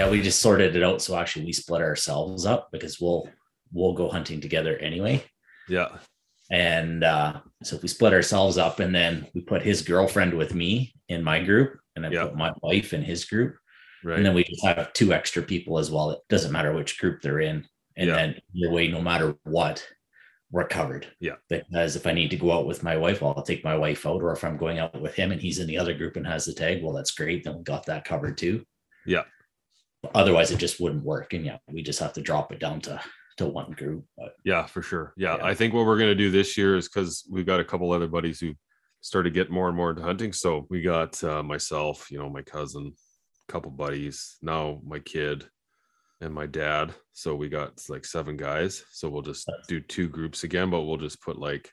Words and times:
Yeah, 0.00 0.08
we 0.10 0.22
just 0.22 0.40
sorted 0.40 0.74
it 0.76 0.82
out. 0.82 1.02
So 1.02 1.14
actually, 1.16 1.44
we 1.44 1.52
split 1.52 1.82
ourselves 1.82 2.46
up 2.46 2.70
because 2.72 3.00
we'll 3.00 3.28
we'll 3.72 3.92
go 3.92 4.08
hunting 4.08 4.40
together 4.40 4.76
anyway. 4.78 5.22
Yeah. 5.68 5.98
And 6.50 7.04
uh, 7.04 7.40
so 7.62 7.78
we 7.82 7.86
split 7.88 8.12
ourselves 8.14 8.56
up, 8.58 8.80
and 8.80 8.94
then 8.94 9.26
we 9.34 9.42
put 9.42 9.62
his 9.62 9.82
girlfriend 9.82 10.32
with 10.34 10.54
me 10.54 10.94
in 11.08 11.22
my 11.22 11.40
group, 11.44 11.78
and 11.94 12.04
I 12.06 12.10
Yeah. 12.10 12.24
put 12.24 12.34
my 12.34 12.52
wife 12.62 12.92
in 12.94 13.02
his 13.02 13.24
group, 13.26 13.56
Right. 14.02 14.16
and 14.16 14.26
then 14.26 14.34
we 14.34 14.42
just 14.42 14.64
have 14.64 14.92
two 14.94 15.12
extra 15.12 15.42
people 15.42 15.78
as 15.78 15.90
well. 15.90 16.10
It 16.10 16.20
doesn't 16.28 16.50
matter 16.50 16.72
which 16.72 16.98
group 16.98 17.20
they're 17.20 17.40
in, 17.40 17.68
and 17.96 18.08
Yeah. 18.08 18.16
then 18.16 18.40
either 18.54 18.72
way, 18.72 18.88
no 18.88 19.00
matter 19.02 19.36
what, 19.44 19.86
we're 20.50 20.66
covered. 20.66 21.06
Yeah. 21.20 21.36
Because 21.48 21.94
if 21.94 22.06
I 22.08 22.12
need 22.12 22.30
to 22.30 22.36
go 22.36 22.50
out 22.50 22.66
with 22.66 22.82
my 22.82 22.96
wife, 22.96 23.20
well, 23.20 23.34
I'll 23.36 23.44
take 23.44 23.62
my 23.62 23.76
wife 23.76 24.04
out, 24.06 24.20
or 24.22 24.32
if 24.32 24.42
I'm 24.42 24.56
going 24.56 24.80
out 24.80 25.00
with 25.00 25.14
him 25.14 25.30
and 25.30 25.40
he's 25.40 25.60
in 25.60 25.68
the 25.68 25.78
other 25.78 25.94
group 25.94 26.16
and 26.16 26.26
has 26.26 26.46
the 26.46 26.54
tag, 26.54 26.82
well, 26.82 26.94
that's 26.94 27.12
great. 27.12 27.44
Then 27.44 27.58
we 27.58 27.62
got 27.62 27.86
that 27.86 28.04
covered 28.04 28.36
too. 28.38 28.64
Yeah. 29.06 29.22
Otherwise, 30.14 30.50
it 30.50 30.58
just 30.58 30.80
wouldn't 30.80 31.04
work, 31.04 31.32
and 31.34 31.44
yeah, 31.44 31.58
we 31.68 31.82
just 31.82 31.98
have 32.00 32.12
to 32.14 32.22
drop 32.22 32.52
it 32.52 32.58
down 32.58 32.80
to 32.82 33.00
to 33.36 33.46
one 33.46 33.70
group. 33.72 34.04
But 34.18 34.34
Yeah, 34.44 34.66
for 34.66 34.82
sure. 34.82 35.14
Yeah, 35.16 35.36
Yeah. 35.36 35.44
I 35.44 35.54
think 35.54 35.72
what 35.72 35.86
we're 35.86 35.98
gonna 35.98 36.14
do 36.14 36.30
this 36.30 36.56
year 36.58 36.76
is 36.76 36.88
because 36.88 37.26
we've 37.30 37.46
got 37.46 37.60
a 37.60 37.64
couple 37.64 37.90
other 37.92 38.08
buddies 38.08 38.40
who 38.40 38.54
started 39.02 39.32
getting 39.34 39.54
more 39.54 39.68
and 39.68 39.76
more 39.76 39.90
into 39.90 40.02
hunting. 40.02 40.32
So 40.32 40.66
we 40.68 40.82
got 40.82 41.22
uh, 41.24 41.42
myself, 41.42 42.10
you 42.10 42.18
know, 42.18 42.28
my 42.28 42.42
cousin, 42.42 42.92
a 43.48 43.52
couple 43.52 43.70
buddies, 43.70 44.36
now 44.42 44.80
my 44.84 44.98
kid, 44.98 45.46
and 46.20 46.34
my 46.34 46.44
dad. 46.46 46.92
So 47.12 47.34
we 47.34 47.48
got 47.48 47.80
like 47.88 48.04
seven 48.04 48.36
guys. 48.36 48.84
So 48.92 49.08
we'll 49.08 49.22
just 49.22 49.46
That's- 49.46 49.66
do 49.68 49.80
two 49.80 50.08
groups 50.08 50.44
again, 50.44 50.68
but 50.70 50.82
we'll 50.82 50.98
just 50.98 51.22
put 51.22 51.38
like, 51.38 51.72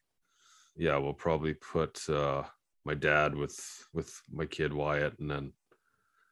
yeah, 0.78 0.98
we'll 0.98 1.14
probably 1.14 1.54
put 1.56 2.08
uh, 2.10 2.44
my 2.86 2.94
dad 2.94 3.36
with 3.36 3.58
with 3.94 4.10
my 4.32 4.46
kid 4.46 4.72
Wyatt, 4.72 5.20
and 5.20 5.30
then 5.30 5.52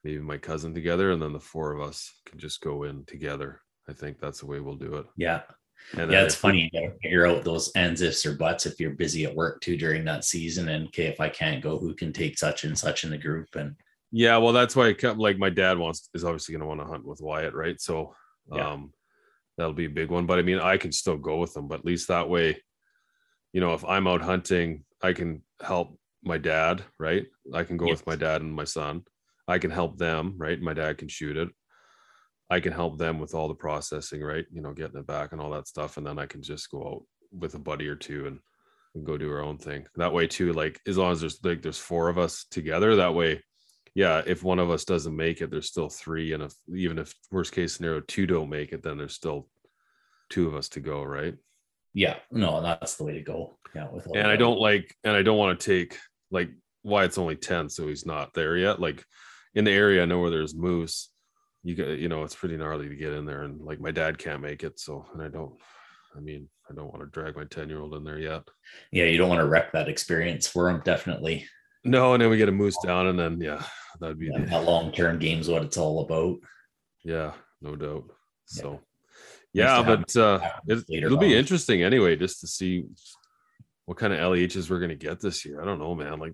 maybe 0.06 0.20
my 0.20 0.38
cousin 0.38 0.72
together, 0.72 1.12
and 1.12 1.22
then 1.22 1.34
the 1.34 1.40
four 1.40 1.74
of 1.74 1.82
us 1.82 2.14
can 2.28 2.38
just 2.38 2.62
go 2.62 2.84
in 2.84 3.04
together. 3.06 3.62
I 3.90 3.94
think 3.94 4.20
that's 4.20 4.40
the 4.40 4.46
way 4.46 4.60
we'll 4.60 4.76
do 4.76 4.96
it. 4.98 5.08
yeah, 5.18 5.42
And 5.98 6.12
yeah, 6.12 6.22
it's 6.24 6.36
we- 6.36 6.40
funny. 6.50 6.70
You 6.72 6.80
gotta 6.82 6.96
figure 7.02 7.26
out 7.26 7.44
those 7.44 7.72
ends, 7.76 8.02
ifs, 8.02 8.24
or 8.24 8.36
buts 8.36 8.68
if 8.68 8.80
you're 8.80 8.92
busy 8.92 9.26
at 9.26 9.36
work 9.36 9.62
too 9.62 9.76
during 9.76 10.06
that 10.06 10.24
season. 10.24 10.70
And 10.70 10.88
okay, 10.90 11.06
if 11.08 11.20
I 11.20 11.28
can't 11.30 11.62
go, 11.62 11.80
who 11.80 11.96
can 11.96 12.14
take 12.14 12.38
such 12.38 12.64
and 12.66 12.78
such 12.78 13.04
in 13.04 13.10
the 13.10 13.18
group? 13.18 13.48
And 13.56 13.76
Yeah, 14.12 14.38
well, 14.38 14.54
that's 14.54 14.76
why 14.76 14.90
it 14.90 15.00
kept, 15.00 15.18
like 15.18 15.40
my 15.40 15.50
dad 15.50 15.80
wants 15.80 16.08
is 16.14 16.24
obviously 16.24 16.54
going 16.54 16.62
to 16.62 16.68
want 16.68 16.82
to 16.82 16.86
hunt 16.86 17.04
with 17.06 17.20
Wyatt, 17.20 17.56
right? 17.56 17.82
So, 17.82 18.16
Yeah. 18.54 18.74
um, 18.74 18.94
that'll 19.58 19.74
be 19.74 19.86
a 19.86 19.90
big 19.90 20.12
one. 20.12 20.28
But 20.28 20.38
I 20.38 20.44
mean, 20.44 20.60
I 20.60 20.78
can 20.78 20.92
still 20.92 21.18
go 21.18 21.38
with 21.38 21.54
them, 21.56 21.68
but 21.68 21.80
at 21.80 21.86
least 21.86 22.10
that 22.10 22.30
way, 22.30 22.62
you 23.54 23.60
know, 23.62 23.74
if 23.74 23.84
I'm 23.84 24.06
out 24.08 24.22
hunting, 24.22 24.86
I 25.02 25.14
can 25.14 25.42
help 25.62 25.98
my 26.24 26.38
dad, 26.38 26.84
right? 27.00 27.26
I 27.54 27.64
can 27.64 27.78
go 27.78 27.88
Yes. 27.88 27.98
with 28.00 28.08
my 28.08 28.16
dad 28.16 28.42
and 28.44 28.54
my 28.54 28.66
son. 28.66 29.04
I 29.48 29.60
can 29.60 29.72
help 29.72 29.98
them, 29.98 30.36
right? 30.38 30.60
My 30.60 30.74
dad 30.74 30.98
can 30.98 31.08
shoot 31.08 31.38
it. 31.38 31.50
I 32.50 32.60
can 32.60 32.74
help 32.74 32.98
them 32.98 33.20
with 33.20 33.34
all 33.34 33.48
the 33.48 33.56
processing, 33.56 34.22
right? 34.22 34.46
You 34.52 34.62
know, 34.62 34.74
getting 34.74 35.00
it 35.00 35.08
back 35.08 35.32
and 35.32 35.42
all 35.42 35.52
that 35.52 35.68
stuff, 35.68 35.98
and 35.98 36.06
then 36.06 36.20
I 36.20 36.26
can 36.26 36.42
just 36.42 36.70
go 36.70 36.82
out 36.88 37.04
with 37.32 37.56
a 37.56 37.60
buddy 37.60 37.88
or 37.88 37.96
two 37.96 38.28
and, 38.28 38.40
and 38.94 39.06
go 39.06 39.18
do 39.18 39.32
our 39.32 39.42
own 39.42 39.58
thing. 39.58 39.86
That 39.96 40.14
way, 40.14 40.28
too, 40.28 40.54
like 40.54 40.80
as 40.88 40.98
long 40.98 41.12
as 41.12 41.22
there's 41.22 41.44
like 41.44 41.62
there's 41.62 41.80
four 41.80 42.10
of 42.10 42.18
us 42.18 42.46
together, 42.52 42.96
that 42.98 43.16
way 43.16 43.42
yeah, 43.96 44.22
if 44.28 44.44
one 44.44 44.60
of 44.60 44.70
us 44.70 44.84
doesn't 44.84 45.16
make 45.16 45.42
it, 45.42 45.50
there's 45.50 45.70
still 45.70 45.88
three. 45.88 46.34
And 46.34 46.44
if 46.44 46.54
even 46.76 47.00
if 47.00 47.14
worst 47.32 47.54
case 47.54 47.76
scenario 47.76 48.02
two 48.02 48.28
don't 48.28 48.50
make 48.50 48.74
it, 48.74 48.84
then 48.84 48.98
there's 48.98 49.14
still 49.14 49.48
two 50.30 50.48
of 50.48 50.54
us 50.54 50.68
to 50.70 50.82
go, 50.82 51.02
right? 51.02 51.36
yeah, 51.96 52.18
no, 52.30 52.62
that's 52.62 52.98
the 52.98 53.06
way 53.06 53.14
to 53.14 53.22
go. 53.22 53.58
Yeah, 53.74 53.88
with 53.90 54.06
And 54.14 54.28
I 54.28 54.36
don't 54.36 54.60
like 54.60 54.94
and 55.06 55.16
I 55.16 55.24
don't 55.24 55.38
want 55.38 55.58
to 55.58 55.66
take 55.66 55.98
like 56.30 56.50
Wyatt's 56.84 57.18
only 57.18 57.38
10, 57.38 57.70
so 57.70 57.88
he's 57.88 58.06
not 58.06 58.34
there 58.34 58.58
yet. 58.58 58.82
Like 58.82 59.04
in 59.56 59.66
the 59.66 59.72
area, 59.72 60.04
I 60.04 60.06
know 60.06 60.20
where 60.20 60.30
there's 60.30 60.54
moose. 60.54 61.10
You 61.64 61.74
get 61.74 62.00
you 62.00 62.10
know, 62.10 62.24
it's 62.24 62.36
pretty 62.36 62.58
gnarly 62.58 62.90
to 62.90 62.96
get 62.96 63.14
in 63.14 63.26
there. 63.26 63.44
And 63.44 63.62
like 63.62 63.80
my 63.80 63.92
dad 63.92 64.18
can't 64.18 64.42
make 64.42 64.64
it. 64.64 64.80
So 64.80 65.06
and 65.14 65.22
I 65.22 65.30
don't 65.30 65.56
I 66.16 66.20
mean, 66.20 66.48
I 66.70 66.74
don't 66.74 66.92
want 66.92 67.02
to 67.02 67.08
drag 67.08 67.36
my 67.36 67.44
10 67.46 67.70
year 67.70 67.82
old 67.82 67.94
in 67.94 68.04
there 68.04 68.20
yet. 68.20 68.44
Yeah, 68.92 69.06
you 69.06 69.18
don't 69.18 69.30
want 69.30 69.42
to 69.42 69.48
wreck 69.48 69.72
that 69.74 69.90
experience 69.90 70.48
for 70.48 70.72
them. 70.72 70.82
Definitely, 70.86 71.48
No, 71.84 72.14
and 72.14 72.22
then 72.22 72.30
we 72.30 72.38
get 72.38 72.50
a 72.50 72.54
moose 72.54 72.78
down, 72.84 73.08
and 73.08 73.20
then 73.20 73.40
yeah, 73.42 73.64
that'd 74.00 74.20
be 74.20 74.28
yeah, 74.32 74.40
the, 74.40 74.46
that 74.48 74.64
long 74.64 74.92
term 74.92 75.20
game's 75.20 75.50
what 75.50 75.64
it's 75.64 75.78
all 75.78 76.02
about. 76.02 76.38
Yeah, 77.04 77.34
no 77.62 77.76
doubt. 77.76 78.06
So, 78.46 78.72
Nice 78.72 78.80
yeah, 79.54 79.84
but 79.84 80.16
uh, 80.16 80.40
it, 80.68 80.84
it'll 80.90 81.18
be 81.18 81.36
interesting 81.36 81.84
anyway, 81.84 82.16
just 82.16 82.42
to 82.42 82.48
see 82.48 82.86
what 83.86 83.98
kind 83.98 84.14
of 84.14 84.20
LEHs 84.20 84.70
we're 84.70 84.80
gonna 84.80 84.96
get 84.96 85.20
this 85.20 85.46
year. 85.46 85.62
I 85.62 85.66
don't 85.66 85.80
know, 85.80 85.96
man. 85.96 86.20
Like, 86.20 86.34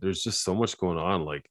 there's 0.00 0.22
just 0.22 0.42
so 0.42 0.54
much 0.54 0.78
going 0.78 0.98
on. 0.98 1.24
Like, 1.24 1.48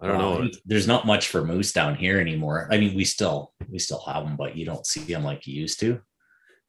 I 0.00 0.06
don't 0.08 0.18
know. 0.18 0.42
Um, 0.42 0.50
there's 0.66 0.86
not 0.86 1.06
much 1.06 1.28
for 1.28 1.44
moose 1.44 1.72
down 1.72 1.94
here 1.94 2.20
anymore. 2.20 2.68
I 2.70 2.78
mean, 2.78 2.94
we 2.94 3.04
still 3.04 3.52
we 3.68 3.78
still 3.78 4.02
have 4.06 4.24
them, 4.24 4.36
but 4.36 4.56
you 4.56 4.66
don't 4.66 4.86
see 4.86 5.00
them 5.00 5.24
like 5.24 5.46
you 5.46 5.54
used 5.58 5.80
to. 5.80 6.00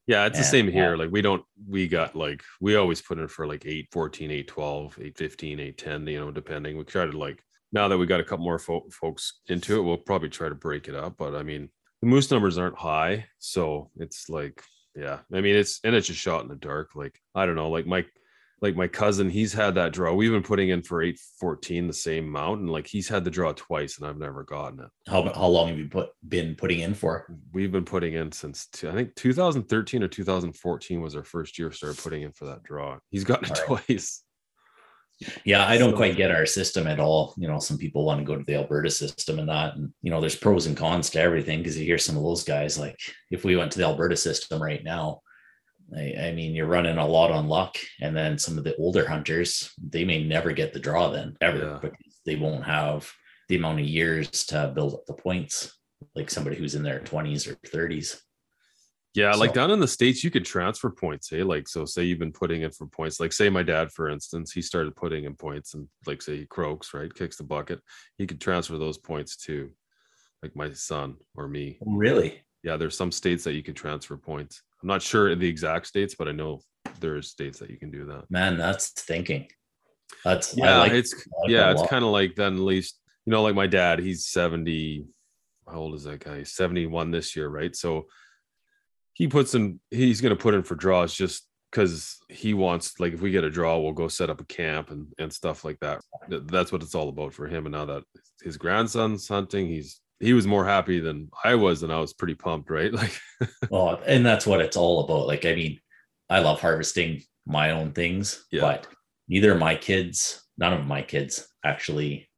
Yeah, 0.08 0.26
it's 0.26 0.38
the 0.38 0.44
Yeah, 0.46 0.50
same 0.50 0.66
yeah. 0.68 0.72
here. 0.72 0.96
Like, 0.98 1.12
we 1.12 1.22
don't, 1.22 1.44
we 1.68 1.90
got 1.90 2.16
like, 2.16 2.42
we 2.62 2.78
always 2.78 3.02
put 3.02 3.20
in 3.20 3.28
for 3.28 3.46
like 3.46 3.66
8, 3.66 3.90
14, 3.92 4.32
8, 4.32 4.48
12, 4.48 5.00
8, 5.02 5.18
15, 5.18 5.60
8, 5.60 5.78
10, 5.78 6.08
you 6.08 6.20
know, 6.20 6.32
depending. 6.32 6.78
We 6.78 6.86
try 6.86 7.06
to 7.06 7.18
like, 7.18 7.44
now 7.74 7.90
that 7.90 7.98
we 7.98 8.06
got 8.06 8.22
a 8.22 8.24
couple 8.24 8.46
more 8.46 8.58
fo- 8.58 8.88
folks 8.90 9.42
into 9.48 9.78
it, 9.78 9.84
we'll 9.84 9.98
probably 9.98 10.30
try 10.30 10.48
to 10.48 10.56
break 10.56 10.88
it 10.88 10.96
up. 10.96 11.16
But 11.18 11.36
I 11.36 11.44
mean, 11.44 11.68
the 12.02 12.08
moose 12.08 12.32
numbers 12.32 12.58
aren't 12.58 12.78
high. 12.78 13.26
So 13.40 13.92
it's 13.98 14.30
like, 14.30 14.64
yeah, 14.96 15.20
I 15.34 15.42
mean, 15.42 15.58
it's, 15.58 15.82
and 15.84 15.94
it's 15.94 16.08
just 16.08 16.22
shot 16.22 16.44
in 16.44 16.48
the 16.48 16.56
dark. 16.56 16.96
Like, 16.96 17.20
I 17.36 17.46
don't 17.46 17.56
know, 17.56 17.70
like 17.70 17.86
my, 17.86 18.06
like 18.60 18.76
my 18.76 18.88
cousin, 18.88 19.30
he's 19.30 19.54
had 19.54 19.76
that 19.76 19.94
draw. 19.94 20.14
We've 20.14 20.32
been 20.32 20.42
putting 20.44 20.70
in 20.70 20.82
for 20.82 21.02
814 21.02 21.88
the 21.88 21.94
same 21.94 22.28
amount, 22.28 22.62
and 22.62 22.70
like 22.70 22.88
he's 22.88 23.08
had 23.08 23.24
the 23.24 23.30
draw 23.30 23.54
twice, 23.54 23.98
and 23.98 24.08
I've 24.08 24.18
never 24.18 24.44
gotten 24.44 24.80
it. 24.80 24.90
How 25.08 25.32
how 25.34 25.48
long 25.48 25.68
have 25.70 25.78
you 25.78 25.88
put 25.88 26.10
been 26.28 26.56
putting 26.56 26.80
in 26.80 26.94
for? 26.94 27.28
We've 27.54 27.72
been 27.72 27.86
putting 27.86 28.16
in 28.16 28.32
since 28.32 28.68
two, 28.68 28.90
I 28.90 28.94
think 28.94 29.16
2013 29.16 30.02
or 30.04 30.08
2014 30.08 31.02
was 31.02 31.16
our 31.16 31.24
first 31.24 31.60
year. 31.60 31.72
Started 31.72 32.02
putting 32.02 32.24
in 32.24 32.32
for 32.32 32.46
that 32.46 32.64
draw. 32.64 32.98
He's 33.12 33.24
gotten 33.24 33.46
it 33.46 33.60
right. 33.70 33.82
twice. 33.88 34.24
Yeah, 35.46 35.66
I 35.68 35.78
don't 35.80 35.92
So- 35.92 35.98
quite 35.98 36.16
get 36.16 36.32
our 36.32 36.46
system 36.46 36.86
at 36.88 37.00
all. 37.00 37.34
You 37.38 37.48
know, 37.48 37.60
some 37.60 37.78
people 37.78 38.06
want 38.06 38.20
to 38.20 38.26
go 38.26 38.36
to 38.36 38.44
the 38.44 38.56
Alberta 38.56 38.90
system 38.92 39.40
and 39.40 39.50
that, 39.50 39.76
and 39.76 39.92
you 40.02 40.12
know, 40.12 40.20
there's 40.22 40.36
pros 40.36 40.66
and 40.68 40.78
cons 40.78 41.10
to 41.12 41.20
everything 41.20 41.60
because 41.60 41.78
you 41.78 41.86
hear 41.86 41.98
some 41.98 42.18
of 42.18 42.24
those 42.24 42.44
guys 42.44 42.78
like 42.78 43.00
if 43.32 43.44
we 43.44 43.56
went 43.56 43.72
to 43.72 43.80
the 43.80 43.86
Alberta 43.86 44.16
system 44.16 44.62
right 44.62 44.84
now, 44.84 45.22
I, 45.96 46.14
I 46.28 46.32
mean, 46.34 46.54
you're 46.54 46.66
running 46.68 46.98
a 46.98 47.08
lot 47.08 47.32
on 47.32 47.48
luck, 47.48 47.78
and 48.02 48.16
then 48.16 48.38
some 48.38 48.58
of 48.58 48.64
the 48.64 48.76
older 48.76 49.08
hunters 49.08 49.72
they 49.82 50.04
may 50.04 50.24
never 50.24 50.52
get 50.52 50.74
the 50.74 50.80
draw 50.80 51.10
then 51.10 51.38
ever 51.42 51.58
Yeah. 51.60 51.80
because 51.82 52.20
they 52.26 52.36
won't 52.36 52.66
have 52.66 53.10
the 53.48 53.56
amount 53.56 53.80
of 53.80 53.86
years 53.86 54.30
to 54.48 54.72
build 54.76 54.94
up 54.96 55.06
the 55.06 55.14
points 55.14 55.74
like 56.16 56.30
somebody 56.30 56.58
who's 56.58 56.76
in 56.76 56.84
their 56.84 57.00
20s 57.00 57.48
or 57.48 57.56
30s. 57.68 58.20
Yeah, 59.14 59.32
like 59.32 59.54
down 59.54 59.72
in 59.72 59.80
the 59.80 59.88
states, 59.88 60.24
you 60.24 60.30
could 60.30 60.46
transfer 60.46 60.92
points. 60.92 61.30
Hey, 61.30 61.42
like 61.42 61.68
so, 61.68 61.86
say 61.86 62.04
you've 62.04 62.20
been 62.20 62.32
putting 62.32 62.62
in 62.62 62.70
for 62.72 62.86
points. 62.86 63.20
Like 63.20 63.34
say 63.34 63.50
my 63.50 63.64
dad, 63.64 63.92
for 63.92 64.10
instance, 64.10 64.52
he 64.52 64.62
started 64.62 64.96
putting 64.96 65.24
in 65.24 65.34
points, 65.36 65.74
and 65.74 65.88
like 66.06 66.22
say 66.22 66.38
he 66.38 66.46
croaks, 66.46 66.94
right, 66.94 67.12
kicks 67.12 67.38
the 67.38 67.44
bucket. 67.44 67.80
He 68.20 68.28
could 68.28 68.40
transfer 68.40 68.78
those 68.78 69.00
points 69.00 69.36
to, 69.46 69.72
like 70.44 70.56
my 70.56 70.72
son 70.74 71.16
or 71.36 71.48
me. 71.48 71.80
Oh, 71.88 71.94
really? 71.96 72.42
Yeah, 72.64 72.78
there's 72.78 72.98
some 72.98 73.12
states 73.12 73.44
that 73.46 73.54
you 73.54 73.64
can 73.64 73.74
transfer 73.74 74.18
points. 74.18 74.62
I'm 74.88 74.94
not 74.94 75.02
sure 75.02 75.36
the 75.36 75.50
exact 75.50 75.86
states, 75.88 76.16
but 76.18 76.30
I 76.30 76.32
know 76.32 76.62
there's 77.02 77.30
states 77.30 77.60
that 77.60 77.70
you 77.70 77.78
can 77.78 77.92
do 77.92 78.06
that. 78.06 78.32
Man, 78.32 78.58
that's 78.58 78.92
thinking. 78.92 79.50
That's 80.24 80.56
Yeah, 80.56 80.80
like 80.80 80.94
it's 80.94 81.14
yeah, 81.48 81.72
it's 81.72 81.86
kind 81.88 82.06
of 82.06 82.12
like 82.12 82.36
then 82.36 82.54
at 82.54 82.60
least 82.62 82.98
you 83.26 83.32
know, 83.32 83.44
like 83.44 83.54
my 83.56 83.68
dad, 83.68 84.00
he's 84.00 84.28
70. 84.28 85.06
How 85.68 85.76
old 85.76 85.96
is 85.96 86.06
that 86.06 86.24
guy? 86.24 86.38
He's 86.38 86.54
71 86.54 87.12
this 87.12 87.36
year, 87.36 87.50
right? 87.50 87.76
So 87.76 88.06
he 89.12 89.28
puts 89.28 89.56
in, 89.56 89.82
he's 89.92 90.22
gonna 90.22 90.38
put 90.38 90.54
in 90.54 90.64
for 90.64 90.76
draws 90.76 91.14
just 91.14 91.46
because 91.70 92.20
he 92.30 92.54
wants, 92.54 92.98
like, 93.02 93.12
if 93.12 93.20
we 93.20 93.32
get 93.32 93.44
a 93.44 93.50
draw, 93.50 93.78
we'll 93.78 93.92
go 93.92 94.08
set 94.08 94.30
up 94.30 94.40
a 94.40 94.46
camp 94.46 94.90
and 94.90 95.08
and 95.20 95.34
stuff 95.34 95.66
like 95.66 95.82
that. 95.82 96.00
That's 96.30 96.72
what 96.72 96.82
it's 96.82 96.96
all 96.96 97.10
about 97.10 97.34
for 97.34 97.46
him. 97.46 97.66
And 97.66 97.74
now 97.74 97.84
that 97.84 98.04
his 98.42 98.56
grandson's 98.56 99.28
hunting, 99.28 99.68
he's 99.68 100.00
he 100.20 100.34
was 100.34 100.48
more 100.48 100.66
happy 100.66 101.00
than 101.00 101.30
I 101.44 101.56
was, 101.56 101.84
and 101.84 101.92
I 101.94 102.00
was 102.00 102.14
pretty 102.14 102.36
pumped, 102.36 102.70
right? 102.70 102.92
Like, 102.94 103.20
Well, 103.70 104.02
and 104.06 104.26
that's 104.26 104.48
what 104.48 104.62
it's 104.62 104.78
all 104.78 105.04
about. 105.04 105.28
Like, 105.28 105.46
I 105.46 105.54
mean, 105.56 105.80
I 106.30 106.40
love 106.40 106.60
harvesting 106.60 107.24
my 107.46 107.72
own 107.72 107.92
things, 107.94 108.46
Yeah. 108.52 108.62
but 108.62 108.88
neither 109.28 109.52
of 109.54 109.60
my 109.60 109.76
kids, 109.76 110.44
none 110.58 110.74
of 110.74 110.86
my 110.88 111.02
kids 111.02 111.48
actually 111.64 112.30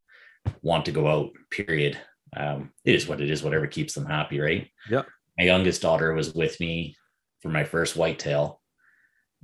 want 0.61 0.85
to 0.85 0.91
go 0.91 1.07
out, 1.07 1.31
period. 1.51 1.97
Um, 2.35 2.71
it 2.85 2.95
is 2.95 3.07
what 3.07 3.21
it 3.21 3.29
is, 3.29 3.41
whatever 3.43 3.65
keeps 3.67 3.93
them 3.93 4.05
happy, 4.05 4.39
right? 4.39 4.67
Yeah. 4.89 5.03
My 5.37 5.45
youngest 5.45 5.81
daughter 5.81 6.13
was 6.13 6.33
with 6.33 6.59
me 6.59 6.95
for 7.41 7.49
my 7.49 7.63
first 7.63 7.95
whitetail. 7.95 8.61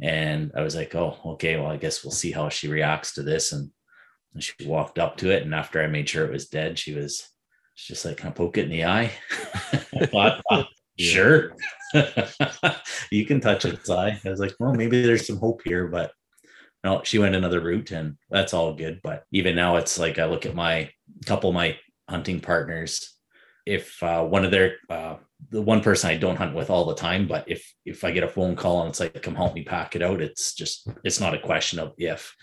And 0.02 0.52
I 0.58 0.62
was 0.62 0.76
like, 0.76 0.94
oh, 0.94 1.18
okay, 1.26 1.56
well, 1.58 1.72
I 1.72 1.78
guess 1.78 2.04
we'll 2.04 2.12
see 2.12 2.32
how 2.32 2.50
she 2.50 2.68
reacts 2.68 3.14
to 3.14 3.24
this. 3.24 3.54
And, 3.54 3.72
and 4.34 4.44
she 4.44 4.54
walked 4.66 5.00
up 5.00 5.16
to 5.18 5.32
it. 5.32 5.44
And 5.44 5.56
after 5.56 5.82
I 5.82 5.88
made 5.88 6.10
sure 6.10 6.26
it 6.26 6.32
was 6.34 6.50
dead, 6.50 6.78
she 6.78 6.94
was 6.94 7.28
she's 7.76 7.98
just 7.98 8.06
like, 8.06 8.18
can 8.18 8.30
I 8.30 8.32
poke 8.32 8.58
it 8.58 8.66
in 8.66 8.72
the 8.72 8.86
eye? 8.86 9.12
I 9.74 10.06
thought, 10.06 10.42
"Uh, 10.50 10.64
Sure. 10.98 11.56
you 13.12 13.26
can 13.26 13.42
touch 13.42 13.66
its 13.66 13.90
eye. 13.90 14.20
I 14.24 14.30
was 14.30 14.40
like, 14.40 14.56
well, 14.60 14.74
maybe 14.74 15.02
there's 15.02 15.28
some 15.28 15.38
hope 15.38 15.62
here, 15.66 15.88
but 15.88 16.12
no, 16.84 17.02
she 17.04 17.20
went 17.20 17.36
another 17.36 17.60
route 17.60 17.92
and 17.92 18.18
that's 18.30 18.54
all 18.54 18.74
good. 18.74 19.02
But 19.04 19.24
even 19.32 19.56
now 19.56 19.76
it's 19.78 20.00
like 20.00 20.20
I 20.20 20.26
look 20.26 20.46
at 20.46 20.56
my 20.56 20.90
couple 21.26 21.50
of 21.50 21.54
my 21.54 21.78
hunting 22.10 22.40
partners. 22.40 23.12
If 23.66 24.02
uh, 24.04 24.24
one 24.24 24.46
of 24.46 24.52
their 24.52 24.78
uh, 24.90 25.16
the 25.50 25.62
one 25.62 25.82
person 25.82 26.12
I 26.12 26.18
don't 26.18 26.36
hunt 26.36 26.56
with 26.56 26.70
all 26.70 26.86
the 26.86 26.96
time, 26.96 27.28
but 27.28 27.46
if 27.48 27.68
if 27.84 28.04
I 28.04 28.12
get 28.12 28.24
a 28.24 28.28
phone 28.28 28.56
call 28.56 28.82
and 28.82 28.90
it's 28.90 29.00
like, 29.00 29.22
come 29.24 29.36
help 29.36 29.56
me 29.56 29.64
pack 29.64 29.96
it 29.96 30.04
out, 30.04 30.22
it's 30.22 30.54
just 30.54 30.88
it's 31.04 31.20
not 31.20 31.34
a 31.34 31.40
question 31.40 31.80
of 31.80 31.94
if 31.98 32.36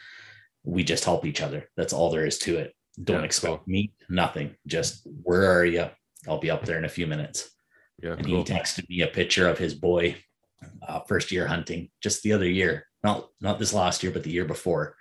we 0.64 0.82
just 0.82 1.04
help 1.04 1.24
each 1.24 1.40
other. 1.40 1.70
That's 1.76 1.92
all 1.92 2.10
there 2.10 2.26
is 2.26 2.38
to 2.40 2.58
it. 2.58 2.74
Don't 3.02 3.20
Yeah, 3.20 3.24
expect 3.24 3.54
cool. 3.58 3.62
me, 3.66 3.94
nothing. 4.08 4.54
Just 4.66 5.06
where 5.22 5.50
are 5.50 5.64
you? 5.64 5.88
I'll 6.28 6.38
be 6.38 6.50
up 6.50 6.64
there 6.64 6.78
in 6.78 6.84
a 6.84 6.88
few 6.88 7.06
minutes 7.06 7.50
yeah, 8.02 8.12
and 8.12 8.24
cool. 8.26 8.44
he 8.44 8.44
texted 8.44 8.88
me 8.88 9.00
a 9.02 9.06
picture 9.08 9.48
of 9.48 9.58
his 9.58 9.74
boy 9.74 10.16
uh, 10.86 11.00
first 11.00 11.32
year 11.32 11.46
hunting 11.46 11.88
just 12.00 12.22
the 12.22 12.32
other 12.32 12.48
year 12.48 12.86
not 13.02 13.28
not 13.40 13.58
this 13.58 13.72
last 13.72 14.02
year 14.02 14.12
but 14.12 14.22
the 14.22 14.30
year 14.30 14.44
before 14.44 14.94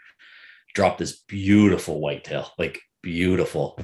dropped 0.73 0.97
this 0.97 1.21
beautiful 1.27 1.99
whitetail 1.99 2.49
like 2.57 2.79
beautiful 3.03 3.77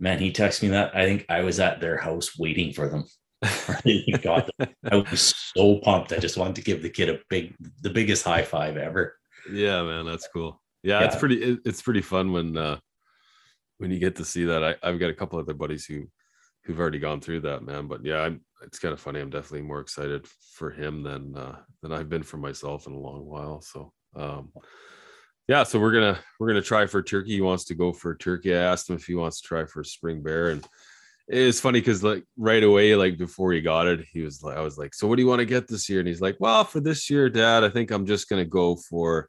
man 0.00 0.18
he 0.18 0.32
texted 0.32 0.62
me 0.62 0.68
that 0.68 0.94
i 0.96 1.04
think 1.04 1.24
i 1.28 1.40
was 1.42 1.60
at 1.60 1.80
their 1.80 1.96
house 1.96 2.36
waiting 2.38 2.72
for 2.72 2.88
them 2.88 3.04
He 3.84 4.10
got 4.20 4.50
them. 4.58 4.68
i 4.90 4.96
was 4.96 5.34
so 5.56 5.78
pumped 5.78 6.12
i 6.12 6.18
just 6.18 6.36
wanted 6.36 6.56
to 6.56 6.62
give 6.62 6.82
the 6.82 6.90
kid 6.90 7.08
a 7.08 7.20
big 7.28 7.54
the 7.82 7.90
biggest 7.90 8.24
high 8.24 8.42
five 8.42 8.76
ever 8.76 9.14
yeah 9.52 9.82
man 9.84 10.06
that's 10.06 10.28
cool 10.32 10.60
yeah, 10.82 11.04
it's 11.04 11.16
pretty 11.16 11.36
it, 11.42 11.58
it's 11.66 11.82
pretty 11.82 12.00
fun 12.02 12.32
when 12.32 12.56
uh 12.56 12.78
when 13.80 13.90
you 13.90 13.98
get 13.98 14.16
to 14.16 14.24
see 14.24 14.44
that 14.44 14.62
I, 14.62 14.76
i've 14.82 15.00
got 15.00 15.10
a 15.10 15.14
couple 15.14 15.38
other 15.38 15.54
buddies 15.54 15.86
who 15.86 16.06
who've 16.64 16.78
already 16.78 16.98
gone 16.98 17.20
through 17.20 17.40
that 17.40 17.62
man 17.62 17.88
but 17.88 18.04
yeah 18.04 18.20
i'm 18.20 18.42
it's 18.62 18.78
kind 18.78 18.92
of 18.92 19.00
funny 19.00 19.20
i'm 19.20 19.30
definitely 19.30 19.66
more 19.66 19.80
excited 19.80 20.26
for 20.54 20.70
him 20.70 21.02
than 21.02 21.36
uh 21.36 21.56
than 21.82 21.92
i've 21.92 22.08
been 22.08 22.22
for 22.22 22.36
myself 22.36 22.86
in 22.86 22.92
a 22.92 22.98
long 22.98 23.24
while 23.24 23.60
so 23.60 23.92
um 24.16 24.52
yeah 25.48 25.62
so 25.62 25.80
we're 25.80 25.92
gonna 25.92 26.18
we're 26.38 26.48
gonna 26.48 26.60
try 26.60 26.86
for 26.86 27.02
turkey. 27.02 27.32
He 27.32 27.40
wants 27.40 27.64
to 27.64 27.74
go 27.74 27.92
for 27.92 28.14
turkey. 28.14 28.54
I 28.54 28.58
asked 28.58 28.88
him 28.88 28.96
if 28.96 29.06
he 29.06 29.14
wants 29.14 29.40
to 29.40 29.48
try 29.48 29.64
for 29.64 29.82
spring 29.82 30.22
bear 30.22 30.50
and 30.50 30.64
it's 31.26 31.60
funny 31.60 31.80
because 31.80 32.02
like 32.02 32.24
right 32.36 32.62
away 32.62 32.94
like 32.96 33.16
before 33.16 33.52
he 33.52 33.60
got 33.60 33.86
it 33.86 34.00
he 34.12 34.20
was 34.20 34.42
like 34.42 34.56
i 34.56 34.60
was 34.60 34.76
like 34.76 34.92
so 34.92 35.06
what 35.06 35.14
do 35.14 35.22
you 35.22 35.28
want 35.28 35.38
to 35.38 35.46
get 35.46 35.68
this 35.68 35.88
year? 35.88 36.00
And 36.00 36.08
he's 36.08 36.20
like 36.20 36.36
well 36.40 36.64
for 36.64 36.80
this 36.80 37.08
year 37.08 37.30
dad 37.30 37.62
i 37.62 37.68
think 37.68 37.92
i'm 37.92 38.04
just 38.04 38.28
gonna 38.28 38.44
go 38.44 38.74
for 38.74 39.28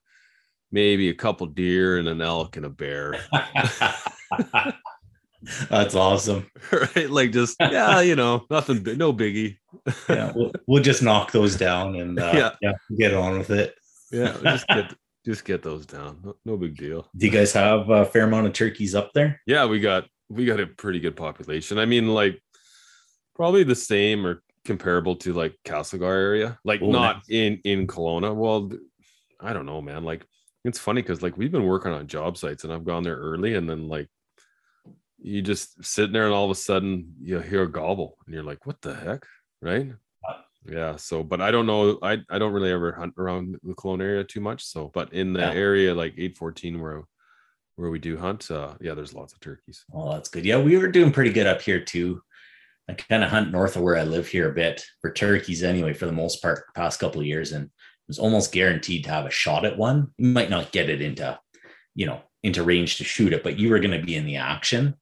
maybe 0.71 1.09
a 1.09 1.13
couple 1.13 1.45
deer 1.45 1.99
and 1.99 2.07
an 2.07 2.21
elk 2.21 2.57
and 2.57 2.65
a 2.65 2.69
bear 2.69 3.23
that's 5.69 5.95
awesome. 5.95 6.47
Right? 6.71 7.09
Like 7.09 7.31
just 7.31 7.55
yeah 7.59 8.01
you 8.01 8.15
know 8.15 8.45
nothing 8.49 8.83
no 8.97 9.11
biggie. 9.13 9.57
Yeah 10.07 10.31
we'll, 10.35 10.51
we'll 10.67 10.83
just 10.83 11.01
knock 11.03 11.31
those 11.31 11.55
down 11.57 11.95
and 11.95 12.19
uh, 12.19 12.31
Yeah. 12.33 12.51
yeah 12.61 12.73
get 12.97 13.13
on 13.13 13.37
with 13.39 13.49
it. 13.49 13.73
Yeah 14.11 14.37
just 14.43 14.67
get 14.67 14.93
just 15.25 15.45
get 15.45 15.63
those 15.63 15.85
down. 15.85 16.19
No, 16.23 16.35
no 16.45 16.57
big 16.57 16.77
deal. 16.77 17.07
Do 17.15 17.25
you 17.25 17.31
guys 17.31 17.53
have 17.53 17.89
a 17.89 18.05
fair 18.05 18.23
amount 18.25 18.47
of 18.47 18.53
turkeys 18.53 18.93
up 18.95 19.11
there? 19.13 19.41
Yeah 19.47 19.65
we 19.65 19.79
got 19.79 20.05
we 20.29 20.45
got 20.45 20.59
a 20.59 20.67
pretty 20.67 20.99
good 20.99 21.15
population. 21.15 21.77
I 21.79 21.85
mean 21.85 22.07
like 22.07 22.39
probably 23.35 23.63
the 23.63 23.75
same 23.75 24.25
or 24.25 24.43
comparable 24.65 25.15
to 25.17 25.33
like 25.33 25.55
castlegar 25.65 26.03
area. 26.03 26.59
Like 26.63 26.81
Oh, 26.83 26.91
not 26.91 27.15
nice. 27.17 27.25
in 27.29 27.59
in 27.63 27.87
Kelowna. 27.87 28.35
well 28.35 28.71
i 29.39 29.53
don't 29.53 29.65
know 29.65 29.81
man. 29.81 30.03
Like 30.03 30.23
it's 30.63 30.77
funny 30.77 31.01
because 31.01 31.23
like 31.23 31.35
we've 31.35 31.51
been 31.51 31.65
working 31.65 31.91
on 31.91 32.05
job 32.05 32.37
sites 32.37 32.63
and 32.63 32.71
i've 32.71 32.85
gone 32.85 33.01
there 33.01 33.15
early 33.17 33.55
and 33.55 33.67
then 33.67 33.87
like 33.87 34.07
you 35.21 35.41
just 35.41 35.83
sitting 35.83 36.13
there 36.13 36.25
and 36.25 36.33
all 36.33 36.45
of 36.45 36.51
a 36.51 36.55
sudden 36.55 37.13
you 37.21 37.39
hear 37.39 37.63
a 37.63 37.71
gobble 37.71 38.17
and 38.25 38.33
you're 38.33 38.43
like 38.43 38.65
what 38.65 38.81
the 38.81 38.93
heck 38.95 39.25
right 39.61 39.91
yeah 40.69 40.95
so 40.95 41.23
but 41.23 41.41
i 41.41 41.49
don't 41.51 41.65
know 41.65 41.97
i 42.03 42.17
i 42.29 42.37
don't 42.39 42.53
really 42.53 42.71
ever 42.71 42.91
hunt 42.91 43.13
around 43.17 43.55
the 43.63 43.73
Kelowna 43.73 44.01
area 44.01 44.23
too 44.23 44.39
much 44.41 44.63
so 44.63 44.89
but 44.93 45.11
in 45.13 45.33
the 45.33 45.39
Yeah. 45.39 45.51
area 45.53 45.93
like 45.95 46.13
814 46.17 46.79
where 46.81 47.03
where 47.75 47.89
we 47.89 47.99
do 47.99 48.17
hunt 48.17 48.49
uh 48.51 48.73
yeah 48.81 48.93
there's 48.93 49.13
lots 49.13 49.33
of 49.33 49.39
turkeys 49.39 49.85
Oh, 49.93 50.13
that's 50.13 50.29
good. 50.29 50.45
Yeah, 50.45 50.59
we 50.59 50.77
were 50.77 50.87
doing 50.87 51.11
pretty 51.11 51.31
good 51.31 51.47
up 51.47 51.61
here 51.61 51.79
too. 51.83 52.21
I 52.89 52.93
kind 52.93 53.23
of 53.23 53.29
hunt 53.31 53.51
north 53.51 53.75
of 53.75 53.81
where 53.83 53.97
I 53.97 54.03
live 54.03 54.27
here 54.27 54.49
a 54.49 54.53
bit 54.53 54.83
for 55.01 55.11
turkeys 55.13 55.63
anyway, 55.63 55.93
for 55.93 56.05
the 56.07 56.11
most 56.11 56.41
part, 56.41 56.63
the 56.73 56.79
past 56.79 56.99
couple 56.99 57.21
of 57.21 57.27
years, 57.27 57.51
and 57.53 57.65
it 57.65 57.71
was 58.07 58.19
almost 58.19 58.51
guaranteed 58.51 59.03
to 59.05 59.09
have 59.11 59.25
a 59.25 59.31
shot 59.31 59.65
at 59.65 59.77
one. 59.77 60.09
You 60.17 60.27
might 60.29 60.49
not 60.49 60.71
get 60.71 60.89
it 60.89 61.01
into, 61.01 61.39
you 61.95 62.05
know, 62.05 62.21
into 62.43 62.63
range 62.63 62.97
to 62.97 63.03
shoot 63.03 63.33
it, 63.33 63.43
but 63.43 63.57
you 63.59 63.69
were 63.69 63.79
going 63.79 63.97
to 63.99 64.05
be 64.05 64.15
in 64.15 64.25
the 64.25 64.35
action. 64.37 64.95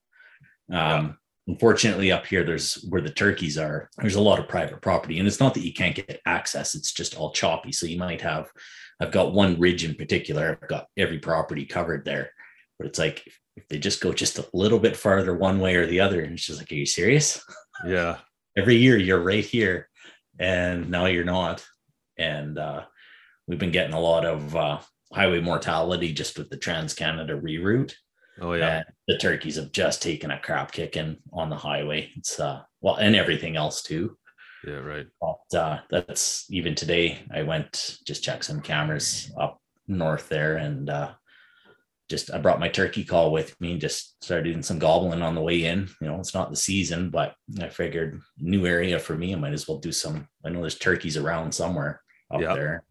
Um, 0.71 1.17
Unfortunately, 1.49 2.11
up 2.11 2.27
here, 2.27 2.43
there's 2.43 2.75
where 2.89 3.01
the 3.01 3.09
turkeys 3.09 3.57
are. 3.57 3.89
There's 3.97 4.13
a 4.13 4.21
lot 4.21 4.37
of 4.37 4.47
private 4.47 4.83
property, 4.83 5.17
and 5.17 5.27
it's 5.27 5.39
not 5.39 5.55
that 5.55 5.65
you 5.65 5.73
can't 5.73 5.95
get 5.95 6.21
access; 6.27 6.75
it's 6.75 6.93
just 6.93 7.17
all 7.17 7.33
choppy. 7.33 7.71
So 7.71 7.87
you 7.87 7.97
might 7.97 8.21
have. 8.21 8.51
I've 8.99 9.11
got 9.11 9.33
one 9.33 9.59
ridge 9.59 9.83
in 9.83 9.95
particular. 9.95 10.59
I've 10.61 10.69
got 10.69 10.85
every 10.95 11.17
property 11.17 11.65
covered 11.65 12.05
there, 12.05 12.29
but 12.77 12.85
it's 12.85 12.99
like 12.99 13.27
if 13.55 13.67
they 13.67 13.79
just 13.79 13.99
go 13.99 14.13
just 14.13 14.37
a 14.37 14.45
little 14.53 14.77
bit 14.77 14.95
farther 14.95 15.33
one 15.33 15.59
way 15.59 15.75
or 15.75 15.87
the 15.87 16.01
other, 16.01 16.21
and 16.21 16.33
it's 16.33 16.45
just 16.45 16.59
like, 16.59 16.71
are 16.71 16.75
you 16.75 16.85
serious? 16.85 17.43
yeah 17.83 18.17
Every 18.57 18.75
year 18.75 18.97
you're 18.97 19.23
right 19.23 19.45
here, 19.45 19.89
and 20.37 20.91
now 20.91 21.07
you're 21.07 21.23
not. 21.23 21.65
And 22.15 22.59
uh, 22.59 22.83
we've 23.47 23.57
been 23.57 23.71
getting 23.71 23.95
a 23.95 23.99
lot 23.99 24.23
of 24.23 24.55
uh, 24.55 24.79
highway 25.11 25.41
mortality 25.41 26.13
just 26.13 26.37
with 26.37 26.51
the 26.51 26.57
Trans 26.57 26.93
Canada 26.93 27.39
reroute. 27.41 27.93
Oh 28.41 28.53
yeah 28.53 28.77
And 28.77 28.85
the 29.07 29.17
turkeys 29.17 29.55
have 29.57 29.71
just 29.71 30.01
taken 30.01 30.31
a 30.31 30.39
crap 30.39 30.71
kicking 30.71 31.17
on 31.33 31.49
the 31.49 31.55
highway. 31.57 32.11
It's 32.15 32.39
uh, 32.39 32.61
well, 32.81 32.95
and 32.95 33.15
everything 33.15 33.55
else 33.57 33.81
too. 33.81 34.17
yeah 34.65 34.75
right 34.75 35.07
But 35.21 35.57
uh, 35.57 35.79
that's 35.89 36.45
even 36.51 36.75
today. 36.75 37.19
I 37.33 37.43
went 37.43 37.97
just 38.05 38.23
check 38.23 38.43
some 38.43 38.61
cameras 38.61 39.31
up 39.39 39.61
north 39.87 40.29
there, 40.29 40.57
and 40.57 40.89
uh, 40.89 41.11
just 42.09 42.31
I 42.33 42.37
brought 42.39 42.59
my 42.59 42.69
turkey 42.69 43.03
call 43.03 43.31
with 43.31 43.59
me 43.61 43.71
and 43.73 43.81
just 43.81 44.21
started 44.23 44.45
doing 44.45 44.63
some 44.63 44.79
gobbling 44.79 45.21
on 45.21 45.35
the 45.35 45.41
way 45.41 45.65
in. 45.65 45.87
You 46.01 46.07
know, 46.07 46.19
it's 46.19 46.33
not 46.33 46.49
the 46.49 46.55
season, 46.55 47.09
but 47.09 47.35
I 47.61 47.69
figured 47.69 48.19
new 48.39 48.65
area 48.65 48.99
for 48.99 49.15
me. 49.15 49.33
I 49.33 49.37
might 49.37 49.53
as 49.53 49.67
well 49.67 49.77
do 49.79 49.91
some. 49.91 50.27
I 50.45 50.49
know 50.49 50.61
there's 50.61 50.77
turkeys 50.77 51.17
around 51.17 51.53
somewhere 51.53 52.01
up 52.33 52.41
Yeah. 52.41 52.53
there. 52.55 52.83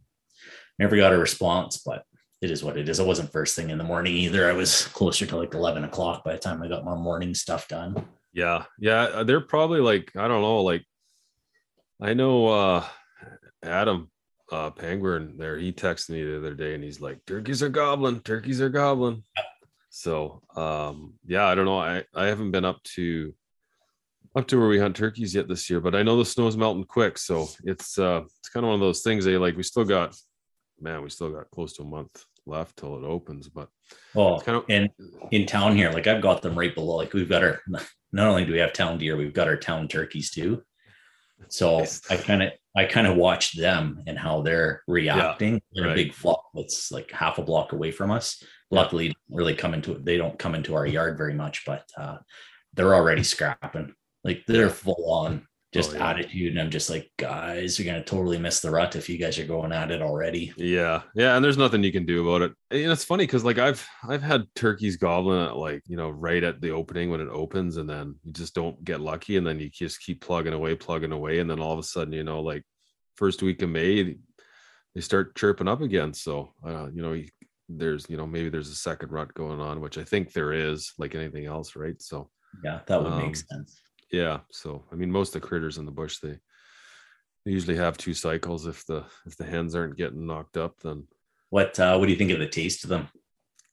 Never 0.78 0.96
got 0.96 1.12
a 1.12 1.18
response, 1.18 1.82
but 1.84 2.04
it 2.40 2.50
is 2.50 2.62
what 2.62 2.76
it 2.76 2.88
is. 2.88 3.00
I 3.00 3.04
wasn't 3.04 3.32
first 3.32 3.56
thing 3.56 3.70
in 3.70 3.78
the 3.78 3.84
morning 3.84 4.14
either. 4.14 4.48
I 4.48 4.52
was 4.52 4.86
closer 4.88 5.26
to 5.26 5.36
like 5.36 5.54
11 5.54 5.84
o'clock 5.84 6.24
by 6.24 6.32
the 6.32 6.38
time 6.38 6.62
I 6.62 6.68
got 6.68 6.84
my 6.84 6.94
morning 6.94 7.34
stuff 7.34 7.66
done. 7.66 8.04
Yeah, 8.32 8.64
yeah, 8.78 9.02
uh, 9.04 9.24
they're 9.24 9.40
probably 9.40 9.80
like 9.80 10.12
I 10.14 10.28
don't 10.28 10.42
know, 10.42 10.62
like 10.62 10.84
I 12.00 12.14
know 12.14 12.46
uh 12.48 12.84
Adam 13.62 14.10
uh 14.52 14.70
Penguin 14.70 15.34
there. 15.38 15.58
He 15.58 15.72
texted 15.72 16.10
me 16.10 16.22
the 16.22 16.36
other 16.36 16.54
day, 16.54 16.74
and 16.74 16.84
he's 16.84 17.00
like, 17.00 17.24
"Turkeys 17.26 17.62
are 17.62 17.68
goblin, 17.68 18.20
turkeys 18.20 18.60
are 18.60 18.68
goblin. 18.68 19.24
So, 19.90 20.42
um, 20.54 21.14
yeah, 21.26 21.46
I 21.46 21.54
don't 21.54 21.64
know. 21.64 21.78
I 21.78 22.04
I 22.14 22.26
haven't 22.26 22.52
been 22.52 22.64
up 22.64 22.82
to 22.94 23.34
up 24.36 24.46
to 24.48 24.58
where 24.58 24.68
we 24.68 24.78
hunt 24.78 24.94
turkeys 24.94 25.34
yet 25.34 25.48
this 25.48 25.68
year, 25.68 25.80
but 25.80 25.96
I 25.96 26.04
know 26.04 26.16
the 26.16 26.24
snow's 26.24 26.56
melting 26.56 26.84
quick, 26.84 27.18
so 27.18 27.48
it's 27.64 27.98
uh 27.98 28.22
it's 28.38 28.50
kind 28.50 28.64
of 28.64 28.68
one 28.68 28.74
of 28.74 28.80
those 28.80 29.02
things. 29.02 29.24
They 29.24 29.36
like 29.38 29.56
we 29.56 29.64
still 29.64 29.84
got, 29.84 30.14
man, 30.80 31.02
we 31.02 31.10
still 31.10 31.30
got 31.30 31.50
close 31.50 31.72
to 31.74 31.82
a 31.82 31.86
month 31.86 32.24
left 32.48 32.76
till 32.76 32.96
it 32.96 33.04
opens, 33.04 33.48
but 33.48 33.68
well, 34.14 34.40
kind 34.40 34.56
of 34.58 34.64
and 34.68 34.88
in 35.30 35.46
town 35.46 35.76
here, 35.76 35.90
like 35.90 36.06
I've 36.06 36.22
got 36.22 36.42
them 36.42 36.58
right 36.58 36.74
below. 36.74 36.96
Like 36.96 37.12
we've 37.12 37.28
got 37.28 37.44
our 37.44 37.60
not 38.12 38.26
only 38.28 38.44
do 38.44 38.52
we 38.52 38.58
have 38.58 38.72
town 38.72 38.98
deer, 38.98 39.16
we've 39.16 39.34
got 39.34 39.48
our 39.48 39.56
town 39.56 39.88
turkeys 39.88 40.30
too. 40.30 40.62
So 41.48 41.78
Nice. 41.80 42.10
I 42.10 42.16
kind 42.16 42.42
of 42.42 42.52
I 42.76 42.84
kind 42.84 43.06
of 43.06 43.16
watch 43.16 43.56
them 43.56 44.02
and 44.06 44.18
how 44.18 44.42
they're 44.42 44.82
reacting. 44.86 45.60
They're 45.72 45.84
right. 45.86 45.92
a 45.92 45.96
big 45.96 46.14
flock 46.14 46.44
that's 46.54 46.92
like 46.92 47.10
half 47.10 47.38
a 47.38 47.42
block 47.42 47.72
away 47.72 47.90
from 47.90 48.10
us. 48.10 48.42
Luckily, 48.70 49.08
don't 49.08 49.36
really 49.38 49.54
come 49.54 49.74
into 49.74 49.92
it. 49.92 50.04
they 50.04 50.16
don't 50.16 50.38
come 50.38 50.54
into 50.54 50.74
our 50.74 50.86
yard 50.86 51.16
very 51.16 51.34
much, 51.34 51.64
but 51.66 51.84
uh, 51.96 52.18
they're 52.74 52.94
already 52.94 53.22
scrapping. 53.24 53.94
Like 54.22 54.44
they're 54.46 54.70
full 54.70 55.10
on 55.10 55.47
just 55.72 55.92
Oh, 55.92 55.94
yeah. 55.94 56.10
attitude, 56.10 56.52
and 56.52 56.60
I'm 56.60 56.70
just 56.70 56.88
like, 56.88 57.10
guys, 57.18 57.78
you're 57.78 57.86
gonna 57.86 58.04
totally 58.04 58.38
miss 58.38 58.60
the 58.60 58.70
rut 58.70 58.96
if 58.96 59.08
you 59.08 59.18
guys 59.18 59.38
are 59.38 59.44
going 59.46 59.72
at 59.72 59.90
it 59.90 60.00
already. 60.00 60.52
Yeah, 60.56 61.02
yeah, 61.14 61.36
and 61.36 61.44
there's 61.44 61.58
nothing 61.58 61.82
you 61.82 61.92
can 61.92 62.06
do 62.06 62.26
about 62.26 62.42
it. 62.42 62.52
And 62.70 62.90
it's 62.90 63.04
funny 63.04 63.24
because 63.24 63.44
like 63.44 63.58
I've 63.58 63.86
I've 64.08 64.22
had 64.22 64.46
turkeys 64.54 64.96
gobbling 64.96 65.44
at 65.46 65.56
like 65.56 65.82
you 65.86 65.96
know 65.96 66.08
right 66.10 66.42
at 66.42 66.60
the 66.60 66.70
opening 66.70 67.10
when 67.10 67.20
it 67.20 67.28
opens, 67.28 67.76
and 67.76 67.88
then 67.88 68.14
you 68.24 68.32
just 68.32 68.54
don't 68.54 68.82
get 68.82 69.00
lucky, 69.00 69.36
and 69.36 69.46
then 69.46 69.60
you 69.60 69.68
just 69.68 70.00
keep 70.02 70.22
plugging 70.22 70.54
away, 70.54 70.74
plugging 70.74 71.12
away, 71.12 71.38
and 71.40 71.50
then 71.50 71.60
all 71.60 71.72
of 71.74 71.78
a 71.78 71.82
sudden 71.82 72.14
you 72.14 72.24
know 72.24 72.40
like 72.40 72.64
first 73.16 73.42
week 73.42 73.60
of 73.62 73.68
May 73.68 74.16
they 74.94 75.00
start 75.02 75.36
chirping 75.36 75.68
up 75.68 75.82
again. 75.82 76.14
So 76.14 76.54
uh, 76.66 76.88
you 76.90 77.02
know 77.02 77.12
you, 77.12 77.28
there's 77.68 78.08
you 78.08 78.16
know 78.16 78.26
maybe 78.26 78.48
there's 78.48 78.70
a 78.70 78.74
second 78.74 79.12
rut 79.12 79.34
going 79.34 79.60
on, 79.60 79.82
which 79.82 79.98
I 79.98 80.04
think 80.04 80.32
there 80.32 80.54
is, 80.54 80.94
like 80.96 81.14
anything 81.14 81.44
else, 81.44 81.76
right? 81.76 82.00
So 82.00 82.30
Yeah, 82.64 82.80
that 82.86 83.02
would 83.02 83.12
Um, 83.12 83.18
make 83.26 83.36
sense. 83.36 83.82
Yeah, 84.10 84.40
so 84.50 84.84
I 84.92 84.94
mean 84.94 85.10
most 85.10 85.34
of 85.34 85.40
the 85.40 85.48
critters 85.48 85.78
in 85.78 85.84
the 85.86 85.92
bush 85.92 86.18
they 86.18 86.38
they 87.44 87.52
usually 87.52 87.76
have 87.76 87.96
two 87.96 88.14
cycles. 88.14 88.66
If 88.66 88.84
the 88.86 89.04
if 89.26 89.36
the 89.36 89.44
hens 89.44 89.74
aren't 89.74 89.96
getting 89.96 90.26
knocked 90.26 90.56
up, 90.56 90.80
then 90.80 91.06
What 91.50 91.78
uh, 91.78 91.96
what 91.96 92.06
do 92.06 92.12
you 92.12 92.18
think 92.18 92.30
of 92.32 92.38
the 92.38 92.48
taste 92.48 92.84
of 92.84 92.90
them? 92.90 93.08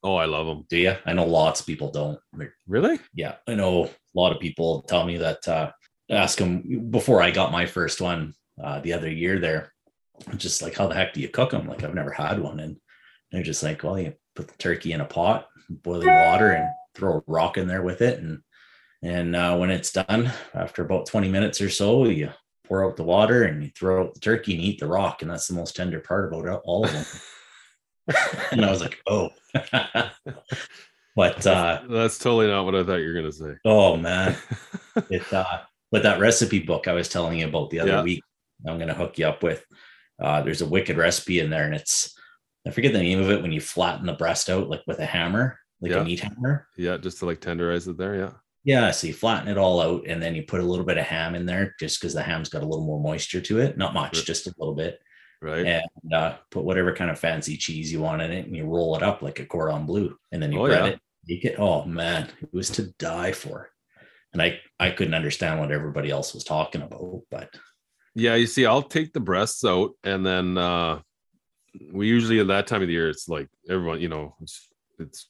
oh 0.03 0.15
I 0.15 0.25
love 0.25 0.45
them. 0.45 0.65
Do 0.69 0.77
you? 0.77 0.95
I 1.05 1.13
know 1.13 1.25
lots 1.25 1.59
of 1.61 1.65
people 1.65 1.91
don't. 1.91 2.19
Really? 2.67 2.99
Yeah, 3.13 3.35
I 3.47 3.55
know 3.55 3.85
a 3.85 3.89
lot 4.13 4.31
of 4.31 4.39
people 4.39 4.83
tell 4.83 5.05
me 5.05 5.17
that. 5.17 5.47
Uh, 5.47 5.71
ask 6.11 6.37
them 6.37 6.89
before 6.91 7.19
I 7.21 7.31
got 7.31 7.51
my 7.51 7.65
first 7.65 7.99
one 7.99 8.35
uh, 8.63 8.79
the 8.81 8.93
other 8.93 9.09
year. 9.09 9.39
There, 9.39 9.73
I'm 10.27 10.37
just 10.37 10.61
like, 10.61 10.75
how 10.75 10.87
the 10.87 10.93
heck 10.93 11.13
do 11.13 11.21
you 11.21 11.29
cook 11.29 11.51
them? 11.51 11.67
Like 11.67 11.83
I've 11.83 11.95
never 11.95 12.11
had 12.11 12.39
one, 12.39 12.59
and 12.59 12.77
they're 13.31 13.41
just 13.41 13.63
like, 13.63 13.83
well, 13.83 13.97
you 13.99 14.13
put 14.35 14.47
the 14.47 14.57
turkey 14.57 14.91
in 14.93 15.01
a 15.01 15.05
pot, 15.05 15.47
boiling 15.69 16.07
water, 16.07 16.51
and 16.51 16.69
throw 16.93 17.17
a 17.17 17.23
rock 17.25 17.57
in 17.57 17.67
there 17.67 17.81
with 17.81 18.01
it, 18.01 18.19
and 18.19 18.41
and 19.05 19.35
uh, 19.35 19.55
when 19.57 19.69
it's 19.69 19.91
done, 19.91 20.31
after 20.53 20.83
about 20.83 21.05
20 21.05 21.29
minutes 21.29 21.61
or 21.61 21.69
so, 21.69 22.05
you 22.05 22.29
pour 22.67 22.83
out 22.85 22.97
the 22.97 23.03
water 23.03 23.43
and 23.43 23.63
you 23.63 23.69
throw 23.77 24.01
out 24.03 24.13
the 24.15 24.19
turkey 24.19 24.53
and 24.55 24.61
eat 24.63 24.79
the 24.79 24.87
rock, 24.87 25.21
and 25.21 25.29
that's 25.29 25.47
the 25.47 25.53
most 25.53 25.75
tender 25.75 25.99
part 25.99 26.33
about 26.33 26.61
all 26.65 26.83
of 26.85 26.91
them. 26.91 27.05
and 28.51 28.65
I 28.65 28.69
was 28.71 28.81
like, 28.81 29.01
oh. 29.07 29.29
but 31.15 31.45
uh, 31.47 31.81
That's 31.89 32.17
totally 32.17 32.47
not 32.47 32.65
what 32.65 32.75
I 32.75 32.83
thought 32.83 32.95
you 32.97 33.07
were 33.07 33.13
gonna 33.13 33.31
say. 33.31 33.53
oh 33.65 33.95
man, 33.97 34.35
it 35.09 35.31
uh 35.33 35.59
but 35.91 36.03
that 36.03 36.19
recipe 36.19 36.59
book 36.59 36.87
I 36.87 36.93
was 36.93 37.07
telling 37.09 37.39
you 37.39 37.47
about 37.47 37.69
the 37.69 37.79
other 37.79 37.91
Yeah. 37.91 38.03
week, 38.03 38.23
I'm 38.67 38.79
gonna 38.79 38.93
hook 38.93 39.17
you 39.17 39.27
up 39.27 39.43
with. 39.43 39.63
Uh 40.21 40.41
there's 40.41 40.61
a 40.61 40.65
wicked 40.67 40.97
recipe 40.97 41.39
in 41.39 41.49
there, 41.49 41.65
and 41.65 41.75
it's 41.75 42.17
I 42.67 42.71
forget 42.71 42.93
the 42.93 42.99
name 42.99 43.19
of 43.19 43.29
it 43.29 43.41
when 43.41 43.51
you 43.51 43.61
flatten 43.61 44.05
the 44.07 44.13
breast 44.13 44.49
out 44.49 44.69
like 44.69 44.81
with 44.87 44.99
a 44.99 45.05
hammer, 45.05 45.59
like 45.81 45.91
Yeah. 45.91 46.01
a 46.01 46.03
meat 46.03 46.19
hammer. 46.21 46.67
yeah, 46.77 46.97
just 46.97 47.19
to 47.19 47.25
like 47.25 47.39
tenderize 47.41 47.87
it 47.87 47.97
there. 47.97 48.15
Yeah. 48.15 48.31
Yeah, 48.65 48.89
so 48.91 49.07
you 49.07 49.13
flatten 49.13 49.47
it 49.47 49.57
all 49.59 49.79
out 49.79 50.05
and 50.07 50.21
then 50.21 50.33
you 50.35 50.43
put 50.43 50.59
a 50.59 50.63
little 50.63 50.85
bit 50.85 50.97
of 50.97 51.05
ham 51.05 51.35
in 51.35 51.45
there 51.45 51.75
just 51.79 52.01
because 52.01 52.13
the 52.13 52.23
ham's 52.23 52.49
got 52.49 52.63
a 52.63 52.65
little 52.65 52.85
more 52.85 52.99
moisture 52.99 53.39
to 53.41 53.59
it. 53.59 53.77
Not 53.77 53.93
much, 53.93 54.17
Right. 54.17 54.25
just 54.25 54.47
a 54.47 54.53
little 54.57 54.73
bit. 54.75 54.99
Right. 55.41 55.65
And 55.65 56.13
uh, 56.13 56.37
put 56.49 56.63
whatever 56.63 56.93
kind 56.95 57.11
of 57.11 57.19
fancy 57.19 57.57
cheese 57.57 57.91
you 57.91 58.01
want 58.01 58.23
in 58.23 58.31
it 58.31 58.47
and 58.47 58.55
you 58.55 58.65
roll 58.65 58.95
it 58.97 59.03
up 59.03 59.21
like 59.21 59.39
a 59.39 59.45
cordon 59.45 59.85
bleu. 59.85 60.15
And 60.31 60.41
then 60.41 60.51
you 60.51 60.59
Oh, 60.61 60.65
bread 60.65 60.85
yeah. 60.85 60.91
it, 60.93 60.99
bake 61.27 61.45
it. 61.45 61.59
Oh 61.59 61.85
man, 61.85 62.27
it 62.41 62.49
was 62.51 62.69
to 62.71 62.91
die 62.97 63.31
for. 63.33 63.69
And 64.33 64.41
I, 64.41 64.59
I 64.79 64.89
couldn't 64.89 65.13
understand 65.13 65.59
what 65.59 65.71
everybody 65.71 66.09
else 66.09 66.33
was 66.33 66.43
talking 66.43 66.81
about, 66.81 67.21
but 67.29 67.55
Yeah, 68.15 68.33
you 68.35 68.47
see, 68.47 68.65
I'll 68.65 68.81
take 68.81 69.13
the 69.13 69.19
breasts 69.19 69.63
out 69.63 69.91
and 70.03 70.25
then 70.25 70.57
uh 70.57 71.01
we 71.93 72.07
usually 72.07 72.39
at 72.39 72.47
that 72.47 72.65
time 72.67 72.81
of 72.81 72.87
the 72.87 72.93
year 72.93 73.09
it's 73.09 73.27
like 73.29 73.47
everyone, 73.69 74.01
you 74.01 74.09
know, 74.09 74.33
it's 74.41 74.67
it's 74.97 75.29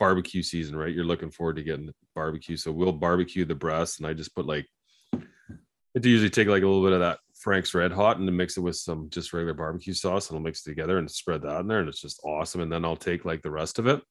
barbecue 0.00 0.42
season, 0.42 0.74
right? 0.74 0.92
You're 0.92 1.04
looking 1.04 1.30
forward 1.30 1.56
to 1.56 1.62
getting 1.62 1.92
barbecue. 2.14 2.56
So 2.56 2.72
we'll 2.72 2.92
barbecue 2.92 3.44
the 3.44 3.54
breasts 3.54 3.98
and 3.98 4.06
I 4.06 4.14
just 4.14 4.34
put 4.34 4.46
like 4.46 4.66
I 5.14 6.00
do 6.00 6.08
usually 6.08 6.30
take 6.30 6.48
like 6.48 6.62
a 6.62 6.66
little 6.66 6.82
bit 6.82 6.92
of 6.92 7.00
that 7.00 7.18
Frank's 7.34 7.74
Red 7.74 7.92
Hot 7.92 8.18
and 8.18 8.26
then 8.26 8.36
mix 8.36 8.56
it 8.56 8.60
with 8.60 8.76
some 8.76 9.08
just 9.10 9.32
regular 9.32 9.54
barbecue 9.54 9.92
sauce 9.92 10.28
and 10.28 10.36
I'll 10.36 10.42
mix 10.42 10.66
it 10.66 10.70
together 10.70 10.98
and 10.98 11.10
spread 11.10 11.42
that 11.42 11.60
in 11.60 11.68
there 11.68 11.80
and 11.80 11.88
it's 11.88 12.00
just 12.00 12.20
awesome. 12.24 12.60
And 12.60 12.72
then 12.72 12.84
I'll 12.84 12.96
take 12.96 13.24
like 13.24 13.42
the 13.42 13.50
rest 13.50 13.78
of 13.78 13.86
it 13.86 14.02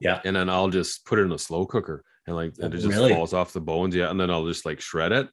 yeah, 0.00 0.20
and 0.24 0.34
then 0.34 0.48
I'll 0.48 0.70
just 0.70 1.04
put 1.04 1.18
it 1.18 1.22
in 1.22 1.32
a 1.32 1.38
slow 1.38 1.66
cooker 1.66 2.02
and 2.26 2.34
like 2.34 2.54
and 2.58 2.72
it 2.72 2.78
just 2.78 2.88
Really? 2.88 3.12
falls 3.12 3.34
off 3.34 3.52
the 3.52 3.60
bones. 3.60 3.94
Yeah. 3.94 4.10
And 4.10 4.18
then 4.18 4.30
I'll 4.30 4.46
just 4.46 4.64
like 4.64 4.80
shred 4.80 5.12
it. 5.12 5.28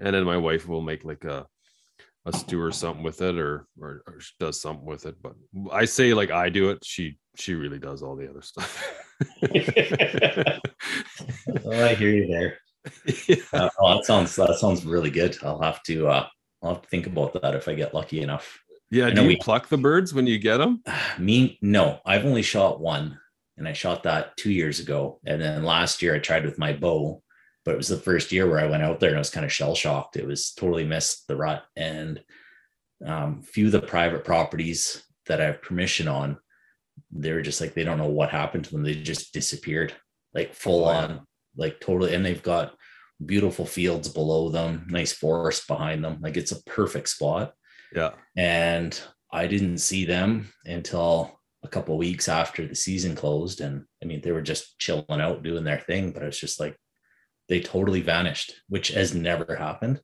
And 0.00 0.14
then 0.14 0.24
my 0.24 0.36
wife 0.36 0.68
will 0.68 0.82
make 0.82 1.04
like 1.04 1.24
a 1.24 1.46
a 2.24 2.32
stew 2.32 2.60
or 2.60 2.70
something 2.72 3.02
with 3.02 3.22
it 3.22 3.38
or, 3.38 3.66
or 3.80 4.02
or 4.06 4.20
does 4.38 4.60
something 4.60 4.86
with 4.86 5.06
it. 5.06 5.16
But 5.20 5.34
I 5.72 5.84
say 5.84 6.14
like 6.14 6.30
I 6.30 6.48
do 6.48 6.70
it. 6.70 6.84
She 6.84 7.18
she 7.38 7.54
really 7.54 7.78
does 7.78 8.02
all 8.02 8.16
the 8.16 8.28
other 8.28 8.42
stuff. 8.42 8.84
oh, 11.64 11.84
I 11.84 11.94
hear 11.94 12.10
you 12.10 12.26
there. 12.26 12.58
yeah. 13.28 13.36
Uh, 13.52 13.68
oh, 13.80 13.96
that 13.96 14.04
sounds 14.04 14.34
that 14.36 14.58
sounds 14.58 14.84
really 14.84 15.10
good. 15.10 15.36
I'll 15.42 15.60
have 15.60 15.82
to 15.84 16.08
uh, 16.08 16.26
I'll 16.62 16.74
have 16.74 16.82
to 16.82 16.88
think 16.88 17.06
about 17.06 17.40
that 17.40 17.54
if 17.54 17.68
I 17.68 17.74
get 17.74 17.94
lucky 17.94 18.20
enough. 18.22 18.58
Yeah. 18.90 19.10
Do 19.10 19.22
you 19.22 19.28
we- 19.28 19.36
pluck 19.36 19.68
the 19.68 19.78
birds 19.78 20.14
when 20.14 20.26
you 20.26 20.38
get 20.38 20.58
them? 20.58 20.82
Me, 21.18 21.58
no, 21.62 22.00
I've 22.04 22.24
only 22.24 22.42
shot 22.42 22.80
one, 22.80 23.18
and 23.56 23.68
I 23.68 23.72
shot 23.72 24.02
that 24.04 24.36
two 24.36 24.52
years 24.52 24.80
ago. 24.80 25.20
And 25.26 25.40
then 25.40 25.64
last 25.64 26.02
year 26.02 26.14
I 26.14 26.18
tried 26.18 26.44
with 26.44 26.58
my 26.58 26.72
bow, 26.72 27.22
but 27.64 27.74
it 27.74 27.78
was 27.78 27.88
the 27.88 27.96
first 27.96 28.32
year 28.32 28.48
where 28.48 28.60
I 28.60 28.66
went 28.66 28.82
out 28.82 29.00
there 29.00 29.10
and 29.10 29.18
I 29.18 29.20
was 29.20 29.30
kind 29.30 29.46
of 29.46 29.52
shell 29.52 29.74
shocked. 29.74 30.16
It 30.16 30.26
was 30.26 30.52
totally 30.52 30.84
missed 30.84 31.26
the 31.28 31.36
rut. 31.36 31.64
And 31.76 32.22
um, 33.04 33.42
few 33.42 33.66
of 33.66 33.72
the 33.72 33.80
private 33.80 34.24
properties 34.24 35.02
that 35.26 35.40
I 35.40 35.44
have 35.44 35.62
permission 35.62 36.08
on, 36.08 36.38
they 37.10 37.32
were 37.32 37.42
just 37.42 37.60
like 37.60 37.74
they 37.74 37.84
don't 37.84 37.98
know 37.98 38.08
what 38.08 38.30
happened 38.30 38.64
to 38.64 38.70
them. 38.70 38.82
They 38.82 38.94
just 38.94 39.32
disappeared, 39.32 39.94
like 40.34 40.54
full 40.54 40.82
yeah. 40.82 40.98
on, 40.98 41.26
like 41.56 41.80
totally. 41.80 42.14
And 42.14 42.24
they've 42.24 42.42
got 42.42 42.74
beautiful 43.24 43.66
fields 43.66 44.08
below 44.08 44.48
them, 44.48 44.86
nice 44.90 45.12
forest 45.12 45.66
behind 45.66 46.04
them. 46.04 46.18
Like 46.20 46.36
it's 46.36 46.52
a 46.52 46.62
perfect 46.64 47.08
spot 47.08 47.52
Yeah. 47.94 48.12
and 48.36 48.98
I 49.32 49.46
didn't 49.46 49.78
see 49.78 50.04
them 50.04 50.52
until 50.64 51.40
a 51.64 51.68
couple 51.68 51.94
of 51.94 51.98
weeks 51.98 52.28
after 52.28 52.66
the 52.66 52.74
season 52.74 53.14
closed. 53.16 53.60
And 53.60 53.84
I 54.02 54.06
mean, 54.06 54.20
they 54.20 54.32
were 54.32 54.42
just 54.42 54.78
chilling 54.78 55.04
out 55.20 55.42
doing 55.42 55.64
their 55.64 55.80
thing, 55.80 56.12
but 56.12 56.22
it's 56.22 56.38
just 56.38 56.60
like 56.60 56.76
they 57.48 57.60
totally 57.60 58.00
vanished, 58.00 58.54
which 58.68 58.88
has 58.88 59.14
never 59.14 59.56
happened. 59.56 60.00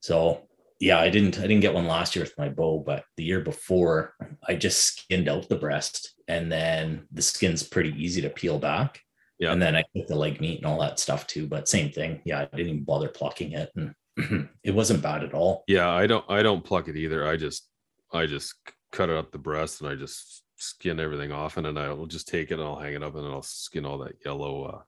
So 0.00 0.48
yeah, 0.78 0.98
I 0.98 1.08
didn't 1.08 1.38
I 1.38 1.42
didn't 1.42 1.60
get 1.60 1.74
one 1.74 1.86
last 1.86 2.14
year 2.14 2.24
with 2.24 2.36
my 2.38 2.48
bow, 2.48 2.82
but 2.84 3.04
the 3.16 3.24
year 3.24 3.40
before 3.40 4.14
I 4.46 4.54
just 4.54 4.82
skinned 4.82 5.28
out 5.28 5.48
the 5.48 5.56
breast 5.56 6.14
and 6.28 6.52
then 6.52 7.06
the 7.12 7.22
skin's 7.22 7.62
pretty 7.62 7.94
easy 8.02 8.20
to 8.22 8.30
peel 8.30 8.58
back. 8.58 9.00
Yeah. 9.38 9.52
And 9.52 9.60
then 9.60 9.76
I 9.76 9.84
took 9.94 10.06
the 10.06 10.16
leg 10.16 10.40
meat 10.40 10.58
and 10.58 10.66
all 10.66 10.80
that 10.80 10.98
stuff 10.98 11.26
too. 11.26 11.46
But 11.46 11.68
same 11.68 11.90
thing. 11.90 12.20
Yeah, 12.24 12.40
I 12.40 12.56
didn't 12.56 12.72
even 12.72 12.84
bother 12.84 13.08
plucking 13.08 13.52
it. 13.52 13.70
And 13.74 14.48
it 14.62 14.74
wasn't 14.74 15.02
bad 15.02 15.24
at 15.24 15.34
all. 15.34 15.64
Yeah. 15.66 15.90
I 15.90 16.06
don't 16.06 16.24
I 16.28 16.42
don't 16.42 16.64
pluck 16.64 16.88
it 16.88 16.96
either. 16.96 17.26
I 17.26 17.36
just 17.36 17.68
I 18.12 18.26
just 18.26 18.54
cut 18.92 19.08
it 19.08 19.16
up 19.16 19.32
the 19.32 19.38
breast 19.38 19.80
and 19.80 19.90
I 19.90 19.94
just 19.94 20.42
skin 20.56 21.00
everything 21.00 21.32
off 21.32 21.56
and 21.56 21.66
then 21.66 21.76
I'll 21.76 22.06
just 22.06 22.28
take 22.28 22.50
it 22.50 22.54
and 22.54 22.62
I'll 22.62 22.78
hang 22.78 22.94
it 22.94 23.02
up 23.02 23.14
and 23.14 23.24
then 23.24 23.32
I'll 23.32 23.42
skin 23.42 23.84
all 23.84 23.98
that 23.98 24.16
yellow 24.24 24.64
uh 24.64 24.80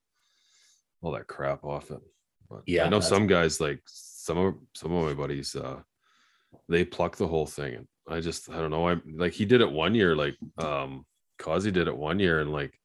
all 1.03 1.13
that 1.13 1.27
crap 1.27 1.65
off 1.65 1.91
it. 1.91 2.01
But 2.51 2.63
Yeah, 2.67 2.85
I 2.85 2.89
know 2.89 3.01
some 3.01 3.27
guys 3.27 3.61
like 3.61 3.83
some 4.29 4.39
of 4.39 4.55
some 4.75 4.93
of 4.93 5.05
my 5.05 5.15
buddies 5.15 5.57
uh 5.57 5.81
they 6.69 6.85
pluck 6.85 7.17
the 7.17 7.27
whole 7.27 7.47
thing 7.47 7.75
and 7.75 7.87
I 8.11 8.21
just 8.21 8.51
I 8.51 8.57
don't 8.57 8.71
know. 8.71 8.89
I 8.89 8.97
like 9.17 9.33
he 9.33 9.45
did 9.45 9.61
it 9.61 9.71
one 9.71 9.95
year, 9.95 10.17
like 10.17 10.37
um 10.59 11.05
Causey 11.39 11.71
did 11.71 11.89
it 11.89 11.97
one 11.97 12.19
year, 12.19 12.41
and 12.41 12.53
like 12.53 12.79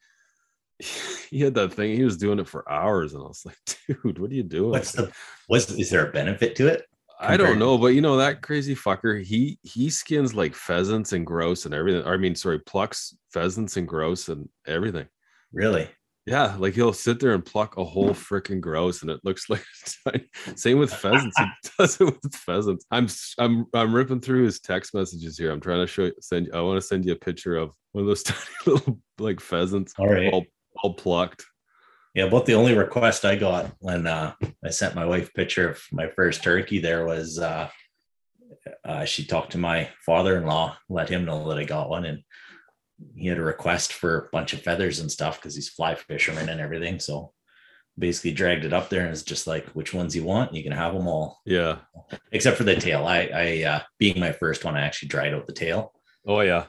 he 1.29 1.39
had 1.41 1.53
that 1.55 1.73
thing. 1.73 1.95
He 1.95 2.03
was 2.03 2.17
doing 2.17 2.39
it 2.39 2.47
for 2.47 2.69
hours, 2.69 3.13
and 3.13 3.23
I 3.23 3.27
was 3.27 3.43
like, 3.45 3.57
dude, 3.87 4.19
what 4.19 4.31
are 4.31 4.35
you 4.35 4.43
doing? 4.43 4.71
What's 4.71 4.91
the 4.91 5.11
what's 5.47 5.71
is 5.71 5.89
there 5.89 6.07
a 6.07 6.11
benefit 6.11 6.55
to 6.57 6.67
it? 6.67 6.85
I 7.19 7.37
don't 7.37 7.59
know, 7.59 7.77
but 7.77 7.87
you 7.87 8.01
know 8.01 8.17
that 8.17 8.41
crazy 8.41 8.75
fucker. 8.75 9.23
He 9.23 9.57
he 9.63 9.89
skins 9.89 10.35
like 10.35 10.55
pheasants 10.55 11.13
and 11.13 11.25
grouse 11.25 11.65
and 11.65 11.73
everything. 11.73 12.05
I 12.05 12.17
mean, 12.17 12.35
sorry, 12.35 12.59
plucks 12.59 13.15
pheasants 13.31 13.77
and 13.77 13.87
grouse 13.87 14.27
and 14.27 14.49
everything. 14.67 15.07
Really? 15.53 15.87
Yeah, 16.25 16.55
like 16.57 16.73
he'll 16.73 16.93
sit 16.93 17.19
there 17.19 17.33
and 17.33 17.43
pluck 17.43 17.75
a 17.77 17.83
whole 17.83 18.11
freaking 18.11 18.61
grouse, 18.61 19.01
and 19.01 19.11
it 19.11 19.19
looks 19.23 19.49
like 19.49 19.65
same 20.55 20.79
with 20.79 20.93
pheasants. 20.93 21.37
he 21.37 21.45
does 21.79 21.99
it 21.99 22.05
with 22.05 22.33
pheasants. 22.33 22.85
I'm 22.91 23.07
I'm 23.37 23.65
I'm 23.73 23.93
ripping 23.93 24.21
through 24.21 24.45
his 24.45 24.61
text 24.61 24.93
messages 24.93 25.37
here. 25.37 25.51
I'm 25.51 25.59
trying 25.59 25.81
to 25.81 25.87
show 25.87 26.11
send. 26.21 26.49
I 26.53 26.61
want 26.61 26.77
to 26.77 26.87
send 26.87 27.05
you 27.05 27.11
a 27.11 27.17
picture 27.17 27.57
of 27.57 27.73
one 27.91 28.03
of 28.03 28.07
those 28.07 28.23
tiny 28.23 28.39
little 28.65 28.99
like 29.19 29.41
pheasants, 29.41 29.93
all 29.97 30.07
right, 30.07 30.31
all, 30.31 30.45
all 30.81 30.93
plucked. 30.93 31.45
Yeah, 32.13 32.25
about 32.25 32.45
the 32.45 32.55
only 32.55 32.75
request 32.77 33.25
I 33.25 33.35
got 33.35 33.73
when 33.79 34.07
uh, 34.07 34.33
I 34.63 34.69
sent 34.69 34.95
my 34.95 35.05
wife 35.05 35.33
picture 35.33 35.71
of 35.71 35.81
my 35.91 36.07
first 36.07 36.43
turkey 36.43 36.79
there 36.79 37.05
was 37.05 37.39
uh, 37.39 37.69
uh, 38.85 39.03
she 39.03 39.25
talked 39.25 39.53
to 39.53 39.57
my 39.57 39.89
father-in-law, 40.05 40.77
let 40.89 41.09
him 41.09 41.25
know 41.25 41.49
that 41.49 41.57
I 41.57 41.63
got 41.63 41.89
one, 41.89 42.05
and 42.05 42.23
he 43.15 43.27
had 43.27 43.37
a 43.37 43.43
request 43.43 43.93
for 43.93 44.17
a 44.17 44.29
bunch 44.31 44.53
of 44.53 44.61
feathers 44.61 44.99
and 44.99 45.11
stuff 45.11 45.39
because 45.39 45.55
he's 45.55 45.69
fly 45.69 45.95
fisherman 45.95 46.49
and 46.49 46.61
everything. 46.61 46.99
So 46.99 47.33
basically 47.97 48.31
dragged 48.31 48.65
it 48.65 48.73
up 48.73 48.89
there 48.89 49.01
and 49.01 49.11
it's 49.11 49.21
just 49.23 49.45
like 49.45 49.67
which 49.69 49.93
ones 49.93 50.15
you 50.15 50.23
want? 50.23 50.53
You 50.53 50.63
can 50.63 50.71
have 50.71 50.93
them 50.93 51.07
all. 51.07 51.41
Yeah. 51.45 51.77
Except 52.31 52.57
for 52.57 52.63
the 52.63 52.75
tail. 52.75 53.05
I 53.05 53.29
i 53.33 53.63
uh 53.63 53.79
being 53.99 54.19
my 54.19 54.31
first 54.31 54.63
one 54.65 54.75
i 54.75 54.81
actually 54.81 55.09
dried 55.09 55.33
out 55.33 55.45
the 55.45 55.53
tail. 55.53 55.93
Oh 56.25 56.39
yeah. 56.41 56.65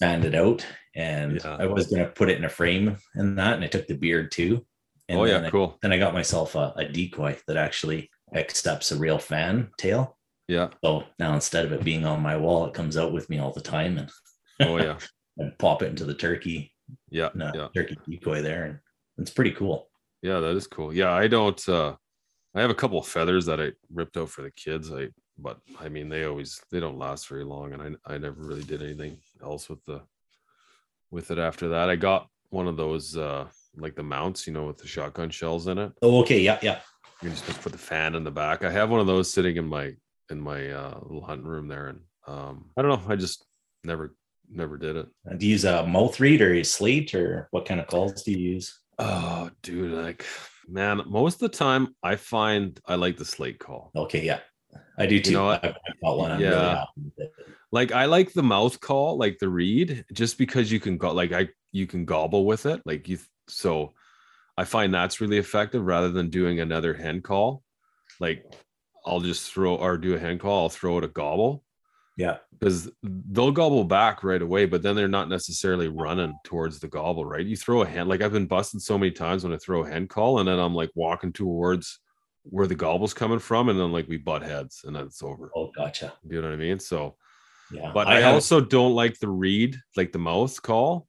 Fanned 0.00 0.24
it 0.24 0.34
out 0.34 0.66
and 0.96 1.40
Yeah. 1.44 1.56
i 1.60 1.66
was 1.66 1.86
going 1.88 2.04
to 2.04 2.10
put 2.10 2.28
it 2.30 2.38
in 2.38 2.44
a 2.44 2.48
frame 2.48 2.96
and 3.14 3.38
that 3.38 3.54
and 3.54 3.64
i 3.64 3.68
took 3.68 3.86
the 3.86 3.94
beard 3.94 4.32
too. 4.32 4.66
And 5.08 5.18
oh 5.20 5.26
then 5.26 5.42
yeah 5.42 5.48
I- 5.48 5.50
cool. 5.50 5.78
then 5.82 5.92
i 5.92 5.98
got 5.98 6.14
myself 6.14 6.54
a, 6.56 6.72
a 6.76 6.88
decoy 6.88 7.36
that 7.46 7.56
actually 7.56 8.10
accepts 8.34 8.90
a 8.90 8.96
real 8.96 9.18
fan 9.18 9.70
tail. 9.78 10.16
Yeah. 10.48 10.68
So 10.84 11.04
now 11.20 11.34
instead 11.34 11.64
of 11.66 11.72
it 11.72 11.84
being 11.84 12.04
on 12.04 12.20
my 12.20 12.36
wall 12.36 12.66
it 12.66 12.74
comes 12.74 12.96
out 12.96 13.12
with 13.12 13.30
me 13.30 13.38
all 13.38 13.52
the 13.52 13.60
time 13.60 13.98
and 13.98 14.10
oh 14.60 14.78
yeah 14.78 14.98
I 15.40 15.50
pop 15.58 15.82
it 15.82 15.88
into 15.90 16.04
the 16.04 16.14
turkey 16.14 16.72
yeah 17.10 17.30
no, 17.34 17.50
yeah 17.54 17.68
turkey 17.74 17.96
decoy 18.08 18.42
there 18.42 18.64
and 18.64 18.78
it's 19.18 19.30
pretty 19.30 19.52
cool 19.52 19.88
Yeah, 20.22 20.40
that 20.40 20.56
is 20.56 20.66
cool. 20.66 20.92
Yeah, 20.94 21.12
I 21.12 21.26
don't 21.28 21.68
uh 21.68 21.94
I 22.54 22.60
have 22.60 22.70
a 22.70 22.74
couple 22.74 22.98
of 22.98 23.06
feathers 23.06 23.46
that 23.46 23.60
I 23.60 23.72
ripped 23.92 24.16
out 24.16 24.28
for 24.30 24.42
the 24.42 24.50
kids. 24.50 24.92
I 24.92 25.08
but 25.38 25.58
I 25.80 25.88
mean 25.88 26.08
they 26.08 26.24
always 26.24 26.60
they 26.70 26.80
don't 26.80 26.98
last 26.98 27.28
very 27.28 27.44
long 27.44 27.72
and 27.72 27.98
I 28.06 28.14
I 28.14 28.18
never 28.18 28.40
really 28.42 28.62
did 28.62 28.82
anything 28.82 29.18
else 29.42 29.68
with 29.68 29.84
the 29.86 30.02
with 31.10 31.30
it 31.30 31.38
after 31.38 31.68
that. 31.70 31.90
I 31.90 31.96
got 31.96 32.28
one 32.50 32.68
of 32.68 32.76
those 32.76 33.16
uh 33.16 33.48
like 33.76 33.96
the 33.96 34.02
mounts, 34.02 34.46
you 34.46 34.52
know, 34.52 34.66
with 34.66 34.78
the 34.78 34.86
shotgun 34.86 35.30
shells 35.30 35.66
in 35.66 35.78
it. 35.78 35.92
oh 36.02 36.20
okay 36.20 36.40
yeah 36.40 36.58
yeah 36.62 36.80
You 37.22 37.30
just 37.30 37.46
put 37.62 37.72
the 37.72 37.78
fan 37.78 38.14
in 38.14 38.24
the 38.24 38.30
back. 38.30 38.64
I 38.64 38.70
have 38.70 38.90
one 38.90 39.00
of 39.00 39.06
those 39.06 39.32
sitting 39.32 39.56
in 39.56 39.66
my 39.66 39.92
in 40.30 40.40
my 40.40 40.70
uh 40.70 40.98
little 41.02 41.24
hunting 41.24 41.46
room 41.48 41.68
there 41.68 41.88
and 41.88 42.00
um 42.26 42.70
I 42.76 42.82
don't 42.82 42.90
know, 42.92 43.12
I 43.12 43.16
just 43.16 43.44
never 43.84 44.14
never 44.50 44.76
did 44.76 44.96
it. 44.96 45.06
Uh, 45.30 45.34
Do 45.34 45.46
you 45.46 45.52
use 45.52 45.64
a 45.64 45.86
mouth 45.86 46.18
reed 46.20 46.40
or 46.42 46.54
a 46.54 46.62
slate 46.64 47.14
or 47.14 47.48
what 47.50 47.66
kind 47.66 47.80
of 47.80 47.86
calls 47.86 48.22
do 48.22 48.32
you 48.32 48.38
use? 48.54 48.80
Oh, 48.98 49.50
dude, 49.62 49.92
like 49.92 50.24
man, 50.68 51.02
most 51.06 51.42
of 51.42 51.50
the 51.50 51.56
time 51.56 51.94
I 52.02 52.16
find 52.16 52.78
I 52.86 52.94
like 52.94 53.16
the 53.16 53.24
slate 53.24 53.58
call. 53.58 53.90
Okay, 53.96 54.24
yeah, 54.24 54.40
I 54.98 55.06
do 55.06 55.20
too. 55.20 55.32
know 55.32 55.46
what? 55.46 55.64
I've, 55.64 55.74
I've 55.88 56.00
got 56.02 56.18
one. 56.18 56.30
I'm 56.30 56.38
really 56.40 56.50
Yeah. 56.52 56.76
happy 56.76 56.90
with 57.04 57.18
it. 57.18 57.32
like 57.72 57.92
I 57.92 58.04
like 58.04 58.32
the 58.32 58.42
mouth 58.42 58.80
call, 58.80 59.18
like 59.18 59.38
the 59.38 59.48
reed, 59.48 60.04
just 60.12 60.38
because 60.38 60.70
you 60.70 60.78
can 60.80 60.96
go 60.96 61.12
like 61.12 61.32
I 61.32 61.48
you 61.72 61.86
can 61.86 62.04
gobble 62.04 62.44
with 62.46 62.66
it. 62.66 62.80
Like 62.84 63.08
you 63.08 63.18
so 63.48 63.94
I 64.56 64.64
find 64.64 64.94
that's 64.94 65.20
really 65.20 65.38
effective 65.38 65.84
rather 65.84 66.10
than 66.10 66.30
doing 66.30 66.60
another 66.60 66.94
hand 66.94 67.24
call. 67.24 67.62
Like 68.20 68.44
I'll 69.04 69.20
just 69.20 69.52
throw 69.52 69.74
or 69.74 69.98
do 69.98 70.14
a 70.14 70.18
hand 70.20 70.40
call, 70.40 70.62
I'll 70.62 70.68
throw 70.68 70.98
it 70.98 71.04
a 71.04 71.08
gobble 71.08 71.64
Yeah, 72.16 72.36
because 72.52 72.90
they'll 73.02 73.50
gobble 73.50 73.82
back 73.84 74.22
right 74.22 74.40
away, 74.40 74.66
but 74.66 74.82
then 74.82 74.94
they're 74.94 75.08
not 75.08 75.28
necessarily 75.28 75.88
running 75.88 76.34
towards 76.44 76.78
the 76.78 76.86
gobble, 76.88 77.24
right? 77.24 77.44
You 77.44 77.56
throw 77.56 77.82
a 77.82 77.86
hand, 77.86 78.08
like 78.08 78.22
I've 78.22 78.32
been 78.32 78.46
busted 78.46 78.82
so 78.82 78.96
many 78.96 79.10
times 79.10 79.42
when 79.42 79.52
I 79.52 79.56
throw 79.56 79.84
a 79.84 79.88
hand 79.90 80.08
call, 80.10 80.38
and 80.38 80.48
then 80.48 80.58
I'm 80.60 80.74
like 80.74 80.90
walking 80.94 81.32
towards 81.32 81.98
where 82.44 82.66
the 82.68 82.74
gobble's 82.76 83.14
coming 83.14 83.40
from, 83.40 83.68
and 83.68 83.78
then 83.78 83.90
like 83.90 84.06
we 84.06 84.16
butt 84.16 84.42
heads, 84.42 84.82
and 84.84 84.94
then 84.94 85.06
it's 85.06 85.22
over. 85.22 85.50
oh, 85.56 85.72
gotcha. 85.76 86.12
You 86.28 86.40
know 86.40 86.48
what 86.48 86.54
I 86.54 86.58
mean? 86.58 86.78
So 86.78 87.16
Yeah, 87.72 87.90
but 87.92 88.06
I, 88.06 88.20
have- 88.20 88.34
also 88.34 88.60
don't 88.60 88.94
like 88.94 89.18
the 89.18 89.28
reed, 89.28 89.76
like 89.96 90.12
the 90.12 90.18
mouth 90.20 90.60
call. 90.62 91.08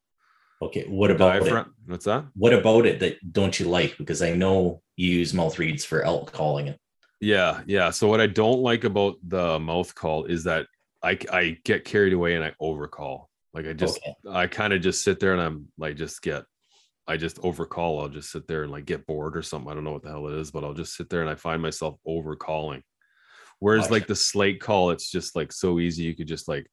okay. 0.62 0.86
What 0.88 1.12
about 1.12 1.46
it? 1.46 1.66
What's 1.86 2.06
that? 2.06 2.26
What 2.36 2.54
about 2.54 2.88
it 2.88 3.00
that 3.02 3.32
don't 3.32 3.60
you 3.60 3.68
like? 3.68 3.96
Because 4.00 4.24
I 4.24 4.34
know 4.34 4.82
you 4.96 5.12
use 5.12 5.34
mouth 5.36 5.60
reeds 5.60 5.86
for 5.86 6.02
elk 6.04 6.32
calling 6.32 6.68
it. 6.68 6.80
Yeah, 7.22 7.62
yeah. 7.68 7.92
So 7.92 8.08
what 8.08 8.22
I 8.22 8.28
don't 8.28 8.60
like 8.62 8.84
about 8.86 9.16
the 9.28 9.60
mouth 9.60 9.94
call 9.94 10.26
is 10.26 10.44
that 10.46 10.66
I 11.06 11.18
I 11.32 11.58
get 11.64 11.86
carried 11.86 12.14
away 12.14 12.36
and 12.36 12.44
I 12.44 12.54
overcall. 12.60 13.30
Like 13.54 13.68
I 13.68 13.74
just 13.74 13.98
okay. 13.98 14.16
I 14.30 14.48
kind 14.48 14.74
of 14.74 14.82
just 14.82 15.04
sit 15.04 15.20
there 15.20 15.34
and 15.34 15.42
I'm 15.42 15.68
like 15.78 15.96
just 15.96 16.22
get 16.22 16.44
I 17.08 17.18
just 17.18 17.40
overcall. 17.44 18.02
I'll 18.02 18.10
just 18.10 18.32
sit 18.32 18.48
there 18.48 18.64
and 18.64 18.72
like 18.72 18.86
get 18.86 19.06
bored 19.06 19.38
or 19.38 19.44
something. 19.44 19.70
I 19.70 19.76
don't 19.76 19.84
know 19.84 19.92
what 19.92 20.04
the 20.04 20.10
hell 20.10 20.28
it 20.28 20.40
is, 20.40 20.52
but 20.52 20.64
I'll 20.64 20.74
just 20.74 20.96
sit 20.96 21.10
there 21.10 21.22
and 21.22 21.30
I 21.30 21.36
find 21.36 21.62
myself 21.62 21.96
overcalling. 22.08 22.82
Whereas 23.60 23.92
like 23.92 24.08
the 24.08 24.16
slate 24.16 24.60
call, 24.60 24.90
it's 24.90 25.10
just 25.10 25.36
like 25.36 25.52
so 25.52 25.80
easy. 25.80 26.04
You 26.04 26.16
could 26.16 26.28
just 26.28 26.48
like 26.48 26.68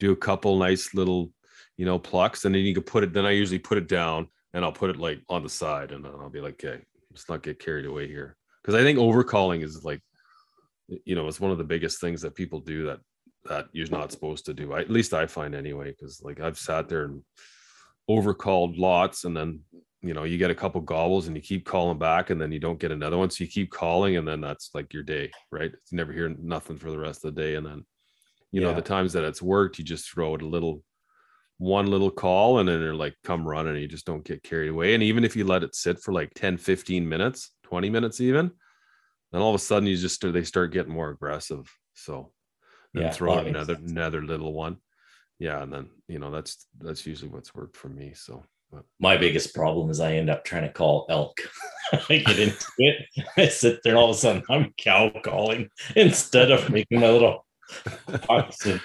do 0.00 0.12
a 0.12 0.16
couple 0.16 0.56
nice 0.56 0.94
little, 0.94 1.32
you 1.76 1.84
know, 1.84 1.98
plucks, 1.98 2.44
and 2.44 2.54
then 2.54 2.62
you 2.62 2.74
could 2.74 2.86
put 2.86 3.04
it. 3.04 3.12
Then 3.12 3.26
I 3.26 3.32
usually 3.32 3.58
put 3.58 3.78
it 3.78 3.88
down 3.88 4.28
and 4.54 4.64
I'll 4.64 4.72
put 4.72 4.90
it 4.90 4.98
like 4.98 5.20
on 5.28 5.42
the 5.42 5.48
side, 5.48 5.92
and 5.92 6.04
then 6.04 6.12
I'll 6.18 6.30
be 6.30 6.40
like, 6.40 6.64
okay, 6.64 6.82
let's 7.10 7.28
not 7.28 7.42
get 7.42 7.58
carried 7.58 7.86
away 7.86 8.06
here. 8.06 8.36
Because 8.62 8.80
I 8.80 8.82
think 8.82 8.98
overcalling 8.98 9.62
is 9.62 9.84
like, 9.84 10.00
you 11.04 11.14
know, 11.14 11.26
it's 11.28 11.40
one 11.40 11.50
of 11.50 11.58
the 11.58 11.64
biggest 11.64 12.00
things 12.00 12.22
that 12.22 12.34
people 12.34 12.60
do 12.60 12.86
that 12.86 13.00
that 13.48 13.66
you're 13.72 13.88
not 13.90 14.12
supposed 14.12 14.46
to 14.46 14.54
do. 14.54 14.72
I, 14.72 14.80
at 14.80 14.90
least 14.90 15.14
I 15.14 15.26
find 15.26 15.54
anyway. 15.54 15.90
Because 15.90 16.20
like 16.22 16.40
I've 16.40 16.58
sat 16.58 16.88
there 16.88 17.04
and 17.04 17.22
overcalled 18.10 18.78
lots, 18.78 19.24
and 19.24 19.36
then 19.36 19.60
you 20.02 20.14
know 20.14 20.24
you 20.24 20.38
get 20.38 20.50
a 20.50 20.54
couple 20.54 20.80
gobbles 20.80 21.26
and 21.26 21.36
you 21.36 21.42
keep 21.42 21.64
calling 21.64 21.98
back, 21.98 22.30
and 22.30 22.40
then 22.40 22.52
you 22.52 22.60
don't 22.60 22.78
get 22.78 22.92
another 22.92 23.18
one, 23.18 23.30
so 23.30 23.44
you 23.44 23.50
keep 23.50 23.70
calling, 23.70 24.16
and 24.16 24.26
then 24.26 24.40
that's 24.40 24.70
like 24.74 24.92
your 24.92 25.02
day, 25.02 25.30
right? 25.50 25.72
You 25.90 25.96
never 25.96 26.12
hear 26.12 26.34
nothing 26.40 26.78
for 26.78 26.90
the 26.90 26.98
rest 26.98 27.24
of 27.24 27.34
the 27.34 27.40
day, 27.40 27.54
and 27.56 27.66
then 27.66 27.84
you 28.52 28.60
know 28.60 28.72
the 28.74 28.82
times 28.82 29.12
that 29.12 29.24
it's 29.24 29.42
worked, 29.42 29.78
you 29.78 29.84
just 29.84 30.10
throw 30.10 30.34
it 30.34 30.42
a 30.42 30.46
little 30.46 30.82
one 31.58 31.86
little 31.86 32.10
call 32.10 32.58
and 32.58 32.68
then 32.68 32.80
they're 32.80 32.94
like 32.94 33.14
come 33.24 33.46
running 33.46 33.72
and 33.72 33.80
you 33.80 33.88
just 33.88 34.04
don't 34.04 34.24
get 34.24 34.42
carried 34.42 34.68
away 34.68 34.92
and 34.94 35.02
even 35.02 35.24
if 35.24 35.34
you 35.34 35.44
let 35.44 35.62
it 35.62 35.74
sit 35.74 35.98
for 35.98 36.12
like 36.12 36.30
10 36.34 36.58
15 36.58 37.08
minutes 37.08 37.52
20 37.64 37.88
minutes 37.88 38.20
even 38.20 38.50
then 39.32 39.40
all 39.40 39.48
of 39.48 39.54
a 39.54 39.58
sudden 39.58 39.88
you 39.88 39.96
just 39.96 40.20
they 40.20 40.44
start 40.44 40.72
getting 40.72 40.92
more 40.92 41.10
aggressive 41.10 41.72
so 41.94 42.30
Yeah, 43.02 43.10
throw 43.10 43.34
out 43.34 43.46
another 43.46 43.74
sense. 43.74 43.90
another 43.90 44.22
little 44.22 44.52
one 44.52 44.78
yeah 45.38 45.62
and 45.62 45.72
then 45.72 45.90
you 46.08 46.18
know 46.18 46.30
that's 46.30 46.66
that's 46.80 47.06
usually 47.06 47.30
what's 47.30 47.54
worked 47.54 47.76
for 47.76 47.88
me 47.88 48.12
so 48.14 48.42
but 48.72 48.84
My 48.98 49.16
biggest 49.16 49.54
problem 49.54 49.90
is 49.90 50.00
I 50.00 50.14
end 50.14 50.30
up 50.30 50.44
trying 50.44 50.62
to 50.64 50.72
call 50.72 51.06
elk. 51.08 51.38
I 51.92 52.16
get 52.18 52.38
into 52.38 52.66
it. 52.78 53.06
I 53.36 53.48
sit 53.48 53.80
there, 53.84 53.96
all 53.96 54.10
of 54.10 54.16
a 54.16 54.18
sudden 54.18 54.42
I'm 54.50 54.74
cow 54.76 55.10
calling 55.22 55.70
instead 55.94 56.50
of 56.50 56.68
making 56.70 57.00
my 57.00 57.10
little 57.10 57.46
pucks 58.22 58.66
and 58.66 58.80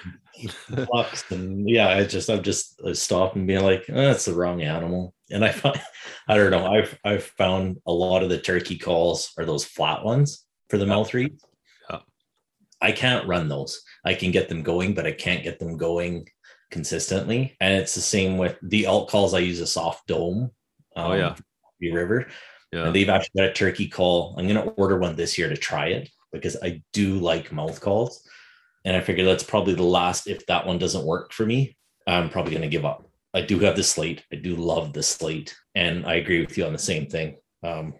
plucks. 0.68 1.30
And 1.30 1.68
yeah, 1.68 1.88
I 1.88 2.04
just 2.04 2.30
I'm 2.30 2.42
just 2.42 2.80
I 2.86 2.92
stop 2.92 3.34
and 3.36 3.46
being 3.46 3.62
like, 3.64 3.84
oh, 3.88 3.94
that's 3.94 4.26
the 4.26 4.34
wrong 4.34 4.62
animal. 4.62 5.14
And 5.30 5.44
I 5.44 5.50
find 5.50 5.80
I 6.28 6.36
don't 6.36 6.50
know. 6.50 6.66
I've 6.66 6.96
I've 7.04 7.24
found 7.24 7.78
a 7.86 7.92
lot 7.92 8.22
of 8.22 8.28
the 8.28 8.38
turkey 8.38 8.78
calls 8.78 9.32
are 9.36 9.44
those 9.44 9.64
flat 9.64 10.04
ones 10.04 10.44
for 10.70 10.78
the 10.78 10.86
mouth 10.86 11.12
reeds. 11.12 11.44
Yeah. 11.90 11.98
I 12.80 12.92
can't 12.92 13.26
run 13.26 13.48
those. 13.48 13.82
I 14.04 14.14
can 14.14 14.30
get 14.30 14.48
them 14.48 14.62
going, 14.62 14.94
but 14.94 15.06
I 15.06 15.12
can't 15.12 15.44
get 15.44 15.58
them 15.58 15.76
going 15.76 16.28
consistently. 16.70 17.56
And 17.60 17.74
it's 17.74 17.94
the 17.94 18.00
same 18.00 18.38
with 18.38 18.56
the 18.62 18.86
alt 18.86 19.08
calls. 19.08 19.34
I 19.34 19.38
use 19.38 19.60
a 19.60 19.66
soft 19.66 20.06
dome. 20.06 20.50
Oh, 20.96 21.12
yeah. 21.12 21.36
Bee 21.78 21.92
River. 21.92 22.26
yeah 22.72 22.86
And 22.86 22.94
they've 22.94 23.08
actually 23.08 23.42
got 23.42 23.50
a 23.50 23.52
turkey 23.52 23.88
call. 23.88 24.34
I'm 24.36 24.48
going 24.48 24.62
to 24.62 24.72
order 24.72 24.98
one 24.98 25.16
this 25.16 25.38
year 25.38 25.48
to 25.48 25.56
try 25.56 25.88
it 25.88 26.10
because 26.32 26.56
I 26.62 26.82
do 26.92 27.18
like 27.18 27.52
mouth 27.52 27.80
calls. 27.80 28.26
And 28.84 28.96
I 28.96 29.00
figure 29.00 29.24
that's 29.24 29.44
probably 29.44 29.74
the 29.74 29.82
last. 29.84 30.26
If 30.26 30.44
that 30.46 30.66
one 30.66 30.78
doesn't 30.78 31.04
work 31.04 31.32
for 31.32 31.46
me, 31.46 31.76
I'm 32.06 32.28
probably 32.30 32.50
going 32.50 32.62
to 32.62 32.68
give 32.68 32.84
up. 32.84 33.08
I 33.34 33.42
do 33.42 33.58
have 33.60 33.76
the 33.76 33.82
slate. 33.82 34.24
I 34.32 34.36
do 34.36 34.56
love 34.56 34.92
the 34.92 35.02
slate. 35.02 35.56
And 35.74 36.04
I 36.04 36.14
agree 36.14 36.40
with 36.40 36.58
you 36.58 36.66
on 36.66 36.72
the 36.72 36.78
same 36.78 37.06
thing. 37.06 37.36
Um, 37.62 37.94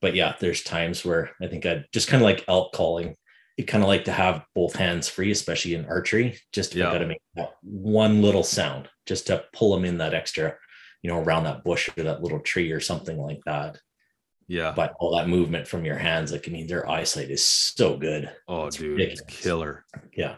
but 0.00 0.14
yeah, 0.14 0.34
there's 0.38 0.62
times 0.62 1.04
where 1.04 1.30
I 1.40 1.46
think 1.46 1.64
I 1.64 1.84
just 1.92 2.08
kind 2.08 2.22
of 2.22 2.26
like 2.26 2.44
elk 2.46 2.72
calling. 2.72 3.16
You 3.56 3.64
kind 3.64 3.82
of 3.82 3.88
like 3.88 4.04
to 4.04 4.12
have 4.12 4.44
both 4.54 4.76
hands 4.76 5.08
free, 5.08 5.30
especially 5.30 5.74
in 5.74 5.86
archery. 5.86 6.38
Just 6.52 6.74
I 6.76 6.78
Yeah. 6.80 6.98
to 6.98 7.06
make 7.06 7.22
that 7.36 7.52
one 7.62 8.20
little 8.22 8.42
sound, 8.42 8.88
just 9.06 9.26
to 9.28 9.44
pull 9.54 9.74
them 9.74 9.84
in 9.84 9.98
that 9.98 10.12
extra, 10.14 10.56
you 11.02 11.10
know, 11.10 11.20
around 11.20 11.44
that 11.44 11.64
bush 11.64 11.88
or 11.96 12.02
that 12.02 12.22
little 12.22 12.40
tree 12.40 12.70
or 12.72 12.80
something 12.80 13.18
like 13.18 13.40
that 13.46 13.78
yeah 14.48 14.72
but 14.76 14.94
all 15.00 15.16
that 15.16 15.28
movement 15.28 15.66
from 15.66 15.84
your 15.84 15.96
hands, 15.98 16.30
like 16.30 16.46
I 16.48 16.52
mean, 16.52 16.68
their 16.68 16.88
eyesight 16.88 17.30
is 17.32 17.44
so 17.44 17.96
good. 17.96 18.30
oh 18.46 18.66
it's 18.66 18.76
dude 18.76 19.00
it's 19.00 19.20
killer 19.22 19.84
Yeah. 20.16 20.36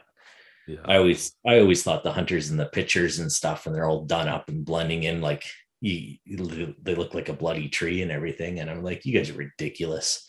Yeah. 0.66 0.78
I 0.86 0.96
always 0.96 1.32
I 1.46 1.58
always 1.60 1.82
thought 1.82 2.04
the 2.04 2.12
hunters 2.12 2.48
and 2.50 2.58
the 2.58 2.66
pictures 2.66 3.18
and 3.18 3.30
stuff, 3.30 3.66
and 3.66 3.74
they're 3.74 3.84
all 3.88 4.04
done 4.06 4.26
up 4.28 4.48
and 4.48 4.64
blending 4.64 5.02
in 5.02 5.20
like 5.20 5.44
you, 5.82 6.16
they 6.26 6.94
look 6.94 7.12
like 7.14 7.28
a 7.28 7.32
bloody 7.34 7.68
tree 7.68 8.00
and 8.02 8.10
everything. 8.10 8.60
And 8.60 8.68
I'm 8.70 8.82
like, 8.82 9.04
you 9.06 9.12
guys 9.12 9.28
are 9.30 9.34
ridiculous. 9.34 10.26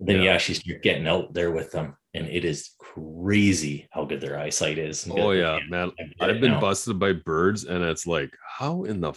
then 0.00 0.16
you 0.16 0.24
Yeah. 0.24 0.32
actually 0.34 0.54
start 0.56 0.82
getting 0.82 1.06
out 1.06 1.32
there 1.34 1.50
with 1.52 1.70
them, 1.70 1.96
and 2.14 2.26
it 2.28 2.44
is 2.44 2.70
crazy 2.78 3.88
how 3.90 4.04
good 4.04 4.20
their 4.20 4.38
eyesight 4.38 4.78
is. 4.78 5.08
oh 5.10 5.30
yeah, 5.30 5.58
man. 5.68 5.92
I've 6.20 6.40
been 6.40 6.52
now. 6.52 6.60
busted 6.60 6.98
by 6.98 7.12
birds, 7.12 7.64
and 7.64 7.82
it's 7.82 8.06
like, 8.06 8.36
how 8.58 8.84
in 8.84 9.00
the 9.00 9.12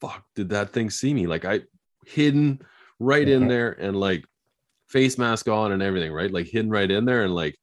fuck 0.00 0.24
did 0.34 0.48
that 0.50 0.70
thing 0.72 0.90
see 0.90 1.12
me? 1.12 1.26
Like 1.26 1.44
I 1.44 1.62
hidden 2.06 2.60
right 2.98 3.28
in 3.28 3.44
Mhm. 3.44 3.48
there 3.48 3.70
and 3.72 3.98
like 3.98 4.24
face 4.88 5.18
mask 5.18 5.48
on 5.48 5.72
and 5.72 5.82
everything, 5.82 6.12
right? 6.12 6.30
Like 6.32 6.46
hidden 6.46 6.70
right 6.70 6.90
in 6.90 7.04
there, 7.04 7.24
and 7.24 7.34
like 7.34 7.56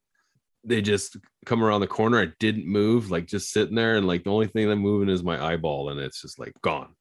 they 0.63 0.81
just 0.81 1.17
come 1.45 1.63
around 1.63 1.81
the 1.81 1.87
corner. 1.87 2.19
I 2.21 2.27
didn't 2.39 2.67
move, 2.67 3.11
like 3.11 3.25
just 3.27 3.51
sitting 3.51 3.75
there, 3.75 3.97
and 3.97 4.07
like 4.07 4.23
the 4.23 4.31
only 4.31 4.47
thing 4.47 4.67
that's 4.67 4.79
moving 4.79 5.09
is 5.09 5.23
my 5.23 5.43
eyeball, 5.43 5.89
and 5.89 5.99
it's 5.99 6.21
just 6.21 6.39
like 6.39 6.53
gone. 6.61 6.93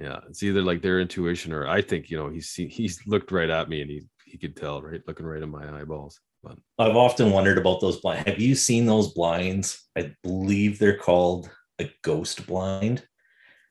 Yeah, 0.00 0.20
it's 0.28 0.42
either 0.44 0.62
like 0.62 0.80
their 0.82 1.00
intuition 1.00 1.52
or 1.52 1.66
I 1.66 1.82
think 1.82 2.10
you 2.10 2.16
know 2.16 2.28
he's 2.28 2.52
he's 2.52 3.00
looked 3.06 3.32
right 3.32 3.50
at 3.50 3.68
me 3.68 3.80
and 3.82 3.90
he 3.90 4.02
he 4.24 4.38
could 4.38 4.54
tell 4.56 4.80
right 4.82 5.00
looking 5.08 5.26
right 5.26 5.42
in 5.42 5.50
my 5.50 5.80
eyeballs. 5.80 6.20
But 6.42 6.58
I've 6.78 6.96
often 6.96 7.30
wondered 7.30 7.58
about 7.58 7.80
those 7.80 8.00
blinds. 8.00 8.28
Have 8.28 8.40
you 8.40 8.54
seen 8.54 8.86
those 8.86 9.12
blinds? 9.12 9.82
I 9.96 10.14
believe 10.22 10.78
they're 10.78 10.96
called 10.96 11.50
a 11.78 11.90
ghost 12.02 12.46
blind. 12.46 13.06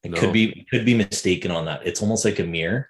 It 0.03 0.11
No. 0.11 0.19
could 0.19 0.33
be 0.33 0.65
could 0.69 0.85
be 0.85 0.93
mistaken 0.93 1.51
on 1.51 1.65
that. 1.65 1.85
It's 1.85 2.01
almost 2.01 2.25
like 2.25 2.39
a 2.39 2.43
mirror. 2.43 2.89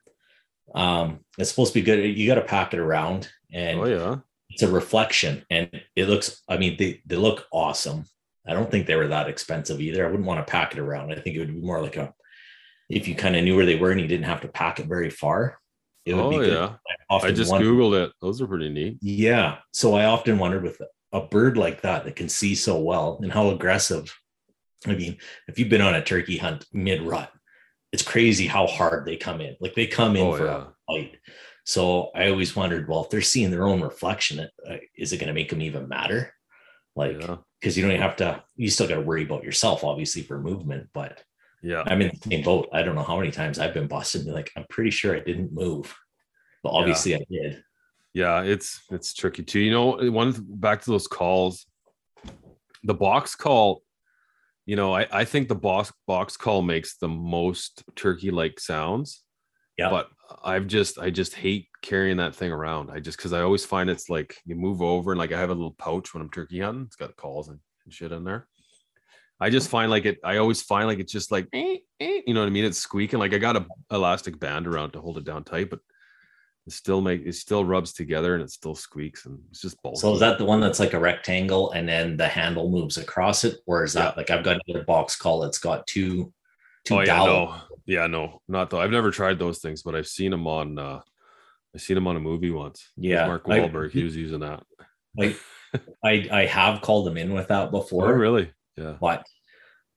Um, 0.76 1.22
it's 1.38 1.50
supposed 1.50 1.74
to 1.74 1.80
be 1.80 1.86
good. 1.86 2.18
You 2.18 2.28
got 2.28 2.36
to 2.36 2.42
pack 2.42 2.74
it 2.74 2.80
around, 2.80 3.30
and 3.52 3.80
oh 3.80 3.86
yeah, 3.86 4.16
it's 4.50 4.64
a 4.64 4.72
reflection, 4.72 5.46
and 5.50 5.70
it 5.96 6.08
looks. 6.10 6.42
I 6.50 6.58
mean, 6.58 6.76
they 6.78 7.02
they 7.06 7.16
look 7.16 7.46
awesome. 7.52 8.06
I 8.48 8.54
don't 8.54 8.70
think 8.70 8.88
they 8.88 8.96
were 8.96 9.08
that 9.08 9.30
expensive 9.30 9.82
either. 9.82 10.06
I 10.06 10.10
wouldn't 10.10 10.28
want 10.28 10.46
to 10.46 10.52
pack 10.52 10.74
it 10.74 10.80
around. 10.80 11.12
I 11.12 11.20
think 11.20 11.36
it 11.36 11.40
would 11.40 11.54
be 11.54 11.62
more 11.62 11.82
like 11.82 11.98
a 11.98 12.14
if 12.90 13.08
you 13.08 13.16
kind 13.16 13.36
of 13.36 13.44
knew 13.44 13.56
where 13.56 13.66
they 13.66 13.76
were 13.76 13.92
and 13.92 14.00
you 14.00 14.08
didn't 14.08 14.26
have 14.26 14.42
to 14.42 14.48
pack 14.48 14.80
it 14.80 14.88
very 14.88 15.10
far. 15.10 15.60
It 16.08 16.14
would 16.16 16.24
oh 16.26 16.30
be 16.30 16.38
good. 16.38 16.54
yeah. 16.54 16.76
I 17.10 17.16
I 17.28 17.32
just 17.32 17.52
wonder- 17.52 17.68
googled 17.68 18.06
it. 18.06 18.12
Those 18.22 18.42
are 18.42 18.48
pretty 18.48 18.70
neat. 18.70 18.98
yeah. 19.02 19.58
So 19.74 19.96
I 19.96 20.06
often 20.06 20.38
wondered 20.40 20.64
with 20.64 20.80
a 21.12 21.22
bird 21.22 21.58
like 21.58 21.82
that 21.82 22.06
that 22.06 22.16
can 22.16 22.30
see 22.30 22.56
so 22.56 22.80
well 22.80 23.20
and 23.22 23.32
how 23.32 23.50
aggressive. 23.50 24.14
I 24.86 24.94
mean, 24.96 25.18
if 25.48 25.58
you've 25.60 25.70
been 25.70 25.82
on 25.82 25.96
a 25.96 26.04
turkey 26.04 26.38
hunt 26.38 26.66
mid 26.72 27.02
rut, 27.02 27.32
it's 27.92 28.04
crazy 28.04 28.48
how 28.48 28.68
hard 28.68 29.06
they 29.06 29.18
come 29.18 29.42
in. 29.42 29.56
Like 29.60 29.74
they 29.76 29.88
come 29.88 30.16
in 30.16 30.28
Oh, 30.28 30.38
for 30.38 30.46
yeah. 30.46 30.64
a 30.64 30.94
fight. 30.94 31.18
So 31.66 32.12
I 32.16 32.30
always 32.30 32.56
wondered, 32.56 32.88
well, 32.88 33.04
if 33.04 33.10
they're 33.10 33.22
seeing 33.22 33.52
their 33.52 33.68
own 33.68 33.82
reflection, 33.82 34.40
uh, 34.70 34.76
is 34.96 35.12
it 35.14 35.18
going 35.18 35.28
to 35.28 35.34
make 35.34 35.50
them 35.50 35.62
even 35.62 35.88
matter? 35.90 36.34
Like, 36.96 37.20
Yeah. 37.22 37.38
because 37.60 37.78
you 37.78 37.88
don't 37.88 38.00
have 38.00 38.16
to, 38.18 38.44
you 38.56 38.70
still 38.70 38.88
got 38.88 38.96
to 38.96 39.02
worry 39.02 39.24
about 39.24 39.44
yourself, 39.44 39.84
obviously, 39.84 40.22
for 40.24 40.40
movement. 40.40 40.88
But 40.94 41.22
Yeah. 41.64 41.84
I'm 41.88 42.02
in 42.02 42.10
the 42.10 42.30
same 42.30 42.44
boat. 42.44 42.70
I 42.72 42.84
don't 42.84 42.96
know 42.96 43.04
how 43.04 43.18
many 43.18 43.32
times 43.32 43.58
I've 43.60 43.74
been 43.74 43.88
busted. 43.88 44.22
and 44.26 44.34
Like, 44.34 44.52
I'm 44.56 44.66
pretty 44.70 44.92
sure 44.92 45.16
I 45.16 45.20
didn't 45.20 45.52
move, 45.54 45.96
but 46.64 46.72
Yeah. 46.74 46.80
obviously 46.80 47.16
I 47.16 47.26
did. 47.30 47.64
yeah 48.14 48.42
it's 48.42 48.82
it's 48.92 49.14
tricky 49.14 49.44
too 49.44 49.60
you 49.60 49.72
know 49.72 49.98
one 50.12 50.34
back 50.48 50.82
to 50.82 50.90
those 50.92 51.08
calls 51.08 51.66
the 52.84 52.94
box 52.94 53.36
call 53.36 53.82
you 54.66 54.76
know 54.76 54.96
i 54.96 55.06
i 55.12 55.26
think 55.26 55.48
the 55.50 55.56
box 55.56 55.92
box 56.08 56.38
call 56.38 56.62
makes 56.62 56.98
the 56.98 57.08
most 57.08 57.84
turkey 57.96 58.32
like 58.32 58.60
sounds 58.60 59.24
Yeah. 59.78 59.90
but 59.90 60.08
i've 60.44 60.68
just 60.68 60.98
i 61.00 61.10
just 61.10 61.36
hate 61.36 61.68
carrying 61.82 62.18
that 62.18 62.34
thing 62.34 62.52
around 62.52 62.90
i 62.92 63.00
just 63.00 63.18
because 63.18 63.34
i 63.34 63.42
always 63.42 63.66
find 63.66 63.90
it's 63.90 64.10
like 64.10 64.38
you 64.46 64.56
move 64.56 64.82
over 64.82 65.12
and 65.12 65.20
like 65.20 65.32
i 65.34 65.40
have 65.40 65.50
a 65.52 65.54
little 65.54 65.76
pouch 65.78 66.14
when 66.14 66.22
i'm 66.24 66.30
turkey 66.32 66.62
hunting 66.62 66.86
it's 66.88 66.96
got 66.96 67.16
calls 67.18 67.50
and, 67.50 67.60
and 67.86 67.94
shit 67.94 68.12
in 68.12 68.24
there 68.24 68.48
i 69.40 69.50
just 69.50 69.70
find 69.70 69.90
like 69.92 70.06
it 70.06 70.18
i 70.24 70.38
always 70.38 70.62
find 70.62 70.88
like 70.88 71.00
it's 71.00 71.12
just 71.12 71.32
like 71.32 71.48
eh, 71.54 71.78
eh, 72.00 72.22
you 72.26 72.34
know 72.34 72.40
what 72.42 72.48
i 72.48 72.50
mean? 72.50 72.66
It's 72.66 72.78
squeaking 72.78 73.20
like 73.20 73.34
i 73.34 73.38
got 73.38 73.56
a 73.56 73.66
elastic 73.92 74.40
band 74.40 74.68
around 74.68 74.92
to 74.92 75.02
hold 75.02 75.18
it 75.18 75.24
down 75.26 75.44
tight 75.44 75.70
but 75.70 75.80
it 76.66 76.74
still 76.74 77.00
make 77.00 77.26
it 77.26 77.34
still 77.34 77.64
rubs 77.64 77.94
together 77.94 78.34
and 78.34 78.44
it 78.44 78.52
still 78.52 78.76
squeaks 78.76 79.26
and 79.26 79.40
it's 79.50 79.62
just 79.62 79.82
bulky. 79.82 80.00
So 80.00 80.14
is 80.14 80.20
that 80.20 80.38
the 80.38 80.44
one 80.44 80.60
that's 80.60 80.82
like 80.82 80.94
a 80.94 81.00
rectangle 81.00 81.72
and 81.72 81.88
then 81.88 82.18
the 82.18 82.28
handle 82.28 82.70
moves 82.70 82.98
across 82.98 83.46
it, 83.46 83.60
or 83.66 83.86
is 83.86 83.94
that 83.94 84.14
Yeah. 84.14 84.14
like 84.18 84.30
I've 84.30 84.44
got 84.44 84.60
another 84.68 84.84
box 84.84 85.16
call 85.16 85.40
that's 85.40 85.60
got 85.60 85.88
two 85.88 86.34
two 86.84 86.96
oh 86.96 87.00
yeah 87.00 87.06
dowel- 87.06 87.26
no 87.28 87.56
yeah 87.86 88.08
no 88.08 88.42
not 88.50 88.70
though 88.70 88.82
I've 88.82 88.92
never 88.92 89.12
tried 89.12 89.40
those 89.40 89.60
things 89.60 89.82
but 89.82 89.96
I've 89.96 90.08
seen 90.08 90.32
them 90.32 90.46
on 90.46 90.78
uh 90.78 91.00
I've 91.74 91.82
seen 91.82 91.96
them 91.96 92.08
on 92.08 92.18
a 92.18 92.20
movie 92.20 92.52
once. 92.52 92.90
Yeah, 92.98 93.28
Mark 93.28 93.44
I- 93.48 93.60
Wahlberg 93.60 93.92
he 93.92 94.04
was 94.04 94.16
using 94.18 94.42
that. 94.42 94.62
Like 95.16 95.38
I 96.04 96.28
I 96.32 96.46
have 96.48 96.82
called 96.82 97.08
them 97.08 97.16
in 97.18 97.34
with 97.34 97.48
that 97.48 97.70
oh 97.70 97.72
before, 97.72 98.14
really 98.14 98.52
yeah 98.78 98.96
but 99.00 99.26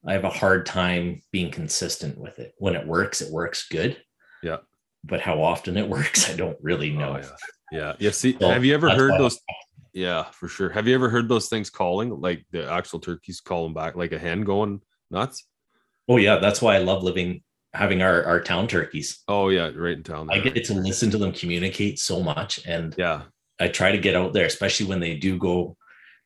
I 0.07 0.15
have 0.15 0.25
a 0.25 0.31
hard 0.31 0.65
time 0.65 1.21
being 1.31 1.51
consistent 1.51 2.17
with 2.17 2.39
it. 2.39 2.55
When 2.57 2.75
it 2.75 2.87
works, 2.87 3.21
it 3.21 3.31
works 3.31 3.69
good. 3.69 3.99
Yeah. 4.43 4.57
But 5.05 5.21
how 5.21 5.43
often 5.43 5.77
it 5.77 5.89
works, 5.97 6.31
I 6.31 6.37
don't 6.37 6.57
really 6.63 6.97
oh, 6.97 6.99
know. 6.99 7.13
oh 7.17 7.19
yeah 7.19 7.29
yeah 7.73 7.93
yeah 7.99 8.11
see 8.11 8.37
So 8.41 8.49
have 8.51 8.65
you 8.65 8.75
ever 8.75 8.91
heard 8.91 9.13
those 9.19 9.39
yeah 9.93 10.25
for 10.33 10.49
sure 10.49 10.71
have 10.71 10.87
you 10.87 10.95
ever 10.95 11.09
heard 11.09 11.29
those 11.29 11.49
things 11.49 11.69
calling 11.69 12.11
like 12.21 12.45
the 12.53 12.71
actual 12.71 13.01
turkeys 13.01 13.41
calling 13.41 13.75
back 13.75 13.97
like 13.97 14.13
a 14.13 14.19
hen 14.19 14.43
going 14.43 14.81
nuts 15.11 15.47
Oh 16.09 16.17
yeah, 16.17 16.39
that's 16.39 16.61
why 16.61 16.75
I 16.75 16.79
love 16.79 17.05
living 17.05 17.43
having 17.73 18.03
our 18.03 18.25
our 18.25 18.41
town 18.41 18.67
turkeys. 18.67 19.23
oh 19.29 19.49
yeah 19.49 19.71
right 19.77 19.97
in 19.97 20.03
town 20.03 20.29
I 20.31 20.41
get 20.41 20.65
to 20.65 20.75
listen 20.75 21.11
to 21.13 21.19
them 21.19 21.33
communicate 21.33 22.01
so 22.01 22.21
much, 22.21 22.67
and 22.67 22.95
yeah 22.99 23.23
I 23.61 23.69
try 23.69 23.93
to 23.93 23.99
get 23.99 24.17
out 24.17 24.33
there, 24.33 24.47
especially 24.47 24.87
when 24.87 25.01
they 25.01 25.17
do 25.17 25.39
go. 25.39 25.77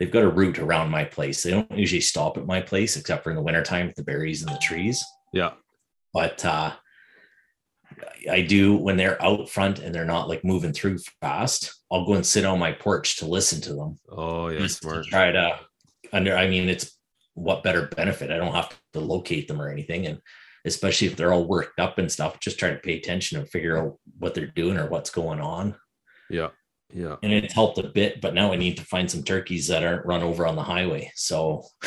They've 0.05 0.12
got 0.12 0.23
a 0.23 0.29
route 0.29 0.59
around 0.59 0.90
my 0.90 1.03
place. 1.05 1.43
They 1.43 1.51
don't 1.51 1.71
usually 1.71 2.03
stop 2.03 2.37
at 2.37 2.45
my 2.45 2.61
place 2.61 2.95
except 2.95 3.25
for 3.25 3.31
in 3.31 3.37
the 3.37 3.43
wintertime 3.43 3.87
with 3.87 3.97
the 3.97 4.05
berries 4.05 4.43
and 4.43 4.55
the 4.55 4.59
trees. 4.59 5.03
yeah 5.33 5.53
But 6.12 6.45
uh, 6.45 6.75
I 8.31 8.43
do 8.43 8.77
when 8.77 8.99
they're 8.99 9.23
out 9.25 9.49
front 9.49 9.79
and 9.79 9.95
they're 9.95 10.05
not 10.05 10.29
like 10.29 10.45
moving 10.45 10.75
through 10.75 10.99
fast. 11.23 11.73
I'll 11.90 12.05
go 12.05 12.12
and 12.12 12.27
sit 12.27 12.45
on 12.45 12.59
my 12.59 12.73
porch 12.73 13.17
to 13.21 13.27
listen 13.27 13.62
to 13.62 13.73
them. 13.73 13.97
oh 14.11 14.49
yeah 14.49 14.59
to 14.59 14.69
smart 14.69 15.07
try 15.07 15.33
to 15.33 15.59
under. 16.12 16.37
I 16.37 16.49
mean, 16.49 16.69
it's 16.69 16.99
what 17.33 17.62
better 17.62 17.87
benefit? 17.97 18.31
I 18.31 18.37
don't 18.37 18.55
have 18.55 18.79
to 18.93 19.01
locate 19.01 19.49
them 19.49 19.59
or 19.59 19.71
anything, 19.71 20.07
and 20.07 20.19
especially 20.67 21.07
if 21.07 21.17
they're 21.17 21.33
all 21.33 21.49
worked 21.49 21.81
up 21.81 21.97
and 21.97 22.12
stuff, 22.12 22.40
just 22.40 22.59
try 22.59 22.73
to 22.73 22.77
pay 22.77 22.99
attention 22.99 23.38
and 23.38 23.49
figure 23.49 23.79
out 23.79 23.97
what 24.19 24.35
they're 24.35 24.49
doing 24.49 24.77
or 24.77 24.90
what's 24.90 25.11
going 25.11 25.40
on 25.40 25.77
yeah 26.31 26.49
yeah. 26.94 27.16
And 27.24 27.33
it's 27.33 27.52
helped 27.52 27.78
a 27.78 27.83
bit 27.83 28.20
but 28.20 28.35
now 28.35 28.52
i 28.52 28.57
need 28.57 28.76
to 28.76 28.85
find 28.85 29.11
some 29.11 29.24
turkeys 29.24 29.66
that 29.68 29.83
aren't 29.83 30.07
run 30.07 30.22
over 30.22 30.46
on 30.46 30.57
the 30.57 30.62
highway. 30.62 31.11
So 31.16 31.64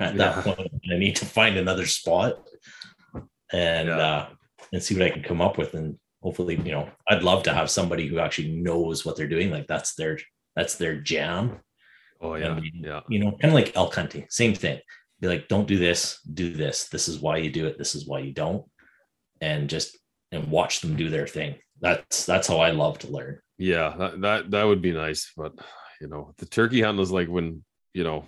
at 0.00 0.14
Yeah. 0.14 0.40
that 0.40 0.44
point 0.44 0.70
i 0.92 0.96
need 0.98 1.16
to 1.16 1.26
find 1.26 1.56
another 1.56 1.86
spot 1.86 2.34
and 3.52 3.88
Yeah. 3.88 3.96
uh 3.98 4.28
and 4.72 4.82
see 4.82 4.94
what 4.94 5.02
i 5.04 5.10
can 5.10 5.22
come 5.22 5.40
up 5.42 5.58
with. 5.58 5.74
And 5.74 5.98
hopefully 6.22 6.54
you 6.64 6.70
know 6.72 6.88
i'd 7.08 7.24
love 7.24 7.42
to 7.42 7.52
have 7.52 7.68
somebody 7.70 8.06
who 8.06 8.20
actually 8.20 8.52
knows 8.52 9.04
what 9.04 9.16
they're 9.16 9.26
doing. 9.36 9.50
Like 9.50 9.66
that's 9.66 9.94
their 9.94 10.18
that's 10.56 10.76
their 10.76 10.96
jam. 11.00 11.60
Oh 12.20 12.34
yeah. 12.36 12.56
And, 12.56 12.64
yeah. 12.74 13.00
you 13.08 13.18
know 13.18 13.32
kind 13.32 13.52
of 13.52 13.54
like 13.60 13.76
elk 13.76 13.94
hunting. 13.94 14.26
Same 14.30 14.54
thing. 14.54 14.78
Be 15.20 15.28
like 15.28 15.48
don't 15.48 15.68
do 15.68 15.76
this 15.78 16.20
do 16.32 16.52
this. 16.54 16.88
This 16.88 17.08
is 17.08 17.18
why 17.18 17.38
you 17.38 17.50
do 17.50 17.66
it. 17.66 17.78
This 17.78 17.94
is 17.96 18.06
why 18.06 18.20
you 18.20 18.32
don't. 18.32 18.64
And 19.40 19.68
just 19.68 19.98
and 20.30 20.48
watch 20.50 20.80
them 20.80 20.96
do 20.96 21.10
their 21.10 21.26
thing. 21.26 21.56
That's 21.80 22.24
that's 22.26 22.46
how 22.46 22.58
i 22.58 22.70
love 22.70 23.00
to 23.00 23.08
learn 23.10 23.40
Yeah, 23.62 23.94
that, 23.98 24.20
that 24.22 24.50
that 24.50 24.64
would 24.64 24.82
be 24.82 24.92
nice, 24.92 25.30
but 25.36 25.52
you 26.00 26.08
know, 26.08 26.34
the 26.38 26.46
turkey 26.46 26.80
hunt 26.82 26.98
was 26.98 27.12
like 27.12 27.28
when 27.28 27.62
you 27.94 28.02
know 28.02 28.26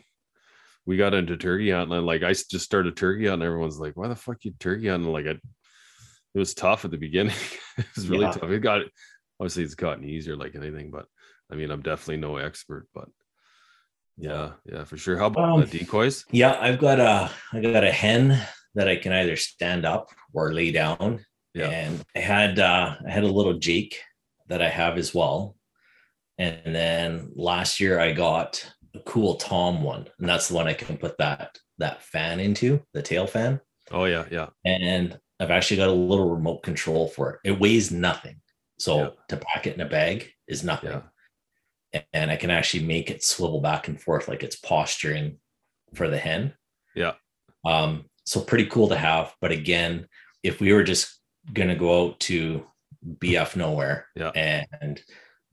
we 0.86 0.96
got 0.96 1.14
into 1.14 1.36
turkey 1.36 1.70
hunting, 1.70 1.96
and 1.96 2.06
like 2.06 2.22
I 2.22 2.32
just 2.34 2.60
started 2.60 2.96
turkey 2.96 3.26
hunting. 3.26 3.46
Everyone's 3.46 3.80
like, 3.80 3.96
"Why 3.96 4.06
the 4.08 4.14
fuck 4.14 4.44
you 4.44 4.52
turkey 4.60 4.88
hunting?" 4.88 5.10
Like, 5.12 5.26
I, 5.26 5.30
it 5.30 6.38
was 6.38 6.54
tough 6.54 6.84
at 6.84 6.92
the 6.92 6.98
beginning. 6.98 7.34
it 7.78 7.86
was 7.96 8.08
really 8.08 8.26
Yeah. 8.26 8.32
tough. 8.32 8.50
It 8.50 8.60
got 8.60 8.82
obviously 9.40 9.64
it's 9.64 9.74
gotten 9.74 10.04
easier, 10.04 10.36
like 10.36 10.54
anything, 10.54 10.90
but 10.92 11.06
I 11.50 11.56
mean, 11.56 11.70
I'm 11.72 11.82
definitely 11.82 12.18
no 12.18 12.36
expert, 12.36 12.86
but 12.94 13.08
yeah, 14.16 14.52
yeah, 14.64 14.84
for 14.84 14.96
sure. 14.96 15.18
How 15.18 15.26
about 15.26 15.48
Um, 15.50 15.60
the 15.62 15.66
decoys? 15.78 16.24
Yeah, 16.30 16.56
I've 16.60 16.78
got 16.78 17.00
a 17.00 17.30
I 17.52 17.60
got 17.60 17.82
a 17.82 17.90
hen 17.90 18.40
that 18.76 18.86
I 18.88 18.96
can 19.02 19.12
either 19.12 19.36
stand 19.36 19.84
up 19.84 20.10
or 20.32 20.52
lay 20.52 20.70
down. 20.70 21.24
Yeah. 21.54 21.70
And 21.70 22.04
I 22.14 22.20
had 22.20 22.58
uh 22.60 22.96
I 23.06 23.10
had 23.10 23.24
a 23.24 23.28
little 23.38 23.58
Jake 23.58 24.00
that 24.46 24.62
I 24.62 24.68
have 24.68 24.96
as 24.98 25.14
well. 25.14 25.56
And 26.38 26.74
then 26.74 27.30
last 27.34 27.80
year 27.80 28.00
I 28.00 28.12
got 28.12 28.64
a 28.94 29.00
cool 29.00 29.36
Tom 29.36 29.82
one, 29.82 30.08
and 30.18 30.28
that's 30.28 30.48
the 30.48 30.54
one 30.54 30.66
I 30.66 30.74
can 30.74 30.96
put 30.98 31.16
that 31.18 31.56
that 31.78 32.02
fan 32.02 32.38
into, 32.40 32.80
the 32.92 33.02
tail 33.02 33.26
fan. 33.26 33.60
Oh 33.90 34.04
yeah, 34.04 34.24
yeah, 34.30 34.48
And 34.64 35.18
I've 35.40 35.50
actually 35.50 35.78
got 35.78 35.88
a 35.88 35.92
little 35.92 36.30
remote 36.30 36.62
control 36.62 37.08
for 37.08 37.30
it. 37.34 37.40
It 37.50 37.58
weighs 37.60 37.90
nothing. 37.90 38.40
So 38.78 38.98
Yeah. 38.98 39.10
to 39.30 39.36
pack 39.38 39.66
it 39.66 39.74
in 39.74 39.80
a 39.80 39.88
bag 39.88 40.30
is 40.46 40.62
nothing. 40.62 41.02
yeah, 41.92 42.02
And 42.12 42.30
I 42.30 42.36
can 42.36 42.50
actually 42.50 42.84
make 42.84 43.10
it 43.10 43.24
swivel 43.24 43.60
back 43.60 43.88
and 43.88 44.00
forth 44.00 44.28
like 44.28 44.42
it's 44.44 44.56
posturing 44.56 45.38
for 45.94 46.08
the 46.08 46.18
hen. 46.18 46.54
yeah, 46.94 47.14
Um, 47.64 48.04
so 48.24 48.40
pretty 48.40 48.66
cool 48.66 48.88
to 48.88 48.96
have. 48.96 49.34
But 49.40 49.50
again, 49.52 50.06
if 50.44 50.60
we 50.60 50.72
were 50.72 50.84
just 50.84 51.20
gonna 51.52 51.76
go 51.76 52.04
out 52.06 52.20
to 52.20 52.66
BF 53.20 53.56
nowhere 53.56 54.06
Yeah. 54.16 54.30
and 54.34 55.00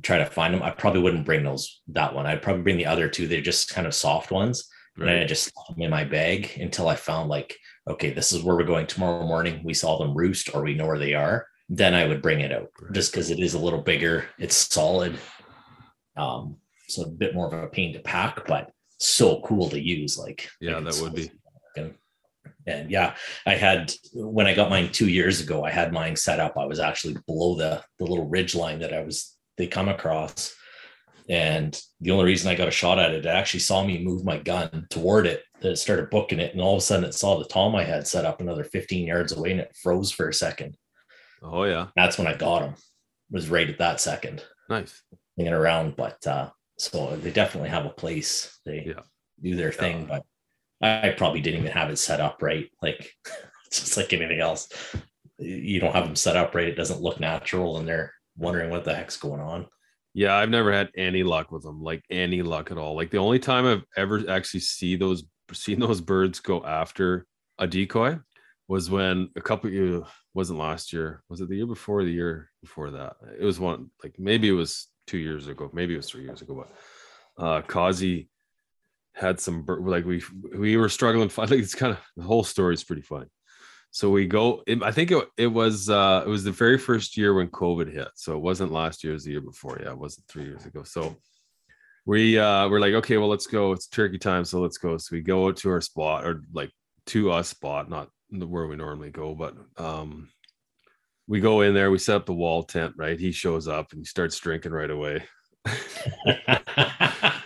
try 0.03 0.17
to 0.17 0.25
find 0.25 0.53
them, 0.53 0.63
I 0.63 0.71
probably 0.71 1.01
wouldn't 1.01 1.25
bring 1.25 1.43
those 1.43 1.81
that 1.89 2.13
one. 2.15 2.25
I'd 2.25 2.41
probably 2.41 2.63
bring 2.63 2.77
the 2.77 2.85
other 2.87 3.07
two. 3.09 3.27
They're 3.27 3.41
just 3.41 3.69
kind 3.69 3.85
of 3.87 3.93
soft 3.93 4.31
ones. 4.31 4.67
and 4.97 5.09
I 5.09 5.25
just 5.25 5.51
them 5.69 5.81
in 5.81 5.89
my 5.89 6.03
bag 6.03 6.51
until 6.59 6.87
I 6.89 6.95
found 6.95 7.29
like, 7.29 7.57
okay, 7.89 8.11
this 8.13 8.31
is 8.33 8.43
where 8.43 8.55
we're 8.55 8.63
going 8.63 8.85
tomorrow 8.87 9.25
morning. 9.25 9.61
We 9.63 9.73
saw 9.73 9.97
them 9.97 10.15
roost 10.15 10.53
or 10.53 10.61
we 10.63 10.75
know 10.75 10.85
where 10.85 10.99
they 10.99 11.13
are. 11.13 11.47
Then 11.69 11.93
I 11.95 12.05
would 12.05 12.21
bring 12.21 12.41
it 12.41 12.51
out 12.51 12.69
Right. 12.81 12.91
just 12.93 13.11
because 13.11 13.29
it 13.31 13.39
is 13.39 13.53
a 13.53 13.59
little 13.59 13.81
bigger. 13.81 14.25
It's 14.37 14.55
solid. 14.55 15.17
Um, 16.17 16.57
so 16.89 17.03
a 17.03 17.07
bit 17.07 17.33
more 17.33 17.47
of 17.47 17.53
a 17.53 17.67
pain 17.67 17.93
to 17.93 17.99
pack, 17.99 18.45
but 18.47 18.71
so 18.99 19.41
cool 19.45 19.69
to 19.69 19.79
use. 19.79 20.17
Like, 20.17 20.49
Yeah, 20.59 20.79
that 20.81 20.99
would 21.01 21.15
be. 21.15 21.31
And 22.67 22.91
yeah, 22.91 23.15
I 23.45 23.56
had 23.56 23.91
when 24.13 24.45
I 24.47 24.54
got 24.54 24.69
mine 24.69 24.91
two 24.91 25.08
years 25.08 25.41
ago, 25.41 25.63
I 25.63 25.71
had 25.71 25.91
mine 25.91 26.15
set 26.15 26.39
up. 26.39 26.58
I 26.58 26.65
was 26.65 26.80
actually 26.80 27.15
below 27.27 27.56
the 27.56 27.84
the 27.99 28.06
little 28.06 28.27
ridge 28.27 28.54
line 28.56 28.80
that 28.80 28.93
I 28.93 29.01
was 29.01 29.36
they 29.58 29.67
come 29.67 29.89
across. 29.89 30.54
And 31.30 31.80
the 32.01 32.12
only 32.12 32.25
reason 32.25 32.49
I 32.51 32.56
got 32.56 32.67
a 32.67 32.71
shot 32.71 32.99
at 32.99 33.12
it, 33.13 33.25
it 33.25 33.30
actually 33.30 33.62
saw 33.62 33.84
me 33.84 34.04
move 34.04 34.25
my 34.25 34.38
gun 34.38 34.88
toward 34.89 35.25
it. 35.27 35.43
That 35.62 35.71
it 35.73 35.77
started 35.77 36.10
booking 36.10 36.39
it, 36.39 36.54
and 36.54 36.62
all 36.62 36.73
of 36.75 36.80
a 36.80 36.82
sudden 36.82 37.06
it 37.06 37.13
saw 37.13 37.38
the 37.38 37.45
tom 37.45 37.75
I 37.75 37.84
had 37.84 38.08
set 38.08 38.25
up 38.25 38.41
another 38.41 38.63
15 38.63 39.06
yards 39.08 39.32
away, 39.32 39.51
and 39.51 39.60
it 39.60 39.75
froze 39.82 40.12
for 40.12 40.27
a 40.27 40.34
second. 40.34 40.75
Oh 41.43 41.63
yeah, 41.63 41.88
That's 41.95 42.17
when 42.17 42.27
I 42.27 42.34
got 42.36 42.63
him. 42.63 42.73
Was 43.30 43.49
right 43.49 43.69
at 43.69 43.77
that 43.77 44.01
second, 44.01 44.43
nice. 44.69 45.01
hanging 45.38 45.54
around. 45.54 45.95
But 45.95 46.25
uh, 46.27 46.49
so 46.77 47.15
they 47.15 47.32
definitely 47.32 47.69
have 47.69 47.86
a 47.86 47.89
place. 47.91 48.60
They 48.65 48.84
Yeah. 48.88 49.04
do 49.41 49.56
their 49.56 49.71
thing, 49.71 50.06
but 50.06 50.23
I 50.81 51.13
probably 51.17 51.41
didn't 51.41 51.61
even 51.61 51.71
have 51.71 51.89
it 51.89 51.97
set 51.97 52.19
up 52.19 52.41
right. 52.41 52.69
Like 52.81 53.13
just 53.71 53.97
like 53.97 54.13
anything 54.13 54.39
else. 54.39 54.69
You 55.37 55.79
don't 55.79 55.93
have 55.93 56.05
them 56.05 56.15
set 56.15 56.35
up 56.35 56.53
right. 56.53 56.67
It 56.67 56.75
doesn't 56.75 57.01
look 57.01 57.19
natural, 57.19 57.77
and 57.77 57.87
they're 57.87 58.13
wondering 58.37 58.69
what 58.69 58.83
the 58.83 58.93
heck's 58.93 59.17
going 59.17 59.41
on. 59.41 59.67
Yeah, 60.13 60.35
I've 60.35 60.49
never 60.49 60.71
had 60.73 60.89
any 60.95 61.23
luck 61.23 61.51
with 61.51 61.63
them, 61.63 61.81
like 61.81 62.03
any 62.09 62.41
luck 62.41 62.69
at 62.69 62.77
all. 62.77 62.95
Like 62.95 63.11
the 63.11 63.17
only 63.17 63.39
time 63.39 63.65
I've 63.65 63.83
ever 63.95 64.29
actually 64.29 64.59
see 64.59 64.95
those 64.95 65.23
seen 65.53 65.79
those 65.79 66.01
birds 66.01 66.39
go 66.39 66.63
after 66.63 67.25
a 67.59 67.67
decoy 67.67 68.19
was 68.67 68.89
when 68.89 69.29
a 69.35 69.41
couple 69.41 69.69
you 69.69 70.05
wasn't 70.33 70.59
last 70.59 70.93
year. 70.93 71.23
Was 71.29 71.41
it 71.41 71.49
the 71.49 71.57
year 71.57 71.65
before 71.65 71.99
or 72.01 72.03
the 72.05 72.11
year 72.11 72.49
before 72.61 72.91
that? 72.91 73.15
It 73.39 73.43
was 73.43 73.59
one 73.59 73.89
like 74.03 74.15
maybe 74.17 74.49
it 74.49 74.53
was 74.53 74.87
two 75.07 75.17
years 75.17 75.47
ago, 75.47 75.69
maybe 75.73 75.93
it 75.93 75.97
was 75.97 76.09
three 76.09 76.23
years 76.23 76.41
ago, 76.41 76.65
but 77.37 77.43
uh 77.43 77.61
Kazi 77.61 78.29
had 79.13 79.39
some 79.39 79.65
like 79.67 80.06
we 80.06 80.24
we 80.56 80.78
were 80.78 80.89
struggling 80.89 81.30
like 81.38 81.52
it's 81.52 81.76
kind 81.76 81.91
of 81.91 82.00
the 82.15 82.24
whole 82.24 82.43
story 82.43 82.74
is 82.74 82.84
pretty 82.84 83.02
funny. 83.02 83.28
So 83.91 84.10
we 84.10 84.26
go. 84.26 84.63
It, 84.65 84.82
I 84.82 84.91
think 84.91 85.12
it, 85.12 85.28
it 85.38 85.47
was 85.47 85.89
uh, 85.89 86.24
it 86.26 86.30
was 86.30 86.45
the 86.45 86.52
very 86.52 86.78
first 86.78 87.17
year 87.17 87.34
when 87.34 87.50
COVID 87.50 87.91
hit. 87.91 88.08
So 88.15 88.36
it 88.36 88.41
wasn't 88.41 88.71
last 88.71 89.04
year; 89.04 89.12
it 89.12 89.15
was 89.15 89.26
the 89.26 89.32
year 89.32 89.41
before. 89.41 89.80
Yeah, 89.82 89.91
it 89.91 89.97
wasn't 89.97 90.28
three 90.28 90.45
years 90.45 90.65
ago. 90.65 90.84
So 90.84 91.17
we 92.06 92.39
uh, 92.39 92.69
we're 92.69 92.80
like, 92.80 92.93
okay, 92.93 93.17
well, 93.17 93.28
let's 93.28 93.47
go. 93.47 93.74
It's 93.74 93.88
turkey 93.88 94.17
time, 94.17 94.45
so 94.45 94.62
let's 94.62 94.78
go. 94.78 94.97
So 94.97 95.10
we 95.15 95.21
go 95.21 95.52
to 95.52 95.69
our 95.69 95.82
spot, 95.82 96.26
or 96.26 96.43
like 96.54 96.71
to 97.08 97.32
us 97.32 97.50
spot, 97.50 97.89
not 97.89 98.10
where 98.30 98.67
we 98.67 98.78
normally 98.78 99.12
go, 99.12 99.36
but 99.36 99.56
um, 99.78 100.30
we 101.28 101.41
go 101.41 101.60
in 101.60 101.74
there. 101.74 101.91
We 101.91 101.97
set 101.97 102.15
up 102.15 102.26
the 102.26 102.34
wall 102.34 102.63
tent. 102.63 102.93
Right, 102.95 103.19
he 103.19 103.34
shows 103.34 103.67
up 103.67 103.91
and 103.91 104.00
he 104.00 104.06
starts 104.06 104.39
drinking 104.39 104.71
right 104.71 104.89
away. 104.89 105.26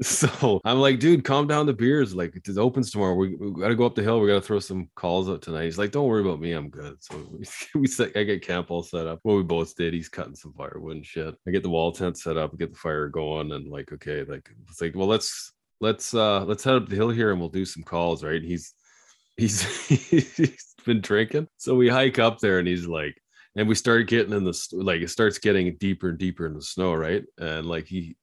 So 0.04 0.62
I'm 0.64 0.78
like, 0.78 0.98
dude, 0.98 1.24
calm 1.24 1.46
down 1.46 1.66
the 1.66 1.74
beers. 1.74 2.14
Like 2.14 2.34
it 2.34 2.56
opens 2.56 2.90
tomorrow. 2.90 3.14
We, 3.14 3.34
we 3.34 3.60
got 3.60 3.68
to 3.68 3.74
go 3.74 3.84
up 3.84 3.94
the 3.94 4.02
hill. 4.02 4.20
We 4.20 4.28
got 4.28 4.34
to 4.34 4.40
throw 4.40 4.58
some 4.58 4.88
calls 4.96 5.28
out 5.28 5.42
tonight. 5.42 5.64
He's 5.64 5.78
like, 5.78 5.90
don't 5.90 6.06
worry 6.08 6.22
about 6.22 6.40
me. 6.40 6.52
I'm 6.52 6.70
good. 6.70 6.96
So 7.00 7.16
we, 7.30 7.44
we 7.74 7.86
set, 7.86 8.16
I 8.16 8.22
get 8.22 8.42
camp 8.42 8.70
all 8.70 8.82
set 8.82 9.06
up. 9.06 9.20
Well, 9.24 9.36
we 9.36 9.42
both 9.42 9.76
did. 9.76 9.92
He's 9.92 10.08
cutting 10.08 10.34
some 10.34 10.54
firewood 10.54 10.96
and 10.96 11.06
shit. 11.06 11.34
I 11.46 11.50
get 11.50 11.62
the 11.62 11.68
wall 11.68 11.92
tent 11.92 12.18
set 12.18 12.38
up, 12.38 12.58
get 12.58 12.72
the 12.72 12.78
fire 12.78 13.08
going, 13.08 13.52
and 13.52 13.68
like, 13.70 13.92
okay, 13.92 14.24
like 14.24 14.48
it's 14.70 14.80
like, 14.80 14.94
well, 14.94 15.06
let's 15.06 15.52
let's 15.82 16.14
uh 16.14 16.44
let's 16.44 16.64
head 16.64 16.76
up 16.76 16.88
the 16.88 16.96
hill 16.96 17.10
here 17.10 17.30
and 17.30 17.40
we'll 17.40 17.50
do 17.50 17.66
some 17.66 17.82
calls. 17.82 18.24
Right? 18.24 18.42
He's 18.42 18.72
he's 19.36 19.62
he's 19.98 20.74
been 20.86 21.02
drinking. 21.02 21.48
So 21.58 21.74
we 21.74 21.88
hike 21.88 22.18
up 22.18 22.38
there 22.38 22.58
and 22.58 22.66
he's 22.66 22.86
like, 22.86 23.20
and 23.56 23.68
we 23.68 23.74
start 23.74 24.08
getting 24.08 24.32
in 24.32 24.44
the 24.44 24.68
like 24.72 25.02
it 25.02 25.10
starts 25.10 25.38
getting 25.38 25.76
deeper 25.76 26.08
and 26.08 26.18
deeper 26.18 26.46
in 26.46 26.54
the 26.54 26.62
snow, 26.62 26.94
right? 26.94 27.24
And 27.38 27.66
like 27.66 27.86
he 27.86 28.16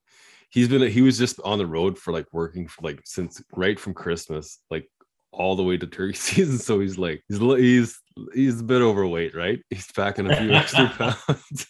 he's 0.50 0.68
been 0.68 0.82
he 0.82 1.02
was 1.02 1.18
just 1.18 1.40
on 1.44 1.58
the 1.58 1.66
road 1.66 1.98
for 1.98 2.12
like 2.12 2.28
working 2.32 2.68
for 2.68 2.82
like 2.84 3.02
since 3.06 3.42
right 3.56 3.80
from 3.80 3.94
Christmas, 3.94 4.60
like 4.70 4.90
all 5.32 5.56
the 5.56 5.64
way 5.64 5.78
to 5.78 5.88
turkey 5.88 6.14
season. 6.18 6.58
So 6.58 6.80
he's 6.80 6.98
like 6.98 7.24
he's 7.28 7.40
he's 7.40 8.00
he's 8.34 8.62
a 8.62 8.64
bit 8.64 8.82
overweight, 8.82 9.36
right? 9.36 9.60
He's 9.70 9.92
packing 9.92 10.30
a 10.30 10.36
few 10.36 10.52
extra 10.54 10.90
pounds. 10.90 11.68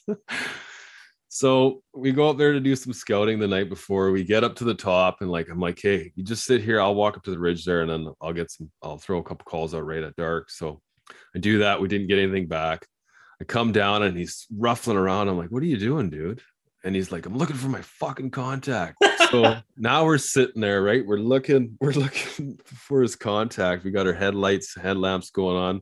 so 1.28 1.82
we 1.94 2.12
go 2.12 2.30
up 2.30 2.38
there 2.38 2.54
to 2.54 2.60
do 2.60 2.76
some 2.76 2.94
scouting 2.94 3.40
the 3.40 3.48
night 3.48 3.70
before. 3.70 4.12
We 4.12 4.24
get 4.24 4.44
up 4.44 4.56
to 4.58 4.63
the 4.63 4.76
top 4.76 5.18
and 5.22 5.32
like 5.32 5.50
I'm 5.50 5.60
like, 5.60 5.80
hey, 5.82 6.12
you 6.16 6.24
just 6.24 6.46
sit 6.46 6.63
here. 6.63 6.80
I'll 6.80 6.96
walk 6.96 7.18
up 7.18 7.24
to 7.24 7.32
the 7.32 7.40
ridge 7.40 7.66
there 7.66 7.82
and 7.82 7.90
then 7.90 8.13
I'll 8.22 8.34
get 8.34 8.52
some. 8.52 8.72
I'll 8.84 8.98
throw 8.98 9.20
a 9.20 9.24
couple 9.24 9.46
calls 9.46 9.74
out 9.74 9.86
right 9.86 10.04
at 10.04 10.16
dark. 10.16 10.50
So 10.50 10.82
I 11.36 11.40
do 11.40 11.60
that. 11.60 11.82
We 11.82 11.88
didn't 11.88 12.08
get 12.08 12.20
anything 12.20 12.48
back. 12.48 12.86
I 13.40 13.44
come 13.44 13.72
down 13.72 14.02
and 14.02 14.18
he's 14.18 14.48
ruffling 14.56 14.98
around. 14.98 15.28
I'm 15.28 15.38
like, 15.38 15.52
what 15.52 15.62
are 15.62 15.68
you 15.68 15.78
doing, 15.78 16.10
dude? 16.10 16.42
And 16.88 16.95
he's 16.95 17.12
like, 17.12 17.26
I'm 17.26 17.38
looking 17.38 17.58
for 17.58 17.67
my 17.67 17.82
fucking 17.82 18.32
contact. 18.32 19.04
So 19.30 19.58
now 19.78 20.06
we're 20.06 20.17
sitting 20.17 20.62
there, 20.62 20.82
right? 20.82 21.06
We're 21.06 21.17
looking, 21.17 21.78
we're 21.82 21.91
looking 21.91 22.58
for 22.63 23.02
his 23.02 23.13
contact. 23.13 23.84
We 23.84 23.91
got 23.91 24.08
our 24.08 24.13
headlights, 24.13 24.73
headlamps 24.73 25.30
going 25.30 25.58
on. 25.58 25.82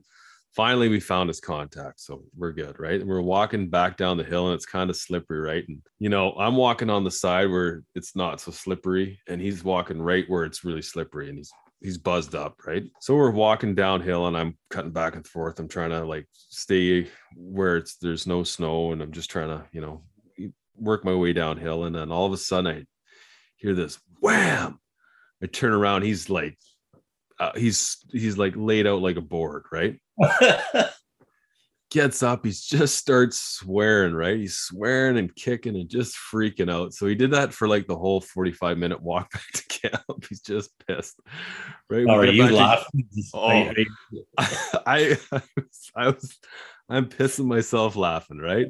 Finally, 0.56 0.88
we 0.88 0.98
found 0.98 1.28
his 1.28 1.38
contact. 1.38 2.00
So 2.00 2.24
we're 2.36 2.50
good, 2.50 2.80
right? 2.80 3.00
And 3.00 3.08
we're 3.08 3.20
walking 3.20 3.70
back 3.70 3.96
down 3.96 4.16
the 4.16 4.24
hill 4.24 4.46
and 4.46 4.54
it's 4.56 4.66
kind 4.66 4.90
of 4.90 4.96
slippery, 4.96 5.38
right? 5.38 5.62
And 5.68 5.80
you 6.00 6.08
know, 6.08 6.32
I'm 6.32 6.56
walking 6.56 6.90
on 6.90 7.04
the 7.04 7.10
side 7.12 7.52
where 7.52 7.84
it's 7.94 8.16
not 8.16 8.40
so 8.40 8.50
slippery, 8.50 9.20
and 9.28 9.40
he's 9.40 9.62
walking 9.62 10.02
right 10.02 10.24
where 10.26 10.42
it's 10.42 10.64
really 10.64 10.82
slippery, 10.82 11.28
and 11.28 11.38
he's 11.38 11.52
he's 11.80 11.98
buzzed 11.98 12.34
up, 12.34 12.66
right? 12.66 12.82
So 13.00 13.14
we're 13.14 13.30
walking 13.30 13.76
downhill 13.76 14.26
and 14.26 14.36
I'm 14.36 14.56
cutting 14.70 14.90
back 14.90 15.14
and 15.14 15.24
forth. 15.24 15.60
I'm 15.60 15.68
trying 15.68 15.90
to 15.90 16.04
like 16.04 16.26
stay 16.32 17.06
where 17.36 17.76
it's 17.76 17.94
there's 17.96 18.26
no 18.26 18.42
snow, 18.42 18.90
and 18.90 19.00
I'm 19.00 19.12
just 19.12 19.30
trying 19.30 19.50
to, 19.50 19.64
you 19.70 19.80
know, 19.80 20.02
work 20.78 21.04
my 21.04 21.14
way 21.14 21.32
downhill. 21.32 21.84
And 21.84 21.94
then 21.94 22.10
all 22.12 22.26
of 22.26 22.32
a 22.32 22.36
sudden 22.36 22.66
I 22.66 22.84
hear 23.56 23.74
this 23.74 23.98
wham. 24.20 24.78
I 25.42 25.46
turn 25.46 25.72
around, 25.72 26.02
he's 26.02 26.30
like 26.30 26.56
uh, 27.38 27.52
he's 27.54 27.98
he's 28.12 28.38
like 28.38 28.54
laid 28.56 28.86
out 28.86 29.02
like 29.02 29.16
a 29.16 29.22
board, 29.22 29.64
right? 29.70 30.00
Gets 31.92 32.22
up, 32.22 32.44
he's 32.44 32.62
just 32.62 32.96
starts 32.96 33.40
swearing, 33.40 34.12
right? 34.12 34.36
He's 34.36 34.56
swearing 34.56 35.18
and 35.18 35.34
kicking 35.34 35.76
and 35.76 35.88
just 35.88 36.16
freaking 36.32 36.70
out. 36.70 36.92
So 36.94 37.06
he 37.06 37.14
did 37.14 37.30
that 37.30 37.52
for 37.52 37.68
like 37.68 37.86
the 37.86 37.96
whole 37.96 38.20
45 38.20 38.76
minute 38.76 39.00
walk 39.00 39.30
back 39.32 39.44
to 39.54 39.78
camp. 39.80 40.24
He's 40.28 40.40
just 40.40 40.70
pissed. 40.86 41.20
Right. 41.88 42.04
We 42.04 42.10
are 42.10 42.26
you 42.26 42.48
to- 42.48 42.54
laughing? 42.54 43.08
Oh. 43.34 43.52
You- 43.76 43.86
I, 44.38 45.16
I, 45.30 45.42
was, 45.56 45.90
I 45.94 46.06
was, 46.08 46.38
I'm 46.88 47.06
pissing 47.08 47.46
myself 47.46 47.94
laughing, 47.94 48.38
right? 48.38 48.66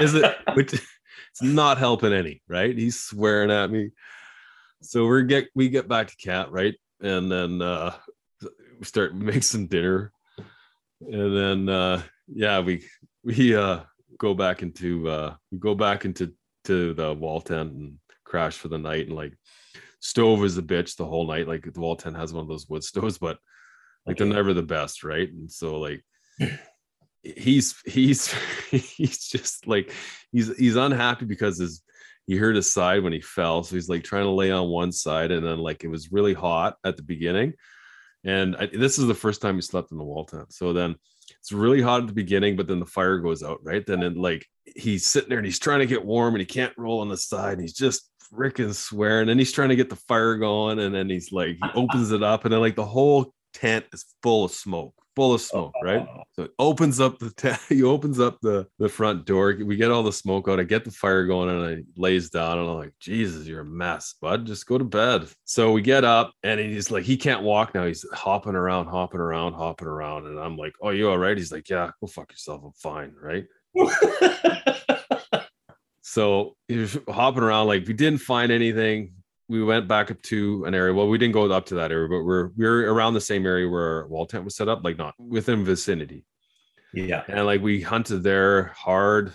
Is 0.00 0.14
it, 0.14 0.36
which 0.54 0.80
it's 1.40 1.42
not 1.42 1.76
helping 1.76 2.14
any, 2.14 2.40
right? 2.48 2.76
He's 2.76 2.98
swearing 2.98 3.50
at 3.50 3.70
me. 3.70 3.90
So 4.80 5.06
we 5.06 5.24
get, 5.24 5.48
we 5.54 5.68
get 5.68 5.86
back 5.86 6.08
to 6.08 6.16
camp, 6.16 6.48
right? 6.50 6.74
And 7.02 7.30
then, 7.30 7.60
uh, 7.60 7.94
we 8.78 8.84
start 8.84 9.14
make 9.14 9.42
some 9.42 9.66
dinner. 9.66 10.12
And 11.00 11.36
then, 11.36 11.68
uh, 11.68 12.02
yeah, 12.26 12.60
we, 12.60 12.84
we, 13.22 13.54
uh, 13.54 13.80
go 14.18 14.32
back 14.32 14.62
into, 14.62 15.08
uh, 15.10 15.34
we 15.52 15.58
go 15.58 15.74
back 15.74 16.06
into, 16.06 16.32
to 16.64 16.94
the 16.94 17.12
wall 17.12 17.42
tent 17.42 17.72
and 17.72 17.98
crash 18.24 18.56
for 18.56 18.68
the 18.68 18.78
night. 18.78 19.06
And 19.06 19.14
like, 19.14 19.34
stove 20.00 20.42
is 20.42 20.56
a 20.56 20.62
bitch 20.62 20.96
the 20.96 21.04
whole 21.04 21.26
night. 21.26 21.46
Like 21.46 21.70
the 21.70 21.80
wall 21.80 21.96
tent 21.96 22.16
has 22.16 22.32
one 22.32 22.42
of 22.42 22.48
those 22.48 22.66
wood 22.66 22.82
stoves, 22.84 23.18
but 23.18 23.38
like 24.06 24.16
they're 24.16 24.26
never 24.26 24.54
the 24.54 24.62
best, 24.62 25.04
right? 25.04 25.30
And 25.30 25.52
so 25.52 25.80
like 25.80 26.02
he's 27.36 27.74
he's 27.84 28.32
he's 28.70 29.28
just 29.28 29.66
like 29.66 29.92
he's 30.32 30.56
he's 30.56 30.76
unhappy 30.76 31.24
because 31.24 31.58
his 31.58 31.82
he 32.26 32.36
hurt 32.36 32.56
his 32.56 32.70
side 32.70 33.02
when 33.02 33.12
he 33.12 33.20
fell. 33.20 33.62
So 33.62 33.76
he's 33.76 33.88
like 33.88 34.02
trying 34.02 34.24
to 34.24 34.30
lay 34.30 34.50
on 34.50 34.68
one 34.68 34.92
side, 34.92 35.30
and 35.30 35.46
then 35.46 35.58
like 35.58 35.84
it 35.84 35.88
was 35.88 36.12
really 36.12 36.34
hot 36.34 36.76
at 36.84 36.96
the 36.96 37.02
beginning. 37.02 37.54
And 38.24 38.56
I, 38.56 38.66
this 38.66 38.98
is 38.98 39.06
the 39.06 39.14
first 39.14 39.40
time 39.40 39.54
he 39.54 39.62
slept 39.62 39.92
in 39.92 39.98
the 39.98 40.04
wall 40.04 40.24
tent. 40.24 40.52
So 40.52 40.72
then 40.72 40.96
it's 41.38 41.52
really 41.52 41.80
hot 41.80 42.02
at 42.02 42.06
the 42.08 42.12
beginning, 42.12 42.56
but 42.56 42.66
then 42.66 42.80
the 42.80 42.86
fire 42.86 43.18
goes 43.18 43.42
out, 43.42 43.60
right? 43.62 43.86
Then 43.86 44.02
it, 44.02 44.16
like 44.16 44.44
he's 44.64 45.06
sitting 45.06 45.28
there 45.28 45.38
and 45.38 45.46
he's 45.46 45.60
trying 45.60 45.78
to 45.78 45.86
get 45.86 46.04
warm 46.04 46.34
and 46.34 46.40
he 46.40 46.46
can't 46.46 46.76
roll 46.76 47.00
on 47.00 47.08
the 47.08 47.16
side. 47.16 47.52
And 47.52 47.60
he's 47.60 47.72
just 47.72 48.10
freaking 48.32 48.74
swearing. 48.74 49.28
And 49.28 49.38
he's 49.38 49.52
trying 49.52 49.68
to 49.68 49.76
get 49.76 49.90
the 49.90 49.96
fire 49.96 50.36
going. 50.36 50.80
And 50.80 50.92
then 50.92 51.08
he's 51.08 51.30
like, 51.30 51.56
he 51.62 51.70
opens 51.74 52.10
it 52.10 52.24
up, 52.24 52.44
and 52.44 52.52
then 52.52 52.60
like 52.60 52.76
the 52.76 52.84
whole 52.84 53.32
tent 53.54 53.86
is 53.92 54.04
full 54.22 54.44
of 54.44 54.50
smoke, 54.50 54.94
full 55.16 55.34
of 55.34 55.40
smoke, 55.40 55.74
right? 55.82 56.06
Oh. 56.08 56.22
So 56.34 56.42
it 56.44 56.52
opens 56.58 57.00
up 57.00 57.18
the 57.18 57.30
tent, 57.30 57.58
he 57.68 57.82
opens 57.82 58.20
up 58.20 58.38
the, 58.42 58.68
the 58.78 58.88
front 58.88 59.24
door. 59.24 59.56
We 59.64 59.76
get 59.76 59.90
all 59.90 60.02
the 60.02 60.12
smoke 60.12 60.48
out. 60.48 60.60
I 60.60 60.64
get 60.64 60.84
the 60.84 60.90
fire 60.90 61.26
going 61.26 61.48
and 61.48 61.64
I 61.64 61.82
lays 61.96 62.30
down 62.30 62.58
and 62.58 62.68
I'm 62.68 62.76
like, 62.76 62.92
Jesus, 63.00 63.46
you're 63.46 63.62
a 63.62 63.64
mess, 63.64 64.14
bud. 64.20 64.46
Just 64.46 64.66
go 64.66 64.78
to 64.78 64.84
bed. 64.84 65.28
So 65.44 65.72
we 65.72 65.82
get 65.82 66.04
up 66.04 66.32
and 66.42 66.60
he's 66.60 66.90
like, 66.90 67.04
he 67.04 67.16
can't 67.16 67.42
walk 67.42 67.74
now. 67.74 67.86
He's 67.86 68.04
hopping 68.12 68.54
around, 68.54 68.86
hopping 68.86 69.20
around, 69.20 69.54
hopping 69.54 69.88
around. 69.88 70.26
And 70.26 70.38
I'm 70.38 70.56
like, 70.56 70.74
Oh, 70.80 70.90
you 70.90 71.08
all 71.08 71.18
right? 71.18 71.36
He's 71.36 71.52
like, 71.52 71.68
Yeah, 71.68 71.90
go 72.00 72.06
fuck 72.06 72.30
yourself. 72.30 72.62
I'm 72.64 72.72
fine, 72.72 73.14
right? 73.20 73.46
So 76.16 76.56
he 76.66 76.78
was 76.78 76.96
hopping 77.10 77.42
around, 77.42 77.66
like 77.66 77.86
we 77.86 77.92
didn't 77.92 78.20
find 78.20 78.50
anything. 78.50 79.12
We 79.48 79.62
went 79.62 79.86
back 79.86 80.10
up 80.10 80.20
to 80.22 80.64
an 80.64 80.74
area. 80.74 80.92
Well, 80.92 81.08
we 81.08 81.18
didn't 81.18 81.34
go 81.34 81.50
up 81.50 81.66
to 81.66 81.76
that 81.76 81.92
area, 81.92 82.08
but 82.08 82.22
we're 82.22 82.50
we're 82.56 82.90
around 82.90 83.14
the 83.14 83.20
same 83.20 83.46
area 83.46 83.68
where 83.68 84.02
our 84.02 84.08
wall 84.08 84.26
tent 84.26 84.44
was 84.44 84.56
set 84.56 84.68
up, 84.68 84.84
like 84.84 84.98
not 84.98 85.14
within 85.18 85.64
vicinity. 85.64 86.24
Yeah. 86.92 87.22
And 87.28 87.46
like 87.46 87.62
we 87.62 87.80
hunted 87.80 88.22
there 88.22 88.72
hard, 88.76 89.32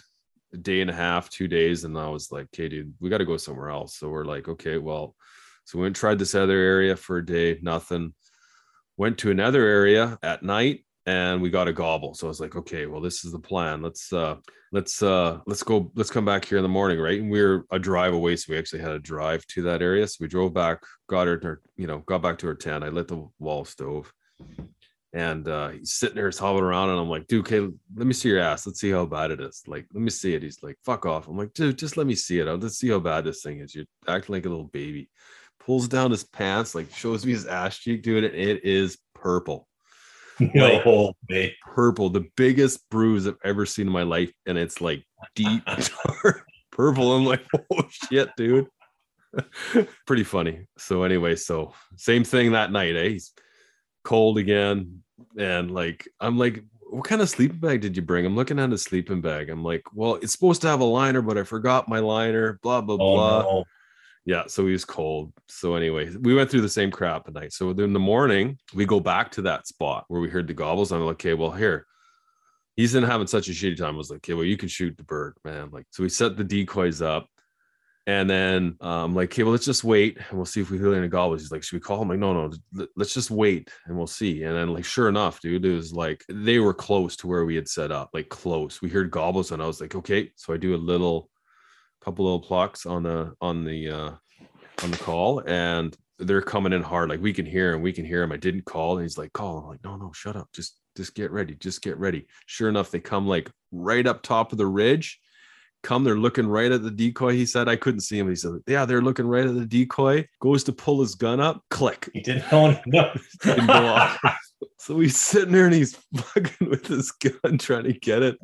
a 0.54 0.58
day 0.58 0.82
and 0.82 0.90
a 0.90 0.94
half, 0.94 1.30
two 1.30 1.48
days, 1.48 1.84
and 1.84 1.98
I 1.98 2.10
was 2.10 2.32
like, 2.32 2.46
"Okay, 2.46 2.68
dude, 2.68 2.94
we 3.00 3.10
got 3.10 3.20
to 3.20 3.26
go 3.26 3.38
somewhere 3.38 3.70
else." 3.70 3.96
So 3.96 4.10
we're 4.10 4.26
like, 4.26 4.50
"Okay, 4.50 4.78
well," 4.78 5.16
so 5.64 5.78
we 5.78 5.84
went 5.84 5.90
and 5.90 5.96
tried 5.96 6.20
this 6.20 6.36
other 6.36 6.58
area 6.58 6.96
for 6.96 7.18
a 7.18 7.26
day, 7.26 7.60
nothing. 7.62 8.14
Went 8.98 9.18
to 9.20 9.32
another 9.32 9.66
area 9.66 10.20
at 10.22 10.44
night, 10.44 10.84
and 11.06 11.42
we 11.42 11.50
got 11.50 11.68
a 11.68 11.74
gobble. 11.74 12.14
So 12.14 12.28
I 12.28 12.30
was 12.30 12.40
like, 12.40 12.56
"Okay, 12.56 12.86
well, 12.86 13.02
this 13.02 13.26
is 13.26 13.32
the 13.32 13.40
plan. 13.40 13.82
Let's 13.82 14.12
uh, 14.14 14.36
let's 14.72 15.02
uh, 15.02 15.40
let's 15.48 15.64
go. 15.64 15.92
Let's 15.96 16.12
come 16.12 16.26
back 16.26 16.46
here 16.46 16.58
in 16.58 16.64
the 16.64 16.70
morning, 16.70 17.00
right?" 17.00 17.20
And 17.20 17.32
we 17.32 17.42
are 17.42 17.66
a 17.72 17.80
drive 17.80 18.14
away, 18.14 18.36
so 18.36 18.52
we 18.52 18.58
actually 18.58 18.82
had 18.82 18.92
a 18.92 19.00
drive 19.00 19.46
to 19.48 19.62
that 19.64 19.82
area. 19.82 20.08
So 20.08 20.18
we 20.22 20.28
drove 20.28 20.54
back, 20.54 20.80
got 21.08 21.28
her, 21.28 21.62
you 21.76 21.88
know, 21.88 22.00
got 22.00 22.22
back 22.22 22.38
to 22.40 22.48
her 22.48 22.56
tent. 22.56 22.84
I 22.84 22.90
lit 22.90 23.08
the 23.08 23.28
wall 23.40 23.66
stove 23.66 24.12
and 25.14 25.48
uh, 25.48 25.70
he's 25.70 25.94
sitting 25.94 26.16
there, 26.16 26.28
he's 26.28 26.38
hobbling 26.38 26.64
around, 26.64 26.90
and 26.90 27.00
I'm 27.00 27.10
like, 27.10 27.28
dude, 27.28 27.46
okay, 27.46 27.60
let 27.60 28.08
me 28.08 28.14
see 28.14 28.30
your 28.30 28.40
ass. 28.40 28.66
Let's 28.66 28.80
see 28.80 28.92
how 28.92 29.06
bad 29.06 29.32
it 29.32 29.42
is. 29.42 29.62
Like, 29.68 29.86
let 29.94 30.02
me 30.02 30.10
see 30.10 30.34
it. 30.34 30.44
He's 30.44 30.64
like, 30.64 30.78
fuck 30.86 31.06
off. 31.06 31.28
I'm 31.28 31.38
like, 31.38 31.54
dude, 31.54 31.78
just 31.78 31.98
let 31.98 32.08
me 32.08 32.16
see 32.16 32.40
it. 32.40 32.48
I'll 32.48 32.58
just 32.58 32.80
see 32.80 32.90
how 32.90 33.00
bad 33.00 33.26
this 33.26 33.42
thing 33.42 33.60
is. 33.60 33.76
You're 33.76 33.86
acting 34.08 34.34
like 34.34 34.46
a 34.46 34.50
little 34.50 34.66
baby. 34.66 35.10
Pulls 35.60 35.88
down 35.88 36.12
his 36.12 36.24
pants, 36.24 36.74
like 36.74 36.94
shows 36.94 37.26
me 37.26 37.34
his 37.34 37.46
ass 37.46 37.78
cheek, 37.78 38.04
dude, 38.04 38.24
and 38.24 38.34
it 38.34 38.64
is 38.64 38.98
purple. 39.14 39.68
No 40.56 41.14
way. 41.30 41.56
Purple, 41.64 42.10
the 42.10 42.26
biggest 42.36 42.90
bruise 42.90 43.28
I've 43.28 43.38
ever 43.44 43.66
seen 43.66 43.88
in 43.88 43.94
my 43.94 44.04
life, 44.04 44.32
and 44.46 44.58
it's 44.58 44.82
like 44.82 45.04
deep 45.36 45.64
dark 45.66 46.46
purple. 46.72 47.14
I'm 47.14 47.26
like, 47.26 47.44
oh 47.74 47.84
shit, 47.90 48.30
dude. 48.36 48.68
Pretty 50.06 50.24
funny. 50.24 50.68
So 50.78 51.04
anyway, 51.04 51.36
so 51.36 51.74
same 51.96 52.24
thing 52.24 52.52
that 52.52 52.72
night, 52.72 52.96
eh? 52.96 53.10
He's 53.10 53.32
cold 54.04 54.38
again. 54.38 55.04
And 55.38 55.72
like, 55.72 56.08
I'm 56.20 56.38
like, 56.38 56.64
what 56.90 57.06
kind 57.06 57.22
of 57.22 57.30
sleeping 57.30 57.60
bag 57.60 57.82
did 57.82 57.96
you 57.96 58.02
bring? 58.02 58.26
I'm 58.26 58.36
looking 58.36 58.60
at 58.60 58.74
a 58.74 58.78
sleeping 58.78 59.22
bag. 59.22 59.50
I'm 59.50 59.64
like, 59.64 59.84
well, 59.94 60.16
it's 60.16 60.34
supposed 60.34 60.62
to 60.64 60.68
have 60.68 60.82
a 60.82 60.86
liner, 60.86 61.22
but 61.22 61.38
I 61.38 61.44
forgot 61.44 61.88
my 61.88 62.00
liner, 62.00 62.60
blah, 62.62 62.82
blah, 62.82 62.98
Oh, 63.00 63.16
blah. 63.16 63.42
no. 63.44 63.64
Yeah. 64.26 64.44
So 64.48 64.66
he 64.66 64.72
was 64.72 64.86
cold. 64.86 65.34
So 65.48 65.76
anyway, 65.76 66.10
we 66.22 66.36
went 66.36 66.52
through 66.52 66.62
the 66.62 66.70
same 66.70 66.92
crap 66.92 67.28
at 67.28 67.34
night. 67.34 67.54
So 67.54 67.72
in 67.72 67.94
the 67.94 68.00
morning, 68.00 68.58
we 68.74 68.86
go 68.86 69.00
back 69.00 69.32
to 69.32 69.42
that 69.44 69.68
spot 69.68 70.06
where 70.10 70.22
we 70.22 70.30
heard 70.30 70.48
the 70.48 70.54
gobbles. 70.54 70.92
I'm 70.92 71.02
like, 71.02 71.14
okay, 71.14 71.34
well, 71.34 71.52
here. 71.52 71.88
he's 72.76 72.94
been 72.94 73.04
having 73.04 73.28
such 73.28 73.48
a 73.50 73.52
shitty 73.52 73.78
time. 73.78 73.96
I 73.96 73.98
was 73.98 74.10
like, 74.10 74.18
okay, 74.18 74.34
well, 74.34 74.46
you 74.46 74.58
can 74.58 74.70
shoot 74.70 74.96
the 74.98 75.04
bird, 75.04 75.36
man. 75.44 75.70
Like, 75.72 75.86
so 75.92 76.04
we 76.04 76.10
set 76.10 76.38
the 76.38 76.44
decoys 76.44 77.02
up. 77.02 77.28
And 78.08 78.28
then 78.28 78.78
um, 78.82 79.14
like, 79.14 79.32
okay, 79.32 79.44
well, 79.44 79.52
let's 79.52 79.66
just 79.66 79.84
wait 79.84 80.18
and 80.18 80.38
we'll 80.38 80.46
see 80.46 80.60
if 80.60 80.72
we 80.72 80.80
hear 80.80 80.94
any 80.96 81.08
gobbles. 81.08 81.42
He's 81.42 81.52
like, 81.52 81.62
should 81.62 81.76
we 81.76 81.82
call 81.82 82.02
him? 82.02 82.10
Like, 82.10 82.18
no, 82.18 82.34
no, 82.34 82.88
let's 82.96 83.14
just 83.14 83.30
wait 83.30 83.70
and 83.86 83.96
we'll 83.96 84.08
see. 84.08 84.44
And 84.44 84.56
then, 84.56 84.74
like, 84.74 84.86
sure 84.86 85.08
enough, 85.08 85.40
dude, 85.40 85.64
it 85.64 85.72
was 85.72 85.94
like 85.94 86.24
they 86.28 86.58
were 86.58 86.74
close 86.74 87.16
to 87.18 87.28
where 87.28 87.46
we 87.46 87.56
had 87.56 87.68
set 87.68 87.92
up, 87.92 88.10
like 88.14 88.28
close. 88.30 88.82
We 88.82 88.90
heard 88.90 89.12
gobbles, 89.12 89.52
and 89.52 89.62
I 89.62 89.68
was 89.68 89.80
like, 89.80 89.94
okay. 89.96 90.32
So 90.36 90.52
I 90.52 90.58
do 90.58 90.74
a 90.74 90.78
little, 90.78 91.30
couple 92.04 92.26
little 92.26 92.40
plucks 92.40 92.86
on 92.86 93.04
the 93.04 93.34
on 93.42 93.64
the 93.64 93.90
uh 93.90 94.12
on 94.84 94.92
the 94.92 94.98
call, 94.98 95.44
and 95.46 95.96
they're 96.20 96.42
coming 96.42 96.74
in 96.74 96.82
hard. 96.82 97.10
Like 97.10 97.22
we 97.22 97.34
can 97.34 97.46
hear 97.46 97.74
him, 97.74 97.82
we 97.82 97.94
can 97.94 98.06
hear 98.06 98.24
him. 98.24 98.32
I 98.32 98.38
didn't 98.38 98.66
call, 98.66 98.98
and 98.98 99.04
he's 99.04 99.18
like, 99.18 99.34
call. 99.34 99.60
I'm 99.60 99.68
like, 99.68 99.84
no, 99.84 99.96
no, 99.96 100.12
shut 100.14 100.36
up. 100.36 100.50
Just 100.54 100.80
just 100.96 101.16
get 101.16 101.32
ready. 101.32 101.56
Just 101.56 101.82
get 101.82 101.98
ready. 101.98 102.28
Sure 102.46 102.70
enough, 102.70 102.92
they 102.92 103.00
come 103.00 103.28
like 103.28 103.52
right 103.72 104.06
up 104.06 104.22
top 104.22 104.52
of 104.52 104.58
the 104.58 104.68
ridge 104.68 105.20
come 105.84 106.04
they're 106.04 106.18
looking 106.18 106.48
right 106.48 106.72
at 106.72 106.84
the 106.84 106.92
decoy 106.92 107.34
he 107.34 107.46
said 107.46 107.68
i 107.68 107.76
couldn't 107.76 108.02
see 108.02 108.18
him 108.18 108.30
he 108.30 108.36
said 108.36 108.52
yeah 108.68 108.86
they're 108.86 109.02
looking 109.02 109.26
right 109.26 109.48
at 109.48 109.56
the 109.56 109.66
decoy 109.66 110.26
goes 110.40 110.64
to 110.64 110.72
pull 110.72 111.02
his 111.02 111.16
gun 111.16 111.40
up 111.40 111.64
click 111.70 112.10
He 112.14 112.22
didn't 112.22 112.52
know. 112.52 112.80
No. 112.86 113.12
didn't 113.44 113.68
go 113.68 113.74
off. 113.74 114.20
so 114.78 115.00
he's 115.00 115.18
sitting 115.18 115.52
there 115.52 115.66
and 115.66 115.74
he's 115.74 115.96
fucking 116.16 116.70
with 116.70 116.88
his 116.88 117.12
gun 117.12 117.58
trying 117.58 117.86
to 117.86 117.94
get 117.94 118.22
it 118.22 118.38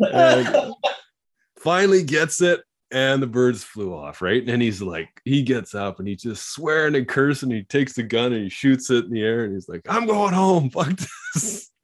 finally 1.59 2.03
gets 2.03 2.41
it 2.41 2.61
and 2.91 3.21
the 3.21 3.27
birds 3.27 3.63
flew 3.63 3.93
off 3.93 4.21
right? 4.21 4.47
And 4.47 4.61
he's 4.61 4.81
like 4.81 5.09
he 5.25 5.43
gets 5.43 5.75
up 5.75 5.99
and 5.99 6.07
he's 6.07 6.21
just 6.21 6.53
swearing 6.53 6.95
and 6.95 7.07
cursing. 7.07 7.51
He 7.51 7.63
takes 7.63 7.93
the 7.93 8.03
gun 8.03 8.33
and 8.33 8.43
he 8.43 8.49
shoots 8.49 8.89
it 8.89 9.05
in 9.05 9.11
the 9.11 9.21
air 9.21 9.43
and 9.43 9.53
he's 9.53 9.69
like 9.69 9.81
i'm 9.89 10.05
going 10.05 10.33
home. 10.33 10.69
Fuck 10.71 10.99
this. 11.33 11.71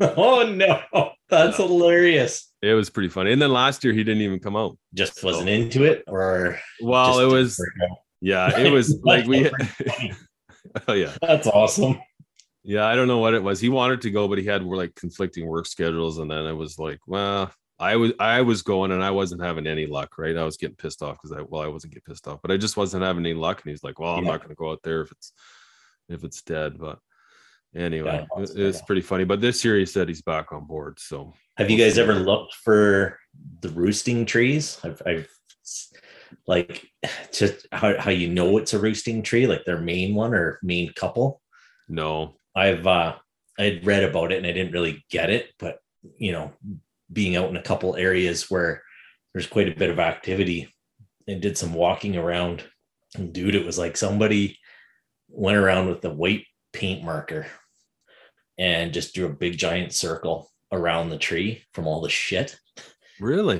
Oh 0.00 0.42
no. 0.42 0.80
That's 1.28 1.58
hilarious. 1.58 2.52
it 2.60 2.74
was 2.74 2.90
pretty 2.90 3.08
funny. 3.08 3.32
And 3.32 3.40
then 3.40 3.52
last 3.52 3.84
year 3.84 3.92
he 3.92 4.02
didn't 4.02 4.22
even 4.22 4.40
come 4.40 4.56
out 4.56 4.76
Just 4.94 5.22
wasn't 5.22 5.48
into 5.48 5.84
it 5.84 6.02
or 6.08 6.58
well 6.80 7.20
it 7.20 7.32
was 7.32 7.64
yeah 8.20 8.58
it 8.58 8.72
was 8.72 8.98
like 9.04 9.26
we 9.26 9.48
oh 10.88 10.92
yeah. 10.92 11.12
That's 11.22 11.46
awesome. 11.46 12.00
Yeah, 12.68 12.84
I 12.84 12.96
don't 12.96 13.06
know 13.06 13.18
what 13.18 13.34
it 13.34 13.44
was. 13.44 13.60
He 13.60 13.68
wanted 13.68 14.00
to 14.00 14.10
go, 14.10 14.26
but 14.26 14.38
he 14.38 14.44
had 14.44 14.64
like 14.64 14.92
conflicting 14.96 15.46
work 15.46 15.66
schedules, 15.66 16.18
and 16.18 16.28
then 16.28 16.46
it 16.46 16.52
was 16.52 16.80
like, 16.80 16.98
well, 17.06 17.52
I 17.78 17.96
was 17.96 18.12
I 18.18 18.40
was 18.42 18.62
going, 18.62 18.90
and 18.92 19.02
I 19.04 19.10
wasn't 19.10 19.42
having 19.42 19.66
any 19.66 19.86
luck. 19.86 20.16
Right, 20.18 20.36
I 20.36 20.44
was 20.44 20.56
getting 20.56 20.76
pissed 20.76 21.02
off 21.02 21.18
because 21.20 21.36
I 21.36 21.42
well, 21.42 21.62
I 21.62 21.68
wasn't 21.68 21.92
getting 21.92 22.10
pissed 22.12 22.26
off, 22.26 22.40
but 22.42 22.50
I 22.50 22.56
just 22.56 22.76
wasn't 22.76 23.02
having 23.02 23.24
any 23.26 23.34
luck. 23.34 23.62
And 23.62 23.70
he's 23.70 23.84
like, 23.84 23.98
well, 23.98 24.14
I'm 24.16 24.24
Yeah. 24.24 24.32
not 24.32 24.40
going 24.40 24.50
to 24.50 24.54
go 24.56 24.70
out 24.70 24.80
there 24.82 25.02
if 25.02 25.12
it's 25.12 25.32
if 26.08 26.24
it's 26.24 26.42
dead. 26.42 26.78
But 26.78 26.98
anyway, 27.74 28.26
Yeah, 28.36 28.42
it, 28.42 28.50
it's 28.58 28.80
pretty 28.82 29.02
funny. 29.02 29.24
But 29.24 29.40
this 29.40 29.64
year 29.64 29.76
he 29.78 29.86
said 29.86 30.08
he's 30.08 30.22
back 30.22 30.52
on 30.52 30.64
board. 30.66 30.98
So 30.98 31.34
Have 31.58 31.70
you 31.70 31.76
guys 31.76 31.98
ever 31.98 32.14
looked 32.14 32.54
for 32.54 33.18
the 33.60 33.68
roosting 33.70 34.24
trees? 34.24 34.78
I've, 34.82 35.02
I've 35.04 35.28
like 36.46 36.86
just 37.32 37.66
how, 37.72 37.98
how 37.98 38.10
you 38.10 38.28
know 38.28 38.56
it's 38.58 38.72
a 38.74 38.78
roosting 38.78 39.22
tree, 39.22 39.46
like 39.46 39.64
their 39.64 39.80
main 39.80 40.14
one 40.14 40.32
or 40.34 40.58
main 40.62 40.92
couple. 40.94 41.42
no, 41.88 42.36
I've 42.54 42.86
uh 42.86 43.16
I'd 43.58 43.84
read 43.84 44.04
about 44.04 44.32
it 44.32 44.38
and 44.38 44.46
I 44.46 44.52
didn't 44.52 44.72
really 44.72 45.04
get 45.10 45.28
it, 45.30 45.52
but 45.58 45.78
you 46.18 46.32
know, 46.32 46.52
being 47.12 47.36
out 47.36 47.50
in 47.50 47.56
a 47.56 47.62
couple 47.62 47.96
areas 47.96 48.50
where 48.50 48.82
there's 49.32 49.46
quite 49.46 49.68
a 49.68 49.78
bit 49.78 49.90
of 49.90 49.98
activity 49.98 50.72
and 51.28 51.40
did 51.40 51.58
some 51.58 51.74
walking 51.74 52.16
around. 52.16 52.64
And 53.16 53.32
dude, 53.32 53.54
it 53.54 53.66
was 53.66 53.78
like 53.78 53.96
somebody 53.96 54.58
went 55.28 55.58
around 55.58 55.88
with 55.88 56.00
the 56.00 56.10
white 56.10 56.44
paint 56.72 57.04
marker 57.04 57.46
and 58.58 58.92
just 58.92 59.14
drew 59.14 59.26
a 59.26 59.32
big 59.32 59.58
giant 59.58 59.92
circle 59.92 60.50
around 60.72 61.10
the 61.10 61.18
tree 61.18 61.62
from 61.72 61.86
all 61.86 62.00
the 62.00 62.08
shit. 62.08 62.58
really, 63.20 63.58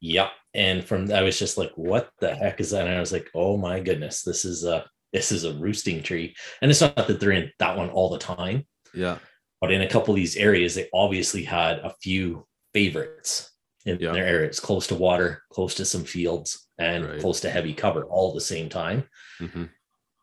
Yep. 0.00 0.30
And 0.54 0.84
from 0.84 1.12
I 1.12 1.22
was 1.22 1.38
just 1.38 1.58
like, 1.58 1.72
what 1.76 2.10
the 2.20 2.34
heck 2.34 2.60
is 2.60 2.70
that? 2.70 2.86
And 2.86 2.94
I 2.94 3.00
was 3.00 3.12
like, 3.12 3.30
oh 3.34 3.56
my 3.56 3.80
goodness, 3.80 4.22
this 4.22 4.44
is 4.44 4.64
a 4.64 4.84
this 5.12 5.32
is 5.32 5.44
a 5.44 5.54
roosting 5.54 6.02
tree. 6.02 6.34
And 6.60 6.70
it's 6.70 6.80
not 6.80 6.96
that 6.96 7.18
they're 7.18 7.32
in 7.32 7.50
that 7.58 7.76
one 7.76 7.90
all 7.90 8.10
the 8.10 8.18
time, 8.18 8.66
yeah, 8.94 9.18
but 9.60 9.72
in 9.72 9.82
a 9.82 9.88
couple 9.88 10.12
of 10.12 10.16
these 10.16 10.36
areas, 10.36 10.74
they 10.74 10.88
obviously 10.92 11.42
had 11.44 11.78
a 11.78 11.94
few 12.02 12.46
favorites 12.74 13.50
in 13.84 13.98
Yeah. 14.00 14.12
their 14.12 14.26
areas, 14.26 14.60
close 14.60 14.86
to 14.88 14.94
water, 14.94 15.42
close 15.50 15.74
to 15.76 15.84
some 15.84 16.04
fields, 16.04 16.68
and 16.78 17.04
Right. 17.04 17.20
close 17.20 17.40
to 17.40 17.50
heavy 17.50 17.74
cover 17.74 18.04
all 18.04 18.30
at 18.30 18.34
the 18.34 18.40
same 18.40 18.68
time. 18.68 19.08
hmm 19.38 19.64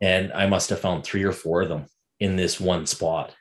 And 0.00 0.32
I 0.32 0.46
must 0.46 0.68
have 0.70 0.80
found 0.80 1.04
three 1.04 1.24
or 1.24 1.32
four 1.32 1.62
of 1.62 1.68
them 1.68 1.86
in 2.20 2.36
this 2.36 2.60
one 2.60 2.86
spot. 2.86 3.34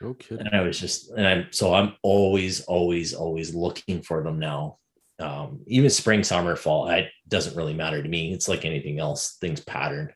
no 0.00 0.14
kidding. 0.14 0.46
And 0.46 0.54
I 0.54 0.60
was 0.62 0.78
just, 0.80 1.10
and 1.12 1.26
I'm 1.26 1.46
so 1.52 1.72
I'm 1.74 1.94
always, 2.02 2.62
always, 2.64 3.14
always 3.14 3.54
looking 3.54 4.02
for 4.02 4.22
them 4.22 4.38
now. 4.38 4.78
Um, 5.18 5.60
even 5.68 5.88
spring, 5.90 6.24
summer, 6.24 6.56
fall, 6.56 6.88
it 6.88 7.08
doesn't 7.28 7.56
really 7.56 7.74
matter 7.74 8.02
to 8.02 8.08
me. 8.08 8.32
It's 8.32 8.48
like 8.48 8.64
anything 8.64 8.98
else, 8.98 9.36
things 9.40 9.60
pattern. 9.60 10.12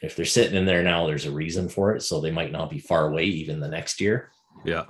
If 0.00 0.16
they're 0.16 0.24
sitting 0.24 0.56
in 0.56 0.64
there 0.64 0.82
now, 0.82 1.06
there's 1.06 1.26
a 1.26 1.30
reason 1.30 1.68
for 1.68 1.94
it. 1.94 2.02
So 2.02 2.20
they 2.20 2.30
might 2.30 2.52
not 2.52 2.70
be 2.70 2.78
far 2.78 3.08
away 3.08 3.24
even 3.24 3.60
the 3.60 3.68
next 3.68 4.00
year. 4.00 4.30
Yeah, 4.64 4.86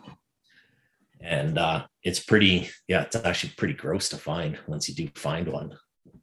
And 1.21 1.59
uh, 1.59 1.87
it's 2.03 2.21
pretty, 2.21 2.69
yeah, 2.89 3.03
it's 3.03 3.17
actually 3.17 3.53
pretty 3.57 3.75
gross 3.75 4.09
to 4.11 4.17
find 4.17 4.59
once 4.67 4.89
you 4.89 4.95
do 4.95 5.09
find 5.15 5.49
one. 5.49 5.77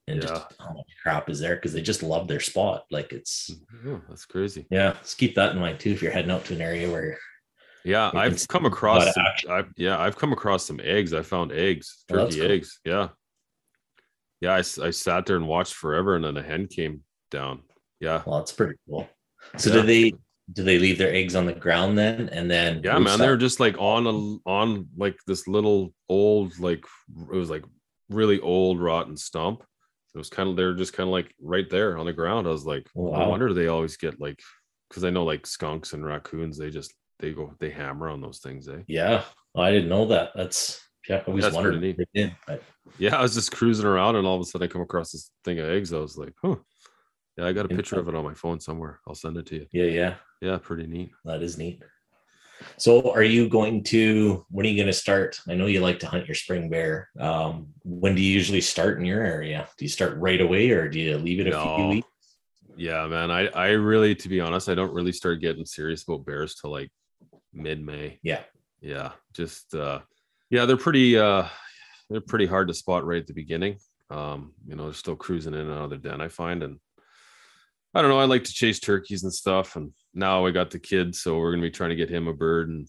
And 0.08 0.18
Yeah. 0.22 0.28
just 0.28 0.46
how 0.60 0.74
much 0.74 0.86
crap 1.02 1.30
is 1.30 1.40
there 1.40 1.56
because 1.56 1.74
they 1.74 1.82
just 1.82 2.04
love 2.04 2.28
their 2.28 2.40
spot. 2.40 2.86
Like 2.92 3.12
it's, 3.12 3.52
oh, 3.86 4.02
that's 4.10 4.26
crazy. 4.26 4.66
yeah, 4.70 4.94
just 5.02 5.18
keep 5.18 5.36
that 5.36 5.54
in 5.54 5.60
mind 5.60 5.80
too. 5.80 5.92
If 5.92 6.02
you're 6.02 6.12
heading 6.12 6.32
out 6.32 6.46
to 6.46 6.54
an 6.56 6.62
area 6.62 6.90
where 6.92 7.18
Yeah, 7.84 8.12
I've 8.14 8.48
come 8.48 8.66
across. 8.66 9.14
Some, 9.14 9.26
action. 9.26 9.52
I, 9.52 9.64
yeah, 9.78 10.00
I've 10.00 10.16
come 10.18 10.32
across 10.34 10.66
some 10.66 10.80
eggs. 10.84 11.14
I 11.14 11.22
found 11.22 11.52
eggs, 11.52 12.04
Oh, 12.12 12.16
turkey 12.18 12.40
cool. 12.40 12.52
eggs. 12.52 12.80
Yeah, 12.86 13.10
yeah. 14.42 14.56
I 14.56 14.62
sat 14.62 15.26
there 15.26 15.36
and 15.38 15.48
watched 15.48 15.74
forever, 15.74 16.16
and 16.16 16.24
then 16.26 16.38
a 16.38 16.44
hen 16.44 16.68
came 16.68 17.04
down. 17.32 17.64
Yeah, 18.00 18.24
Well, 18.26 18.40
that's 18.40 18.52
pretty 18.54 18.76
cool. 18.88 19.10
So 19.58 19.70
Yeah. 19.70 19.82
do 19.82 19.88
they 19.88 20.14
do 20.52 20.64
they 20.64 20.78
leave 20.78 20.98
their 20.98 21.14
eggs 21.14 21.36
on 21.36 21.46
the 21.46 21.54
ground 21.54 21.98
then 21.98 22.28
and 22.30 22.52
then 22.52 22.82
yeah, 22.84 23.00
man. 23.00 23.18
They 23.20 23.28
were 23.28 23.36
up? 23.36 23.40
just 23.40 23.60
like 23.60 23.76
on 23.80 24.06
a 24.08 24.50
on 24.50 24.88
like 24.98 25.18
this 25.26 25.48
little 25.48 25.94
old 26.10 26.60
like 26.60 26.84
it 27.32 27.36
was 27.36 27.50
like 27.50 27.64
really 28.10 28.40
old 28.40 28.82
rotten 28.82 29.16
stump. 29.16 29.64
It 30.14 30.18
was 30.18 30.30
kind 30.30 30.50
of 30.50 30.56
they're 30.56 30.74
just 30.76 30.94
kind 30.94 31.08
of 31.08 31.12
like 31.14 31.34
right 31.42 31.70
there 31.70 31.98
on 31.98 32.06
the 32.06 32.14
ground. 32.14 32.46
I 32.48 32.52
was 32.52 32.66
like, 32.66 32.88
no 32.96 33.04
Wow. 33.04 33.30
wonder 33.30 33.54
they 33.54 33.68
always 33.68 33.98
get 33.98 34.20
like 34.20 34.42
because 34.90 35.04
I 35.04 35.10
know 35.10 35.24
like 35.24 35.48
skunks 35.48 35.94
and 35.94 36.06
raccoons. 36.06 36.58
They 36.58 36.70
just 36.70 36.94
they 37.20 37.32
go 37.32 37.54
they 37.60 37.70
hammer 37.70 38.10
on 38.10 38.22
those 38.22 38.40
things. 38.40 38.68
Eh? 38.68 38.82
yeah. 38.88 39.24
I 39.56 39.72
didn't 39.72 39.90
know 39.90 40.08
that. 40.08 40.32
That's 40.36 40.82
yeah, 41.08 41.18
I 41.18 41.22
always 41.22 41.44
That's 41.44 41.56
wondered 41.56 41.80
pretty 41.80 42.06
did. 42.14 42.36
But 42.48 42.64
Yeah, 42.98 43.16
I 43.18 43.22
was 43.22 43.34
just 43.34 43.52
cruising 43.52 43.86
around, 43.86 44.16
and 44.16 44.26
all 44.26 44.36
of 44.36 44.42
a 44.42 44.46
sudden 44.46 44.68
I 44.68 44.72
come 44.72 44.82
across 44.82 45.12
this 45.12 45.30
thing 45.46 45.60
of 45.60 45.70
eggs. 45.70 45.94
I 45.94 46.00
was 46.00 46.18
like, 46.18 46.34
huh. 46.44 46.56
Yeah, 47.38 47.48
I 47.48 47.54
got 47.54 47.66
a 47.66 47.70
picture 47.70 48.00
of 48.00 48.08
it 48.08 48.16
on 48.16 48.24
my 48.24 48.34
phone 48.34 48.60
somewhere. 48.60 49.00
I'll 49.08 49.16
send 49.16 49.38
it 49.38 49.46
to 49.48 49.56
you. 49.56 49.68
Yeah, 49.72 49.86
yeah, 49.86 50.16
Yeah, 50.42 50.58
pretty 50.62 50.86
neat. 50.88 51.12
that 51.26 51.42
is 51.42 51.58
neat. 51.58 51.82
So, 52.78 53.12
are 53.12 53.24
you 53.24 53.50
going 53.50 53.84
to? 53.86 54.46
When 54.50 54.66
are 54.66 54.70
you 54.70 54.78
going 54.78 54.88
to 54.88 54.94
start? 54.94 55.40
I 55.50 55.56
know 55.56 55.66
you 55.66 55.82
like 55.82 56.00
to 56.00 56.08
hunt 56.08 56.28
your 56.28 56.36
spring 56.36 56.70
bear. 56.70 57.10
Um, 57.20 57.70
when 57.84 58.16
do 58.16 58.22
you 58.22 58.32
usually 58.32 58.62
start 58.62 59.00
in 59.00 59.06
your 59.06 59.22
area? 59.22 59.68
Do 59.78 59.84
you 59.84 59.90
start 59.90 60.18
right 60.18 60.40
away, 60.40 60.70
or 60.70 60.88
do 60.88 61.00
you 61.00 61.18
leave 61.18 61.40
it 61.40 61.48
a 61.48 61.76
few 61.76 61.88
weeks? 61.88 62.08
Yeah, 62.78 63.06
man. 63.08 63.32
I 63.32 63.48
I 63.48 63.70
really, 63.72 64.16
to 64.16 64.30
be 64.30 64.40
honest, 64.40 64.70
I 64.70 64.76
don't 64.76 64.94
really 64.94 65.12
start 65.12 65.42
getting 65.42 65.66
serious 65.66 66.04
about 66.04 66.26
bears 66.26 66.56
till 66.56 66.72
like 66.72 66.90
mid 67.54 67.84
May. 67.84 68.20
Yeah. 68.24 68.44
Yeah. 68.82 69.12
Just 69.34 69.76
uh 69.76 70.00
yeah, 70.50 70.66
they're 70.66 70.78
pretty 70.78 71.18
uh 71.18 71.46
they're 72.10 72.22
pretty 72.22 72.46
hard 72.46 72.68
to 72.70 72.74
spot 72.74 73.06
right 73.06 73.22
at 73.22 73.28
the 73.28 73.34
beginning. 73.34 73.78
Um, 74.10 74.54
you 74.68 74.76
know, 74.76 74.86
they're 74.86 74.94
still 74.94 75.16
cruising 75.16 75.54
in 75.54 75.62
and 75.62 75.72
out 75.72 75.84
of 75.86 75.90
their 75.90 76.00
den, 76.12 76.22
I 76.22 76.28
find. 76.30 76.64
And 76.64 76.80
I 77.94 78.02
don't 78.02 78.10
know, 78.10 78.20
I 78.20 78.26
like 78.26 78.44
to 78.46 78.54
chase 78.54 78.80
turkeys 78.80 79.24
and 79.24 79.34
stuff. 79.34 79.76
And 79.76 79.92
now 80.14 80.46
I 80.46 80.52
got 80.52 80.72
the 80.72 80.80
kid, 80.80 81.16
so 81.16 81.38
we're 81.38 81.52
gonna 81.52 81.62
be 81.62 81.72
trying 81.72 81.92
to 81.92 81.96
get 81.96 82.10
him 82.10 82.28
a 82.28 82.34
bird. 82.34 82.70
And 82.70 82.88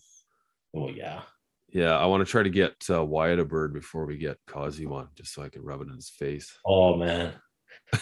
Oh 0.77 0.89
yeah, 0.89 1.23
yeah, 1.71 1.97
I 1.97 2.07
want 2.07 2.25
to 2.27 2.31
try 2.31 2.43
to 2.43 2.51
get 2.51 2.73
uh, 2.91 3.05
Wyatt 3.05 3.39
a 3.39 3.45
bird 3.45 3.75
before 3.75 4.07
we 4.07 4.17
get 4.19 4.39
Kazi 4.47 4.87
one, 4.87 5.09
just 5.15 5.35
so 5.35 5.43
I 5.43 5.49
can 5.49 5.63
rub 5.63 5.81
it 5.83 5.89
in 5.89 5.95
his 5.95 6.11
face. 6.11 6.57
Oh 6.65 6.97
man. 6.97 7.33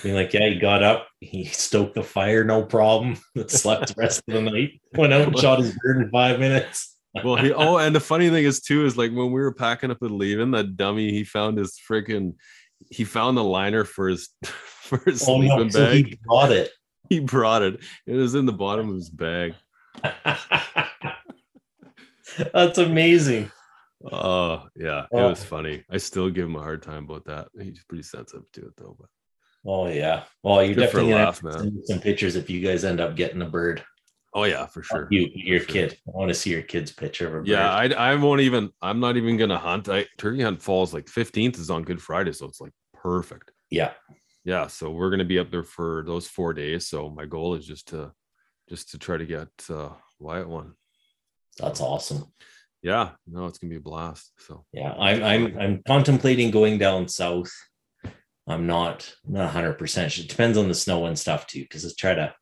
Being 0.03 0.15
like, 0.15 0.33
yeah, 0.33 0.49
he 0.49 0.59
got 0.59 0.83
up, 0.83 1.09
he 1.21 1.45
stoked 1.45 1.95
the 1.95 2.03
fire, 2.03 2.45
no 2.45 2.63
problem. 2.63 3.17
Slept 3.49 3.89
the 3.89 3.95
rest 3.97 4.23
of 4.29 4.35
the 4.35 4.43
night. 4.43 4.81
Went 4.95 5.13
out 5.13 5.29
and 5.29 5.39
shot 5.39 5.59
his 5.59 5.77
bird 5.83 6.03
in 6.03 6.11
five 6.11 6.39
minutes. 6.39 6.97
well 7.25 7.37
he 7.37 7.53
oh 7.53 7.77
and 7.77 7.95
the 7.95 8.01
funny 8.01 8.31
thing 8.31 8.45
is 8.45 8.61
too 8.61 8.87
is 8.87 8.97
like 8.97 9.11
when 9.11 9.27
we 9.27 9.41
were 9.41 9.53
packing 9.53 9.91
up 9.91 10.01
and 10.01 10.13
leaving 10.13 10.51
that 10.51 10.79
dummy 10.79 11.11
he 11.11 11.25
found 11.25 11.59
his 11.59 11.79
freaking 11.87 12.35
he 12.91 13.05
found 13.05 13.37
the 13.37 13.45
liner 13.45 13.85
for 13.85 14.09
his 14.09 14.31
for 14.45 14.99
his 15.05 15.23
Oh 15.23 15.37
sleeping 15.37 15.59
no, 15.59 15.69
so 15.69 15.85
bag 15.87 16.07
he 16.07 16.19
brought 16.25 16.53
it. 16.53 16.71
He 17.13 17.21
brought 17.21 17.61
it 17.63 17.81
it 18.07 18.15
was 18.15 18.35
in 18.35 18.47
the 18.47 18.53
bottom 18.53 18.89
of 18.89 18.95
his 18.95 19.11
bag 19.25 19.55
That's 22.55 22.79
amazing. 22.79 23.51
oh 24.11 24.67
yeah 24.75 25.03
it 25.03 25.09
Oh. 25.13 25.29
was 25.29 25.45
funny 25.45 25.85
i 25.91 25.97
still 25.99 26.31
give 26.31 26.47
him 26.47 26.57
a 26.57 26.61
hard 26.63 26.83
time 26.83 27.05
about 27.05 27.25
that 27.27 27.49
he's 27.61 27.85
pretty 27.89 28.03
sensitive 28.03 28.51
to 28.55 28.63
it 28.67 28.73
though 28.77 28.97
but 28.99 29.09
Oh 29.65 29.87
yeah. 29.87 30.25
Well, 30.43 30.61
you're 30.65 30.75
for 30.75 30.81
definitely 30.81 31.11
gonna 31.13 31.25
laugh, 31.27 31.41
have 31.41 31.53
to 31.63 31.73
some 31.85 32.01
pictures 32.01 32.35
if 32.35 32.51
you 32.51 32.59
guys 32.67 32.85
end 32.85 32.99
up 33.01 33.15
getting 33.15 33.43
a 33.43 33.49
bird. 33.49 33.81
oh 34.35 34.43
yeah 34.43 34.67
for 34.67 34.83
sure 34.83 35.07
You, 35.09 35.29
your 35.35 35.61
sure. 35.61 35.69
kid. 35.69 35.99
I 36.09 36.11
want 36.19 36.31
to 36.31 36.35
see 36.35 36.51
your 36.51 36.63
kid's 36.63 36.91
picture 36.91 37.29
of 37.29 37.35
a 37.35 37.37
bird. 37.39 37.47
yeah 37.47 37.71
I, 37.73 37.85
I 37.91 38.15
won't 38.17 38.41
even 38.41 38.71
i'm 38.83 38.99
not 38.99 39.17
even 39.17 39.37
gonna 39.37 39.59
hunt 39.59 39.89
i 39.89 40.05
turkey 40.19 40.43
hunt 40.43 40.61
falls 40.63 40.93
like 40.93 41.05
15th 41.07 41.59
is 41.61 41.71
on 41.71 41.83
good 41.85 42.03
friday 42.03 42.33
so 42.33 42.47
it's 42.47 42.61
like 42.61 42.73
perfect 42.95 43.53
yeah. 43.71 43.93
Yeah 44.45 44.67
so 44.67 44.91
we're 44.91 45.11
going 45.11 45.19
to 45.19 45.25
be 45.25 45.39
up 45.39 45.51
there 45.51 45.63
for 45.63 46.03
those 46.07 46.27
four 46.27 46.53
days 46.55 46.87
so 46.87 47.09
my 47.11 47.25
goal 47.27 47.55
is 47.55 47.67
just 47.67 47.89
to 47.89 48.13
just 48.69 48.91
to 48.91 48.99
try 48.99 49.17
to 49.17 49.27
get 49.27 49.49
uh 49.71 49.91
wyatt 50.19 50.49
one 50.49 50.73
That's 51.59 51.81
awesome. 51.81 52.33
yeah 52.83 53.11
no 53.27 53.47
it's 53.47 53.59
gonna 53.59 53.71
be 53.71 53.77
a 53.77 53.81
blast 53.81 54.33
so 54.39 54.65
Yeah, 54.73 54.93
I'm 54.93 55.23
I'm 55.23 55.59
I'm 55.59 55.83
contemplating 55.87 56.51
going 56.51 56.79
down 56.79 57.09
south. 57.09 57.51
I'm 58.49 58.67
not 58.67 59.15
not 59.25 59.45
100 59.55 59.75
percent. 59.79 60.19
It 60.19 60.29
depends 60.29 60.59
on 60.59 60.69
the 60.69 60.75
snow 60.75 61.07
and 61.07 61.17
stuff 61.19 61.47
too, 61.47 61.63
because 61.63 61.85
let's 61.85 61.95
try 61.97 62.15
to 62.15 62.35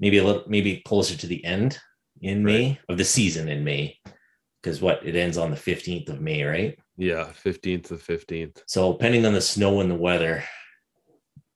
maybe 0.00 0.18
a 0.18 0.24
little 0.24 0.44
maybe 0.46 0.82
closer 0.86 1.16
to 1.16 1.26
the 1.26 1.42
end 1.44 1.78
in 2.20 2.44
May 2.44 2.78
of 2.88 2.98
the 2.98 3.04
season 3.04 3.48
in 3.48 3.64
May, 3.64 3.96
because 4.62 4.82
what 4.82 5.06
it 5.06 5.16
ends 5.16 5.38
on 5.38 5.50
the 5.50 5.56
15th 5.56 6.08
of 6.10 6.20
May, 6.20 6.42
right? 6.44 6.78
yeah 6.96 7.26
15th 7.44 7.88
to 7.88 7.94
15th 7.94 8.62
So 8.68 8.92
depending 8.92 9.24
on 9.26 9.32
the 9.32 9.40
snow 9.40 9.80
and 9.80 9.90
the 9.90 9.96
weather, 10.08 10.44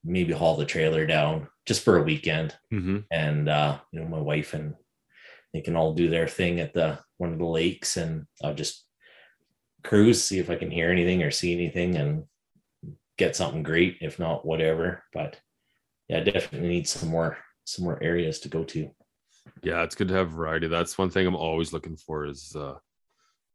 maybe 0.09 0.33
haul 0.33 0.57
the 0.57 0.65
trailer 0.65 1.07
down 1.07 1.49
just 1.67 1.83
for 1.85 1.99
a 1.99 2.03
weekend, 2.03 2.57
mm-hmm. 2.73 2.99
and 3.11 3.49
uh, 3.49 3.79
you 3.93 4.01
know 4.01 4.09
my 4.09 4.19
wife 4.19 4.55
and 4.55 4.75
they 5.53 5.61
can 5.61 5.77
all 5.77 5.95
do 5.95 6.09
their 6.09 6.29
thing 6.29 6.61
at 6.61 6.75
the 6.75 6.99
one 7.19 7.33
of 7.33 7.39
the 7.39 7.47
lakes, 7.47 7.97
and 7.97 8.27
I'll 8.43 8.55
just 8.55 8.85
cruise, 9.85 10.23
see 10.23 10.39
if 10.39 10.51
I 10.51 10.57
can 10.57 10.71
hear 10.71 10.91
anything 10.91 11.23
or 11.23 11.31
see 11.31 11.53
anything, 11.53 11.97
and 11.97 12.25
get 13.17 13.37
something 13.37 13.63
great. 13.63 13.99
If 14.01 14.19
not, 14.19 14.47
whatever. 14.47 15.05
But 15.13 15.41
yeah, 16.09 16.21
definitely 16.21 16.69
need 16.69 16.89
some 16.89 17.11
more 17.11 17.39
some 17.65 17.85
more 17.85 18.03
areas 18.03 18.41
to 18.41 18.49
go 18.49 18.65
to. 18.65 18.91
yeah 19.63 19.83
it's 19.83 19.95
good 19.95 20.09
to 20.09 20.15
have 20.15 20.31
variety 20.31 20.69
that's 20.69 20.99
one 20.99 21.11
thing 21.11 21.27
i'm 21.27 21.35
always 21.37 21.73
looking 21.73 21.97
for 21.97 22.27
is 22.27 22.55
uh 22.55 22.75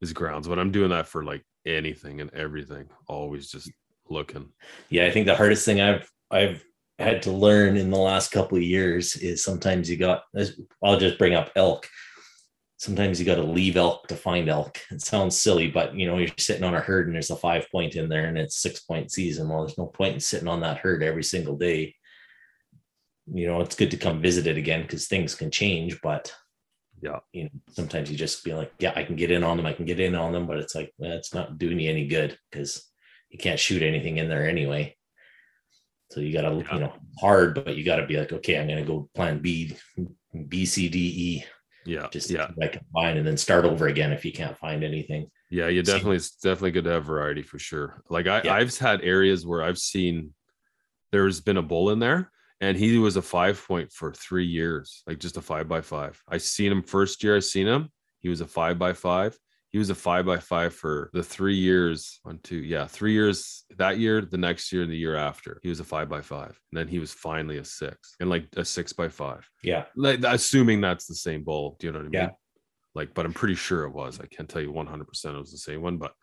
is 0.01 0.13
grounds 0.13 0.47
but 0.47 0.59
i'm 0.59 0.71
doing 0.71 0.89
that 0.89 1.07
for 1.07 1.23
like 1.23 1.43
anything 1.65 2.19
and 2.21 2.33
everything 2.33 2.85
always 3.07 3.49
just 3.49 3.71
looking 4.09 4.49
Yeah, 4.89 5.05
I 5.05 5.11
think 5.11 5.25
the 5.25 5.35
hardest 5.35 5.65
thing 5.65 5.81
I've 5.81 6.09
I've 6.33 6.63
had 6.99 7.21
to 7.23 7.31
learn 7.31 7.77
in 7.77 7.89
the 7.89 7.97
last 7.97 8.31
couple 8.31 8.57
of 8.57 8.63
years 8.63 9.15
is 9.15 9.43
sometimes 9.43 9.89
you 9.89 9.97
got 9.97 10.23
I'll 10.83 10.99
just 10.99 11.17
bring 11.17 11.35
up 11.35 11.51
elk. 11.55 11.87
Sometimes 12.77 13.19
you 13.19 13.25
got 13.25 13.35
to 13.35 13.43
leave 13.43 13.77
elk 13.77 14.07
to 14.07 14.15
find 14.15 14.49
elk. 14.49 14.77
It 14.91 15.01
sounds 15.01 15.39
silly, 15.39 15.69
but 15.69 15.95
you 15.95 16.05
know, 16.05 16.17
you're 16.17 16.29
sitting 16.37 16.63
on 16.65 16.75
a 16.75 16.79
herd 16.81 17.05
and 17.07 17.15
there's 17.15 17.29
a 17.29 17.35
five 17.35 17.65
point 17.71 17.95
in 17.95 18.09
there 18.09 18.25
and 18.25 18.37
it's 18.37 18.57
six 18.61 18.81
point 18.81 19.11
season. 19.11 19.47
Well, 19.47 19.59
there's 19.61 19.77
no 19.77 19.85
point 19.85 20.15
in 20.15 20.19
sitting 20.19 20.47
on 20.49 20.59
that 20.61 20.79
herd 20.79 21.03
every 21.03 21.23
single 21.23 21.55
day. 21.55 21.95
You 23.33 23.47
know, 23.47 23.61
it's 23.61 23.75
good 23.75 23.91
to 23.91 23.97
come 23.97 24.21
visit 24.21 24.47
it 24.47 24.57
again 24.57 24.81
because 24.81 25.07
things 25.07 25.33
can 25.33 25.49
change, 25.49 26.01
but 26.01 26.33
Yeah. 27.01 27.19
you 27.31 27.45
know, 27.45 27.49
sometimes 27.69 28.11
you 28.11 28.17
just 28.17 28.43
be 28.43 28.53
like, 28.53 28.73
yeah, 28.79 28.91
I 28.95 29.03
can 29.03 29.15
get 29.15 29.31
in 29.31 29.43
on 29.43 29.55
them, 29.57 29.65
I 29.65 29.73
can 29.73 29.85
get 29.85 29.99
in 29.99 30.15
on 30.15 30.33
them, 30.33 30.45
but 30.45 30.57
it's 30.57 30.75
like, 30.75 30.91
well, 30.97 31.13
it's 31.13 31.33
not 31.33 31.57
doing 31.57 31.79
you 31.79 31.89
any 31.89 32.07
good 32.07 32.37
because 32.51 32.91
you 33.29 33.37
can't 33.37 33.59
shoot 33.59 33.81
anything 33.81 34.17
in 34.17 34.27
there 34.27 34.47
anyway. 34.47 34.95
So 36.13 36.19
you 36.19 36.31
gotta, 36.31 36.55
Yeah. 36.55 36.73
you 36.75 36.79
know, 36.81 36.93
hard, 37.19 37.55
but 37.55 37.75
you 37.75 37.83
gotta 37.83 38.05
be 38.05 38.17
like, 38.17 38.31
okay, 38.31 38.59
I'm 38.59 38.67
gonna 38.67 38.85
go 38.85 39.09
plan 39.15 39.39
B, 39.39 39.75
B, 40.47 40.65
C, 40.65 40.87
D, 40.89 40.99
E, 40.99 41.45
yeah 41.85 42.07
just 42.11 42.29
yeah 42.29 42.47
yeah. 42.57 42.65
I 42.65 42.67
can 42.69 42.85
find 42.93 43.17
and 43.17 43.27
then 43.27 43.35
start 43.35 43.65
over 43.65 43.87
again 43.87 44.13
if 44.13 44.23
you 44.23 44.31
can't 44.31 44.57
find 44.57 44.83
anything. 44.83 45.29
Yeah, 45.49 45.67
you 45.67 45.81
definitely 45.83 46.15
it's 46.17 46.35
definitely 46.35 46.71
good 46.71 46.85
to 46.85 46.91
have 46.91 47.05
variety 47.05 47.41
for 47.41 47.59
sure. 47.59 48.01
Like 48.09 48.27
I, 48.27 48.41
Yeah. 48.43 48.53
I've 48.53 48.77
had 48.77 49.01
areas 49.01 49.45
where 49.45 49.63
I've 49.63 49.77
seen 49.79 50.33
there's 51.11 51.41
been 51.41 51.57
a 51.57 51.61
bull 51.61 51.89
in 51.89 51.99
there 51.99 52.31
and 52.61 52.77
he 52.77 52.97
was 52.97 53.17
a 53.17 53.21
five 53.21 53.61
point 53.67 53.91
for 53.91 54.13
three 54.13 54.45
years, 54.45 55.03
like 55.07 55.19
just 55.19 55.35
a 55.37 55.41
five 55.41 55.67
by 55.67 55.81
five. 55.81 56.21
I 56.29 56.37
seen 56.37 56.71
him 56.71 56.83
first 56.83 57.23
year 57.23 57.35
I 57.35 57.39
seen 57.39 57.67
him. 57.67 57.89
He 58.19 58.29
was 58.29 58.39
a 58.41 58.47
five 58.47 58.79
by 58.79 58.93
five. 58.93 59.37
He 59.73 59.79
was 59.79 59.89
a 59.89 59.95
five 59.95 60.25
by 60.27 60.37
five 60.37 60.73
for 60.75 61.09
the 61.13 61.23
three 61.23 61.55
years, 61.55 62.19
one, 62.21 62.39
two, 62.43 62.57
yeah, 62.57 62.85
three 62.85 63.11
years 63.11 63.65
that 63.77 63.97
year, 63.97 64.21
the 64.21 64.37
next 64.37 64.71
year, 64.71 64.83
and 64.83 64.91
the 64.91 64.95
year 64.95 65.15
after. 65.15 65.59
He 65.63 65.69
was 65.69 65.79
a 65.79 65.83
five 65.83 66.07
by 66.07 66.21
five. 66.21 66.49
And 66.71 66.79
then 66.79 66.87
he 66.87 66.99
was 66.99 67.11
finally 67.11 67.57
a 67.57 67.65
six 67.65 68.15
and 68.19 68.29
like 68.29 68.45
a 68.55 68.63
six 68.63 68.93
by 68.93 69.09
five. 69.09 69.49
Yeah. 69.63 69.85
Like 69.95 70.19
assuming 70.23 70.79
that's 70.79 71.07
the 71.07 71.15
same 71.15 71.43
bull. 71.43 71.75
Do 71.79 71.87
you 71.87 71.91
know 71.93 71.99
what 71.99 72.05
I 72.05 72.09
mean? 72.09 72.13
Yeah. 72.21 72.29
Like, 72.93 73.15
but 73.15 73.25
I'm 73.25 73.33
pretty 73.33 73.55
sure 73.55 73.85
it 73.85 73.93
was. 73.93 74.19
I 74.19 74.27
can't 74.27 74.47
tell 74.47 74.61
you 74.61 74.71
100% 74.71 75.01
it 75.01 75.39
was 75.39 75.51
the 75.51 75.57
same 75.57 75.81
one, 75.81 75.97
but 75.97 76.13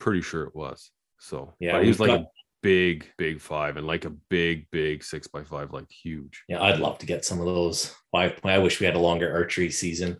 pretty 0.00 0.22
sure 0.22 0.42
it 0.42 0.56
was. 0.56 0.90
So, 1.20 1.54
Yeah, 1.60 1.72
but 1.74 1.82
he 1.82 1.88
was 1.88 2.00
like 2.00 2.08
got- 2.10 2.20
a 2.22 2.26
big, 2.60 3.06
big 3.18 3.40
five 3.40 3.76
and 3.76 3.86
like 3.86 4.04
a 4.04 4.10
big, 4.30 4.66
big 4.72 5.04
six 5.04 5.28
by 5.28 5.44
five, 5.44 5.72
like 5.72 5.88
huge. 5.88 6.42
Yeah, 6.48 6.60
I'd 6.60 6.80
love 6.80 6.98
to 6.98 7.06
get 7.06 7.24
some 7.24 7.38
of 7.38 7.46
those 7.46 7.94
five 8.10 8.36
point. 8.38 8.56
I 8.56 8.58
wish 8.58 8.80
we 8.80 8.86
had 8.86 8.96
a 8.96 8.98
longer 8.98 9.32
archery 9.32 9.70
season. 9.70 10.18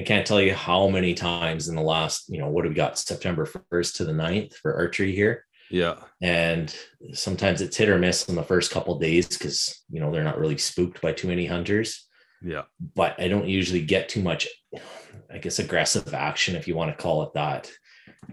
I 0.00 0.02
can't 0.02 0.26
tell 0.26 0.40
you 0.40 0.54
how 0.54 0.88
many 0.88 1.12
times 1.12 1.68
in 1.68 1.76
the 1.76 1.82
last, 1.82 2.30
you 2.30 2.38
know, 2.38 2.48
what 2.48 2.62
do 2.62 2.70
we 2.70 2.74
got? 2.74 2.98
September 2.98 3.44
1st 3.44 3.96
to 3.96 4.06
the 4.06 4.12
9th 4.12 4.54
for 4.54 4.74
archery 4.74 5.14
here. 5.14 5.44
Yeah. 5.70 5.96
And 6.22 6.74
sometimes 7.12 7.60
it's 7.60 7.76
hit 7.76 7.90
or 7.90 7.98
miss 7.98 8.26
in 8.26 8.34
the 8.34 8.42
first 8.42 8.70
couple 8.70 8.98
days 8.98 9.28
because 9.28 9.84
you 9.90 10.00
know 10.00 10.10
they're 10.10 10.24
not 10.24 10.38
really 10.38 10.56
spooked 10.56 11.02
by 11.02 11.12
too 11.12 11.28
many 11.28 11.44
hunters. 11.44 12.08
Yeah. 12.42 12.62
but 12.94 13.20
I 13.20 13.28
don't 13.28 13.46
usually 13.46 13.82
get 13.82 14.08
too 14.08 14.22
much, 14.22 14.48
I 15.30 15.36
guess, 15.36 15.58
aggressive 15.58 16.14
action, 16.14 16.56
if 16.56 16.66
you 16.66 16.74
want 16.74 16.90
to 16.96 17.02
call 17.02 17.22
it 17.24 17.34
that, 17.34 17.70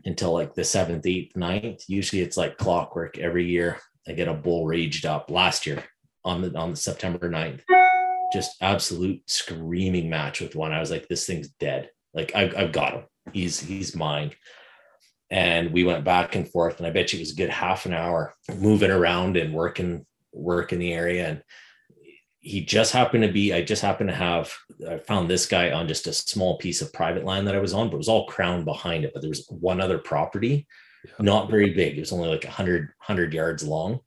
until 0.06 0.32
like 0.32 0.56
the 0.56 0.64
seventh, 0.64 1.06
eighth, 1.06 1.36
ninth. 1.36 1.84
Usually 1.90 2.22
it's 2.22 2.38
like 2.38 2.58
clockwork 2.58 3.18
every 3.18 3.46
year. 3.46 3.80
I 4.08 4.14
get 4.14 4.30
a 4.30 4.34
bull 4.34 4.66
raged 4.66 5.06
up 5.06 5.30
last 5.30 5.66
year 5.66 5.84
on 6.24 6.42
the 6.42 6.58
on 6.58 6.72
the 6.72 6.78
September 6.78 7.30
9th. 7.30 7.60
Just 8.34 8.58
absolute 8.62 9.22
screaming 9.30 10.10
match 10.10 10.42
with 10.42 10.56
one. 10.56 10.74
I 10.74 10.80
was 10.80 10.92
like, 10.92 11.08
this 11.08 11.26
thing's 11.26 11.50
dead. 11.50 11.90
Like 12.14 12.36
I've, 12.36 12.56
I've 12.56 12.72
got 12.72 12.94
him. 12.94 13.04
He's 13.34 13.60
he's 13.60 13.96
mine. 13.96 14.32
And 15.30 15.72
we 15.72 15.84
went 15.84 16.06
back 16.06 16.36
and 16.36 16.48
forth, 16.48 16.78
and 16.78 16.88
I 16.88 16.90
bet 16.90 17.12
you 17.12 17.20
it 17.20 17.22
was 17.22 17.34
a 17.34 17.36
good 17.36 17.50
half 17.50 17.86
an 17.86 17.94
hour 17.94 18.34
moving 18.56 18.92
around 18.92 19.36
and 19.36 19.54
working 19.54 20.06
work 20.32 20.72
in 20.72 20.80
the 20.80 20.94
area. 20.94 21.28
And 21.28 21.44
he 22.48 22.64
just 22.64 22.94
happened 22.94 23.24
to 23.24 23.32
be 23.32 23.54
i 23.54 23.62
just 23.62 23.82
happened 23.82 24.10
to 24.10 24.16
have 24.16 24.54
i 24.90 24.98
found 24.98 25.30
this 25.30 25.46
guy 25.46 25.72
on 25.72 25.88
just 25.88 26.08
a 26.08 26.14
small 26.14 26.58
piece 26.58 26.82
of 26.82 26.94
private 26.94 27.26
land 27.26 27.46
that 27.46 27.56
i 27.56 27.60
was 27.60 27.74
on 27.74 27.88
but 27.88 27.96
it 27.96 27.98
was 27.98 28.08
all 28.08 28.26
crown 28.28 28.64
behind 28.64 29.04
it 29.04 29.12
but 29.14 29.22
there 29.22 29.30
was 29.30 29.46
one 29.50 29.82
other 29.82 29.98
property 29.98 30.66
not 31.20 31.50
very 31.50 31.74
big 31.74 31.98
it 31.98 32.00
was 32.00 32.14
only 32.14 32.30
like 32.30 32.44
100 32.44 32.82
100 33.06 33.34
yards 33.34 33.68
long 33.68 34.00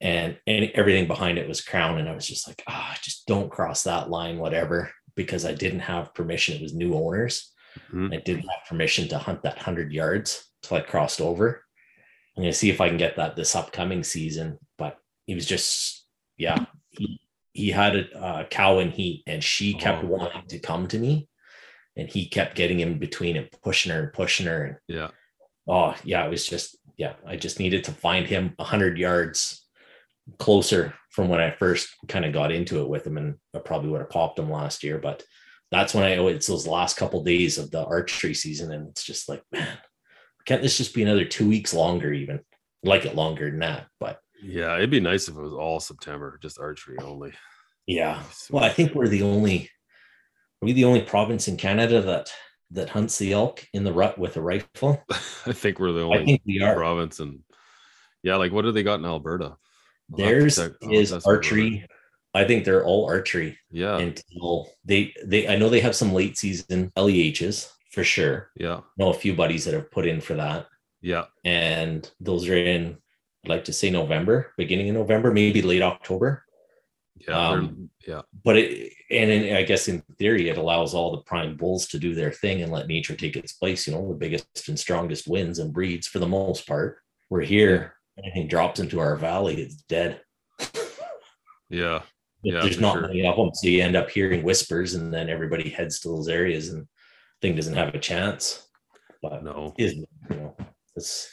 and 0.00 0.38
and 0.46 0.70
everything 0.74 1.06
behind 1.06 1.38
it 1.38 1.48
was 1.48 1.60
crown 1.62 1.98
and 1.98 2.08
i 2.08 2.14
was 2.14 2.26
just 2.26 2.46
like 2.46 2.62
ah 2.68 2.94
just 3.02 3.26
don't 3.26 3.50
cross 3.50 3.82
that 3.84 4.10
line 4.10 4.38
whatever 4.38 4.90
because 5.14 5.44
i 5.46 5.52
didn't 5.54 5.80
have 5.80 6.12
permission 6.14 6.54
it 6.56 6.62
was 6.62 6.74
new 6.74 6.94
owners 6.94 7.52
Mhm. 7.92 8.14
i 8.14 8.20
didn't 8.24 8.48
have 8.48 8.66
permission 8.68 9.06
to 9.08 9.18
hunt 9.18 9.42
that 9.42 9.56
100 9.56 9.92
yards 9.92 10.50
till 10.62 10.78
i 10.78 10.80
crossed 10.80 11.20
over 11.20 11.62
i'm 12.36 12.42
going 12.42 12.52
to 12.52 12.58
see 12.58 12.70
if 12.70 12.80
i 12.80 12.88
can 12.88 12.96
get 12.98 13.16
that 13.16 13.36
this 13.36 13.54
upcoming 13.54 14.02
season 14.02 14.58
but 14.78 14.98
he 15.26 15.34
was 15.34 15.44
just 15.46 16.06
yeah 16.38 16.64
he 16.90 17.20
he 17.52 17.70
had 17.70 17.96
a, 17.96 18.18
uh, 18.18 18.44
cow 18.48 18.78
in 18.80 18.90
heat 18.90 19.22
and 19.26 19.42
she 19.44 19.72
kept 19.74 20.04
Oh. 20.04 20.08
wanting 20.08 20.46
to 20.48 20.58
come 20.58 20.86
to 20.88 20.98
me 20.98 21.28
and 21.96 22.08
he 22.08 22.28
kept 22.28 22.54
getting 22.54 22.80
in 22.80 22.98
between 22.98 23.36
and 23.36 23.48
pushing 23.62 23.92
her 23.92 24.02
and 24.04 24.12
pushing 24.12 24.46
her 24.46 24.64
and 24.64 24.76
Yeah. 24.88 25.10
oh 25.66 25.94
yeah 26.04 26.24
it 26.24 26.30
was 26.30 26.46
just 26.46 26.76
yeah 26.96 27.14
i 27.26 27.36
just 27.36 27.58
needed 27.60 27.84
to 27.84 27.92
find 27.92 28.26
him 28.26 28.52
100 28.56 28.96
yards 28.98 29.65
closer 30.38 30.94
from 31.10 31.28
when 31.28 31.40
i 31.40 31.50
first 31.50 31.88
kind 32.08 32.24
of 32.24 32.32
got 32.32 32.52
into 32.52 32.80
it 32.82 32.88
with 32.88 33.06
him 33.06 33.16
and 33.16 33.36
i 33.54 33.58
probably 33.58 33.90
would 33.90 34.00
have 34.00 34.10
popped 34.10 34.38
him 34.38 34.50
last 34.50 34.82
year 34.82 34.98
but 34.98 35.22
that's 35.70 35.94
when 35.94 36.04
i 36.04 36.10
it's 36.28 36.46
those 36.46 36.66
last 36.66 36.96
couple 36.96 37.22
days 37.22 37.58
of 37.58 37.70
the 37.70 37.84
archery 37.84 38.34
season 38.34 38.72
and 38.72 38.88
it's 38.88 39.04
just 39.04 39.28
like 39.28 39.42
man 39.52 39.78
can't 40.44 40.62
this 40.62 40.76
just 40.78 40.94
be 40.94 41.02
another 41.02 41.24
two 41.24 41.48
weeks 41.48 41.74
longer 41.74 42.12
even 42.12 42.36
I'd 42.84 42.88
like 42.88 43.04
it 43.04 43.14
longer 43.14 43.50
than 43.50 43.60
that 43.60 43.86
but 44.00 44.20
Yeah. 44.42 44.76
It'd 44.76 44.90
be 44.90 45.00
nice 45.00 45.28
if 45.28 45.36
it 45.36 45.40
was 45.40 45.52
all 45.52 45.80
September, 45.80 46.38
just 46.42 46.58
archery 46.60 46.96
only. 47.02 47.32
yeah 47.86 48.22
well 48.50 48.64
i 48.64 48.68
think 48.68 48.94
we're 48.94 49.08
the 49.08 49.22
only 49.22 49.70
are 50.62 50.66
we 50.66 50.72
the 50.72 50.84
only 50.84 51.02
province 51.02 51.46
in 51.48 51.56
canada 51.56 52.00
that 52.02 52.32
that 52.72 52.88
hunts 52.88 53.16
the 53.18 53.32
elk 53.32 53.64
in 53.72 53.84
the 53.84 53.92
rut 53.92 54.18
with 54.18 54.36
a 54.36 54.40
rifle 54.40 55.04
I 55.46 55.52
think 55.52 55.78
we're 55.78 55.92
the 55.92 56.02
only 56.02 56.18
i 56.18 56.24
think 56.24 56.42
we 56.44 56.60
are 56.60 56.74
province 56.74 57.20
and 57.20 57.40
yeah, 58.22 58.34
like 58.36 58.50
what 58.50 58.62
do 58.62 58.72
they 58.72 58.82
got 58.82 58.98
in 58.98 59.04
Alberta? 59.04 59.54
I'll 60.12 60.16
theirs 60.18 60.56
check- 60.56 60.72
is 60.90 61.10
to 61.10 61.16
ask 61.16 61.26
my 61.26 61.32
brother. 61.32 61.36
archery 61.36 61.86
i 62.34 62.44
think 62.44 62.64
they're 62.64 62.84
all 62.84 63.06
archery 63.06 63.58
Yeah. 63.70 63.98
until 63.98 64.68
they 64.84 65.12
they 65.24 65.48
I 65.48 65.56
know 65.56 65.68
they 65.68 65.80
have 65.80 65.96
some 65.96 66.12
late 66.12 66.36
season 66.38 66.92
LEHs 66.96 67.70
for 67.92 68.04
sure. 68.04 68.50
yeah. 68.56 68.80
know 68.98 69.08
a 69.10 69.14
few 69.14 69.34
buddies 69.34 69.64
that 69.64 69.72
have 69.74 69.90
put 69.90 70.06
in 70.06 70.20
for 70.20 70.34
that. 70.34 70.66
Yeah. 71.00 71.24
And 71.44 72.08
those 72.20 72.46
are 72.48 72.56
in 72.56 72.98
I'd 73.44 73.48
like 73.48 73.64
to 73.64 73.72
say 73.72 73.88
November, 73.90 74.52
beginning 74.58 74.88
of 74.90 74.96
November, 74.96 75.32
maybe 75.32 75.62
late 75.62 75.80
October. 75.82 76.44
Yeah. 77.16 77.38
Um, 77.48 77.88
yeah. 78.06 78.20
But 78.44 78.58
it 78.58 78.92
and 79.10 79.30
in, 79.30 79.56
I 79.56 79.62
guess 79.62 79.88
in 79.88 80.02
theory 80.18 80.50
it 80.50 80.58
allows 80.58 80.92
all 80.92 81.12
the 81.12 81.22
prime 81.22 81.56
bulls 81.56 81.86
to 81.88 81.98
do 81.98 82.14
their 82.14 82.32
thing 82.32 82.60
and 82.62 82.70
let 82.70 82.86
nature 82.86 83.16
take 83.16 83.36
its 83.36 83.54
place. 83.54 83.86
You 83.86 83.94
know, 83.94 84.08
the 84.08 84.14
biggest 84.14 84.68
and 84.68 84.78
strongest 84.78 85.26
wins 85.26 85.58
and 85.58 85.72
breeds 85.72 86.06
for 86.06 86.18
the 86.18 86.28
most 86.28 86.66
part. 86.66 86.98
We're 87.30 87.40
here. 87.56 87.94
Anything 88.18 88.48
drops 88.48 88.80
into 88.80 88.98
our 88.98 89.16
valley, 89.16 89.60
it's 89.60 89.76
dead. 89.76 90.20
Yeah. 91.68 92.02
Yeah, 92.42 92.60
there's 92.60 92.80
not 92.80 92.94
sure. 92.94 93.08
many 93.08 93.26
of 93.26 93.36
them. 93.36 93.50
So 93.54 93.66
you 93.68 93.82
end 93.82 93.96
up 93.96 94.08
hearing 94.08 94.42
whispers 94.44 94.94
and 94.94 95.12
then 95.12 95.28
everybody 95.28 95.68
heads 95.68 96.00
to 96.00 96.08
those 96.08 96.28
areas 96.28 96.68
and 96.68 96.86
thing 97.42 97.56
doesn't 97.56 97.74
have 97.74 97.94
a 97.94 97.98
chance. 97.98 98.68
But 99.20 99.42
No. 99.42 99.74
is 99.76 99.94
you 99.94 100.06
know 100.30 100.56
it's 100.94 101.28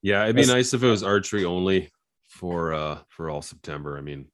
Yeah, 0.00 0.24
it'd 0.24 0.36
be 0.36 0.46
nice 0.46 0.72
if 0.72 0.82
it 0.82 0.88
was 0.88 1.02
archery 1.02 1.44
only 1.44 1.90
for 2.28 2.72
uh 2.72 2.98
for 3.08 3.28
all 3.30 3.42
September. 3.42 3.98
I 3.98 4.00
mean, 4.00 4.26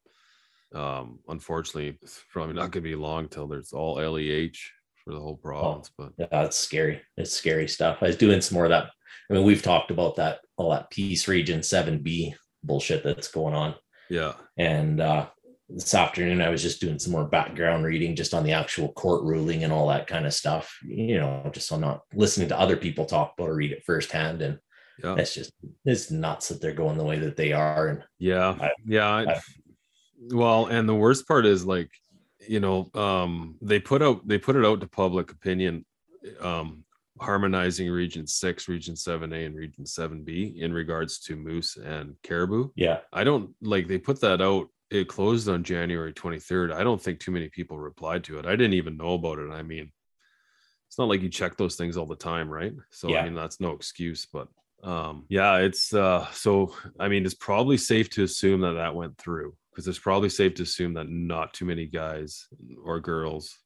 um 0.75 1.19
unfortunately 1.29 1.99
it's 2.01 2.23
probably 2.31 2.55
not 2.55 2.71
gonna 2.71 2.83
be 2.83 2.95
long 2.95 3.29
till 3.29 3.49
there's 3.49 3.73
all 3.73 3.97
LEH 3.97 4.53
for 5.03 5.13
the 5.13 5.21
whole 5.21 5.37
province, 5.37 5.91
but 5.99 6.13
yeah, 6.17 6.45
it's 6.45 6.57
scary. 6.57 7.03
It's 7.17 7.33
scary 7.33 7.67
stuff. 7.67 7.99
I 8.03 8.07
was 8.07 8.17
doing 8.17 8.41
some 8.41 8.55
more 8.55 8.65
of 8.67 8.71
that. 8.71 8.91
I 9.31 9.35
mean, 9.35 9.45
we've 9.45 9.63
talked 9.63 9.91
about 9.91 10.17
that 10.17 10.41
all 10.57 10.71
that 10.71 10.91
peace 10.91 11.27
region 11.29 11.61
7B 11.61 12.35
bullshit 12.63 13.03
that's 13.05 13.29
going 13.29 13.55
on. 13.55 13.75
yeah. 14.11 14.35
And 14.57 15.01
uh 15.01 15.29
this 15.69 15.95
afternoon 15.95 16.43
I 16.43 16.51
was 16.51 16.61
just 16.63 16.81
doing 16.81 16.99
some 16.99 17.13
more 17.13 17.25
background 17.25 17.85
reading 17.85 18.15
just 18.15 18.35
on 18.35 18.45
the 18.45 18.53
actual 18.53 18.93
court 18.93 19.25
ruling 19.25 19.65
and 19.65 19.73
all 19.73 19.89
that 19.89 20.07
kind 20.07 20.27
of 20.27 20.35
stuff. 20.35 20.79
You 20.87 21.19
know, 21.19 21.51
just 21.55 21.69
so 21.69 21.75
I'm 21.77 21.81
not 21.81 22.03
listening 22.15 22.49
to 22.51 22.59
other 22.61 22.77
people 22.77 23.07
talk 23.07 23.35
about 23.37 23.49
or 23.49 23.55
read 23.57 23.73
it 23.73 23.83
firsthand. 23.85 24.43
And 24.43 24.59
Yeah. 25.03 25.17
it's 25.17 25.35
just 25.35 25.53
it's 25.85 26.11
nuts 26.11 26.49
that 26.49 26.61
they're 26.61 26.75
going 26.75 26.99
the 26.99 27.05
way 27.05 27.19
that 27.19 27.37
they 27.37 27.53
are. 27.53 27.89
And 27.89 28.03
Yeah. 28.19 28.57
I- 28.61 28.71
yeah. 28.87 29.09
I- 29.09 29.33
I- 29.35 29.41
well, 30.31 30.67
and 30.67 30.89
the 30.89 30.95
worst 30.95 31.27
part 31.27 31.45
is 31.47 31.65
like, 31.67 31.91
you 32.47 32.61
know, 32.61 32.91
um 32.95 33.57
they 33.63 33.81
put 33.81 34.03
out 34.03 34.27
they 34.29 34.39
put 34.39 34.57
it 34.57 34.65
out 34.65 34.81
to 34.83 34.87
public 34.87 35.33
opinion 35.33 35.85
um 36.41 36.84
harmonizing 37.25 37.91
region 37.91 38.27
6, 38.27 38.69
region 38.69 38.95
7A 38.95 39.47
and 39.47 39.57
region 39.57 39.85
7B 39.85 40.61
in 40.61 40.73
regards 40.73 41.19
to 41.21 41.37
moose 41.37 41.77
and 41.77 42.15
caribou. 42.23 42.69
yeah, 42.77 42.99
I 43.13 43.25
don't 43.25 43.51
like 43.61 43.89
they 43.89 43.99
put 43.99 44.21
that 44.21 44.41
out. 44.41 44.69
It 44.91 45.09
closed 45.09 45.49
on 45.49 45.65
January 45.65 46.13
23rd. 46.13 46.73
I 46.73 46.85
don't 46.85 47.03
think 47.03 47.19
too 47.19 47.33
many 47.33 47.49
people 47.49 47.79
replied 47.79 48.23
to 48.25 48.39
it. 48.39 48.47
I 48.47 48.51
didn't 48.51 48.75
even 48.75 48.97
know 48.97 49.15
about 49.15 49.39
it. 49.39 49.51
I 49.51 49.63
mean, 49.63 49.91
it's 50.87 50.99
not 50.99 51.09
like 51.09 51.23
you 51.23 51.29
check 51.29 51.57
those 51.57 51.75
things 51.75 51.97
all 51.97 52.07
the 52.07 52.15
time, 52.15 52.49
right? 52.49 52.73
So 52.91 53.09
Yeah. 53.09 53.21
I 53.21 53.25
mean, 53.25 53.35
that's 53.35 53.61
no 53.61 53.73
excuse, 53.73 54.27
but 54.27 54.49
um 54.85 55.25
yeah, 55.29 55.57
it's 55.57 55.95
uh 55.95 56.27
so 56.33 56.75
I 57.01 57.09
mean, 57.09 57.25
it's 57.25 57.35
probably 57.35 57.79
safe 57.79 58.11
to 58.11 58.23
assume 58.23 58.61
that 58.61 58.75
that 58.75 58.95
went 58.95 59.17
through 59.19 59.57
because 59.71 59.89
it's 59.89 59.99
probably 59.99 60.29
safe 60.29 60.55
to 60.55 60.63
assume 60.63 60.95
that 60.95 61.09
not 61.09 61.53
too 61.55 61.65
many 61.65 61.87
guys 61.87 62.47
or 62.85 63.01
girls 63.01 63.59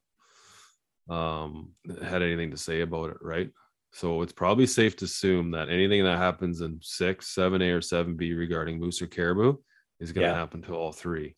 um 1.09 1.73
had 2.03 2.23
anything 2.23 2.51
to 2.51 2.57
say 2.57 2.81
about 2.83 3.11
it, 3.11 3.17
right? 3.23 3.51
So 3.93 4.21
it's 4.23 4.33
probably 4.33 4.67
safe 4.67 4.97
to 4.97 5.07
assume 5.07 5.51
that 5.53 5.71
anything 5.71 6.05
that 6.05 6.19
happens 6.19 6.61
in 6.61 6.79
six, 6.83 7.29
seven 7.29 7.63
A 7.63 7.71
or 7.71 7.81
seven 7.81 8.17
B 8.17 8.35
regarding 8.35 8.79
moose 8.79 9.01
or 9.01 9.07
caribou 9.07 9.57
is 10.01 10.13
going 10.13 10.27
to 10.27 10.31
Yeah. 10.33 10.39
happen 10.39 10.61
to 10.63 10.75
all 10.75 10.93
three. 10.93 11.35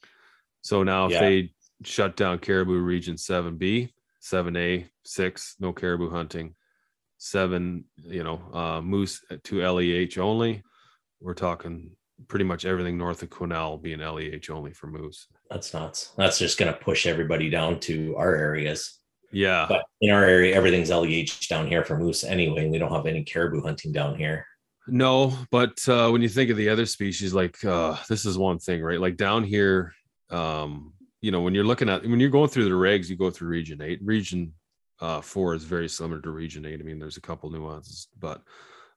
So 0.63 0.83
now 0.83 1.07
if 1.07 1.13
Yeah. 1.13 1.21
they 1.21 1.55
shut 1.85 2.17
down 2.17 2.41
caribou 2.41 2.79
region 2.81 3.17
seven 3.17 3.57
B, 3.57 3.95
seven 4.19 4.57
A, 4.57 4.91
six, 5.05 5.55
no 5.61 5.73
caribou 5.73 6.11
hunting, 6.11 6.57
seven, 7.19 7.85
you 7.97 8.25
know, 8.25 8.43
uh, 8.53 8.81
moose 8.83 9.25
to 9.45 9.63
LEH 9.63 10.19
only, 10.19 10.63
we're 11.21 11.35
talking 11.35 11.97
pretty 12.29 12.45
much 12.45 12.65
everything 12.65 12.99
north 12.99 13.23
of 13.23 13.31
Quesnel 13.31 13.81
being 13.81 14.01
LEH 14.01 14.51
only 14.51 14.73
for 14.73 14.89
moose. 14.89 15.27
that's 15.49 15.73
nuts. 15.75 16.13
That's 16.17 16.39
just 16.39 16.59
going 16.59 16.73
to 16.73 16.79
push 16.79 17.07
everybody 17.07 17.49
down 17.51 17.81
to 17.81 18.15
our 18.17 18.35
areas. 18.35 19.00
Yeah. 19.33 19.67
But 19.69 19.85
in 20.01 20.11
our 20.11 20.25
area, 20.25 20.55
everything's 20.55 20.91
LEH 20.91 21.49
down 21.49 21.67
here 21.67 21.85
for 21.85 21.97
moose 21.97 22.25
anyway. 22.25 22.63
And 22.63 22.73
we 22.73 22.79
don't 22.79 22.93
have 22.93 23.07
any 23.07 23.25
caribou 23.25 23.63
hunting 23.63 23.93
down 23.93 24.17
here. 24.17 24.47
No, 24.87 25.37
but 25.51 25.79
uh, 25.89 26.09
when 26.11 26.23
you 26.23 26.29
think 26.29 26.51
of 26.51 26.57
the 26.57 26.69
other 26.69 26.87
species, 26.87 27.33
like 27.33 27.65
uh, 27.65 27.97
this 28.09 28.25
is 28.25 28.37
one 28.37 28.59
thing, 28.59 28.83
right? 28.83 29.01
Like 29.01 29.17
down 29.17 29.45
here, 29.45 29.95
um, 30.31 30.95
you 31.21 31.31
know, 31.31 31.43
when 31.43 31.55
you're 31.55 31.65
looking 31.65 31.89
at 31.89 32.03
when 32.03 32.19
you're 32.19 32.31
going 32.31 32.49
through 32.49 32.65
the 32.65 32.71
regs, 32.71 33.09
you 33.09 33.17
go 33.17 33.31
through 33.31 33.49
region 33.49 33.83
eight. 33.83 34.01
Region 34.03 34.53
uh, 35.01 35.21
four 35.21 35.55
is 35.55 35.65
very 35.65 35.89
similar 35.89 36.21
to 36.23 36.31
region 36.31 36.67
eight. 36.67 36.81
I 36.81 36.83
mean, 36.83 36.99
there's 36.99 37.19
a 37.19 37.23
couple 37.23 37.51
nuances, 37.51 38.09
but 38.19 38.43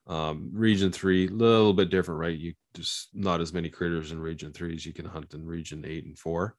um, 0.08 0.50
region 0.54 0.92
three, 0.92 1.28
a 1.28 1.32
little 1.32 1.74
bit 1.74 1.90
different, 1.90 2.20
right? 2.20 2.38
You 2.38 2.54
just 2.74 3.10
not 3.14 3.42
as 3.42 3.54
many 3.54 3.70
critters 3.70 4.12
in 4.12 4.20
region 4.20 4.52
three 4.52 4.74
as 4.74 4.86
you 4.86 4.94
can 4.94 5.06
hunt 5.06 5.34
in 5.34 5.46
region 5.46 5.84
eight 5.86 6.06
and 6.06 6.18
four. 6.18 6.56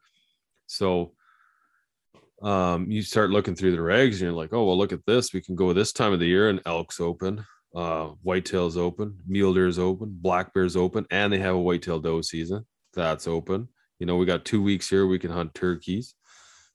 So 0.67 1.13
um, 2.45 2.91
you 2.91 3.03
start 3.03 3.31
looking 3.31 3.55
through 3.55 3.73
the 3.73 3.83
regs 3.83 4.13
and 4.13 4.21
you're 4.21 4.33
like, 4.33 4.53
oh, 4.53 4.65
well, 4.65 4.79
look 4.79 4.93
at 4.93 5.05
this. 5.07 5.33
We 5.33 5.41
can 5.41 5.55
go 5.55 5.73
this 5.73 5.93
time 5.93 6.13
of 6.13 6.21
the 6.21 6.27
year 6.27 6.49
and 6.49 6.61
elk's 6.67 7.01
open 7.01 7.45
uh 7.75 8.11
whitetails 8.25 8.77
open 8.77 9.19
mule 9.27 9.53
deer's 9.53 9.81
open 9.81 10.09
black 10.21 10.55
bear's 10.55 10.77
open 10.77 11.05
and 11.11 11.33
they 11.33 11.39
have 11.39 11.57
a 11.57 11.61
whitetail 11.61 11.99
doe 11.99 12.21
season 12.21 12.65
that's 12.93 13.27
open 13.27 13.67
you 13.99 14.07
know 14.07 14.15
we 14.15 14.25
got 14.25 14.45
two 14.45 14.63
weeks 14.63 14.89
here 14.89 15.09
we 15.09 15.19
can 15.19 15.33
hunt 15.33 15.53
turkeys 15.55 16.15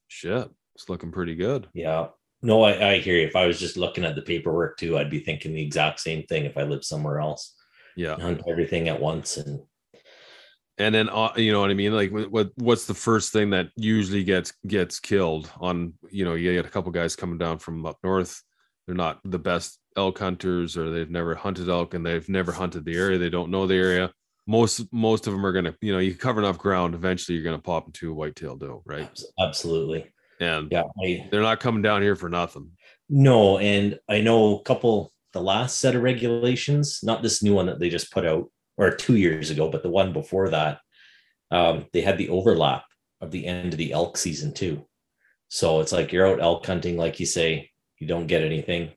shit 0.09 0.49
it's 0.76 0.89
looking 0.89 1.11
pretty 1.11 1.36
good 1.36 1.67
Yeah. 1.74 2.07
No, 2.41 2.63
I, 2.63 2.91
I 2.91 2.97
hear 2.99 3.17
you. 3.17 3.28
If 3.28 3.36
I 3.36 3.45
was 3.45 3.59
just 3.59 3.76
looking 3.76 4.05
at 4.05 4.15
the 4.15 4.22
paperwork 4.22 4.78
too, 4.78 4.97
I'd 4.97 5.09
be 5.09 5.20
thinking 5.20 5.53
the 5.53 5.61
exact 5.61 5.99
same 5.99 6.24
thing 6.24 6.45
if 6.45 6.57
I 6.57 6.63
lived 6.63 6.86
somewhere 6.86 7.20
else. 7.20 7.53
yeah 7.97 8.15
Hunt 8.17 8.41
everything 8.47 8.88
at 8.88 9.01
once. 9.01 9.36
And 9.36 9.59
and 10.80 10.96
then 10.96 11.10
uh, 11.10 11.32
you 11.36 11.52
know 11.52 11.62
what 11.62 11.70
i 11.70 11.74
mean? 11.76 11.94
Like 11.94 12.12
what 12.12 12.32
what- 12.32 12.52
what's 12.56 12.86
the 12.86 12.94
first 12.94 13.32
thing 13.34 13.52
that 13.52 13.70
usually 13.76 14.24
gets 14.24 14.54
gets 14.66 15.00
killed 15.00 15.52
on 15.60 15.94
you 16.10 16.26
know 16.26 16.34
you 16.34 16.54
get 16.54 16.66
a 16.66 16.70
couple 16.70 16.92
guys 16.92 17.16
coming 17.16 17.38
down 17.38 17.60
from 17.60 17.86
up 17.86 17.98
north. 18.04 18.42
They're 18.88 18.96
not 18.96 19.20
the 19.24 19.38
best 19.40 19.78
elk 19.98 20.18
hunters 20.20 20.78
or 20.78 20.90
they've 20.90 21.10
never 21.12 21.36
hunted 21.36 21.70
elk 21.70 21.94
and 21.94 22.06
they've 22.06 22.28
never 22.30 22.52
hunted 22.52 22.86
the 22.86 22.96
area. 22.96 23.18
They 23.20 23.30
don't 23.30 23.52
know 23.52 23.68
the 23.68 23.76
area. 23.76 24.12
Most 24.48 24.92
most 24.92 25.28
of 25.28 25.34
them 25.34 25.46
are 25.46 25.52
gonna 25.52 25.76
you 25.82 25.92
know 25.94 26.00
you 26.00 26.16
cover 26.16 26.40
enough 26.42 26.58
ground 26.58 26.96
eventually 26.96 27.36
you're 27.36 27.44
gonna 27.44 27.60
pop 27.62 27.86
into 27.86 28.10
a 28.12 28.14
whitetail 28.16 28.56
doe 28.56 28.82
right? 28.86 29.10
Absolutely. 29.40 30.12
and 30.40 30.72
Yeah. 30.72 30.84
I, 31.04 31.28
they're 31.30 31.42
not 31.42 31.60
coming 31.60 31.82
down 31.84 32.02
here 32.02 32.16
for 32.16 32.30
nothing. 32.30 32.72
No, 33.10 33.58
and 33.60 34.00
I 34.08 34.22
know 34.22 34.58
a 34.60 34.64
couple 34.64 35.12
the 35.34 35.42
last 35.42 35.80
set 35.80 35.96
of 35.96 36.02
regulations, 36.02 37.02
not 37.04 37.22
this 37.22 37.44
new 37.44 37.54
one 37.54 37.68
that 37.68 37.80
they 37.80 37.90
just 37.90 38.12
put 38.12 38.26
out 38.26 38.50
or 38.80 38.92
two 38.92 39.16
years 39.16 39.50
ago, 39.50 39.70
but 39.70 39.84
the 39.84 39.90
one 39.90 40.14
before 40.14 40.50
that, 40.50 40.80
um, 41.52 41.86
they 41.94 42.02
had 42.02 42.18
the 42.18 42.30
overlap 42.30 42.86
of 43.22 43.30
the 43.32 43.46
end 43.46 43.74
of 43.74 43.78
the 43.78 43.92
elk 43.92 44.18
season 44.18 44.54
too. 44.54 44.88
So 45.50 45.82
it's 45.82 45.92
like 45.92 46.12
you're 46.12 46.28
out 46.28 46.42
elk 46.42 46.66
hunting, 46.66 46.98
like 46.98 47.20
you 47.20 47.26
say, 47.26 47.70
you 48.00 48.08
don't 48.08 48.28
get 48.28 48.44
anything. 48.44 48.92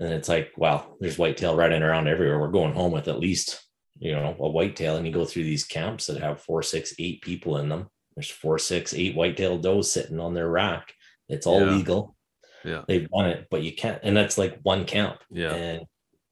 And 0.00 0.12
it's 0.12 0.28
like, 0.28 0.52
wow, 0.56 0.96
there's 0.98 1.18
whitetail 1.18 1.54
running 1.54 1.82
around 1.82 2.08
everywhere. 2.08 2.40
We're 2.40 2.48
going 2.48 2.72
home 2.72 2.92
with 2.92 3.06
at 3.08 3.20
least, 3.20 3.62
you 3.98 4.12
know, 4.12 4.34
a 4.40 4.48
whitetail, 4.48 4.96
and 4.96 5.06
you 5.06 5.12
go 5.12 5.24
through 5.24 5.44
these 5.44 5.64
camps 5.64 6.06
that 6.06 6.20
have 6.20 6.40
four, 6.40 6.62
six, 6.62 6.94
eight 6.98 7.22
people 7.22 7.58
in 7.58 7.68
them. 7.68 7.88
There's 8.16 8.30
four, 8.30 8.58
six, 8.58 8.94
eight 8.94 9.14
whitetail 9.14 9.58
does 9.58 9.92
sitting 9.92 10.18
on 10.18 10.34
their 10.34 10.48
rack. 10.48 10.92
It's 11.28 11.46
all 11.46 11.60
Yeah. 11.60 11.76
legal 11.76 12.16
yeah 12.64 12.82
they've 12.88 13.10
done 13.10 13.26
it, 13.26 13.46
but 13.50 13.62
you 13.62 13.74
can't, 13.74 14.00
and 14.02 14.16
that's 14.16 14.38
like 14.38 14.58
one 14.62 14.86
camp, 14.86 15.18
yeah 15.30 15.52
and 15.52 15.82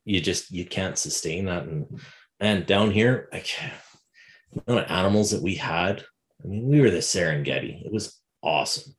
you 0.04 0.20
just 0.20 0.50
you 0.50 0.64
can't 0.64 0.98
sustain 0.98 1.44
that. 1.44 1.64
And 1.64 2.00
and 2.42 2.66
down 2.66 2.90
here, 2.90 3.28
like 3.32 3.48
amount 4.66 4.84
of 4.84 4.90
animals 4.90 5.30
that 5.30 5.42
we 5.42 5.54
had 5.54 6.04
I 6.42 6.48
mean, 6.48 6.68
we 6.68 6.80
were 6.80 6.90
the 6.90 6.98
Serengeti. 6.98 7.84
It 7.84 7.92
was 7.92 8.20
awesome. 8.42 8.94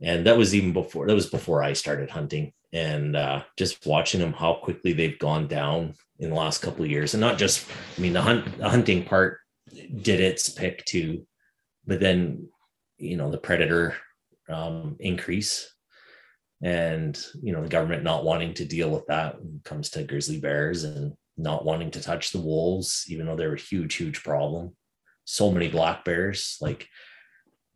And 0.00 0.26
that 0.26 0.38
was 0.38 0.54
even 0.54 0.72
before 0.72 1.06
that 1.06 1.14
was 1.14 1.28
before 1.28 1.62
I 1.62 1.72
started 1.72 2.10
hunting. 2.10 2.52
And 2.72 3.16
uh, 3.16 3.44
just 3.56 3.86
watching 3.86 4.20
them, 4.20 4.32
how 4.32 4.54
quickly 4.54 4.92
they've 4.92 5.18
gone 5.18 5.48
down 5.48 5.94
in 6.18 6.30
the 6.30 6.36
last 6.36 6.62
couple 6.62 6.84
of 6.84 6.90
years. 6.90 7.14
And 7.14 7.20
not 7.20 7.38
just, 7.38 7.66
I 7.96 8.00
mean, 8.00 8.12
the 8.12 8.22
hunt 8.22 8.58
the 8.58 8.68
hunting 8.68 9.04
part 9.04 9.38
did 10.02 10.20
its 10.20 10.48
pick 10.48 10.84
too, 10.84 11.26
but 11.86 12.00
then 12.00 12.48
you 12.98 13.16
know, 13.16 13.30
the 13.30 13.38
predator 13.38 13.96
um, 14.48 14.96
increase 14.98 15.72
and 16.60 17.22
you 17.40 17.52
know 17.52 17.62
the 17.62 17.68
government 17.68 18.02
not 18.02 18.24
wanting 18.24 18.52
to 18.52 18.64
deal 18.64 18.90
with 18.90 19.06
that 19.06 19.40
when 19.40 19.60
it 19.64 19.64
comes 19.64 19.90
to 19.90 20.02
grizzly 20.02 20.40
bears 20.40 20.82
and 20.82 21.12
not 21.38 21.64
wanting 21.64 21.90
to 21.92 22.02
touch 22.02 22.32
the 22.32 22.40
wolves 22.40 23.04
even 23.08 23.26
though 23.26 23.36
they're 23.36 23.54
a 23.54 23.60
huge 23.60 23.94
huge 23.94 24.22
problem. 24.22 24.76
So 25.24 25.50
many 25.50 25.68
black 25.68 26.04
bears 26.04 26.56
like 26.60 26.88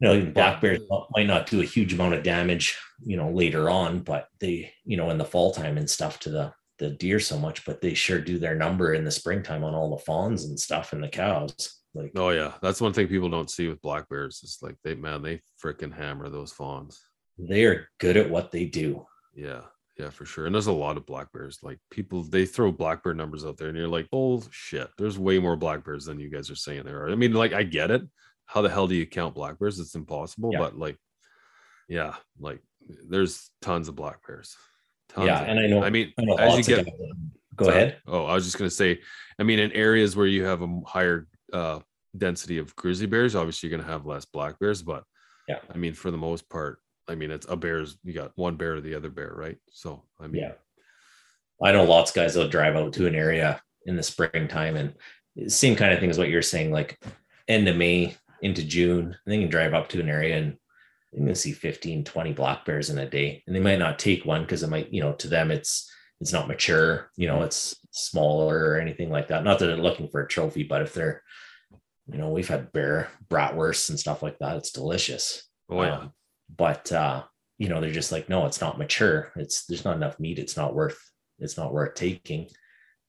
you 0.00 0.08
know 0.08 0.14
even 0.14 0.32
black 0.32 0.60
bears 0.60 0.80
might 1.14 1.26
not 1.26 1.46
do 1.46 1.60
a 1.60 1.66
huge 1.66 1.92
amount 1.92 2.14
of 2.14 2.22
damage 2.22 2.76
you 3.04 3.16
know 3.16 3.30
later 3.30 3.70
on 3.70 4.00
but 4.00 4.28
they 4.40 4.72
you 4.84 4.96
know 4.96 5.10
in 5.10 5.18
the 5.18 5.24
fall 5.24 5.52
time 5.52 5.76
and 5.76 5.88
stuff 5.88 6.18
to 6.20 6.30
the 6.30 6.52
the 6.78 6.90
deer 6.90 7.20
so 7.20 7.38
much 7.38 7.64
but 7.64 7.80
they 7.80 7.94
sure 7.94 8.20
do 8.20 8.38
their 8.38 8.54
number 8.54 8.94
in 8.94 9.04
the 9.04 9.10
springtime 9.10 9.62
on 9.62 9.74
all 9.74 9.94
the 9.94 10.02
fawns 10.02 10.44
and 10.44 10.58
stuff 10.58 10.92
and 10.92 11.02
the 11.02 11.08
cows 11.08 11.82
like 11.94 12.12
oh 12.16 12.30
yeah. 12.30 12.52
That's 12.62 12.80
one 12.80 12.92
thing 12.92 13.08
people 13.08 13.28
don't 13.28 13.50
see 13.50 13.68
with 13.68 13.82
black 13.82 14.08
bears 14.08 14.40
It's 14.42 14.62
like 14.62 14.76
they 14.82 14.94
man 14.94 15.22
they 15.22 15.40
freaking 15.62 15.94
hammer 15.94 16.28
those 16.28 16.52
fawns. 16.52 17.00
They 17.38 17.64
are 17.64 17.88
good 17.98 18.16
at 18.16 18.30
what 18.30 18.50
they 18.50 18.66
do. 18.66 19.06
Yeah, 19.34 19.62
yeah, 19.98 20.10
for 20.10 20.24
sure. 20.24 20.46
And 20.46 20.54
there's 20.54 20.68
a 20.68 20.72
lot 20.72 20.96
of 20.96 21.06
black 21.06 21.32
bears. 21.32 21.58
Like 21.62 21.78
people, 21.90 22.22
they 22.22 22.46
throw 22.46 22.72
black 22.72 23.02
bear 23.02 23.14
numbers 23.14 23.44
out 23.44 23.58
there, 23.58 23.68
and 23.68 23.76
you're 23.76 23.88
like, 23.88 24.08
oh 24.12 24.42
shit, 24.50 24.88
there's 24.96 25.18
way 25.18 25.38
more 25.38 25.56
black 25.56 25.84
bears 25.84 26.06
than 26.06 26.18
you 26.18 26.30
guys 26.30 26.50
are 26.50 26.56
saying 26.56 26.84
there 26.84 27.04
are. 27.04 27.10
I 27.10 27.14
mean, 27.14 27.34
like 27.34 27.52
I 27.52 27.62
get 27.62 27.90
it. 27.90 28.02
How 28.46 28.62
the 28.62 28.70
hell 28.70 28.86
do 28.86 28.94
you 28.94 29.06
count 29.06 29.34
black 29.34 29.58
bears? 29.58 29.78
It's 29.78 29.94
impossible. 29.94 30.50
Yeah. 30.52 30.58
But 30.60 30.78
like, 30.78 30.96
yeah, 31.88 32.14
like 32.40 32.60
there's 33.08 33.50
tons 33.60 33.88
of 33.88 33.96
black 33.96 34.26
bears. 34.26 34.56
Tons 35.10 35.26
yeah, 35.26 35.42
and 35.42 35.60
I 35.60 35.66
know. 35.66 35.82
I 35.82 35.90
mean, 35.90 36.12
I 36.18 36.24
know 36.24 36.36
as 36.36 36.56
you 36.56 36.76
get, 36.76 36.86
go 37.54 37.66
sorry. 37.66 37.76
ahead. 37.76 37.96
Oh, 38.06 38.24
I 38.24 38.34
was 38.34 38.44
just 38.44 38.58
gonna 38.58 38.70
say. 38.70 39.00
I 39.38 39.42
mean, 39.42 39.58
in 39.58 39.72
areas 39.72 40.16
where 40.16 40.26
you 40.26 40.44
have 40.44 40.62
a 40.62 40.80
higher 40.86 41.26
uh, 41.52 41.80
density 42.16 42.58
of 42.58 42.74
grizzly 42.76 43.06
bears, 43.06 43.34
obviously 43.34 43.68
you're 43.68 43.78
gonna 43.78 43.90
have 43.90 44.06
less 44.06 44.24
black 44.24 44.58
bears. 44.58 44.82
But 44.82 45.04
yeah, 45.48 45.58
I 45.72 45.76
mean, 45.76 45.92
for 45.92 46.10
the 46.10 46.16
most 46.16 46.48
part, 46.48 46.78
I 47.08 47.14
mean, 47.14 47.30
it's 47.30 47.46
a 47.48 47.56
bear's 47.56 47.98
you 48.04 48.12
got 48.12 48.32
one 48.36 48.56
bear 48.56 48.76
or 48.76 48.80
the 48.80 48.94
other 48.94 49.10
bear, 49.10 49.32
right? 49.34 49.58
So 49.70 50.04
I 50.20 50.26
mean, 50.26 50.42
yeah, 50.42 50.52
I 51.62 51.72
know 51.72 51.84
lots 51.84 52.10
of 52.10 52.16
guys 52.16 52.36
will 52.36 52.48
drive 52.48 52.76
out 52.76 52.92
to 52.94 53.06
an 53.06 53.14
area 53.14 53.60
in 53.86 53.96
the 53.96 54.02
springtime 54.02 54.76
and 54.76 54.94
same 55.52 55.76
kind 55.76 55.92
of 55.92 56.00
thing 56.00 56.10
as 56.10 56.18
what 56.18 56.28
you're 56.28 56.42
saying, 56.42 56.72
like 56.72 56.98
end 57.48 57.68
of 57.68 57.76
May 57.76 58.16
into 58.42 58.62
June, 58.62 59.04
and 59.04 59.32
they 59.32 59.38
can 59.38 59.48
drive 59.48 59.74
up 59.74 59.88
to 59.90 60.00
an 60.00 60.08
area 60.08 60.36
and 60.36 60.56
you 61.12 61.26
can 61.26 61.34
see 61.34 61.52
15, 61.52 62.04
20 62.04 62.32
black 62.32 62.64
bears 62.64 62.90
in 62.90 62.98
a 62.98 63.08
day. 63.08 63.42
And 63.46 63.54
they 63.54 63.60
might 63.60 63.78
not 63.78 63.98
take 63.98 64.24
one 64.24 64.42
because 64.42 64.62
it 64.62 64.70
might, 64.70 64.92
you 64.92 65.02
know, 65.02 65.12
to 65.14 65.28
them 65.28 65.50
it's 65.50 65.90
it's 66.20 66.32
not 66.32 66.46
mature, 66.46 67.10
you 67.16 67.26
know, 67.26 67.42
it's 67.42 67.74
smaller 67.90 68.70
or 68.70 68.80
anything 68.80 69.10
like 69.10 69.28
that. 69.28 69.42
Not 69.42 69.58
that 69.58 69.66
they're 69.66 69.76
looking 69.76 70.08
for 70.08 70.22
a 70.22 70.28
trophy, 70.28 70.62
but 70.62 70.80
if 70.80 70.94
they're, 70.94 71.20
you 72.06 72.16
know, 72.16 72.30
we've 72.30 72.48
had 72.48 72.72
bear 72.72 73.08
bratwursts 73.28 73.90
and 73.90 73.98
stuff 73.98 74.22
like 74.22 74.38
that. 74.38 74.56
It's 74.56 74.70
delicious. 74.70 75.42
Oh 75.68 75.82
yeah. 75.82 75.98
Um, 75.98 76.12
but 76.56 76.90
uh, 76.92 77.24
you 77.58 77.68
know, 77.68 77.80
they're 77.80 77.90
just 77.90 78.12
like, 78.12 78.28
no, 78.28 78.46
it's 78.46 78.60
not 78.60 78.78
mature. 78.78 79.32
It's 79.36 79.66
there's 79.66 79.84
not 79.84 79.96
enough 79.96 80.18
meat. 80.18 80.38
It's 80.38 80.56
not 80.56 80.74
worth 80.74 80.98
it's 81.38 81.56
not 81.56 81.72
worth 81.72 81.94
taking. 81.94 82.48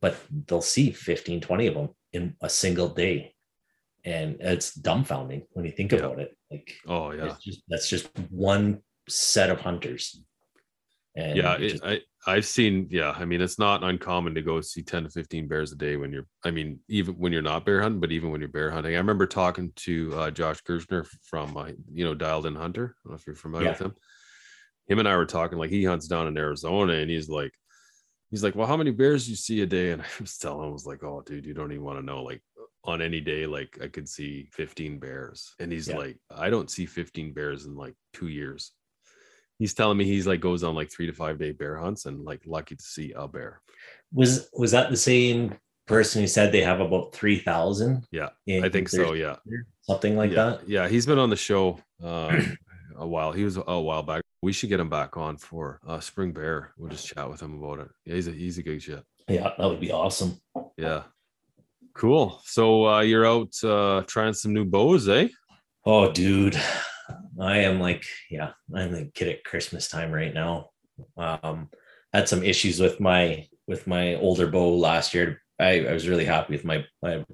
But 0.01 0.17
they'll 0.47 0.61
see 0.61 0.91
15, 0.91 1.41
20 1.41 1.67
of 1.67 1.73
them 1.75 1.89
in 2.11 2.35
a 2.41 2.49
single 2.49 2.89
day. 2.89 3.33
And 4.03 4.35
it's 4.41 4.77
dumbfounding 4.77 5.43
when 5.51 5.63
you 5.63 5.71
think 5.71 5.93
yeah. 5.93 5.99
about 5.99 6.19
it. 6.19 6.35
Like, 6.51 6.73
oh 6.87 7.11
yeah, 7.11 7.35
just, 7.41 7.63
that's 7.69 7.89
just 7.89 8.09
one 8.29 8.81
set 9.07 9.49
of 9.49 9.61
hunters. 9.61 10.21
And 11.16 11.38
yeah, 11.38 11.55
it, 11.55 11.70
just, 11.70 11.84
I 11.84 12.01
I've 12.26 12.45
seen. 12.45 12.88
Yeah, 12.89 13.14
I 13.16 13.26
mean, 13.26 13.39
it's 13.39 13.59
not 13.59 13.84
uncommon 13.84 14.34
to 14.34 14.41
go 14.41 14.61
see 14.61 14.82
ten 14.82 15.03
to 15.03 15.09
fifteen 15.09 15.47
bears 15.47 15.72
a 15.72 15.76
day 15.76 15.95
when 15.95 16.11
you're. 16.11 16.26
I 16.43 16.49
mean, 16.49 16.80
even 16.88 17.16
when 17.16 17.32
you're 17.32 17.43
not 17.43 17.66
bear 17.66 17.82
hunting, 17.82 17.99
but 17.99 18.11
even 18.11 18.32
when 18.32 18.41
you're 18.41 18.47
bear 18.47 18.72
hunting. 18.72 18.95
I 18.95 18.97
remember 18.97 19.28
talking 19.28 19.72
to 19.78 20.14
uh, 20.16 20.32
Josh 20.32 20.61
Kirchner 20.61 21.05
from 21.22 21.55
uh, 21.55 21.70
you 21.91 22.03
know 22.03 22.16
Dialed 22.16 22.47
In 22.47 22.55
Hunter. 22.55 22.95
I 22.97 22.99
don't 23.03 23.11
know 23.11 23.18
if 23.18 23.28
you're 23.28 23.36
familiar 23.36 23.68
yeah. 23.68 23.72
with 23.74 23.82
him. 23.82 23.95
Him 24.88 24.99
and 24.99 25.07
I 25.07 25.16
were 25.16 25.28
talking 25.28 25.59
like 25.59 25.70
he 25.70 25.84
hunts 25.84 26.07
down 26.07 26.28
in 26.28 26.38
Arizona, 26.38 26.93
and 26.93 27.11
he's 27.11 27.30
like, 27.30 27.53
he's 28.32 28.43
like, 28.43 28.55
well, 28.55 28.68
how 28.68 28.78
many 28.78 28.91
bears 28.91 29.26
do 29.26 29.32
you 29.32 29.38
see 29.38 29.61
a 29.61 29.68
day? 29.68 29.91
And 29.91 30.01
I 30.01 30.05
was 30.20 30.38
telling 30.38 30.64
him, 30.64 30.70
I 30.70 30.72
was 30.72 30.88
like, 30.88 31.03
oh, 31.03 31.22
dude, 31.24 31.45
you 31.45 31.53
don't 31.53 31.72
even 31.72 31.84
want 31.84 31.99
to 31.99 32.05
know. 32.05 32.24
Like 32.24 32.41
on 32.86 33.03
any 33.03 33.22
day, 33.22 33.45
like 33.45 33.78
I 33.84 33.88
could 33.88 34.09
see 34.09 34.49
15 34.53 34.97
bears, 34.97 35.53
and 35.59 35.72
he's 35.72 35.89
yeah. 35.89 35.97
like, 35.97 36.18
I 36.32 36.49
don't 36.49 36.72
see 36.72 36.88
15 36.88 37.34
bears 37.34 37.66
in 37.66 37.76
like 37.76 37.93
two 38.14 38.30
years 38.30 38.72
he's 39.60 39.74
telling 39.74 39.97
me 39.97 40.06
he's 40.06 40.28
like 40.28 40.39
goes 40.39 40.64
on 40.64 40.76
like 40.76 40.91
three 40.91 41.08
to 41.08 41.14
five 41.14 41.39
day 41.39 41.51
bear 41.51 41.78
hunts 41.78 42.06
and 42.06 42.24
like 42.24 42.41
lucky 42.45 42.76
to 42.76 42.84
see 42.84 43.14
a 43.16 43.28
bear. 43.28 43.62
Was 44.14 44.49
was 44.54 44.72
that 44.72 44.89
the 44.89 44.97
same 44.97 45.56
person 45.88 46.22
who 46.22 46.28
said 46.28 46.51
they 46.51 46.62
have 46.62 46.80
about 46.80 47.14
three 47.14 47.39
thousand? 47.39 48.06
Yeah, 48.12 48.30
I 48.47 48.70
think 48.70 48.89
so. 48.89 49.14
Yeah, 49.14 49.38
something 49.82 50.16
like 50.16 50.32
yeah. 50.32 50.36
that. 50.36 50.70
Yeah, 50.70 50.88
he's 50.88 51.06
been 51.06 51.20
on 51.20 51.30
the 51.30 51.36
show 51.36 51.80
uh, 52.04 52.41
a 52.97 53.08
while. 53.08 53.32
He 53.32 53.43
was 53.43 53.58
a 53.58 53.80
while 53.80 54.04
back. 54.04 54.24
We 54.41 54.54
should 54.54 54.70
get 54.70 54.80
him 54.80 54.89
back 54.89 55.16
on 55.18 55.38
for 55.38 55.80
uh, 55.88 55.99
spring 55.99 56.32
bear. 56.32 56.72
We'll 56.78 56.89
just 56.89 57.08
chat 57.08 57.30
with 57.30 57.41
him 57.41 57.62
about 57.62 57.80
it. 57.80 57.89
Yeah, 58.06 58.16
he's 58.16 58.28
a 58.28 58.32
he's 58.32 58.58
a 58.58 58.64
good 58.64 58.82
shit. 58.82 59.04
Yeah, 59.28 59.51
that 59.58 59.68
would 59.68 59.80
be 59.80 59.91
awesome. 59.91 60.39
Yeah. 60.78 61.04
Cool. 61.93 62.41
So 62.43 62.88
uh, 62.88 63.01
you're 63.01 63.26
out 63.26 63.54
uh, 63.64 64.04
trying 64.08 64.34
some 64.34 64.54
new 64.54 64.66
bows, 64.66 65.08
eh? 65.08 65.28
Oh, 65.86 66.12
dude, 66.12 66.60
I 67.39 67.59
am 67.59 67.80
like, 67.80 68.05
yeah, 68.30 68.51
I'm 68.76 68.91
the 68.91 69.11
kid 69.14 69.30
at 69.30 69.43
Christmas 69.43 69.88
time 69.88 70.11
right 70.11 70.34
now. 70.34 70.70
Um, 71.18 71.70
had 72.14 72.30
some 72.30 72.43
issues 72.43 72.80
with 72.80 72.99
my 72.99 73.47
with 73.68 73.88
my 73.88 74.16
older 74.16 74.47
bow 74.47 74.76
last 74.76 75.14
year. 75.14 75.41
I, 75.59 75.86
I 75.86 75.93
was 75.93 76.07
really 76.07 76.26
happy 76.26 76.53
with 76.53 76.66
my 76.66 76.86
my 77.01 77.26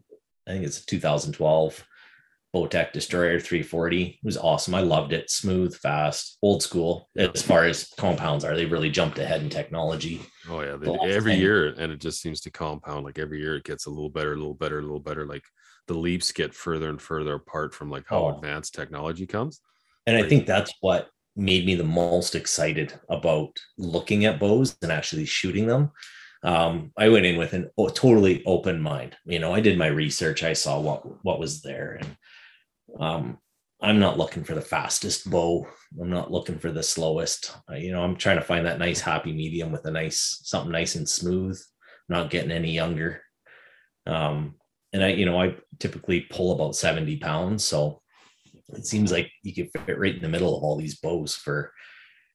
I 0.48 0.52
think 0.52 0.66
it's 0.66 0.82
a 0.82 0.86
2012 0.86 1.86
Bowtech 2.56 2.94
Destroyer 2.94 3.40
340. 3.40 4.04
It 4.06 4.18
was 4.24 4.38
awesome. 4.38 4.74
I 4.74 4.82
loved 4.82 5.14
it. 5.14 5.30
Smooth, 5.30 5.76
fast, 5.76 6.38
old 6.42 6.64
school. 6.64 7.08
As 7.16 7.44
far 7.44 7.66
as 7.66 7.94
compounds 7.98 8.44
are, 8.44 8.56
they 8.56 8.66
really 8.66 8.90
jumped 8.90 9.20
ahead 9.20 9.44
in 9.44 9.50
technology. 9.50 10.22
Oh 10.50 10.62
yeah, 10.62 10.76
they, 10.76 10.92
every 11.08 11.36
year, 11.36 11.68
and 11.68 11.92
it 11.92 12.00
just 12.00 12.22
seems 12.22 12.42
to 12.42 12.52
compound. 12.52 13.06
Like 13.06 13.20
every 13.20 13.40
year, 13.40 13.58
it 13.58 13.66
gets 13.66 13.86
a 13.86 13.92
little 13.92 14.10
better, 14.10 14.34
a 14.34 14.38
little 14.38 14.56
better, 14.56 14.80
a 14.80 14.82
little 14.82 15.00
better. 15.00 15.28
Like 15.28 15.44
the 15.88 15.94
leaps 15.94 16.32
get 16.32 16.56
further 16.56 16.90
and 16.90 17.02
further 17.02 17.36
apart 17.36 17.76
from 17.76 17.92
like 17.92 18.06
how 18.08 18.24
oh. 18.24 18.36
advanced 18.36 18.74
technology 18.74 19.28
comes. 19.28 19.62
And 20.10 20.18
I 20.18 20.28
think 20.28 20.48
that's 20.48 20.74
what 20.82 21.08
made 21.36 21.68
me 21.68 21.76
the 21.76 21.84
most 21.84 22.34
excited 22.34 23.00
about 23.10 23.56
looking 23.78 24.26
at 24.26 24.40
bows 24.40 24.76
and 24.82 24.92
actually 24.92 25.26
shooting 25.26 25.68
them. 25.68 25.92
Um, 26.42 26.92
I 26.98 27.10
went 27.10 27.28
in 27.28 27.38
with 27.38 27.54
an 27.54 27.70
oh, 27.78 27.90
totally 27.90 28.44
open 28.48 28.82
mind. 28.82 29.16
You 29.26 29.38
know, 29.38 29.54
I 29.54 29.60
did 29.60 29.78
my 29.78 29.86
research. 29.86 30.42
I 30.42 30.54
saw 30.54 30.80
what 30.80 31.04
what 31.24 31.40
was 31.40 31.62
there, 31.62 32.00
and 32.02 32.18
um, 33.00 33.38
I'm 33.84 34.00
not 34.00 34.18
looking 34.18 34.44
for 34.44 34.56
the 34.56 34.62
fastest 34.62 35.30
bow. 35.30 35.68
I'm 36.02 36.10
not 36.10 36.32
looking 36.32 36.58
for 36.58 36.72
the 36.72 36.82
slowest. 36.82 37.56
Uh, 37.72 37.76
you 37.76 37.92
know, 37.92 38.02
I'm 38.02 38.16
trying 38.16 38.38
to 38.38 38.44
find 38.44 38.66
that 38.66 38.80
nice 38.80 39.02
happy 39.02 39.32
medium 39.32 39.72
with 39.72 39.86
a 39.86 39.92
nice 39.92 40.40
something 40.44 40.72
nice 40.72 40.96
and 40.96 41.08
smooth. 41.08 41.62
I'm 42.10 42.16
not 42.16 42.32
getting 42.32 42.52
any 42.52 42.72
younger. 42.72 43.22
Um, 44.08 44.56
and 44.92 45.04
I, 45.04 45.10
you 45.10 45.28
know, 45.28 45.40
I 45.40 45.56
typically 45.78 46.22
pull 46.22 46.54
about 46.54 46.76
70 46.76 47.18
pounds. 47.18 47.64
So 47.64 48.02
it 48.74 48.86
seems 48.86 49.12
like 49.12 49.32
you 49.44 49.54
can 49.54 49.68
fit 49.86 50.00
right 50.00 50.16
in 50.16 50.22
the 50.22 50.30
middle 50.30 50.56
of 50.56 50.64
all 50.64 50.76
these 50.76 51.00
bows 51.00 51.36
for 51.36 51.72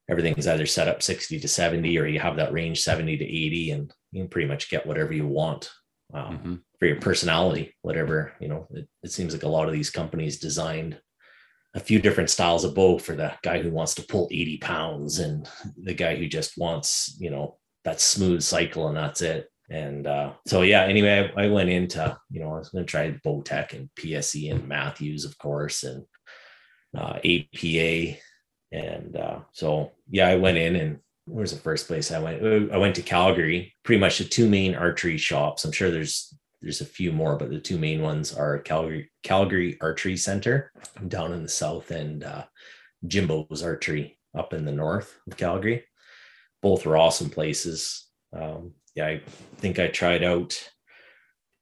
everything's 0.09 0.47
either 0.47 0.65
set 0.65 0.87
up 0.87 1.01
60 1.01 1.39
to 1.39 1.47
70 1.47 1.97
or 1.97 2.05
you 2.05 2.19
have 2.19 2.37
that 2.37 2.53
range 2.53 2.81
70 2.81 3.17
to 3.17 3.25
80 3.25 3.71
and 3.71 3.93
you 4.11 4.23
can 4.23 4.29
pretty 4.29 4.47
much 4.47 4.69
get 4.69 4.85
whatever 4.85 5.13
you 5.13 5.27
want 5.27 5.71
um, 6.13 6.37
mm-hmm. 6.37 6.55
for 6.79 6.85
your 6.85 6.99
personality, 6.99 7.75
whatever, 7.81 8.33
you 8.39 8.47
know, 8.47 8.67
it, 8.71 8.87
it 9.03 9.11
seems 9.11 9.33
like 9.33 9.43
a 9.43 9.47
lot 9.47 9.67
of 9.67 9.73
these 9.73 9.89
companies 9.89 10.39
designed 10.39 10.99
a 11.73 11.79
few 11.79 11.99
different 11.99 12.29
styles 12.29 12.63
of 12.63 12.73
bow 12.73 12.97
for 12.97 13.15
the 13.15 13.33
guy 13.43 13.61
who 13.61 13.69
wants 13.69 13.95
to 13.95 14.03
pull 14.03 14.29
80 14.31 14.59
pounds 14.59 15.19
and 15.19 15.49
the 15.77 15.93
guy 15.93 16.15
who 16.15 16.27
just 16.27 16.57
wants, 16.57 17.17
you 17.19 17.29
know, 17.29 17.57
that 17.83 17.99
smooth 17.99 18.41
cycle 18.41 18.87
and 18.87 18.95
that's 18.95 19.21
it. 19.21 19.49
And 19.69 20.05
uh, 20.05 20.33
so, 20.47 20.61
yeah, 20.61 20.83
anyway, 20.83 21.31
I, 21.35 21.45
I, 21.45 21.47
went 21.49 21.69
into, 21.69 22.17
you 22.29 22.39
know, 22.39 22.53
I 22.53 22.59
was 22.59 22.69
going 22.69 22.85
to 22.85 22.89
try 22.89 23.19
Bowtech 23.25 23.73
and 23.73 23.89
PSE 23.99 24.51
and 24.51 24.67
Mathews 24.67 25.25
of 25.25 25.37
course, 25.39 25.83
and 25.83 26.05
uh, 26.97 27.19
APA. 27.23 28.17
And 28.71 29.15
uh, 29.15 29.39
so, 29.51 29.91
yeah, 30.09 30.27
I 30.27 30.35
went 30.35 30.57
in 30.57 30.75
and 30.75 30.99
where's 31.25 31.51
the 31.51 31.59
first 31.59 31.87
place 31.87 32.11
I 32.11 32.19
went? 32.19 32.71
I 32.71 32.77
went 32.77 32.95
to 32.95 33.01
Calgary, 33.01 33.75
pretty 33.83 33.99
much 33.99 34.17
the 34.17 34.25
two 34.25 34.47
main 34.47 34.75
archery 34.75 35.17
shops. 35.17 35.65
I'm 35.65 35.71
sure 35.71 35.91
there's 35.91 36.33
there's 36.61 36.81
a 36.81 36.85
few 36.85 37.11
more, 37.11 37.37
but 37.37 37.49
the 37.49 37.59
two 37.59 37.77
main 37.77 38.01
ones 38.01 38.33
are 38.33 38.59
Calgary 38.59 39.11
Calgary 39.23 39.77
Archery 39.81 40.17
Center 40.17 40.71
down 41.07 41.31
in 41.33 41.43
the 41.43 41.49
south 41.49 41.91
and 41.91 42.23
uh, 42.23 42.45
Jimbo's 43.07 43.63
Archery 43.63 44.17
up 44.37 44.53
in 44.53 44.65
the 44.65 44.71
north 44.71 45.17
of 45.27 45.37
Calgary. 45.37 45.83
Both 46.61 46.85
were 46.85 46.97
awesome 46.97 47.29
places. 47.29 48.07
Um, 48.33 48.73
yeah, 48.95 49.07
I 49.07 49.21
think 49.57 49.79
I 49.79 49.87
tried 49.87 50.23
out 50.23 50.57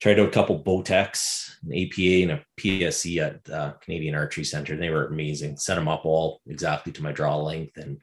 tried 0.03 0.19
out 0.19 0.27
a 0.27 0.31
couple 0.31 0.61
Bowtechs, 0.61 1.55
an 1.63 1.71
APA, 1.73 2.23
and 2.23 2.31
a 2.31 2.45
PSE 2.59 3.17
at 3.19 3.49
uh, 3.49 3.71
Canadian 3.81 4.15
Archery 4.15 4.43
Center. 4.43 4.75
They 4.75 4.89
were 4.89 5.07
amazing. 5.07 5.55
Set 5.55 5.75
them 5.75 5.87
up 5.87 6.05
all 6.05 6.41
exactly 6.45 6.91
to 6.91 7.01
my 7.01 7.13
draw 7.13 7.37
length 7.37 7.77
and 7.77 7.99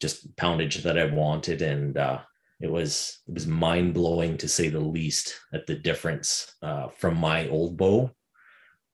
just 0.00 0.34
poundage 0.36 0.80
that 0.84 0.96
I 0.96 1.06
wanted, 1.06 1.60
and 1.60 1.98
uh, 1.98 2.20
it 2.60 2.70
was 2.70 3.18
it 3.26 3.34
was 3.34 3.48
mind 3.48 3.94
blowing 3.94 4.38
to 4.38 4.46
say 4.46 4.68
the 4.68 4.78
least 4.78 5.40
at 5.52 5.66
the 5.66 5.74
difference 5.74 6.54
uh, 6.62 6.86
from 6.96 7.16
my 7.16 7.48
old 7.48 7.76
bow 7.76 8.12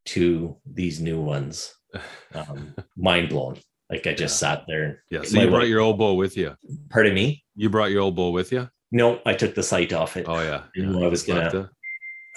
to 0.06 0.56
these 0.64 1.00
new 1.00 1.20
ones. 1.20 1.72
Um, 2.34 2.74
mind 2.98 3.30
blown. 3.30 3.56
Like 3.88 4.06
I 4.06 4.12
just 4.12 4.38
sat 4.38 4.64
there. 4.68 5.02
Yeah. 5.10 5.22
So 5.22 5.40
you 5.40 5.48
brought 5.48 5.68
your 5.68 5.80
old 5.80 5.96
bow 5.96 6.12
with 6.12 6.36
you. 6.36 6.54
Pardon 6.90 7.14
me. 7.14 7.42
You 7.54 7.70
brought 7.70 7.90
your 7.90 8.02
old 8.02 8.16
bow 8.16 8.30
with 8.30 8.52
you. 8.52 8.68
No, 8.92 9.20
I 9.24 9.32
took 9.32 9.54
the 9.54 9.62
sight 9.62 9.94
off 9.94 10.18
it. 10.18 10.26
Oh 10.28 10.40
yeah. 10.40 10.64
I 10.76 10.80
knew 10.80 11.02
I 11.02 11.08
was 11.08 11.22
gonna. 11.22 11.70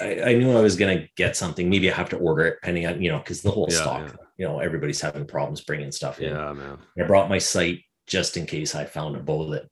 I, 0.02 0.22
I, 0.22 0.34
knew 0.36 0.58
I 0.58 0.62
was 0.62 0.76
gonna 0.76 1.08
get 1.16 1.36
something. 1.36 1.70
Maybe 1.70 1.91
I 1.91 1.95
have 1.95 2.10
to 2.10 2.18
order 2.18 2.45
it, 2.45 2.56
depending 2.62 2.86
on 2.88 3.02
you 3.02 3.12
know, 3.12 3.20
because 3.20 3.41
the 3.41 3.52
whole 3.52 3.68
Yeah, 3.70 3.78
stock. 3.78 4.02
yeah. 4.08 4.16
You 4.38 4.45
know, 4.47 4.60
everybody's 4.60 5.02
having 5.02 5.26
problems 5.26 5.62
bringing 5.62 5.91
stuff 5.91 6.20
in. 6.20 6.34
Yeah, 6.34 6.54
man. 6.54 6.78
I 6.97 7.04
brought 7.04 7.30
my 7.30 7.38
sight 7.39 7.82
just 8.08 8.38
in 8.38 8.45
case 8.45 8.76
I 8.76 8.86
found 8.86 9.16
a 9.16 9.20
bow 9.20 9.50
that, 9.52 9.68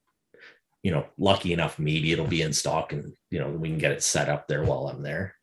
you 0.83 0.91
know, 0.91 1.05
lucky 1.17 1.53
enough, 1.53 1.79
maybe 1.79 2.11
it'll 2.11 2.27
be 2.27 2.41
in 2.41 2.53
stock 2.53 2.91
and, 2.93 3.13
you 3.31 3.39
know, 3.39 3.49
we 3.49 3.69
can 3.69 3.77
get 3.77 3.93
it 3.93 4.03
set 4.03 4.29
up 4.29 4.47
there 4.47 4.63
while 4.63 4.87
I'm 4.87 5.01
there. 5.01 5.35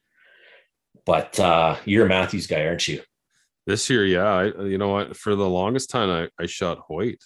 But 1.07 1.39
uh 1.41 1.77
you're 1.85 2.07
a 2.07 2.09
Mathews 2.09 2.47
guy, 2.47 2.67
aren't 2.67 2.87
you? 2.87 3.03
This 3.67 3.89
year, 3.89 4.05
yeah. 4.05 4.31
I, 4.31 4.45
you 4.65 4.77
know 4.77 4.91
what? 4.91 5.17
For 5.17 5.35
the 5.35 5.49
longest 5.49 5.89
time, 5.89 6.11
I, 6.11 6.43
I 6.43 6.47
shot 6.47 6.79
Hoyt. 6.87 7.19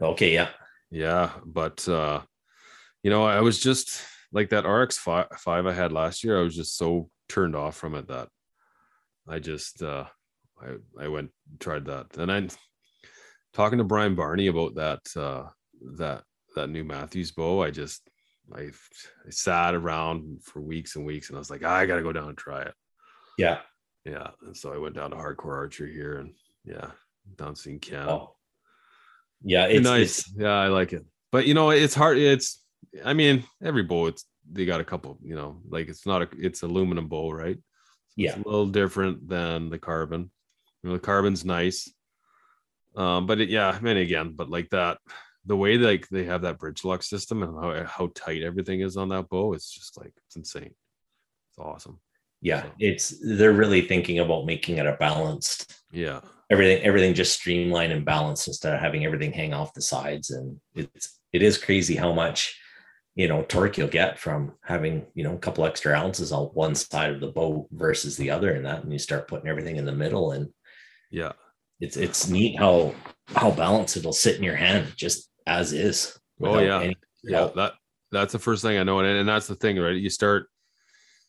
Okay, 0.00 0.32
yeah. 0.32 0.50
Yeah, 0.92 1.30
but 1.44 1.86
uh, 1.88 2.22
you 3.02 3.10
know, 3.10 3.24
I 3.24 3.40
was 3.40 3.60
just 3.60 4.00
like 4.32 4.50
that 4.50 4.68
RX 4.68 4.98
five, 4.98 5.26
five 5.38 5.66
I 5.66 5.72
had 5.72 5.92
last 5.92 6.22
year. 6.24 6.38
I 6.38 6.42
was 6.42 6.56
just 6.56 6.76
so 6.76 7.10
turned 7.28 7.56
off 7.56 7.76
from 7.76 7.94
it 7.94 8.08
that 8.08 8.28
I 9.28 9.38
just 9.38 9.82
uh, 9.82 10.04
I 10.60 10.76
I 11.04 11.08
went 11.08 11.30
tried 11.58 11.86
that, 11.86 12.16
and 12.16 12.30
I'm 12.30 12.48
talking 13.52 13.78
to 13.78 13.84
Brian 13.84 14.14
Barney 14.14 14.46
about 14.48 14.74
that 14.76 15.00
uh, 15.16 15.48
that 15.96 16.22
that 16.56 16.68
new 16.70 16.84
Mathews 16.84 17.32
bow. 17.32 17.62
I 17.62 17.70
just 17.70 18.02
I, 18.54 18.62
I 19.26 19.30
sat 19.30 19.74
around 19.74 20.42
for 20.42 20.60
weeks 20.60 20.96
and 20.96 21.04
weeks, 21.06 21.28
and 21.28 21.36
I 21.36 21.38
was 21.38 21.50
like, 21.50 21.62
I 21.62 21.86
got 21.86 21.96
to 21.96 22.02
go 22.02 22.12
down 22.12 22.28
and 22.28 22.38
try 22.38 22.62
it. 22.62 22.74
Yeah. 23.38 23.58
Yeah, 24.04 24.28
and 24.46 24.56
so 24.56 24.72
I 24.72 24.78
went 24.78 24.94
down 24.96 25.10
to 25.10 25.16
Hardcore 25.16 25.56
Archery 25.56 25.92
here, 25.92 26.16
and 26.18 26.32
yeah, 26.64 26.90
down 27.36 27.54
seeing 27.54 27.78
Ken. 27.78 28.08
Oh. 28.08 28.34
Yeah, 29.42 29.66
It's 29.66 29.78
it's 29.80 29.84
nice. 29.88 30.18
it's- 30.20 30.32
yeah, 30.36 30.52
I 30.58 30.68
like 30.68 30.92
it. 30.92 31.04
But 31.30 31.46
you 31.46 31.54
know, 31.54 31.70
it's 31.70 31.94
hard. 31.94 32.16
It's, 32.18 32.62
I 33.04 33.12
mean, 33.12 33.44
every 33.62 33.82
bow, 33.82 34.06
it's 34.06 34.24
they 34.50 34.64
got 34.64 34.80
a 34.80 34.84
couple. 34.84 35.18
You 35.22 35.36
know, 35.36 35.60
like 35.68 35.88
it's 35.88 36.06
not 36.06 36.22
a, 36.22 36.28
it's 36.38 36.62
aluminum 36.62 37.08
bow, 37.08 37.30
right? 37.30 37.58
yeah, 38.16 38.30
It's 38.30 38.44
a 38.44 38.48
little 38.48 38.66
different 38.66 39.28
than 39.28 39.70
the 39.70 39.78
carbon. 39.78 40.30
You 40.82 40.90
know, 40.90 40.96
the 40.96 41.00
carbon's 41.00 41.44
nice. 41.44 41.92
Um, 42.96 43.26
but 43.26 43.40
it, 43.40 43.48
yeah, 43.48 43.68
I 43.68 43.80
mean, 43.80 43.96
again, 43.96 44.34
but 44.34 44.50
like 44.50 44.70
that, 44.70 44.98
the 45.46 45.56
way 45.56 45.78
like 45.78 46.08
they 46.08 46.24
have 46.24 46.42
that 46.42 46.58
bridge 46.58 46.84
lock 46.84 47.02
system 47.02 47.42
and 47.42 47.54
how 47.54 47.84
how 47.84 48.10
tight 48.14 48.42
everything 48.42 48.80
is 48.80 48.96
on 48.96 49.08
that 49.10 49.28
bow, 49.28 49.52
it's 49.54 49.70
just 49.70 49.98
like 49.98 50.12
it's 50.26 50.36
insane. 50.36 50.74
It's 51.50 51.58
awesome. 51.58 52.00
yeah. 52.42 52.66
It's 52.78 53.14
they're 53.22 53.52
really 53.52 53.82
thinking 53.82 54.18
about 54.18 54.46
making 54.46 54.78
it 54.78 54.86
a 54.86 54.96
balanced 54.98 55.80
Yeah, 55.92 56.20
everything 56.50 56.82
everything 56.82 57.14
just 57.14 57.34
streamlined 57.34 57.92
and 57.92 58.04
balanced 58.04 58.48
instead 58.48 58.74
of 58.74 58.80
having 58.80 59.04
everything 59.04 59.32
hang 59.32 59.54
off 59.54 59.74
the 59.74 59.82
sides 59.82 60.30
and 60.30 60.60
it's 60.74 61.20
it 61.32 61.42
is 61.42 61.56
crazy 61.56 61.94
how 61.94 62.12
much 62.12 62.59
you 63.16 63.26
know 63.28 63.42
torque 63.42 63.76
you'll 63.76 63.88
get 63.88 64.18
from 64.18 64.52
having 64.62 65.04
you 65.14 65.24
know 65.24 65.34
a 65.34 65.38
couple 65.38 65.64
extra 65.66 65.92
ounces 65.94 66.32
on 66.32 66.46
one 66.54 66.74
side 66.74 67.10
of 67.10 67.20
the 67.20 67.26
bow 67.28 67.66
versus 67.72 68.16
the 68.16 68.30
other 68.30 68.52
and 68.52 68.64
that 68.64 68.82
and 68.84 68.92
you 68.92 68.98
start 68.98 69.26
putting 69.28 69.48
everything 69.48 69.76
in 69.76 69.84
the 69.84 69.92
middle 69.92 70.32
and 70.32 70.48
yeah, 71.10 71.32
it's 71.80 71.96
it's 71.96 72.28
neat 72.28 72.56
how 72.58 72.94
how 73.34 73.50
balanced 73.50 73.96
it'll 73.96 74.12
sit 74.12 74.36
in 74.36 74.42
your 74.44 74.54
hand 74.56 74.92
just 74.96 75.28
as 75.46 75.72
is 75.72 76.16
Oh, 76.42 76.58
yeah. 76.60 76.80
any 76.80 76.96
yeah. 77.24 77.36
help. 77.38 77.54
That 77.56 77.72
that's 78.12 78.32
the 78.32 78.38
first 78.38 78.62
thing 78.62 78.78
I 78.78 78.82
know, 78.84 79.00
and 79.00 79.08
and 79.08 79.28
that's 79.28 79.46
the 79.48 79.54
thing, 79.56 79.78
right? 79.78 79.96
You 79.96 80.08
start 80.08 80.46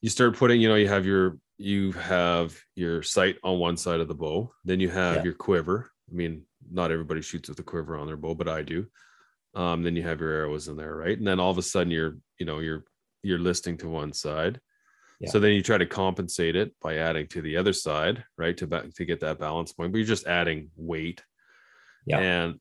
you 0.01 0.09
start 0.09 0.37
putting, 0.37 0.61
you 0.61 0.69
know, 0.69 0.75
you 0.75 0.87
have 0.87 1.05
your 1.05 1.37
you 1.57 1.91
have 1.93 2.57
your 2.75 3.03
sight 3.03 3.37
on 3.43 3.59
one 3.59 3.75
side 3.77 3.99
of 3.99 4.07
the 4.07 4.15
bow, 4.15 4.51
then 4.63 4.79
you 4.79 4.89
have 4.89 5.17
Yeah. 5.17 5.23
your 5.23 5.33
quiver. 5.33 5.91
I 6.11 6.15
mean, 6.15 6.43
not 6.71 6.91
everybody 6.91 7.21
shoots 7.21 7.49
with 7.49 7.59
a 7.59 7.63
quiver 7.63 7.97
on 7.97 8.07
their 8.07 8.17
bow, 8.17 8.33
but 8.35 8.47
I 8.47 8.61
do. 8.61 8.85
Um, 9.53 9.83
then 9.83 9.97
you 9.97 10.03
have 10.03 10.21
your 10.21 10.31
arrows 10.31 10.69
in 10.69 10.77
there, 10.77 10.95
right? 10.95 11.17
And 11.17 11.27
then 11.27 11.39
all 11.39 11.51
of 11.51 11.57
a 11.57 11.61
sudden 11.61 11.91
you're, 11.91 12.17
you 12.39 12.45
know, 12.45 12.59
you're 12.59 12.85
you're 13.21 13.37
listing 13.37 13.77
to 13.77 13.89
one 13.89 14.13
side. 14.13 14.59
Yeah. 15.19 15.29
So 15.29 15.39
then 15.39 15.51
you 15.51 15.61
try 15.61 15.77
to 15.77 15.85
compensate 15.85 16.55
it 16.55 16.73
by 16.81 16.95
adding 16.95 17.27
to 17.27 17.41
the 17.41 17.57
other 17.57 17.73
side, 17.73 18.23
right? 18.37 18.55
To 18.57 18.67
ba- 18.67 18.89
to 18.95 19.05
get 19.05 19.19
that 19.19 19.39
balance 19.39 19.73
point, 19.73 19.91
but 19.91 19.97
you're 19.97 20.07
just 20.07 20.25
adding 20.25 20.71
weight. 20.77 21.21
Yeah. 22.05 22.19
And 22.19 22.59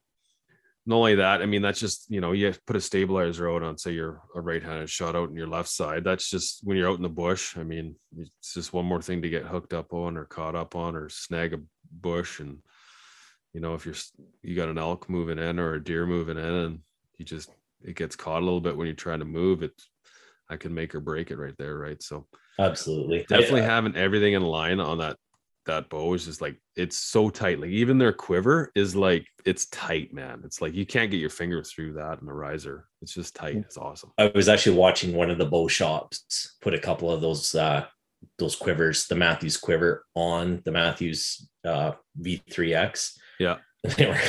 not 0.85 0.97
only 0.97 1.15
that, 1.15 1.43
I 1.43 1.47
mean, 1.47 1.63
that's 1.63 1.79
just, 1.79 2.11
you 2.11 2.21
know, 2.21 2.33
you 2.33 2.53
put 2.67 2.77
a 2.77 2.81
stabilizer 2.81 3.49
out 3.49 3.63
on, 3.63 3.79
say, 3.79 3.93
you're 3.93 4.23
a 4.35 4.41
right 4.41 4.63
handed 4.63 4.91
shot 4.91 5.15
out 5.15 5.31
in 5.31 5.37
your 5.37 5.47
left 5.47 5.69
side. 5.69 6.05
That's 6.05 6.29
just 6.29 6.61
when 6.65 6.77
you're 6.77 6.91
out 6.91 6.97
in 6.97 7.03
the 7.03 7.09
bush. 7.09 7.57
I 7.57 7.63
mean, 7.63 7.95
it's 8.19 8.55
just 8.55 8.73
one 8.73 8.87
more 8.87 9.01
thing 9.01 9.23
to 9.23 9.29
get 9.29 9.45
hooked 9.45 9.73
up 9.73 9.93
on 9.93 10.17
or 10.17 10.25
caught 10.25 10.57
up 10.57 10.75
on 10.75 10.97
or 10.97 11.09
snag 11.09 11.55
a 11.55 11.61
bush. 11.93 12.41
And, 12.41 12.59
you 13.53 13.61
know, 13.61 13.75
if 13.75 13.85
you're, 13.85 13.95
you 14.43 14.55
got 14.57 14.69
an 14.69 14.79
elk 14.79 15.09
moving 15.09 15.39
in 15.39 15.59
or 15.59 15.75
a 15.75 15.83
deer 15.85 16.07
moving 16.07 16.39
in 16.39 16.45
and 16.45 16.79
you 17.19 17.25
just, 17.25 17.51
it 17.83 17.97
gets 17.97 18.17
caught 18.17 18.43
a 18.43 18.45
little 18.45 18.61
bit 18.61 18.77
when 18.77 18.87
you're 18.87 18.95
trying 18.95 19.19
to 19.21 19.25
move 19.25 19.63
it. 19.63 19.73
I 20.49 20.57
can 20.57 20.75
make 20.75 20.95
or 20.95 21.01
break 21.01 21.31
it 21.31 21.37
right 21.39 21.55
there. 21.59 21.79
Right. 21.79 22.03
So 22.03 22.27
absolutely 22.59 23.25
definitely 23.29 23.63
I- 23.63 23.67
having 23.67 23.97
everything 23.97 24.35
in 24.35 24.43
line 24.43 24.81
on 24.81 24.99
that 24.99 25.17
that 25.67 25.89
bow 25.89 26.13
is 26.15 26.25
just 26.27 26.41
like 26.41 26.57
it's 26.75 26.97
so 26.97 27.31
tight 27.31 27.61
like 27.61 27.71
even 27.71 27.97
their 27.97 28.13
quiver 28.13 28.73
is 28.75 28.97
like 28.97 29.25
it's 29.47 29.67
tight 29.67 30.13
man 30.13 30.43
it's 30.45 30.61
like 30.61 30.75
you 30.75 30.85
can't 30.85 31.11
get 31.11 31.21
your 31.21 31.31
finger 31.31 31.63
through 31.63 31.93
that 31.93 32.19
in 32.21 32.27
the 32.27 32.33
riser 32.33 32.87
it's 33.03 33.15
just 33.15 33.35
tight 33.37 33.57
Mm. 33.57 33.65
it's 33.65 33.77
awesome 33.79 34.11
I 34.19 34.33
was 34.35 34.49
actually 34.49 34.77
watching 34.77 35.15
one 35.15 35.31
of 35.31 35.39
the 35.39 35.47
bow 35.47 35.69
shops 35.69 36.57
put 36.61 36.75
a 36.75 36.79
couple 36.79 37.11
of 37.11 37.21
those 37.21 37.55
uh 37.55 37.87
those 38.39 38.57
quivers, 38.57 39.07
the 39.07 39.15
Mathews 39.15 39.57
quiver 39.57 40.05
on 40.15 40.61
the 40.65 40.73
Mathews 40.73 41.49
uh 41.65 41.93
V3X. 42.21 43.13
Yeah. 43.41 43.57
They 43.97 44.07
were 44.07 44.21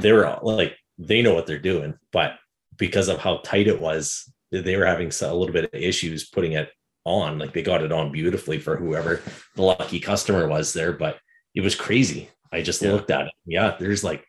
they 0.00 0.12
were 0.12 0.38
like 0.42 0.76
they 0.98 1.22
know 1.22 1.34
what 1.34 1.46
they're 1.46 1.58
doing, 1.58 1.94
but 2.12 2.32
because 2.76 3.08
of 3.08 3.18
how 3.18 3.38
tight 3.38 3.68
it 3.68 3.80
was, 3.80 4.30
they 4.50 4.76
were 4.76 4.84
having 4.86 5.10
a 5.22 5.34
little 5.34 5.52
bit 5.54 5.64
of 5.64 5.70
issues 5.72 6.28
putting 6.28 6.52
it 6.52 6.70
on. 7.04 7.38
Like 7.38 7.52
they 7.52 7.62
got 7.62 7.82
it 7.84 7.92
on 7.92 8.10
beautifully 8.12 8.58
for 8.58 8.76
whoever 8.76 9.22
the 9.54 9.62
lucky 9.62 10.00
customer 10.00 10.48
was 10.48 10.72
there, 10.72 10.92
but 10.92 11.18
it 11.54 11.60
was 11.62 11.74
crazy. 11.76 12.28
I 12.52 12.60
just 12.62 12.82
Yeah. 12.82 12.92
looked 12.92 13.10
at 13.10 13.26
it. 13.28 13.32
Yeah, 13.46 13.76
there's 13.78 14.02
like 14.04 14.26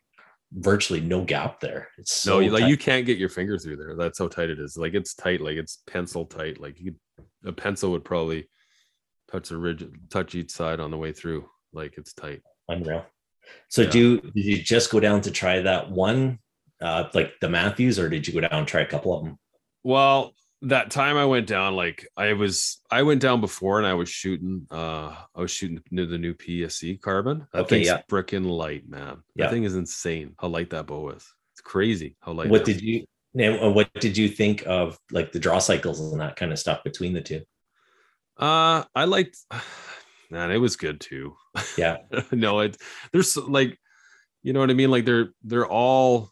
virtually 0.54 1.02
no 1.02 1.24
gap 1.24 1.60
there. 1.60 1.90
It's 1.98 2.14
so 2.14 2.40
no 2.40 2.48
like 2.54 2.62
tight. 2.62 2.70
you 2.70 2.78
can't 2.78 3.06
get 3.06 3.18
your 3.18 3.30
finger 3.30 3.58
through 3.58 3.78
there 3.78 3.96
that's 3.96 4.20
how 4.20 4.28
tight 4.30 4.50
it 4.50 4.60
is 4.60 4.78
like 4.78 4.94
it's 4.94 5.14
tight 5.16 5.42
like 5.42 5.58
it's 5.58 5.82
pencil 5.88 6.26
tight 6.26 6.62
like 6.62 6.80
you 6.80 6.94
could, 6.94 7.26
a 7.50 7.52
pencil 7.52 7.92
would 7.92 8.06
probably 8.06 8.48
touch 9.32 9.50
the 9.50 9.58
ridge 9.58 9.86
touch 10.10 10.36
each 10.36 10.52
side 10.52 10.80
on 10.80 10.90
the 10.92 10.98
way 10.98 11.12
through 11.12 11.50
like 11.74 11.98
it's 11.98 12.14
tight 12.14 12.42
Unreal. 12.70 13.06
So 13.70 13.82
Yeah. 13.84 13.90
do 13.90 14.00
you, 14.00 14.22
did 14.22 14.46
you 14.46 14.62
just 14.62 14.92
go 14.92 15.00
down 15.00 15.22
to 15.22 15.32
try 15.32 15.62
that 15.62 15.92
one, 15.92 16.40
uh, 16.82 17.06
like 17.14 17.34
the 17.42 17.50
Mathews, 17.50 18.00
or 18.00 18.10
did 18.10 18.28
you 18.28 18.34
go 18.34 18.42
down 18.42 18.54
and 18.60 18.68
try 18.68 18.82
a 18.82 18.86
couple 18.86 19.18
of 19.18 19.24
them? 19.26 19.38
Well, 19.84 20.34
that 20.64 20.90
time 20.90 21.18
I 21.18 21.26
went 21.26 21.48
down, 21.48 21.76
like 21.76 22.08
I 22.18 22.34
was, 22.34 22.82
I 22.90 23.04
went 23.04 23.22
down 23.22 23.42
before 23.42 23.78
and 23.78 23.88
I 23.88 23.94
was 23.94 24.10
shooting, 24.10 24.66
uh, 24.72 25.16
I 25.36 25.42
was 25.42 25.52
shooting 25.52 25.80
the 25.92 26.06
the 26.06 26.18
new 26.18 26.34
PSE 26.34 27.00
carbon. 27.02 27.46
That 27.54 27.62
Okay, 27.64 27.76
thing's 27.78 27.88
yeah. 27.88 28.02
freaking 28.10 28.46
light, 28.50 28.90
man. 28.90 29.24
That 29.36 29.52
thing 29.52 29.64
is 29.66 29.76
insane 29.76 30.34
how 30.40 30.48
light 30.48 30.72
that 30.72 30.88
bow 30.88 31.10
is. 31.10 31.24
It's 31.54 31.62
crazy 31.62 32.16
how 32.22 32.34
light. 32.34 32.50
what 32.50 32.66
did 32.66 32.82
you? 32.82 33.06
Now, 33.34 33.70
what 33.70 33.94
did 34.00 34.18
you 34.18 34.30
think 34.30 34.64
of 34.66 34.98
like 35.12 35.32
the 35.32 35.40
draw 35.40 35.60
cycles 35.60 36.00
and 36.12 36.20
that 36.22 36.38
kind 36.38 36.52
of 36.52 36.58
stuff 36.58 36.84
between 36.84 37.14
the 37.14 37.22
two? 37.22 37.44
Uh, 38.38 38.84
I 38.96 39.06
liked, 39.06 39.38
man, 40.30 40.52
it 40.52 40.58
was 40.58 40.76
good 40.76 41.00
too. 41.00 41.36
Yeah. 41.78 41.98
no, 42.32 42.60
it 42.60 42.78
there's 43.12 43.38
like, 43.38 43.78
you 44.44 44.54
know 44.54 44.60
what 44.60 44.70
I 44.70 44.74
mean? 44.74 44.92
Like 44.92 45.06
they're 45.06 45.30
they're 45.44 45.68
all 45.68 46.32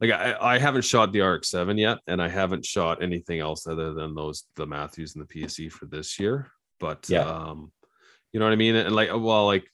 like 0.00 0.10
I 0.10 0.36
I 0.40 0.58
haven't 0.58 0.82
shot 0.84 1.12
the 1.12 1.20
RX7 1.20 1.78
yet, 1.78 1.98
and 2.06 2.20
I 2.20 2.28
haven't 2.28 2.64
shot 2.64 3.02
anything 3.02 3.40
else 3.40 3.66
other 3.66 3.94
than 3.94 4.14
those 4.14 4.44
the 4.56 4.66
Mathews 4.66 5.14
and 5.16 5.26
the 5.26 5.34
PSE 5.42 5.70
for 5.72 5.86
this 5.86 6.18
year. 6.18 6.50
But 6.78 7.08
Yeah. 7.08 7.22
um, 7.22 7.72
you 8.32 8.40
know 8.40 8.46
what 8.46 8.52
I 8.52 8.56
mean? 8.56 8.74
And 8.76 8.94
like, 8.94 9.10
well, 9.12 9.46
like 9.46 9.66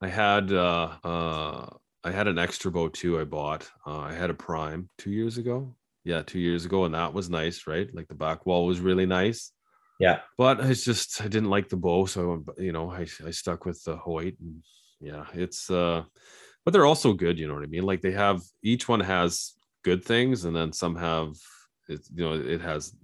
I 0.00 0.08
had 0.08 0.52
uh 0.52 0.90
uh 1.04 1.66
I 2.04 2.10
had 2.10 2.28
an 2.28 2.38
extra 2.38 2.70
bow 2.70 2.88
too. 2.88 3.20
I 3.20 3.24
bought. 3.24 3.68
Uh, 3.86 3.98
I 3.98 4.12
had 4.12 4.30
a 4.30 4.34
prime 4.34 4.88
two 4.98 5.10
years 5.10 5.38
ago. 5.38 5.76
Yeah, 6.04 6.22
two 6.22 6.40
years 6.40 6.64
ago, 6.64 6.84
and 6.84 6.94
that 6.94 7.14
was 7.14 7.30
nice, 7.30 7.66
right? 7.68 7.88
Like 7.94 8.08
the 8.08 8.14
back 8.14 8.44
wall 8.44 8.66
was 8.66 8.80
really 8.80 9.06
nice 9.06 9.52
Yeah. 10.02 10.18
but 10.36 10.58
it's 10.58 10.84
just 10.84 11.20
I 11.20 11.28
didn't 11.28 11.50
like 11.50 11.68
the 11.68 11.76
bow, 11.76 12.06
so 12.06 12.44
you 12.58 12.72
know 12.72 12.90
I 12.90 13.06
I 13.24 13.30
stuck 13.30 13.64
with 13.64 13.84
the 13.84 13.96
Hoyt, 13.96 14.34
and 14.40 14.64
yeah, 15.00 15.26
it's 15.32 15.70
uh, 15.70 16.02
but 16.64 16.72
they're 16.72 16.86
also 16.86 17.12
good. 17.12 17.38
You 17.38 17.46
know 17.46 17.54
what 17.54 17.62
I 17.62 17.66
mean? 17.66 17.84
Like 17.84 18.00
they 18.00 18.10
have 18.10 18.42
each 18.64 18.88
one 18.88 18.98
has 18.98 19.52
good 19.84 20.04
things, 20.04 20.44
and 20.44 20.56
then 20.56 20.72
some 20.72 20.96
have 20.96 21.36
it's 21.88 22.10
you 22.12 22.24
know 22.24 22.34
it 22.34 22.60
has 22.60 22.96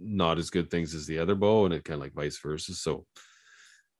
not 0.00 0.38
as 0.38 0.50
good 0.50 0.72
things 0.72 0.92
as 0.92 1.06
the 1.06 1.20
other 1.20 1.36
bow, 1.36 1.66
and 1.66 1.74
it 1.74 1.84
kind 1.84 1.94
of 1.94 2.00
like 2.00 2.14
vice 2.14 2.38
versa. 2.38 2.74
So 2.74 3.06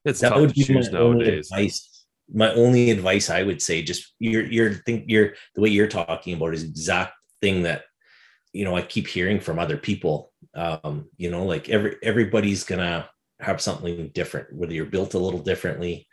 it's 0.04 0.18
that 0.18 0.30
tough 0.30 0.40
would 0.40 0.48
to 0.48 0.54
be 0.54 0.74
my 0.74 0.80
choose 0.80 0.88
only 0.88 1.26
nowadays. 1.26 1.50
advice. 1.52 2.04
My 2.34 2.52
only 2.54 2.90
advice 2.90 3.30
I 3.30 3.44
would 3.44 3.62
say, 3.62 3.80
just 3.80 4.12
you're 4.18 4.46
you're 4.46 4.74
think 4.74 5.04
you're 5.06 5.34
the 5.54 5.60
way 5.60 5.68
you're 5.68 5.86
talking 5.86 6.34
about 6.34 6.54
is 6.54 6.64
exact 6.64 7.12
thing 7.40 7.62
that 7.62 7.84
you 8.52 8.64
know 8.64 8.76
I 8.76 8.82
keep 8.82 9.06
hearing 9.06 9.38
from 9.38 9.60
other 9.60 9.76
people. 9.76 10.29
Um, 10.54 11.08
you 11.16 11.30
know, 11.30 11.44
like 11.44 11.68
every 11.68 11.96
everybody's 12.02 12.64
gonna 12.64 13.08
have 13.40 13.60
something 13.60 14.10
different, 14.14 14.52
whether 14.52 14.72
you're 14.72 14.86
built 14.86 15.14
a 15.14 15.18
little 15.18 15.40
differently, 15.40 16.06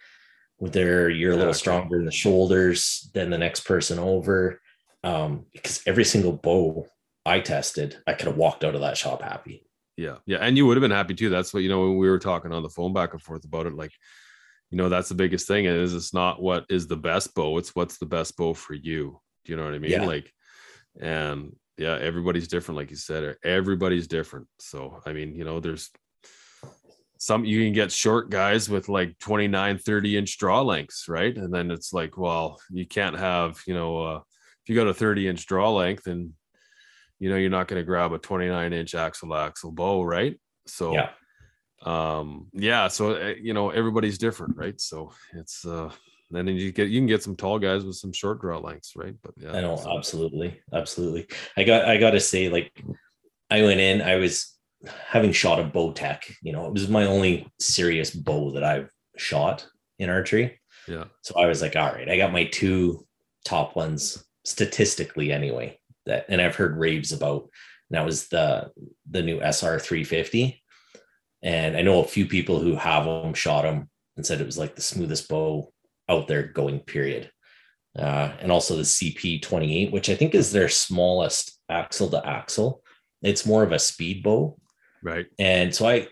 whether 0.58 1.10
you're 1.10 1.34
a 1.34 1.36
little 1.36 1.50
okay. 1.50 1.58
stronger 1.58 2.00
in 2.00 2.06
the 2.06 2.12
shoulders 2.12 3.10
than 3.14 3.30
the 3.30 3.38
next 3.38 3.62
person 3.62 4.00
over. 4.00 4.62
Um, 5.04 5.46
because 5.54 5.82
every 5.86 6.04
single 6.04 6.34
bow 6.34 6.88
I 7.26 7.40
tested, 7.40 7.98
I 8.08 8.14
could 8.14 8.28
have 8.28 8.38
walked 8.38 8.64
out 8.64 8.76
of 8.76 8.82
that 8.82 8.98
shop 8.98 9.22
happy. 9.22 9.68
Yeah, 9.96 10.18
yeah, 10.26 10.38
and 10.38 10.56
you 10.56 10.66
would 10.66 10.78
have 10.78 10.82
been 10.82 10.92
happy 10.92 11.16
too. 11.16 11.30
That's 11.30 11.54
what 11.54 11.64
you 11.64 11.70
know 11.70 11.82
when 11.82 11.98
we 11.98 12.10
were 12.10 12.20
talking 12.20 12.54
on 12.54 12.64
the 12.64 12.70
phone 12.70 12.94
back 12.94 13.14
and 13.14 13.22
forth 13.22 13.44
about 13.46 13.66
it. 13.66 13.74
Like, 13.74 13.92
you 14.70 14.78
know, 14.78 14.90
that's 14.90 15.10
the 15.10 15.16
biggest 15.16 15.48
thing 15.48 15.66
is 15.66 15.96
it's 15.96 16.14
not 16.14 16.42
what 16.42 16.66
is 16.70 16.88
the 16.88 16.98
best 16.98 17.34
bow; 17.34 17.58
it's 17.58 17.76
what's 17.76 17.98
the 17.98 18.06
best 18.06 18.38
bow 18.38 18.54
for 18.54 18.76
you. 18.76 19.20
Do 19.44 19.52
you 19.52 19.58
know 19.58 19.66
what 19.66 19.74
I 19.74 19.80
mean? 19.80 19.92
Yeah. 19.92 20.06
Like, 20.06 20.32
and 21.02 21.56
yeah, 21.78 21.98
everybody's 22.00 22.48
different, 22.48 22.78
like 22.78 22.90
you 22.90 22.96
said. 22.96 23.36
Everybody's 23.44 24.08
different. 24.08 24.48
So, 24.60 25.02
I 25.06 25.14
mean, 25.14 25.36
you 25.36 25.44
know, 25.44 25.60
there's 25.60 25.90
some 27.20 27.46
you 27.46 27.64
can 27.64 27.74
get 27.74 27.92
short 27.92 28.30
guys 28.30 28.70
with 28.70 28.90
like 28.90 29.18
29, 29.20 29.78
30 29.80 30.18
inch 30.18 30.38
draw 30.38 30.62
lengths, 30.62 31.08
right? 31.08 31.36
And 31.36 31.54
then 31.54 31.72
it's 31.72 31.94
like, 31.94 32.18
well, 32.18 32.60
you 32.72 32.86
can't 32.86 33.18
have, 33.18 33.62
you 33.66 33.74
know, 33.74 34.02
uh, 34.02 34.18
if 34.18 34.70
you 34.70 34.76
got 34.76 34.88
a 34.88 34.94
30 34.94 35.28
inch 35.30 35.46
draw 35.46 35.72
length 35.72 36.08
and 36.08 36.34
you 37.20 37.30
know 37.30 37.38
you're 37.38 37.50
not 37.50 37.68
going 37.68 37.80
to 37.80 37.86
grab 37.86 38.12
a 38.12 38.18
29 38.18 38.74
inch 38.74 38.96
axle 38.96 39.34
axle 39.34 39.72
bow 39.72 40.04
right 40.04 40.38
so 40.66 40.94
Yeah. 40.94 41.10
um 41.84 42.48
yeah 42.54 42.88
so 42.88 43.14
uh, 43.14 43.34
you 43.42 43.54
know 43.54 43.70
everybody's 43.70 44.18
different 44.18 44.58
right 44.58 44.80
so 44.80 45.12
it's 45.34 45.66
uh 45.66 45.90
and 46.34 46.48
then 46.48 46.56
you 46.56 46.72
get 46.72 46.90
you 46.90 47.00
can 47.00 47.08
get 47.08 47.24
some 47.24 47.36
tall 47.36 47.58
guys 47.60 47.86
with 47.86 47.96
some 47.96 48.12
short 48.12 48.42
draw 48.42 48.58
lengths 48.60 48.94
right 48.96 49.16
but 49.24 49.34
yeah 49.38 49.54
I 49.54 49.62
know, 49.62 49.76
so- 49.78 49.98
absolutely, 49.98 50.60
absolutely. 50.74 51.28
I 51.56 51.64
got, 51.64 51.86
I 51.86 51.98
got 51.98 52.12
to 52.12 52.20
say, 52.20 52.50
like, 52.50 52.72
I 53.50 53.62
went 53.62 53.80
in, 53.80 54.02
I 54.02 54.16
was 54.16 54.58
having 55.08 55.32
shot 55.32 55.60
a 55.60 55.64
Bowtech. 55.64 56.24
You 56.42 56.54
know, 56.54 56.66
it 56.68 56.74
was 56.74 56.90
my 56.90 57.06
only 57.06 57.48
serious 57.60 58.12
bow 58.12 58.52
that 58.52 58.64
I've 58.64 58.90
shot 59.18 59.66
in 60.00 60.10
archery. 60.10 60.60
yeah 60.88 61.06
So 61.22 61.40
I 61.40 61.46
was 61.48 61.62
like, 61.62 61.76
all 61.76 61.92
right, 61.92 62.10
I 62.10 62.18
got 62.18 62.32
my 62.34 62.46
two 62.46 63.06
top 63.46 63.76
ones 63.76 64.24
statistically 64.44 65.32
anyway. 65.32 65.80
That, 66.06 66.26
and 66.30 66.42
I've 66.42 66.56
heard 66.56 66.78
raves 66.78 67.12
about. 67.12 67.50
And 67.90 67.98
that 67.98 68.06
was 68.06 68.28
the 68.28 68.70
the 69.10 69.24
new 69.24 69.40
SR 69.42 69.80
350, 69.80 70.62
and 71.42 71.78
I 71.78 71.82
know 71.82 72.02
a 72.02 72.08
few 72.08 72.26
people 72.26 72.60
who 72.60 72.76
have 72.76 73.06
them, 73.06 73.34
shot 73.34 73.64
them, 73.64 73.90
and 74.18 74.26
said 74.26 74.42
it 74.42 74.46
was 74.46 74.58
like 74.58 74.76
the 74.76 74.82
smoothest 74.82 75.30
bow 75.30 75.72
out 76.10 76.28
there 76.28 76.44
going. 76.44 76.80
Period 76.80 77.32
uh, 77.98 78.32
and 78.40 78.52
also 78.52 78.76
the 78.76 78.84
CP28, 78.84 79.92
which 79.92 80.10
I 80.10 80.16
think 80.16 80.36
is 80.36 80.52
their 80.52 80.70
smallest 80.70 81.60
axle 81.70 82.10
to 82.10 82.26
axle. 82.26 82.84
It's 83.24 83.46
more 83.46 83.64
of 83.64 83.72
a 83.72 83.80
speed 83.80 84.24
bow, 84.24 84.58
right 85.02 85.26
and 85.40 85.74
so 85.74 85.88
I, 85.88 86.08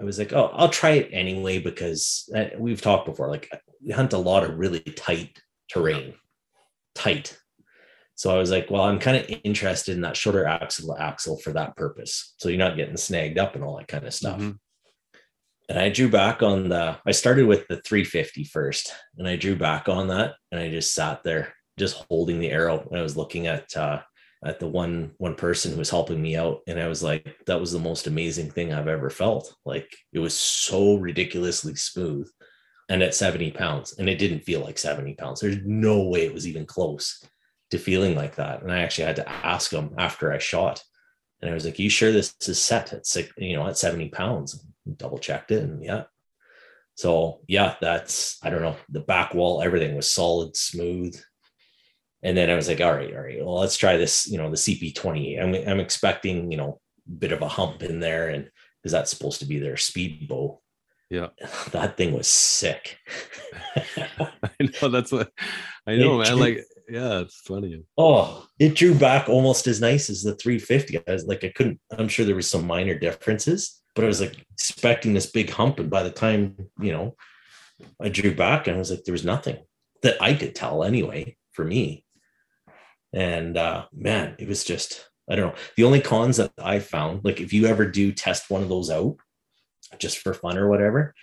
I 0.00 0.04
was 0.04 0.18
like, 0.18 0.32
oh, 0.32 0.50
I'll 0.52 0.68
try 0.68 0.90
it 0.90 1.08
anyway 1.12 1.58
because 1.58 2.28
uh, 2.36 2.46
we've 2.58 2.82
talked 2.82 3.06
before. 3.06 3.28
Like 3.28 3.50
we 3.82 3.92
hunt 3.92 4.12
a 4.12 4.18
lot 4.18 4.44
of 4.44 4.58
really 4.58 4.80
tight 4.80 5.40
terrain, 5.70 6.14
tight. 6.94 7.38
So 8.16 8.34
I 8.34 8.38
was 8.38 8.50
like, 8.50 8.70
well, 8.70 8.82
I'm 8.82 9.00
kind 9.00 9.16
of 9.16 9.38
interested 9.42 9.96
in 9.96 10.02
that 10.02 10.16
shorter 10.16 10.46
axle 10.46 10.94
to 10.94 11.02
axle 11.02 11.38
for 11.38 11.52
that 11.54 11.76
purpose. 11.76 12.34
So 12.36 12.48
you're 12.48 12.58
not 12.58 12.76
getting 12.76 12.96
snagged 12.96 13.38
up 13.38 13.54
and 13.54 13.64
all 13.64 13.76
that 13.78 13.88
kind 13.88 14.06
of 14.06 14.14
stuff 14.14 14.38
Mhm. 14.38 14.58
And 15.68 15.78
I 15.78 15.88
drew 15.88 16.08
back 16.08 16.42
on 16.42 16.68
the 16.68 16.98
I 17.06 17.12
started 17.12 17.46
with 17.46 17.66
the 17.68 17.80
350 17.82 18.44
first 18.44 18.92
and 19.16 19.26
I 19.26 19.36
drew 19.36 19.56
back 19.56 19.88
on 19.88 20.08
that 20.08 20.34
and 20.50 20.60
I 20.60 20.68
just 20.68 20.94
sat 20.94 21.22
there 21.22 21.54
just 21.78 22.04
holding 22.08 22.38
the 22.38 22.50
arrow. 22.50 22.86
And 22.90 22.98
I 22.98 23.02
was 23.02 23.16
looking 23.16 23.46
at 23.46 23.74
uh 23.76 24.00
at 24.44 24.60
the 24.60 24.66
one 24.66 25.12
one 25.16 25.34
person 25.34 25.72
who 25.72 25.78
was 25.78 25.88
helping 25.88 26.20
me 26.20 26.36
out 26.36 26.60
and 26.66 26.78
I 26.78 26.86
was 26.86 27.02
like 27.02 27.36
that 27.46 27.60
was 27.60 27.72
the 27.72 27.78
most 27.78 28.06
amazing 28.06 28.50
thing 28.50 28.72
I've 28.72 28.88
ever 28.88 29.08
felt. 29.08 29.54
Like 29.64 29.90
it 30.12 30.18
was 30.18 30.38
so 30.38 30.96
ridiculously 30.96 31.74
smooth 31.76 32.28
and 32.90 33.02
at 33.02 33.14
70 33.14 33.52
pounds 33.52 33.94
and 33.98 34.08
it 34.08 34.18
didn't 34.18 34.40
feel 34.40 34.60
like 34.60 34.76
70 34.76 35.14
pounds. 35.14 35.40
There's 35.40 35.64
no 35.64 36.02
way 36.02 36.26
it 36.26 36.34
was 36.34 36.46
even 36.46 36.66
close 36.66 37.24
to 37.70 37.78
feeling 37.78 38.14
like 38.14 38.36
that. 38.36 38.62
And 38.62 38.70
I 38.70 38.80
actually 38.80 39.06
had 39.06 39.16
to 39.16 39.28
ask 39.28 39.72
him 39.72 39.94
after 39.96 40.30
I 40.30 40.38
shot 40.38 40.82
and 41.40 41.50
I 41.50 41.54
was 41.54 41.64
like 41.64 41.78
you 41.78 41.88
sure 41.88 42.12
this 42.12 42.34
is 42.46 42.60
set 42.60 42.92
at 42.92 43.06
six 43.06 43.32
you 43.38 43.56
know 43.56 43.66
at 43.66 43.78
70 43.78 44.10
pounds 44.10 44.62
double 44.96 45.18
checked 45.18 45.50
it 45.50 45.62
and 45.62 45.82
yeah. 45.84 46.04
So 46.96 47.40
yeah 47.48 47.74
that's 47.80 48.38
i 48.42 48.50
don't 48.50 48.62
know 48.62 48.76
the 48.88 49.00
back 49.00 49.34
wall 49.34 49.62
everything 49.62 49.96
was 49.96 50.10
solid 50.10 50.56
smooth. 50.56 51.18
And 52.22 52.36
then 52.36 52.48
i 52.50 52.54
was 52.54 52.68
like 52.68 52.80
all 52.80 52.92
right 52.94 53.14
all 53.14 53.22
right 53.22 53.44
well 53.44 53.58
let's 53.60 53.76
try 53.76 53.96
this 53.96 54.26
you 54.30 54.38
know 54.38 54.48
the 54.50 54.56
cp28 54.56 55.42
i'm, 55.42 55.54
I'm 55.68 55.80
expecting 55.80 56.50
you 56.50 56.56
know 56.56 56.80
a 57.06 57.10
bit 57.10 57.32
of 57.32 57.42
a 57.42 57.48
hump 57.48 57.82
in 57.82 58.00
there 58.00 58.28
and 58.30 58.48
because 58.82 58.92
that's 58.92 59.10
supposed 59.10 59.40
to 59.40 59.46
be 59.46 59.58
their 59.58 59.76
speed 59.76 60.28
bow 60.28 60.60
Yeah. 61.10 61.28
that 61.72 61.96
thing 61.96 62.12
was 62.14 62.28
sick. 62.28 62.98
I 63.76 64.50
know 64.60 64.88
that's 64.88 65.12
what 65.12 65.30
i 65.86 65.96
know 65.96 66.14
It 66.20 66.24
man 66.24 66.32
drew- 66.36 66.40
like 66.46 66.64
yeah 66.88 67.20
it's 67.20 67.36
funny. 67.40 67.82
Oh 67.98 68.46
it 68.58 68.74
drew 68.74 68.94
back 68.94 69.28
almost 69.28 69.66
as 69.66 69.80
nice 69.80 70.08
as 70.10 70.22
the 70.22 70.34
350 70.36 70.98
i 70.98 71.12
was 71.12 71.24
like 71.26 71.42
i 71.44 71.48
couldn't 71.54 71.80
i'm 71.98 72.08
sure 72.08 72.24
there 72.26 72.36
was 72.36 72.50
some 72.50 72.66
minor 72.66 72.98
differences 72.98 73.80
but 73.94 74.04
i 74.04 74.06
was 74.06 74.20
like 74.20 74.44
expecting 74.52 75.14
this 75.14 75.30
big 75.30 75.50
hump 75.50 75.78
and 75.78 75.90
by 75.90 76.02
the 76.02 76.10
time 76.10 76.56
you 76.80 76.92
know 76.92 77.16
i 78.00 78.08
drew 78.08 78.34
back 78.34 78.66
and 78.66 78.76
i 78.76 78.78
was 78.78 78.90
like 78.90 79.04
there 79.04 79.12
was 79.12 79.24
nothing 79.24 79.58
that 80.02 80.20
i 80.20 80.34
could 80.34 80.54
tell 80.54 80.84
anyway 80.84 81.36
for 81.52 81.64
me. 81.64 82.04
And 83.12 83.56
uh 83.56 83.86
man 83.92 84.34
it 84.38 84.48
was 84.48 84.64
just 84.64 85.08
i 85.30 85.36
don't 85.36 85.54
know. 85.54 85.60
The 85.76 85.84
only 85.84 86.00
cons 86.00 86.36
that 86.36 86.52
i 86.58 86.78
found 86.78 87.24
like 87.24 87.40
if 87.40 87.52
you 87.52 87.66
ever 87.66 87.86
do 87.86 88.12
test 88.12 88.50
one 88.50 88.62
of 88.62 88.68
those 88.68 88.90
out 88.90 89.16
just 89.98 90.18
for 90.18 90.34
fun 90.34 90.58
or 90.58 90.68
whatever 90.68 91.14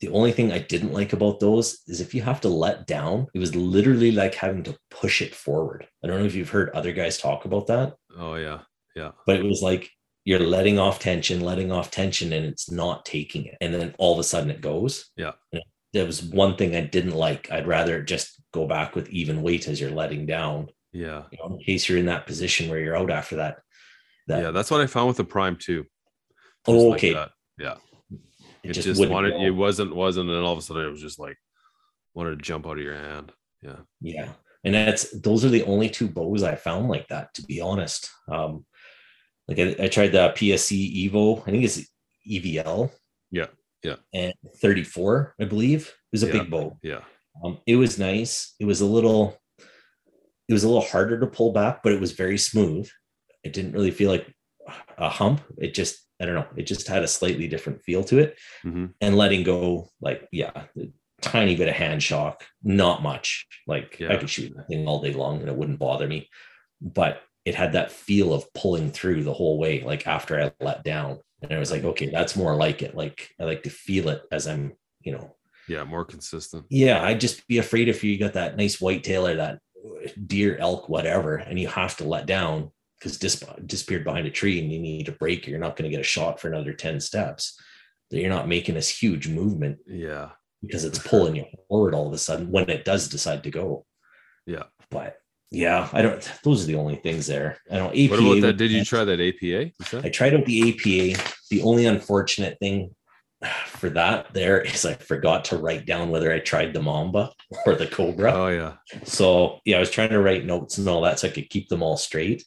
the 0.00 0.08
only 0.08 0.32
thing 0.32 0.52
I 0.52 0.58
didn't 0.58 0.92
like 0.92 1.14
about 1.14 1.40
those 1.40 1.78
is 1.86 2.02
if 2.02 2.14
you 2.14 2.20
have 2.20 2.42
to 2.42 2.50
let 2.50 2.86
down, 2.86 3.28
it 3.32 3.38
was 3.38 3.56
literally 3.56 4.12
like 4.12 4.34
having 4.34 4.62
to 4.64 4.76
push 4.90 5.22
it 5.22 5.34
forward. 5.34 5.88
I 6.04 6.06
don't 6.06 6.20
know 6.20 6.26
if 6.26 6.34
you've 6.34 6.50
heard 6.50 6.68
other 6.70 6.92
guys 6.92 7.16
talk 7.16 7.46
about 7.46 7.66
that, 7.68 7.94
oh 8.18 8.34
yeah. 8.34 8.60
Yeah. 8.94 9.12
But 9.26 9.36
it 9.36 9.44
was 9.44 9.62
like 9.62 9.90
you're 10.26 10.40
letting 10.40 10.78
off 10.78 10.98
tension, 10.98 11.40
letting 11.40 11.72
off 11.72 11.90
tension, 11.90 12.34
and 12.34 12.44
it's 12.44 12.70
not 12.70 13.06
taking 13.06 13.46
it. 13.46 13.56
And 13.62 13.72
then 13.72 13.94
all 13.96 14.12
of 14.12 14.18
a 14.18 14.24
sudden 14.24 14.50
it 14.50 14.60
goes. 14.60 15.06
Yeah. 15.16 15.32
And 15.52 15.62
There 15.94 16.04
was 16.04 16.22
one 16.22 16.56
thing 16.56 16.76
I 16.76 16.82
didn't 16.82 17.14
like. 17.14 17.50
I'd 17.50 17.66
rather 17.66 18.02
just 18.02 18.42
go 18.52 18.66
back 18.66 18.94
with 18.94 19.08
even 19.08 19.40
weight 19.40 19.68
as 19.68 19.80
you're 19.80 19.90
letting 19.90 20.26
down, 20.26 20.68
yeah 20.92 21.22
you 21.30 21.38
know, 21.38 21.54
in 21.54 21.58
case 21.62 21.88
you're 21.88 21.98
in 21.98 22.06
that 22.06 22.26
position 22.26 22.70
where 22.70 22.80
you're 22.80 22.96
out 22.96 23.10
after 23.10 23.36
that. 23.36 23.58
that 24.28 24.42
yeah 24.42 24.50
that's 24.50 24.70
what 24.70 24.80
i 24.80 24.86
found 24.86 25.08
with 25.08 25.16
the 25.16 25.24
prime 25.24 25.56
too 25.56 25.84
Just 26.64 26.68
oh, 26.68 26.88
like 26.88 26.98
okay. 26.98 27.12
that. 27.12 27.30
yeah 27.58 27.76
it 28.10 28.70
it 28.70 28.72
just, 28.72 28.86
just, 28.86 29.10
wanted 29.10 29.32
go. 29.32 29.42
it 29.42 29.50
wasn't 29.50 29.94
wasn't 29.94 30.30
and 30.30 30.44
all 30.44 30.52
of 30.52 30.58
a 30.58 30.62
sudden 30.62 30.86
it 30.86 30.90
was 30.90 31.02
just 31.02 31.18
like 31.18 31.36
wanted 32.14 32.30
to 32.30 32.42
jump 32.42 32.66
out 32.66 32.78
of 32.78 32.84
your 32.84 32.96
hand 32.96 33.30
yeah 33.62 33.76
Yeah. 34.00 34.30
And 34.64 34.74
that's 34.74 35.10
those 35.20 35.44
are 35.44 35.48
the 35.48 35.62
only 35.62 35.88
two 35.88 36.08
bows 36.08 36.42
I 36.42 36.56
found 36.56 36.88
like 36.88 37.06
that, 37.08 37.32
to 37.34 37.42
be 37.42 37.60
honest. 37.60 38.10
Um, 38.28 38.66
like 39.48 39.58
I, 39.58 39.84
I 39.84 39.88
tried 39.88 40.12
the 40.12 40.32
PSE 40.36 41.10
Evo, 41.10 41.40
I 41.46 41.50
think 41.50 41.64
it's 41.64 41.88
EVL. 42.30 42.90
Yeah, 43.30 43.46
yeah. 43.82 43.96
And 44.14 44.32
34, 44.60 45.34
I 45.40 45.44
believe. 45.44 45.88
It 45.88 45.94
was 46.12 46.22
a 46.22 46.26
Yeah. 46.26 46.32
big 46.32 46.50
bow. 46.50 46.78
yeah 46.82 47.00
Um, 47.44 47.58
it 47.66 47.76
was 47.76 47.98
nice. 47.98 48.54
It 48.58 48.64
was 48.64 48.80
a 48.80 48.86
little, 48.86 49.38
it 50.48 50.52
was 50.52 50.64
a 50.64 50.68
little 50.68 50.82
harder 50.88 51.18
to 51.20 51.26
pull 51.26 51.52
back, 51.52 51.82
but 51.82 51.92
it 51.92 52.00
was 52.00 52.12
very 52.12 52.38
smooth. 52.38 52.88
It 53.44 53.52
didn't 53.52 53.72
really 53.72 53.90
feel 53.90 54.10
like 54.10 54.32
a 54.98 55.08
hump. 55.08 55.42
It 55.58 55.74
just, 55.74 55.98
I 56.20 56.24
don't 56.24 56.34
know, 56.34 56.46
it 56.56 56.66
just 56.66 56.88
had 56.88 57.02
a 57.02 57.08
slightly 57.08 57.46
different 57.46 57.82
feel 57.82 58.02
to 58.04 58.18
it. 58.18 58.38
Mhm. 58.64 58.94
And 59.00 59.16
letting 59.16 59.42
go, 59.44 59.90
like, 60.00 60.26
yeah, 60.32 60.50
a 60.76 60.86
tiny 61.20 61.56
bit 61.56 61.68
of 61.68 61.74
hand 61.74 62.02
shock, 62.02 62.44
not 62.62 63.02
much. 63.02 63.46
Like 63.66 64.00
I 64.00 64.16
could 64.16 64.30
shoot 64.30 64.54
that 64.56 64.68
thing 64.68 64.86
all 64.88 65.00
day 65.02 65.12
long 65.12 65.40
and 65.40 65.48
it 65.48 65.56
wouldn't 65.56 65.78
bother 65.78 66.08
me. 66.08 66.28
But 66.80 67.22
it 67.46 67.54
had 67.54 67.72
that 67.72 67.92
feel 67.92 68.34
of 68.34 68.52
pulling 68.52 68.90
through 68.90 69.22
the 69.22 69.32
whole 69.32 69.58
way, 69.58 69.80
like 69.82 70.06
after 70.06 70.38
I 70.38 70.52
let 70.62 70.84
down. 70.84 71.20
And 71.42 71.52
I 71.52 71.58
was 71.58 71.70
like, 71.70 71.84
okay, 71.84 72.10
that's 72.10 72.36
more 72.36 72.56
like 72.56 72.82
it. 72.82 72.96
Like 72.96 73.30
I 73.40 73.44
like 73.44 73.62
to 73.62 73.70
feel 73.70 74.08
it 74.08 74.22
as 74.32 74.48
I'm, 74.48 74.74
you 75.00 75.12
know, 75.12 75.36
yeah 75.68 75.82
more 75.82 76.04
consistent 76.04 76.64
yeah, 76.68 77.02
I'd 77.02 77.20
just 77.20 77.46
be 77.48 77.58
afraid 77.58 77.88
if 77.88 78.04
you 78.04 78.18
got 78.18 78.34
that 78.34 78.56
nice 78.56 78.80
white 78.80 79.02
tail 79.02 79.26
or 79.26 79.34
that 79.36 79.58
deer, 80.26 80.56
elk, 80.58 80.88
whatever, 80.88 81.36
and 81.36 81.58
you 81.58 81.68
have 81.68 81.96
to 81.98 82.04
let 82.04 82.26
down 82.26 82.70
because 82.98 83.18
dis- 83.18 83.44
disappeared 83.66 84.04
behind 84.04 84.26
a 84.26 84.30
tree 84.30 84.60
and 84.60 84.72
you 84.72 84.80
need 84.80 85.08
a 85.08 85.12
break, 85.12 85.46
you're 85.46 85.58
not 85.58 85.76
going 85.76 85.88
to 85.88 85.94
get 85.94 86.00
a 86.00 86.04
shot 86.04 86.40
for 86.40 86.48
another 86.48 86.72
10 86.72 87.00
steps. 87.00 87.58
That 88.10 88.20
you're 88.20 88.30
not 88.30 88.48
making 88.48 88.76
this 88.76 88.88
huge 88.88 89.28
movement 89.28 89.78
yeah 89.86 90.30
because 90.62 90.84
it's 90.84 90.98
pulling 90.98 91.36
you 91.36 91.44
forward 91.68 91.94
all 91.94 92.06
of 92.06 92.12
a 92.12 92.18
sudden 92.18 92.50
when 92.50 92.70
it 92.70 92.84
does 92.84 93.08
decide 93.08 93.42
to 93.44 93.50
go. 93.50 93.84
Yeah. 94.46 94.64
But 94.90 95.18
yeah, 95.50 95.88
I 95.92 96.02
don't. 96.02 96.32
Those 96.42 96.64
are 96.64 96.66
the 96.66 96.76
only 96.76 96.96
things 96.96 97.26
there. 97.26 97.58
I 97.70 97.76
don't. 97.76 97.92
APA 97.96 98.10
What 98.10 98.20
about 98.20 98.40
that? 98.42 98.56
Did 98.56 98.72
you 98.72 98.84
try 98.84 99.04
that 99.04 99.20
APA? 99.20 100.04
I 100.04 100.10
tried 100.10 100.34
out 100.34 100.44
the 100.44 100.70
APA. 100.70 101.22
The 101.50 101.62
only 101.62 101.86
unfortunate 101.86 102.58
thing 102.58 102.94
for 103.66 103.90
that 103.90 104.32
there 104.32 104.60
is 104.62 104.84
I 104.84 104.94
forgot 104.94 105.46
to 105.46 105.58
write 105.58 105.86
down 105.86 106.10
whether 106.10 106.32
I 106.32 106.38
tried 106.38 106.72
the 106.72 106.82
Mamba 106.82 107.32
or 107.66 107.74
the 107.74 107.86
Cobra. 107.86 108.32
Oh 108.32 108.48
yeah. 108.48 108.74
So 109.04 109.60
yeah, 109.64 109.76
I 109.76 109.80
was 109.80 109.90
trying 109.90 110.10
to 110.10 110.20
write 110.20 110.44
notes 110.44 110.78
and 110.78 110.88
all 110.88 111.02
that 111.02 111.18
so 111.18 111.28
I 111.28 111.30
could 111.30 111.50
keep 111.50 111.68
them 111.68 111.82
all 111.82 111.96
straight. 111.96 112.44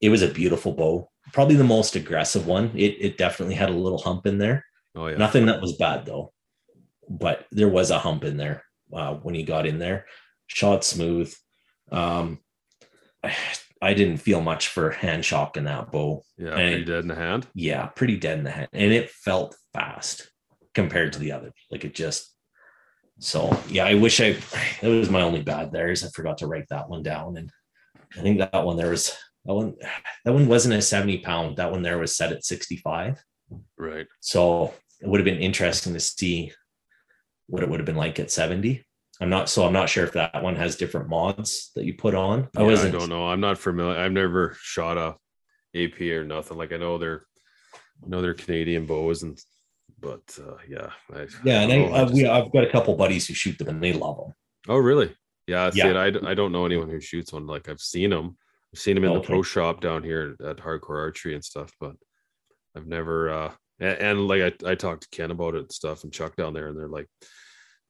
It 0.00 0.10
was 0.10 0.22
a 0.22 0.28
beautiful 0.28 0.72
bow, 0.72 1.08
probably 1.32 1.56
the 1.56 1.64
most 1.64 1.96
aggressive 1.96 2.46
one. 2.46 2.72
It 2.74 2.96
it 3.00 3.18
definitely 3.18 3.54
had 3.54 3.70
a 3.70 3.72
little 3.72 3.98
hump 3.98 4.26
in 4.26 4.38
there. 4.38 4.64
Oh 4.94 5.06
yeah. 5.06 5.16
Nothing 5.16 5.46
that 5.46 5.60
was 5.60 5.76
bad 5.76 6.04
though, 6.04 6.32
but 7.08 7.46
there 7.50 7.68
was 7.68 7.90
a 7.90 7.98
hump 7.98 8.24
in 8.24 8.36
there 8.36 8.64
uh, 8.92 9.14
when 9.14 9.34
he 9.34 9.42
got 9.44 9.66
in 9.66 9.78
there. 9.78 10.06
Shot 10.46 10.84
smooth. 10.84 11.34
Um, 11.90 12.38
I, 13.80 13.94
didn't 13.94 14.18
feel 14.18 14.40
much 14.40 14.68
for 14.68 14.90
hand 14.90 15.24
shock 15.24 15.56
in 15.56 15.64
that 15.64 15.90
bow. 15.90 16.22
Yeah. 16.36 16.56
and- 16.56 16.56
Pretty 16.56 16.84
dead 16.84 17.02
in 17.02 17.08
the 17.08 17.14
hand. 17.14 17.46
Yeah, 17.54 17.86
pretty 17.86 18.16
dead 18.16 18.38
in 18.38 18.44
the 18.44 18.50
hand, 18.50 18.68
and 18.72 18.92
it 18.92 19.10
felt 19.10 19.56
fast 19.72 20.30
compared 20.74 21.12
to 21.14 21.18
the 21.18 21.32
other. 21.32 21.52
Like 21.70 21.84
it 21.84 21.94
just. 21.94 22.34
So 23.20 23.56
yeah, 23.68 23.84
I 23.84 23.94
wish 23.94 24.20
I. 24.20 24.36
That 24.80 24.88
was 24.88 25.10
my 25.10 25.22
only 25.22 25.42
bad 25.42 25.72
there 25.72 25.90
is 25.90 26.04
I 26.04 26.08
forgot 26.08 26.38
to 26.38 26.46
write 26.46 26.66
that 26.70 26.88
one 26.88 27.02
down, 27.02 27.36
and 27.36 27.50
I 28.16 28.22
think 28.22 28.38
that 28.38 28.64
one 28.64 28.76
there 28.76 28.90
was 28.90 29.16
that 29.44 29.54
one. 29.54 29.74
That 30.24 30.34
one 30.34 30.46
wasn't 30.46 30.74
a 30.74 30.82
seventy 30.82 31.18
pound. 31.18 31.56
That 31.56 31.72
one 31.72 31.82
there 31.82 31.98
was 31.98 32.16
set 32.16 32.30
at 32.32 32.44
sixty 32.44 32.76
five. 32.76 33.20
Right. 33.76 34.06
So 34.20 34.74
it 35.00 35.08
would 35.08 35.18
have 35.20 35.24
been 35.24 35.38
interesting 35.42 35.94
to 35.94 36.00
see 36.00 36.52
what 37.46 37.62
it 37.62 37.68
would 37.68 37.80
have 37.80 37.86
been 37.86 37.96
like 37.96 38.18
at 38.20 38.30
70. 38.30 38.84
I'm 39.20 39.30
not 39.30 39.48
so 39.48 39.66
I'm 39.66 39.72
not 39.72 39.88
sure 39.88 40.04
if 40.04 40.12
that 40.12 40.42
one 40.42 40.54
has 40.56 40.76
different 40.76 41.08
mods 41.08 41.70
that 41.74 41.84
you 41.84 41.94
put 41.94 42.14
on. 42.14 42.48
I 42.56 42.60
Yeah, 42.60 42.66
I 42.66 42.70
wasn't 42.70 42.92
don't 42.92 43.08
know. 43.08 43.26
I'm 43.28 43.40
not 43.40 43.58
familiar. 43.58 43.98
I've 43.98 44.12
never 44.12 44.56
shot 44.60 44.96
a 44.96 45.16
AP 45.76 46.00
or 46.02 46.24
nothing. 46.24 46.56
Like 46.56 46.72
I 46.72 46.76
know 46.76 46.98
they're, 46.98 47.24
I 48.04 48.08
know 48.08 48.22
they're 48.22 48.34
Canadian 48.34 48.86
bows 48.86 49.24
and, 49.24 49.38
but 50.00 50.22
uh, 50.40 50.56
yeah. 50.68 50.90
I, 51.12 51.26
yeah, 51.44 51.62
and 51.62 51.72
I, 51.72 51.76
know, 51.76 51.94
I, 51.94 52.04
just- 52.04 52.24
I've 52.24 52.52
got 52.52 52.64
a 52.64 52.70
couple 52.70 52.94
buddies 52.96 53.26
who 53.26 53.34
shoot 53.34 53.58
them 53.58 53.68
and 53.68 53.82
they 53.82 53.92
love 53.92 54.18
them. 54.18 54.34
oh 54.68 54.76
really? 54.76 55.14
Yeah. 55.48 55.70
See, 55.70 55.78
Yeah. 55.78 56.04
it, 56.04 56.22
I, 56.24 56.30
I 56.30 56.34
don't 56.34 56.52
know 56.52 56.64
anyone 56.66 56.88
who 56.88 57.00
shoots 57.00 57.32
one. 57.32 57.46
Like 57.46 57.68
I've 57.68 57.80
seen 57.80 58.10
them. 58.10 58.36
I've 58.74 58.80
seen 58.80 58.94
them 58.94 59.04
in 59.04 59.14
the 59.14 59.20
pro 59.20 59.42
shop 59.42 59.80
down 59.80 60.04
here 60.04 60.36
at 60.44 60.58
Hardcore 60.58 60.98
Archery 61.00 61.34
and 61.34 61.42
stuff, 61.44 61.72
but 61.80 61.94
I've 62.76 62.86
never. 62.86 63.30
uh 63.30 63.52
and, 63.80 63.98
and 63.98 64.28
like 64.28 64.42
I, 64.64 64.70
I 64.72 64.74
talked 64.74 65.02
to 65.04 65.08
Ken 65.16 65.30
about 65.30 65.54
it 65.54 65.60
and 65.62 65.72
stuff 65.72 66.04
and 66.04 66.12
Chuck 66.12 66.36
down 66.36 66.52
there, 66.52 66.68
and 66.68 66.78
they're 66.78 66.86
like, 66.88 67.08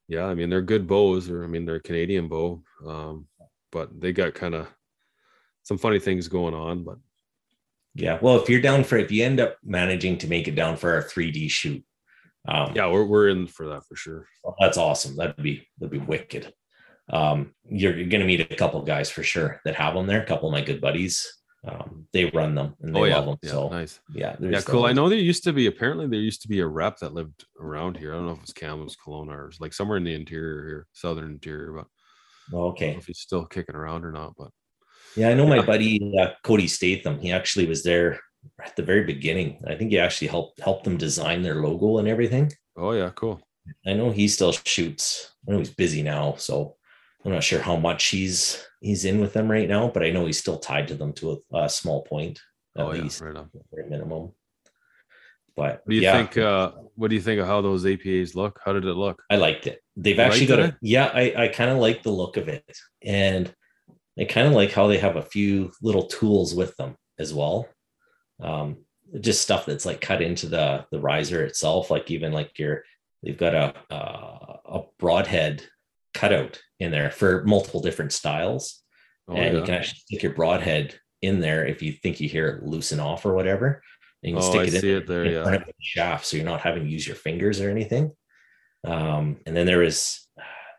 yeah, 0.09 0.24
I 0.24 0.34
mean 0.34 0.50
they're 0.50 0.62
good 0.62 0.86
bows, 0.86 1.30
or 1.30 1.44
I 1.44 1.46
mean 1.46 1.64
they're 1.64 1.76
a 1.76 1.82
Canadian 1.82 2.28
bow, 2.28 2.62
um, 2.86 3.26
but 3.70 4.00
they 4.00 4.12
got 4.12 4.34
kind 4.34 4.54
of 4.54 4.66
some 5.62 5.78
funny 5.78 5.98
things 5.98 6.28
going 6.28 6.54
on, 6.54 6.82
but 6.82 6.96
Yeah. 7.94 8.18
Well, 8.22 8.40
if 8.40 8.48
you're 8.48 8.62
down 8.62 8.84
for 8.84 8.96
if 8.96 9.12
you 9.12 9.24
end 9.24 9.38
up 9.38 9.59
managing 9.62 10.18
to 10.18 10.26
make 10.28 10.48
it 10.48 10.54
down 10.54 10.76
for 10.76 10.98
a 10.98 11.04
3D 11.04 11.50
shoot, 11.50 11.84
um, 12.46 12.72
yeah, 12.74 12.90
we're 12.90 13.04
we're 13.04 13.28
in 13.28 13.46
for 13.46 13.68
that 13.68 13.84
for 13.86 13.96
sure. 13.96 14.26
well, 14.42 14.56
that's 14.59 14.78
awesome. 14.78 15.16
That'd 15.16 15.36
be 15.36 15.66
that'd 15.78 15.92
be 15.92 15.98
wicked. 15.98 16.52
Um, 17.11 17.54
you're, 17.68 17.96
you're 17.96 18.09
gonna 18.09 18.24
meet 18.24 18.40
a 18.40 18.56
couple 18.56 18.80
guys 18.82 19.11
for 19.11 19.22
sure 19.22 19.61
that 19.64 19.74
have 19.74 19.94
them 19.94 20.06
there. 20.06 20.22
A 20.22 20.26
couple 20.26 20.48
of 20.48 20.52
my 20.52 20.62
good 20.62 20.80
buddies. 20.80 21.38
Um, 21.66 22.06
they 22.12 22.26
run 22.26 22.54
them 22.54 22.76
and 22.80 22.94
they 22.94 23.00
Oh 23.00 23.04
yeah, 23.04 23.16
love 23.18 23.26
them. 23.26 23.38
yeah, 23.42 23.50
so 23.50 23.68
nice. 23.70 24.00
yeah, 24.14 24.36
Yeah, 24.40 24.61
cool. 24.61 24.84
I 24.84 24.92
know 24.92 25.09
there 25.09 25.18
used 25.18 25.44
to 25.44 25.52
be 25.52 25.66
apparently 25.66 26.06
there 26.06 26.20
used 26.20 26.42
to 26.42 26.48
be 26.48 26.61
a 26.61 26.66
rep 26.66 26.98
that 26.98 27.14
lived 27.14 27.44
around 27.61 27.96
here. 27.96 28.12
I 28.12 28.16
don't 28.16 28.26
know 28.26 28.32
if 28.32 28.42
it's 28.42 28.52
Kamloops, 28.52 28.96
Kelowna, 28.96 29.32
or 29.32 29.52
like 29.61 29.72
somewhere 29.72 29.98
in 29.98 30.04
the 30.04 30.14
interior 30.14 30.66
here, 30.66 30.86
southern 30.92 31.32
interior, 31.32 31.72
but 31.72 31.86
know 32.52 32.66
Okay. 32.68 32.94
if 32.96 33.06
he's 33.06 33.18
still 33.18 33.44
kicking 33.44 33.74
around 33.74 34.04
or 34.04 34.12
not. 34.12 34.34
But 34.38 34.50
Yeah, 35.16 35.30
I 35.30 35.34
know 35.34 35.46
my 35.46 35.61
buddy 35.61 36.14
uh, 36.18 36.28
Cody 36.44 36.68
Statham. 36.68 37.18
He 37.18 37.32
actually 37.32 37.66
was 37.66 37.82
there 37.82 38.20
at 38.64 38.76
the 38.76 38.82
very 38.84 39.04
beginning. 39.04 39.61
I 39.66 39.74
think 39.74 39.90
he 39.90 39.98
actually 39.98 40.28
helped 40.28 40.61
helped 40.61 40.84
them 40.84 40.96
design 40.96 41.42
their 41.42 41.56
logo 41.56 41.98
and 41.98 42.06
everything. 42.09 42.52
oh 42.76 42.92
yeah, 42.92 43.11
cool. 43.16 43.40
I 43.84 43.92
know 43.94 44.11
he 44.11 44.28
still 44.28 44.52
shoots. 44.52 45.32
I 45.46 45.52
know 45.52 45.59
he's 45.59 45.74
busy 45.74 46.02
now, 46.02 46.36
so 46.36 46.76
I'm 47.25 47.33
not 47.33 47.43
sure 47.45 47.61
how 47.61 47.77
much 47.77 48.07
he's 48.07 48.64
he's 48.81 49.05
in 49.05 49.21
with 49.21 49.33
them 49.33 49.51
right 49.51 49.69
now. 49.69 49.89
But 49.89 50.05
I 50.05 50.11
know 50.11 50.27
he's 50.27 50.39
still 50.39 50.59
tied 50.59 50.89
to 50.89 50.95
them 50.95 51.12
to 51.14 51.43
a, 51.53 51.64
a 51.64 51.69
small 51.69 52.03
point 52.03 52.41
at 52.77 52.87
Oh 52.87 52.93
yeah, 52.93 53.03
least, 53.03 53.21
right 53.21 53.37
on. 53.37 53.51
minimum. 53.89 54.33
But 55.57 55.83
What 55.85 55.89
do 55.91 55.97
you 55.97 56.03
yeah, 56.03 56.16
think? 56.16 56.39
Uh, 56.39 56.73
what 56.95 57.09
do 57.09 57.16
you 57.16 57.23
think 57.23 57.41
of 57.41 57.47
how 57.47 57.61
those 57.61 57.85
APAs 57.85 58.35
look? 58.37 58.61
How 58.64 58.73
did 58.73 58.85
it 58.85 58.95
look? 58.95 59.23
I 59.29 59.37
liked 59.37 59.66
it. 59.66 59.81
They've 59.97 60.16
You 60.16 60.23
actually 60.23 60.47
got 60.47 60.59
liked 60.61 60.75
a 60.75 60.79
yeah. 60.83 61.11
I 61.12 61.35
I 61.45 61.49
kind 61.49 61.71
of 61.71 61.79
like 61.79 62.03
the 62.05 62.11
look 62.12 62.37
of 62.37 62.49
it, 62.49 62.64
and 63.03 63.53
I 64.19 64.25
kind 64.25 64.47
of 64.47 64.53
like 64.53 64.71
how 64.73 64.87
they 64.87 64.99
have 64.99 65.16
a 65.16 65.23
few 65.23 65.73
little 65.83 66.07
tools 66.07 66.55
with 66.55 66.77
them 66.77 66.97
as 67.19 67.35
well. 67.35 67.69
Um, 68.41 68.85
just 69.21 69.43
stuff 69.43 69.66
that's 69.66 69.87
like 69.87 70.01
cut 70.01 70.23
into 70.23 70.47
the 70.47 70.87
the 70.93 71.01
riser 71.01 71.45
itself, 71.45 71.91
like 71.91 72.11
even 72.12 72.31
like 72.33 72.57
your 72.59 72.85
they've 73.25 73.37
got 73.37 73.55
a 73.55 73.75
uh, 73.93 74.57
a 74.64 74.83
broadhead 75.01 75.66
cutout 76.19 76.61
in 76.81 76.91
there 76.91 77.11
for 77.11 77.45
multiple 77.45 77.81
different 77.81 78.12
styles, 78.12 78.83
Oh, 79.31 79.35
and 79.37 79.57
you 79.59 79.62
can 79.62 79.75
actually 79.75 80.01
stick 80.07 80.23
your 80.23 80.33
broadhead 80.33 80.99
in 81.21 81.41
there 81.41 81.66
if 81.66 81.83
you 81.83 81.93
think 81.93 82.19
you 82.19 82.29
hear 82.31 82.49
it 82.49 82.62
loosen 82.62 82.99
off 82.99 83.27
or 83.27 83.35
whatever. 83.35 83.83
And 84.23 84.31
you 84.31 84.37
can 84.37 84.45
Oh, 84.45 84.51
stick 84.51 84.61
I 84.61 84.64
it 84.64 84.75
in 84.75 84.81
see 84.81 84.93
it 84.93 85.07
there, 85.07 85.25
in 85.25 85.33
yeah. 85.33 85.43
front 85.43 85.57
of 85.57 85.66
the 85.66 85.73
shaft, 85.81 86.25
so 86.25 86.37
you're 86.37 86.47
not 86.47 86.62
having 86.62 86.85
to 86.85 86.91
use 86.91 87.07
your 87.07 87.16
fingers 87.16 87.61
or 87.61 87.69
anything. 87.71 88.12
Um, 88.87 89.37
and 89.45 89.55
then 89.55 89.66
there 89.66 89.83
is, 89.83 90.19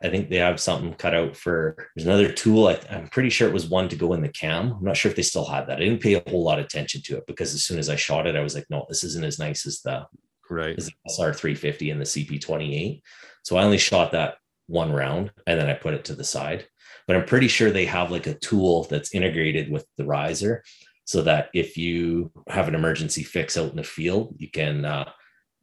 I 0.02 0.08
think 0.08 0.30
they 0.30 0.38
have 0.38 0.58
something 0.58 0.94
cut 0.94 1.14
out 1.14 1.36
for. 1.36 1.76
There's 1.94 2.06
another 2.06 2.32
tool. 2.32 2.66
I, 2.66 2.80
I'm 2.90 3.06
pretty 3.08 3.30
sure 3.30 3.46
it 3.48 3.54
was 3.54 3.68
one 3.68 3.88
to 3.90 3.96
go 3.96 4.14
in 4.14 4.20
the 4.20 4.28
cam. 4.30 4.72
I'm 4.72 4.84
not 4.84 4.96
sure 4.96 5.10
if 5.10 5.16
they 5.16 5.22
still 5.22 5.44
had 5.44 5.68
that. 5.68 5.76
I 5.76 5.84
didn't 5.84 6.02
pay 6.02 6.14
a 6.14 6.30
whole 6.30 6.42
lot 6.42 6.58
of 6.58 6.64
attention 6.64 7.02
to 7.04 7.18
it 7.18 7.26
because 7.28 7.54
as 7.54 7.62
soon 7.64 7.78
as 7.78 7.88
I 7.88 7.96
shot 7.96 8.26
it, 8.26 8.34
I 8.36 8.40
was 8.42 8.54
like, 8.56 8.66
no, 8.68 8.84
this 8.88 9.04
isn't 9.04 9.24
as 9.24 9.38
nice 9.38 9.64
as 9.66 9.80
the 9.82 10.06
right. 10.50 10.76
is 10.76 10.86
the 10.86 10.92
SR 11.08 11.32
350 11.34 11.90
and 11.90 12.00
the 12.00 12.04
CP 12.04 12.40
28. 12.40 13.00
So 13.44 13.56
I 13.56 13.62
only 13.62 13.78
shot 13.78 14.10
that 14.12 14.34
one 14.70 14.92
round 14.92 15.32
and 15.46 15.58
then 15.60 15.68
I 15.68 15.74
put 15.74 15.94
it 15.94 16.04
to 16.06 16.14
the 16.14 16.24
side. 16.24 16.66
But 17.06 17.16
I'm 17.16 17.24
pretty 17.24 17.48
sure 17.48 17.70
they 17.70 17.86
have 17.86 18.10
like 18.10 18.26
a 18.28 18.34
tool 18.34 18.84
that's 18.84 19.14
integrated 19.14 19.70
with 19.70 19.84
the 19.98 20.04
riser 20.04 20.62
so 21.04 21.22
that 21.22 21.50
if 21.52 21.76
you 21.76 22.30
have 22.48 22.68
an 22.68 22.76
emergency 22.76 23.24
fix 23.24 23.58
out 23.58 23.70
in 23.70 23.76
the 23.76 23.82
field, 23.82 24.34
you 24.38 24.48
can 24.48 24.84
uh, 24.84 25.10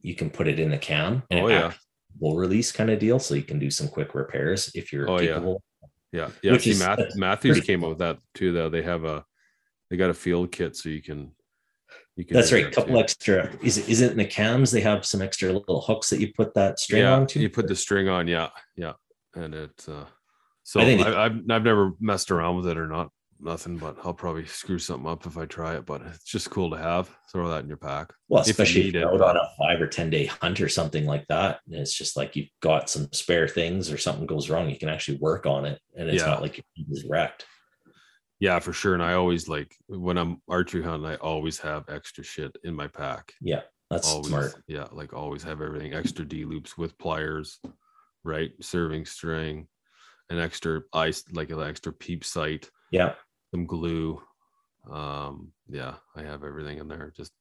you 0.02 0.14
can 0.14 0.28
put 0.30 0.46
it 0.46 0.60
in 0.60 0.70
the 0.70 0.78
cam 0.78 1.22
and 1.30 1.40
oh, 1.40 1.48
it 1.48 1.52
yeah. 1.52 1.72
will 2.20 2.36
release 2.36 2.70
kind 2.70 2.90
of 2.90 2.98
deal. 2.98 3.18
So 3.18 3.34
you 3.34 3.42
can 3.42 3.58
do 3.58 3.70
some 3.70 3.88
quick 3.88 4.14
repairs 4.14 4.70
if 4.74 4.92
you're 4.92 5.10
Oh, 5.10 5.18
yeah. 5.20 5.28
capable. 5.28 5.62
Yeah, 6.12 6.28
yeah. 6.42 6.52
Which 6.52 6.64
See, 6.64 6.70
is- 6.70 7.16
Mathews 7.16 7.60
came 7.62 7.82
up 7.82 7.90
with 7.90 7.98
that 7.98 8.18
too. 8.34 8.52
Though 8.52 8.68
they 8.68 8.82
have 8.82 9.04
a, 9.04 9.24
they 9.88 9.96
got 9.96 10.10
a 10.10 10.14
field 10.14 10.52
kit 10.52 10.76
so 10.76 10.90
you 10.90 11.00
can, 11.02 11.32
you 12.18 12.24
can. 12.24 12.34
That's 12.34 12.52
right. 12.52 12.66
A 12.66 12.70
couple 12.70 12.94
too. 12.94 13.00
extra. 13.00 13.50
Is 13.62 13.78
it, 13.78 13.88
is 13.88 14.00
it 14.00 14.10
in 14.10 14.18
the 14.18 14.24
cams? 14.26 14.70
They 14.72 14.80
have 14.80 15.06
some 15.06 15.22
extra 15.22 15.52
little 15.52 15.80
hooks 15.80 16.10
that 16.10 16.20
you 16.20 16.32
put 16.34 16.52
that 16.54 16.80
string 16.80 17.02
yeah, 17.02 17.14
onto. 17.14 17.38
you 17.38 17.48
put 17.48 17.68
the 17.68 17.76
string 17.76 18.08
on. 18.08 18.26
Yeah, 18.26 18.48
yeah, 18.76 18.94
and 19.34 19.54
it. 19.54 19.84
uh 19.88 20.04
So 20.64 20.80
I 20.80 20.84
think 20.84 21.06
I, 21.06 21.24
I've 21.26 21.36
I've 21.48 21.62
never 21.62 21.92
messed 22.00 22.30
around 22.32 22.56
with 22.56 22.66
it 22.66 22.76
or 22.76 22.88
not, 22.88 23.10
nothing. 23.40 23.76
But 23.78 23.98
I'll 24.04 24.12
probably 24.14 24.46
screw 24.46 24.80
something 24.80 25.08
up 25.08 25.26
if 25.26 25.38
I 25.38 25.46
try 25.46 25.76
it. 25.76 25.86
But 25.86 26.02
it's 26.02 26.24
just 26.24 26.50
cool 26.50 26.70
to 26.70 26.76
have. 26.76 27.08
Throw 27.30 27.48
that 27.50 27.62
in 27.62 27.68
your 27.68 27.76
pack. 27.76 28.12
Well, 28.28 28.40
if 28.40 28.48
you 28.48 28.50
especially 28.50 28.88
if 28.88 28.94
you're 28.94 29.14
out 29.14 29.20
on 29.22 29.36
a 29.36 29.48
five 29.56 29.80
or 29.80 29.86
10 29.86 30.10
day 30.10 30.26
hunt 30.26 30.60
or 30.60 30.68
something 30.68 31.06
like 31.06 31.24
that. 31.28 31.60
And 31.66 31.76
it's 31.76 31.94
just 31.96 32.16
like 32.16 32.34
you've 32.34 32.48
got 32.60 32.90
some 32.90 33.08
spare 33.12 33.46
things 33.46 33.92
or 33.92 33.96
something 33.96 34.26
goes 34.26 34.50
wrong, 34.50 34.68
you 34.68 34.76
can 34.76 34.88
actually 34.88 35.18
work 35.18 35.46
on 35.46 35.64
it. 35.66 35.80
And 35.96 36.08
it's 36.08 36.22
Yeah. 36.22 36.30
not 36.30 36.42
like 36.42 36.60
you're 36.74 37.08
wrecked. 37.08 37.46
Yeah, 38.40 38.58
for 38.60 38.72
sure. 38.72 38.94
And 38.94 39.02
I 39.02 39.14
always 39.14 39.48
like 39.48 39.76
when 39.88 40.16
I'm 40.16 40.40
archery 40.48 40.82
hunting, 40.82 41.08
I 41.10 41.16
always 41.16 41.58
have 41.58 41.88
extra 41.88 42.22
shit 42.22 42.56
in 42.64 42.74
my 42.74 42.86
pack. 42.86 43.32
Yeah, 43.40 43.62
that's 43.90 44.08
always, 44.08 44.28
smart. 44.28 44.54
Yeah, 44.68 44.86
like 44.92 45.12
always 45.12 45.42
have 45.42 45.60
everything 45.60 45.94
extra 45.94 46.24
D 46.24 46.44
loops 46.44 46.78
with 46.78 46.96
pliers, 46.98 47.58
right? 48.22 48.52
Serving 48.60 49.06
string, 49.06 49.66
an 50.30 50.38
extra 50.38 50.82
ice, 50.92 51.24
like 51.32 51.50
an 51.50 51.60
extra 51.60 51.92
peep 51.92 52.24
sight, 52.24 52.70
Yeah. 52.92 53.14
some 53.50 53.66
glue. 53.66 54.22
Um, 54.88 55.52
yeah, 55.68 55.94
I 56.14 56.22
have 56.22 56.44
everything 56.44 56.78
in 56.78 56.88
there 56.88 57.12
just 57.16 57.32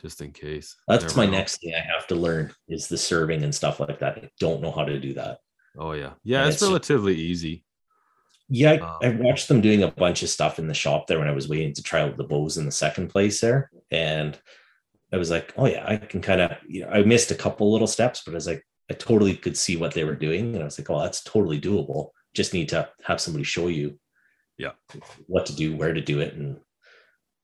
just 0.00 0.22
in 0.22 0.32
case. 0.32 0.74
That's 0.88 1.14
my 1.14 1.26
know. 1.26 1.32
next 1.32 1.60
thing 1.60 1.74
I 1.74 1.80
have 1.80 2.06
to 2.06 2.14
learn 2.14 2.54
is 2.68 2.88
the 2.88 2.96
serving 2.96 3.44
and 3.44 3.54
stuff 3.54 3.78
like 3.78 3.98
that. 3.98 4.16
I 4.16 4.30
don't 4.40 4.62
know 4.62 4.70
how 4.70 4.84
to 4.84 4.98
do 4.98 5.12
that. 5.14 5.40
Oh 5.78 5.92
yeah, 5.92 6.14
yeah, 6.24 6.46
it's, 6.46 6.56
it's 6.56 6.62
relatively 6.62 7.14
easy. 7.14 7.64
Yeah, 8.50 8.72
Um, 8.72 8.98
I, 9.00 9.08
watched 9.10 9.48
them 9.48 9.60
doing 9.60 9.82
a 9.84 9.90
bunch 9.90 10.22
of 10.22 10.28
stuff 10.28 10.58
in 10.58 10.66
the 10.66 10.74
shop 10.74 11.06
there 11.06 11.18
when 11.20 11.28
I 11.28 11.32
was 11.32 11.48
waiting 11.48 11.72
to 11.74 11.82
try 11.82 12.00
out 12.00 12.16
the 12.16 12.24
bows 12.24 12.58
in 12.58 12.66
the 12.66 12.72
second 12.72 13.08
place 13.08 13.40
there. 13.40 13.70
And 13.90 14.38
I 15.12 15.16
was 15.16 15.30
like, 15.30 15.52
oh 15.56 15.66
yeah, 15.66 15.84
I 15.86 15.96
can 15.96 16.20
kind 16.20 16.40
of, 16.40 16.52
you 16.68 16.82
know, 16.82 16.88
I 16.90 17.02
missed 17.04 17.30
a 17.30 17.34
couple 17.36 17.70
little 17.72 17.86
steps, 17.86 18.22
but 18.24 18.32
I 18.32 18.34
was 18.34 18.46
like, 18.48 18.64
I 18.90 18.94
totally 18.94 19.36
could 19.36 19.56
see 19.56 19.76
what 19.76 19.94
they 19.94 20.02
were 20.04 20.16
doing. 20.16 20.54
And 20.54 20.62
I 20.62 20.64
was 20.64 20.78
like, 20.78 20.90
oh, 20.90 21.00
that's 21.00 21.22
totally 21.22 21.60
doable. 21.60 22.08
Just 22.34 22.52
need 22.52 22.68
to 22.70 22.88
have 23.04 23.20
somebody 23.20 23.44
show 23.44 23.68
you 23.68 23.98
Yeah. 24.58 24.72
what 25.26 25.46
to 25.46 25.54
do, 25.54 25.76
where 25.76 25.94
to 25.94 26.00
do 26.00 26.20
it. 26.20 26.34
And 26.34 26.58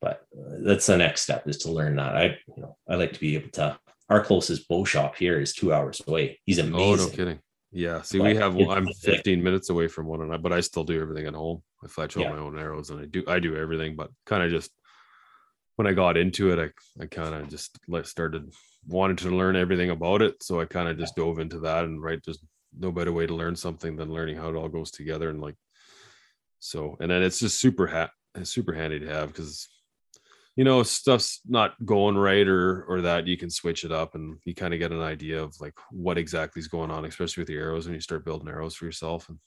but 0.01 0.27
uh, 0.37 0.57
that's 0.65 0.87
the 0.87 0.97
next 0.97 1.23
step 1.23 1.49
is 1.49 1.59
to 1.59 1.71
learn 1.71 1.97
that. 1.97 2.17
I, 2.17 2.25
you 2.55 2.63
know, 2.63 2.77
I 2.89 2.97
like 2.97 3.13
to 3.15 3.21
be 3.21 3.35
able 3.37 3.51
to 3.53 3.79
our 4.09 4.23
closest 4.23 4.69
bow 4.69 4.85
shop 4.85 5.17
here 5.17 5.41
is 5.41 5.53
two 5.55 5.73
hours 5.73 6.01
away. 6.07 6.39
He's 6.45 6.59
Oh 6.59 6.67
no 6.67 6.77
amazing. 6.77 7.11
kidding. 7.13 7.39
Yeah, 7.73 8.03
see, 8.03 8.19
Like, 8.19 8.35
we 8.35 8.37
have. 8.37 8.57
it's 8.59 8.71
I'm 8.71 8.87
15 8.87 9.43
minutes 9.43 9.71
away 9.71 9.89
from 9.89 10.07
one, 10.07 10.23
and 10.23 10.33
I, 10.33 10.37
but 10.37 10.53
I 10.53 10.61
still 10.61 10.85
do 10.85 11.01
everything 11.01 11.27
at 11.27 11.35
home. 11.35 11.63
I 11.85 11.89
fletch 11.89 12.17
all 12.17 12.23
Yeah. 12.23 12.31
my 12.31 12.39
own 12.39 12.59
arrows 12.59 12.91
and 12.91 13.01
I 13.01 13.05
do 13.07 13.23
I 13.29 13.39
do 13.39 13.57
everything, 13.57 13.97
but 13.97 14.11
kind 14.25 14.43
of 14.43 14.51
just 14.51 14.71
when 15.77 15.87
I 15.87 15.93
got 15.93 16.17
into 16.17 16.53
it, 16.53 16.73
I, 16.99 17.03
I 17.03 17.07
kind 17.07 17.35
of 17.35 17.49
just 17.51 17.79
like 17.87 18.07
started 18.07 18.51
wanted 18.87 19.19
to 19.19 19.31
learn 19.37 19.57
everything 19.57 19.91
about 19.91 20.23
it. 20.23 20.43
So 20.43 20.61
I 20.61 20.65
kind 20.65 20.89
of 20.89 20.97
just 20.99 21.17
dove 21.17 21.39
into 21.39 21.61
that 21.61 21.85
and 21.85 22.03
right, 22.03 22.19
there's 22.25 22.43
no 22.79 22.91
better 22.93 23.13
way 23.13 23.27
to 23.27 23.35
learn 23.35 23.57
something 23.57 23.97
than 23.97 24.13
learning 24.13 24.37
how 24.37 24.49
it 24.49 24.55
all 24.57 24.69
goes 24.69 24.91
together. 24.91 25.29
And 25.29 25.41
like, 25.41 25.57
so, 26.61 26.97
and 27.01 27.11
then 27.11 27.23
it's 27.23 27.41
just 27.41 27.61
super 27.61 27.87
ha- 27.87 28.11
it's 28.35 28.51
super 28.51 28.73
handy 28.75 29.01
to 29.01 29.09
have 29.09 29.29
because, 29.29 29.69
you 30.57 30.65
know, 30.65 30.83
stuff's 30.83 31.41
not 31.47 31.75
going 31.85 32.17
right 32.17 32.49
or, 32.49 32.85
or 32.89 33.03
that 33.03 33.27
you 33.27 33.37
can 33.37 33.51
switch 33.51 33.85
it 33.85 33.93
up 33.93 34.15
and 34.15 34.39
you 34.45 34.55
kind 34.55 34.73
of 34.73 34.81
get 34.81 34.91
an 34.93 35.03
idea 35.03 35.43
of 35.43 35.55
like 35.61 35.75
what 35.91 36.19
exactly 36.19 36.61
is 36.61 36.69
going 36.69 36.91
on, 36.91 37.05
especially 37.05 37.43
with 37.43 37.49
the 37.49 37.57
arrows 37.57 37.87
when 37.87 37.95
you 37.95 38.01
start 38.01 38.25
building 38.25 38.49
arrows 38.49 38.75
for 38.75 38.87
yourself 38.87 39.29
and 39.29 39.39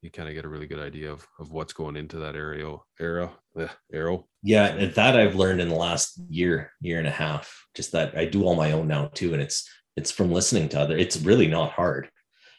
you 0.00 0.10
kind 0.10 0.28
of 0.28 0.34
get 0.34 0.44
a 0.44 0.48
really 0.48 0.66
good 0.66 0.78
idea 0.78 1.10
of, 1.10 1.26
of 1.40 1.50
what's 1.50 1.72
going 1.72 1.96
into 1.96 2.18
that 2.18 2.36
area, 2.36 2.76
arrow, 3.00 3.32
eh, 3.58 3.66
arrow. 3.92 4.26
Yeah, 4.42 4.66
and 4.66 4.92
that 4.94 5.16
I've 5.18 5.34
learned 5.34 5.60
in 5.60 5.68
the 5.68 5.74
last 5.74 6.20
year, 6.28 6.70
year 6.80 6.98
and 6.98 7.08
a 7.08 7.10
half. 7.10 7.52
Just 7.74 7.92
that 7.92 8.16
I 8.16 8.26
do 8.26 8.44
all 8.44 8.54
my 8.54 8.72
own 8.72 8.86
now 8.86 9.06
too, 9.14 9.32
and 9.32 9.42
it's 9.42 9.68
it's 9.96 10.10
from 10.10 10.30
listening 10.30 10.68
to 10.70 10.80
other. 10.80 10.96
It's 10.96 11.16
really 11.16 11.46
not 11.48 11.72
hard 11.72 12.08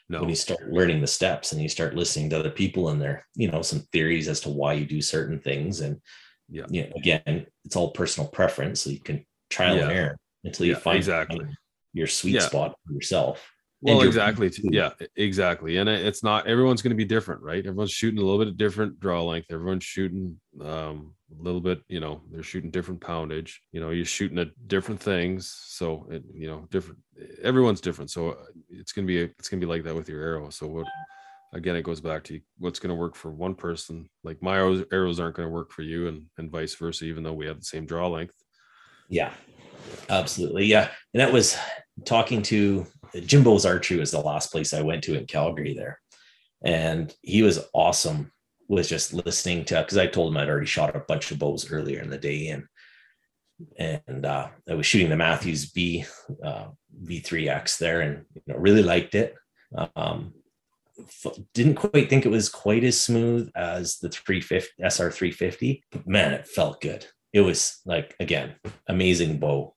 No, 0.10 0.20
when 0.20 0.30
you 0.30 0.36
start 0.36 0.72
learning 0.72 1.02
the 1.02 1.08
steps 1.08 1.52
and 1.52 1.62
you 1.62 1.70
start 1.70 1.96
listening 1.96 2.30
to 2.32 2.40
other 2.40 2.50
people 2.50 2.90
and 2.90 3.02
their, 3.02 3.26
you 3.36 3.52
know, 3.52 3.62
some 3.62 3.82
theories 3.92 4.28
as 4.28 4.40
to 4.42 4.50
why 4.50 4.74
you 4.74 4.86
do 4.86 5.02
certain 5.02 5.40
things. 5.40 5.82
And 5.82 6.02
Yeah. 6.50 6.66
know, 6.70 6.88
again, 6.96 7.48
it's 7.64 7.76
all 7.76 7.92
personal 7.92 8.30
preference, 8.30 8.82
so 8.82 8.90
you 8.90 9.00
can 9.00 9.26
trial 9.50 9.78
and 9.80 9.90
Yeah. 9.92 9.98
error 9.98 10.18
until 10.44 10.66
you 10.66 10.74
Yeah, 10.74 10.80
find 10.80 10.98
exactly. 10.98 11.46
your 11.94 12.08
sweet 12.08 12.36
Yeah. 12.36 12.42
spot 12.42 12.78
for 12.86 12.94
yourself. 12.94 13.52
Well, 13.82 13.98
your- 13.98 14.08
exactly. 14.08 14.52
Yeah, 14.64 14.92
exactly. 15.16 15.78
And 15.78 15.88
it's 15.88 16.24
not 16.24 16.48
everyone's 16.48 16.82
going 16.82 16.92
to 16.92 16.96
be 16.96 17.06
different, 17.06 17.42
right? 17.42 17.64
Everyone's 17.66 17.92
shooting 17.92 18.20
a 18.20 18.24
little 18.24 18.44
bit 18.44 18.58
different 18.58 19.00
draw 19.00 19.22
length. 19.24 19.52
Everyone's 19.52 19.84
shooting 19.84 20.40
um, 20.62 21.14
a 21.38 21.44
little 21.44 21.60
bit, 21.62 21.82
you 21.88 22.00
know, 22.00 22.22
they're 22.32 22.42
shooting 22.42 22.72
different 22.72 23.02
poundage. 23.02 23.62
You 23.74 23.82
know, 23.82 23.92
you're 23.92 24.06
shooting 24.06 24.40
at 24.40 24.50
different 24.68 25.00
things. 25.02 25.50
So, 25.66 26.08
it, 26.10 26.24
you 26.34 26.48
know, 26.48 26.68
different. 26.72 27.00
Everyone's 27.44 27.82
different. 27.82 28.10
So 28.10 28.32
uh, 28.32 28.46
it's 28.70 28.92
gonna 28.92 29.08
be 29.08 29.20
it's 29.20 29.50
gonna 29.50 29.60
be 29.62 29.66
like 29.68 29.84
that 29.84 29.94
with 29.96 30.10
your 30.10 30.22
arrow. 30.22 30.50
So 30.50 30.68
what? 30.68 30.88
Again, 31.56 31.76
it 31.76 31.84
goes 31.84 32.02
back 32.02 32.24
to 32.26 32.40
what's 32.60 32.80
going 32.80 32.90
to 32.90 32.96
work 32.96 33.16
for 33.16 33.32
one 33.32 33.56
person. 33.56 34.10
Like 34.24 34.42
my 34.44 34.58
arrows, 34.58 35.20
aren't 35.20 35.36
going 35.36 35.48
to 35.48 35.54
work 35.54 35.72
for 35.72 35.82
you, 35.82 36.08
and 36.08 36.24
and 36.38 36.52
vice 36.52 36.76
versa. 36.76 37.06
Even 37.06 37.24
though 37.24 37.34
we 37.34 37.48
have 37.48 37.60
the 37.60 37.66
same 37.66 37.86
draw 37.86 38.08
length. 38.08 38.36
Yeah, 39.10 39.34
absolutely. 40.10 40.66
Yeah. 40.66 40.90
And 41.14 41.22
that 41.22 41.34
was 41.34 41.58
talking 42.06 42.42
to 42.44 42.86
Jimbo's 43.26 43.66
Archery 43.66 43.98
was 43.98 44.12
the 44.12 44.20
last 44.20 44.52
place 44.52 44.74
I 44.74 44.82
went 44.82 45.04
to 45.04 45.18
in 45.18 45.26
Calgary 45.26 45.74
there. 45.74 46.00
And 46.64 47.14
he 47.22 47.44
was 47.44 47.66
awesome 47.74 48.32
with 48.68 48.88
just 48.88 49.14
listening 49.14 49.64
to 49.66 49.82
because 49.82 49.98
I 49.98 50.08
told 50.08 50.32
him 50.32 50.38
I'd 50.38 50.50
already 50.50 50.66
shot 50.66 50.96
a 50.96 51.00
bunch 51.08 51.32
of 51.32 51.40
bows 51.40 51.72
earlier 51.72 52.02
in 52.02 52.10
the 52.10 52.18
day 52.18 52.48
and 52.48 52.66
and 53.78 54.26
uh, 54.26 54.50
I 54.70 54.74
was 54.74 54.86
shooting 54.86 55.10
the 55.10 55.16
Mathews 55.16 55.72
B 55.72 56.04
uh, 56.44 56.68
V3X 57.04 57.78
there 57.78 58.02
and 58.02 58.26
you 58.34 58.42
know 58.48 58.58
really 58.58 58.84
liked 58.84 59.16
it. 59.16 59.34
Um, 59.96 60.34
didn't 61.54 61.76
quite 61.76 62.10
think 62.10 62.26
it 62.26 62.30
was 62.30 62.50
quite 62.50 62.84
as 62.84 63.00
smooth 63.00 63.50
as 63.56 63.98
the 63.98 64.10
350 64.10 64.84
SR 64.84 65.12
350, 65.12 65.84
but 65.92 66.08
man, 66.08 66.34
it 66.34 66.48
felt 66.48 66.82
good. 66.82 67.06
It 67.34 67.42
was 67.42 67.82
like 67.86 68.16
again, 68.20 68.56
amazing 68.88 69.40
bow. 69.40 69.76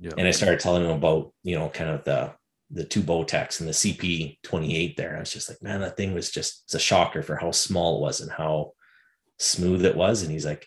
Yeah. 0.00 0.12
And 0.18 0.26
I 0.26 0.32
started 0.32 0.60
telling 0.60 0.84
him 0.84 0.90
about, 0.90 1.32
you 1.42 1.56
know, 1.56 1.68
kind 1.68 1.90
of 1.90 2.04
the 2.04 2.34
the 2.70 2.84
two 2.84 3.02
Bowtechs 3.02 3.60
and 3.60 3.68
the 3.68 3.72
CP 3.72 4.38
28 4.42 4.96
there. 4.96 5.16
I 5.16 5.20
was 5.20 5.32
just 5.32 5.48
like, 5.48 5.62
man, 5.62 5.80
that 5.82 5.96
thing 5.96 6.14
was 6.14 6.30
just 6.30 6.62
it's 6.64 6.74
a 6.74 6.78
shocker 6.78 7.22
for 7.22 7.36
how 7.36 7.50
small 7.50 7.98
it 7.98 8.00
was 8.00 8.20
and 8.20 8.30
how 8.30 8.72
smooth 9.38 9.84
it 9.84 9.96
was. 9.96 10.22
And 10.22 10.32
he's 10.32 10.46
like, 10.46 10.66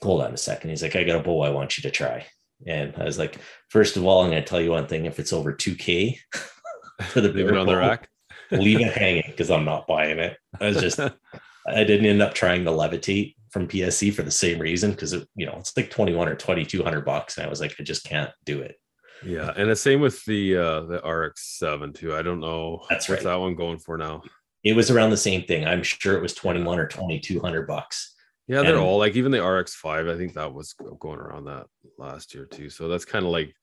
hold 0.00 0.22
on 0.22 0.32
a 0.32 0.38
second. 0.38 0.70
He's 0.70 0.82
like, 0.82 0.96
I 0.96 1.04
got 1.04 1.20
a 1.20 1.22
bow 1.22 1.42
I 1.42 1.50
want 1.50 1.76
you 1.76 1.82
to 1.82 1.90
try. 1.90 2.26
And 2.66 2.94
I 2.96 3.04
was 3.04 3.18
like, 3.18 3.38
first 3.68 3.96
of 3.96 4.04
all, 4.04 4.22
I'm 4.22 4.30
going 4.30 4.42
to 4.42 4.48
tell 4.48 4.60
you 4.60 4.70
one 4.70 4.86
thing. 4.86 5.04
If 5.04 5.18
it's 5.18 5.32
over 5.32 5.52
2K 5.52 6.16
for 7.02 7.20
the 7.20 7.36
it 7.36 7.56
on 7.56 7.66
the 7.66 7.76
rack. 7.76 8.08
Leave 8.52 8.80
it 8.80 8.92
hanging 8.92 9.24
because 9.26 9.50
I'm 9.50 9.64
not 9.64 9.86
buying 9.86 10.18
it. 10.18 10.36
I 10.60 10.66
was 10.66 10.80
just, 10.80 10.98
I 11.00 11.84
didn't 11.84 12.06
end 12.06 12.22
up 12.22 12.34
trying 12.34 12.64
the 12.64 12.70
levitate 12.70 13.34
from 13.50 13.68
PSE 13.68 14.12
for 14.14 14.22
the 14.22 14.30
same 14.30 14.58
reason 14.58 14.90
because 14.92 15.12
it, 15.12 15.28
you 15.36 15.46
know, 15.46 15.56
it's 15.58 15.76
like 15.76 15.90
21 15.90 16.28
or 16.28 16.34
2200 16.34 17.04
bucks. 17.04 17.36
And 17.36 17.46
I 17.46 17.50
was 17.50 17.60
like, 17.60 17.74
I 17.78 17.82
just 17.82 18.04
can't 18.04 18.30
do 18.44 18.60
it. 18.60 18.76
Yeah, 19.24 19.52
and 19.56 19.70
the 19.70 19.76
same 19.76 20.00
with 20.00 20.24
the 20.24 20.56
uh 20.56 20.80
the 20.80 20.98
RX7 21.00 21.94
too. 21.94 22.14
I 22.14 22.22
don't 22.22 22.40
know. 22.40 22.84
That's 22.90 23.08
what's 23.08 23.24
right. 23.24 23.30
that 23.32 23.40
one 23.40 23.54
going 23.54 23.78
for 23.78 23.96
now. 23.96 24.22
It 24.64 24.74
was 24.74 24.90
around 24.90 25.10
the 25.10 25.16
same 25.16 25.44
thing. 25.44 25.64
I'm 25.64 25.82
sure 25.84 26.16
it 26.16 26.22
was 26.22 26.34
21 26.34 26.78
or 26.78 26.86
2200 26.88 27.66
bucks. 27.66 28.14
Yeah, 28.48 28.62
they're 28.62 28.74
And- 28.74 28.82
all 28.82 28.98
like 28.98 29.14
even 29.14 29.30
the 29.30 29.38
RX5. 29.38 30.12
I 30.12 30.16
think 30.18 30.34
that 30.34 30.52
was 30.52 30.74
going 30.98 31.20
around 31.20 31.44
that 31.44 31.66
last 31.98 32.34
year 32.34 32.46
too. 32.46 32.68
So 32.68 32.88
that's 32.88 33.04
kind 33.04 33.24
of 33.24 33.30
like, 33.30 33.54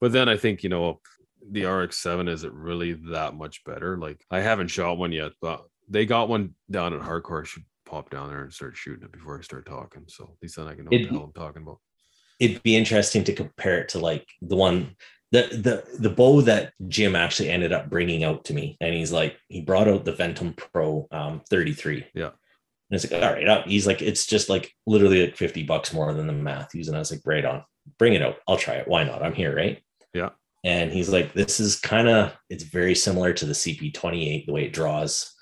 but 0.00 0.10
then 0.10 0.28
I 0.28 0.36
think 0.36 0.64
you 0.64 0.68
know 0.68 1.00
the 1.50 1.62
RX7 1.62 2.28
is 2.28 2.44
it 2.44 2.52
really 2.52 2.94
that 3.12 3.34
much 3.34 3.64
better? 3.64 3.96
Like 3.96 4.24
I 4.30 4.40
haven't 4.40 4.68
shot 4.68 4.98
one 4.98 5.12
yet, 5.12 5.32
but 5.40 5.64
they 5.88 6.06
got 6.06 6.28
one 6.28 6.54
down 6.70 6.94
at 6.94 7.00
Hardcore. 7.00 7.42
I 7.42 7.46
should 7.46 7.64
pop 7.86 8.10
down 8.10 8.28
there 8.28 8.42
and 8.42 8.52
start 8.52 8.76
shooting 8.76 9.04
it 9.04 9.12
before 9.12 9.38
I 9.38 9.42
start 9.42 9.66
talking. 9.66 10.04
So 10.06 10.24
at 10.24 10.42
least 10.42 10.56
then 10.56 10.68
I 10.68 10.74
can 10.74 10.84
know 10.84 10.90
what 10.90 11.02
the 11.02 11.08
hell 11.08 11.24
I'm 11.24 11.32
talking 11.32 11.62
about. 11.62 11.78
It'd 12.38 12.62
be 12.62 12.76
interesting 12.76 13.24
to 13.24 13.32
compare 13.32 13.80
it 13.80 13.88
to 13.90 13.98
like 13.98 14.26
the 14.42 14.56
one 14.56 14.96
the 15.32 15.42
the 15.42 15.98
the 15.98 16.10
bow 16.10 16.40
that 16.42 16.72
Jim 16.88 17.14
actually 17.14 17.50
ended 17.50 17.72
up 17.72 17.90
bringing 17.90 18.24
out 18.24 18.44
to 18.46 18.54
me, 18.54 18.76
and 18.80 18.94
he's 18.94 19.12
like 19.12 19.36
he 19.48 19.60
brought 19.60 19.88
out 19.88 20.04
the 20.04 20.12
Ventum 20.12 20.56
Pro 20.56 21.06
um, 21.10 21.42
33. 21.50 22.06
Yeah. 22.14 22.30
And 22.90 22.98
it's 22.98 23.10
like, 23.10 23.22
all 23.22 23.32
right, 23.32 23.66
he's 23.66 23.86
like, 23.86 24.00
it's 24.00 24.24
just 24.24 24.48
like 24.48 24.72
literally 24.86 25.26
like 25.26 25.36
50 25.36 25.64
bucks 25.64 25.92
more 25.92 26.12
than 26.14 26.26
the 26.26 26.32
Mathews. 26.32 26.88
And 26.88 26.96
I 26.96 27.00
was 27.00 27.10
like, 27.10 27.20
right 27.26 27.44
on, 27.44 27.62
bring 27.98 28.14
it 28.14 28.22
out. 28.22 28.36
I'll 28.48 28.56
try 28.56 28.76
it. 28.76 28.88
Why 28.88 29.04
not? 29.04 29.22
I'm 29.22 29.34
here, 29.34 29.54
right? 29.54 29.82
Yeah. 30.14 30.30
And 30.64 30.90
he's 30.92 31.08
like, 31.08 31.32
this 31.32 31.60
is 31.60 31.78
kind 31.78 32.08
of, 32.08 32.36
it's 32.50 32.64
very 32.64 32.94
similar 32.94 33.32
to 33.32 33.46
the 33.46 33.52
CP28, 33.52 34.46
the 34.46 34.52
way 34.52 34.64
it 34.64 34.72
draws. 34.72 35.34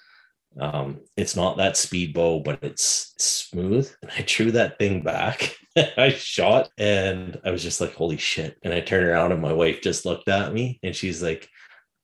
Um, 0.60 1.00
it's 1.16 1.36
not 1.36 1.56
that 1.56 1.76
speed 1.76 2.14
bow, 2.14 2.40
but 2.40 2.58
it's 2.62 3.14
smooth. 3.18 3.90
And 4.02 4.10
I 4.16 4.24
drew 4.26 4.52
that 4.52 4.78
thing 4.78 5.02
back. 5.02 5.56
I 5.96 6.10
shot 6.10 6.70
and 6.78 7.38
I 7.44 7.50
was 7.50 7.62
just 7.62 7.80
like, 7.80 7.94
holy 7.94 8.16
shit. 8.16 8.56
And 8.62 8.72
I 8.72 8.80
turned 8.80 9.06
around 9.06 9.32
and 9.32 9.42
my 9.42 9.52
wife 9.52 9.82
just 9.82 10.06
looked 10.06 10.28
at 10.28 10.52
me 10.52 10.80
and 10.82 10.94
she's 10.94 11.22
like, 11.22 11.48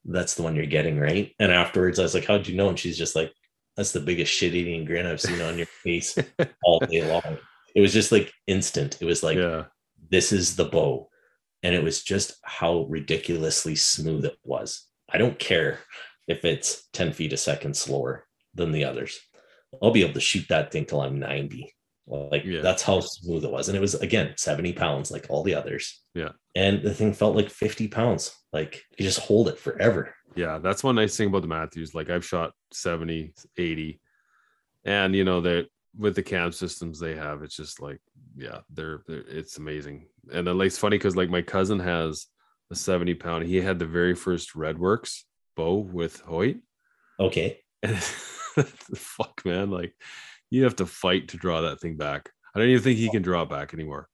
that's 0.04 0.34
the 0.34 0.42
one 0.42 0.56
you're 0.56 0.66
getting, 0.66 0.98
right? 0.98 1.32
And 1.38 1.52
afterwards 1.52 1.98
I 1.98 2.02
was 2.02 2.14
like, 2.14 2.26
how'd 2.26 2.46
you 2.46 2.56
know? 2.56 2.68
And 2.68 2.78
she's 2.78 2.98
just 2.98 3.16
like, 3.16 3.32
that's 3.76 3.92
the 3.92 4.00
biggest 4.00 4.32
shit 4.32 4.54
eating 4.54 4.84
grin 4.84 5.06
I've 5.06 5.20
seen 5.20 5.40
on 5.40 5.56
your 5.56 5.66
face 5.66 6.16
all 6.64 6.80
day 6.80 7.08
long. 7.10 7.38
It 7.74 7.80
was 7.80 7.92
just 7.92 8.12
like 8.12 8.32
instant. 8.46 8.98
It 9.00 9.06
was 9.06 9.22
like, 9.22 9.38
yeah, 9.38 9.64
this 10.10 10.32
is 10.32 10.56
the 10.56 10.66
bow. 10.66 11.08
And 11.62 11.74
it 11.74 11.82
was 11.82 12.02
just 12.02 12.34
how 12.42 12.86
ridiculously 12.88 13.74
smooth 13.76 14.24
it 14.24 14.36
was. 14.44 14.86
I 15.12 15.18
don't 15.18 15.38
care 15.38 15.78
if 16.28 16.44
it's 16.44 16.88
10 16.92 17.12
feet 17.12 17.32
a 17.32 17.36
second 17.36 17.76
slower 17.76 18.26
than 18.54 18.72
the 18.72 18.84
others. 18.84 19.18
I'll 19.82 19.90
be 19.90 20.02
able 20.02 20.14
to 20.14 20.20
shoot 20.20 20.46
that 20.48 20.72
thing 20.72 20.84
till 20.84 21.00
I'm 21.00 21.18
90. 21.18 21.72
Like 22.06 22.44
Yeah. 22.44 22.60
that's 22.62 22.82
how 22.82 23.00
smooth 23.00 23.44
it 23.44 23.50
was. 23.50 23.68
And 23.68 23.76
it 23.76 23.80
was 23.80 23.94
again 23.94 24.34
70 24.36 24.72
pounds 24.72 25.10
like 25.10 25.26
all 25.28 25.42
the 25.44 25.54
others. 25.54 26.02
Yeah. 26.14 26.30
And 26.54 26.82
the 26.82 26.92
thing 26.92 27.12
felt 27.12 27.36
like 27.36 27.48
50 27.48 27.88
pounds. 27.88 28.34
Like 28.52 28.82
you 28.98 29.04
just 29.04 29.20
hold 29.20 29.48
it 29.48 29.58
forever. 29.58 30.14
yeah. 30.34 30.58
That's 30.58 30.82
one 30.84 30.96
nice 30.96 31.16
thing 31.16 31.28
about 31.28 31.42
the 31.42 31.48
Mathews. 31.48 31.94
Like 31.94 32.10
I've 32.10 32.24
shot 32.24 32.52
70, 32.72 33.32
80, 33.56 34.00
and 34.84 35.14
you 35.14 35.24
know 35.24 35.40
that 35.42 35.68
with 35.96 36.14
the 36.14 36.22
cam 36.22 36.52
systems 36.52 36.98
they 36.98 37.14
have, 37.14 37.42
it's 37.42 37.56
just 37.56 37.80
like 37.80 38.00
yeah, 38.36 38.58
they're, 38.70 39.02
they're 39.06 39.24
it's 39.28 39.58
amazing. 39.58 40.06
And 40.32 40.46
then 40.46 40.58
like 40.58 40.66
it's 40.66 40.78
funny 40.78 40.98
because 40.98 41.16
like 41.16 41.30
my 41.30 41.42
cousin 41.42 41.78
has 41.80 42.26
a 42.70 42.74
70 42.74 43.14
pound. 43.14 43.44
He 43.44 43.60
had 43.60 43.78
the 43.78 43.86
very 43.86 44.14
first 44.14 44.54
RedWorx 44.54 45.22
bow 45.56 45.76
with 45.76 46.20
Hoyt. 46.20 46.58
Okay. 47.20 47.58
And 47.82 47.96
fuck 48.96 49.42
man, 49.44 49.70
like 49.70 49.94
you 50.50 50.64
have 50.64 50.76
to 50.76 50.86
fight 50.86 51.28
to 51.28 51.36
draw 51.36 51.62
that 51.62 51.80
thing 51.80 51.96
back. 51.96 52.30
I 52.54 52.58
don't 52.58 52.68
even 52.68 52.82
think 52.82 52.98
he 52.98 53.10
can 53.10 53.22
draw 53.22 53.42
it 53.42 53.50
back 53.50 53.74
anymore. 53.74 54.08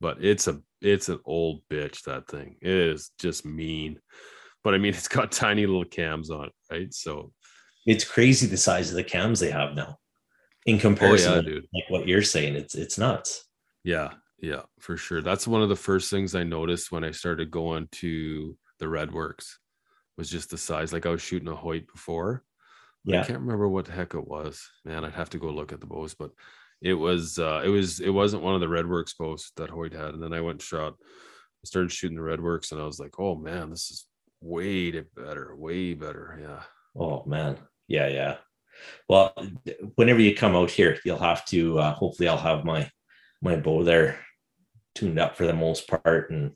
But 0.00 0.24
it's 0.24 0.48
a 0.48 0.60
it's 0.80 1.08
an 1.08 1.20
old 1.24 1.62
bitch, 1.70 2.02
that 2.02 2.26
thing. 2.26 2.56
It 2.60 2.72
is 2.72 3.10
just 3.18 3.44
mean. 3.44 4.00
But 4.64 4.74
I 4.74 4.78
mean 4.78 4.94
it's 4.94 5.08
got 5.08 5.30
tiny 5.30 5.66
little 5.66 5.84
cams 5.84 6.30
on 6.30 6.46
it, 6.46 6.52
right? 6.70 6.92
So 6.92 7.32
It's 7.86 8.04
crazy 8.04 8.46
the 8.46 8.56
size 8.56 8.90
of 8.90 8.96
the 8.96 9.04
cams 9.04 9.38
they 9.38 9.50
have 9.50 9.74
now 9.74 9.98
in 10.66 10.78
comparison 10.78 11.32
oh 11.32 11.36
yeah, 11.36 11.42
dude. 11.42 11.66
like 11.74 11.84
what 11.88 12.08
you're 12.08 12.22
saying. 12.22 12.54
It's 12.54 12.74
it's 12.74 12.98
nuts. 12.98 13.44
Yeah, 13.84 14.10
yeah, 14.40 14.62
for 14.80 14.96
sure. 14.96 15.22
That's 15.22 15.46
one 15.46 15.62
of 15.62 15.68
the 15.68 15.76
first 15.76 16.10
things 16.10 16.34
I 16.34 16.44
noticed 16.44 16.92
when 16.92 17.04
I 17.04 17.10
started 17.10 17.50
going 17.50 17.88
to 17.92 18.56
the 18.78 18.86
RedWorx 18.86 19.44
was 20.16 20.30
just 20.30 20.50
the 20.50 20.58
size. 20.58 20.92
Like 20.92 21.06
I 21.06 21.10
was 21.10 21.22
shooting 21.22 21.48
a 21.48 21.54
Hoyt 21.54 21.86
before. 21.92 22.44
yeah. 23.04 23.22
I 23.22 23.24
can't 23.24 23.40
remember 23.40 23.68
what 23.68 23.86
the 23.86 23.92
heck 23.92 24.14
it 24.14 24.26
was. 24.26 24.68
Man, 24.84 25.04
I'd 25.04 25.14
have 25.14 25.30
to 25.30 25.38
go 25.38 25.48
look 25.48 25.72
at 25.72 25.80
the 25.80 25.86
bows, 25.86 26.14
but 26.14 26.30
it 26.80 26.94
was 26.94 27.38
uh 27.38 27.62
it 27.64 27.68
was 27.68 28.00
it 28.00 28.10
wasn't 28.10 28.42
one 28.42 28.54
of 28.54 28.60
the 28.60 28.66
RedWorx 28.66 29.16
bows 29.18 29.52
that 29.56 29.70
Hoyt 29.70 29.92
had. 29.92 30.14
And 30.14 30.22
then 30.22 30.32
I 30.32 30.40
went 30.40 30.56
and 30.56 30.62
shot, 30.62 30.94
I 31.00 31.64
started 31.64 31.92
shooting 31.92 32.16
the 32.16 32.22
RedWorx 32.22 32.72
and 32.72 32.80
I 32.80 32.84
was 32.84 32.98
like, 33.00 33.18
oh 33.18 33.36
man, 33.36 33.70
this 33.70 33.90
is 33.90 34.06
way 34.40 34.90
better, 34.90 35.54
way 35.56 35.94
better. 35.94 36.38
Yeah. 36.40 36.62
Oh 37.00 37.24
man. 37.24 37.58
Yeah, 37.88 38.08
yeah. 38.08 38.36
Well, 39.08 39.34
whenever 39.96 40.20
you 40.20 40.34
come 40.34 40.54
out 40.56 40.70
here, 40.70 40.98
you'll 41.04 41.18
have 41.18 41.44
to. 41.46 41.78
Uh, 41.78 41.94
hopefully, 41.94 42.28
I'll 42.28 42.36
have 42.36 42.64
my 42.64 42.90
my 43.40 43.56
bow 43.56 43.82
there 43.82 44.18
tuned 44.94 45.18
up 45.18 45.36
for 45.36 45.46
the 45.46 45.52
most 45.52 45.88
part, 45.88 46.30
and 46.30 46.52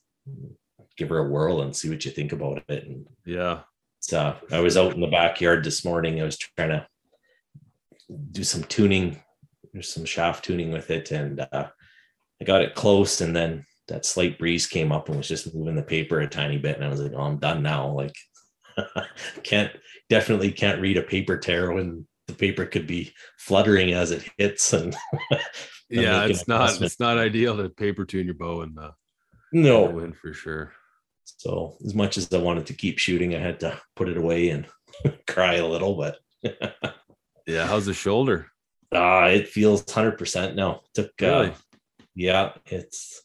give 0.96 1.08
her 1.10 1.18
a 1.18 1.28
whirl 1.28 1.62
and 1.62 1.74
see 1.76 1.90
what 1.90 2.04
you 2.04 2.10
think 2.10 2.32
about 2.32 2.62
it. 2.68 2.84
And 2.84 3.06
Yeah. 3.24 3.60
so 4.00 4.36
I 4.50 4.60
was 4.60 4.76
out 4.76 4.94
in 4.94 5.00
the 5.00 5.06
backyard 5.08 5.64
this 5.64 5.84
morning. 5.84 6.20
I 6.20 6.24
was 6.24 6.38
trying 6.38 6.70
to 6.70 6.86
do 8.30 8.44
some 8.44 8.62
tuning, 8.64 9.22
there's 9.72 9.92
some 9.92 10.04
shaft 10.04 10.44
tuning 10.44 10.70
with 10.70 10.90
it, 10.90 11.10
and 11.10 11.40
uh, 11.52 11.68
I 12.40 12.44
got 12.44 12.62
it 12.62 12.74
close, 12.74 13.20
and 13.20 13.34
then 13.34 13.66
that 13.88 14.04
slight 14.06 14.38
breeze 14.38 14.66
came 14.66 14.92
up 14.92 15.08
and 15.08 15.16
was 15.16 15.28
just 15.28 15.54
moving 15.54 15.74
the 15.76 15.82
paper 15.82 16.20
a 16.20 16.28
tiny 16.28 16.58
bit, 16.58 16.76
and 16.76 16.84
I 16.84 16.88
was 16.88 17.00
like, 17.00 17.12
"Oh, 17.14 17.22
I'm 17.22 17.38
done 17.38 17.62
now." 17.62 17.90
Like, 17.92 18.14
can't 19.42 19.72
definitely 20.08 20.52
can't 20.52 20.80
read 20.80 20.96
a 20.96 21.02
paper 21.02 21.36
tear 21.36 21.72
when 21.72 22.06
the 22.26 22.34
paper 22.34 22.66
could 22.66 22.86
be 22.86 23.12
fluttering 23.38 23.92
as 23.92 24.10
it 24.10 24.28
hits, 24.38 24.72
and 24.72 24.96
Yeah, 25.90 26.24
it's 26.24 26.48
not 26.48 26.80
it's 26.82 26.98
not 26.98 27.18
ideal 27.18 27.56
to 27.56 27.68
paper 27.68 28.04
tune 28.04 28.26
your 28.26 28.34
bow 28.34 28.62
and 28.62 28.78
uh, 28.78 28.90
no. 29.52 29.84
win 29.84 30.12
for 30.12 30.32
sure. 30.32 30.72
So 31.24 31.76
as 31.84 31.94
much 31.94 32.16
as 32.16 32.32
I 32.32 32.38
wanted 32.38 32.66
to 32.66 32.74
keep 32.74 32.98
shooting, 32.98 33.34
I 33.34 33.38
had 33.38 33.60
to 33.60 33.80
put 33.94 34.08
it 34.08 34.16
away 34.16 34.48
and 34.50 34.66
cry 35.26 35.54
a 35.54 35.66
little, 35.66 35.96
but 35.96 36.18
Yeah, 37.46 37.66
how's 37.66 37.86
the 37.86 37.94
shoulder? 37.94 38.50
Ah, 38.92 39.26
it 39.26 39.48
feels 39.48 39.88
hundred 39.90 40.18
percent 40.18 40.56
now. 40.56 40.82
Took 40.94 41.12
Really? 41.20 41.50
uh, 41.50 41.54
yeah, 42.14 42.52
it's 42.66 43.22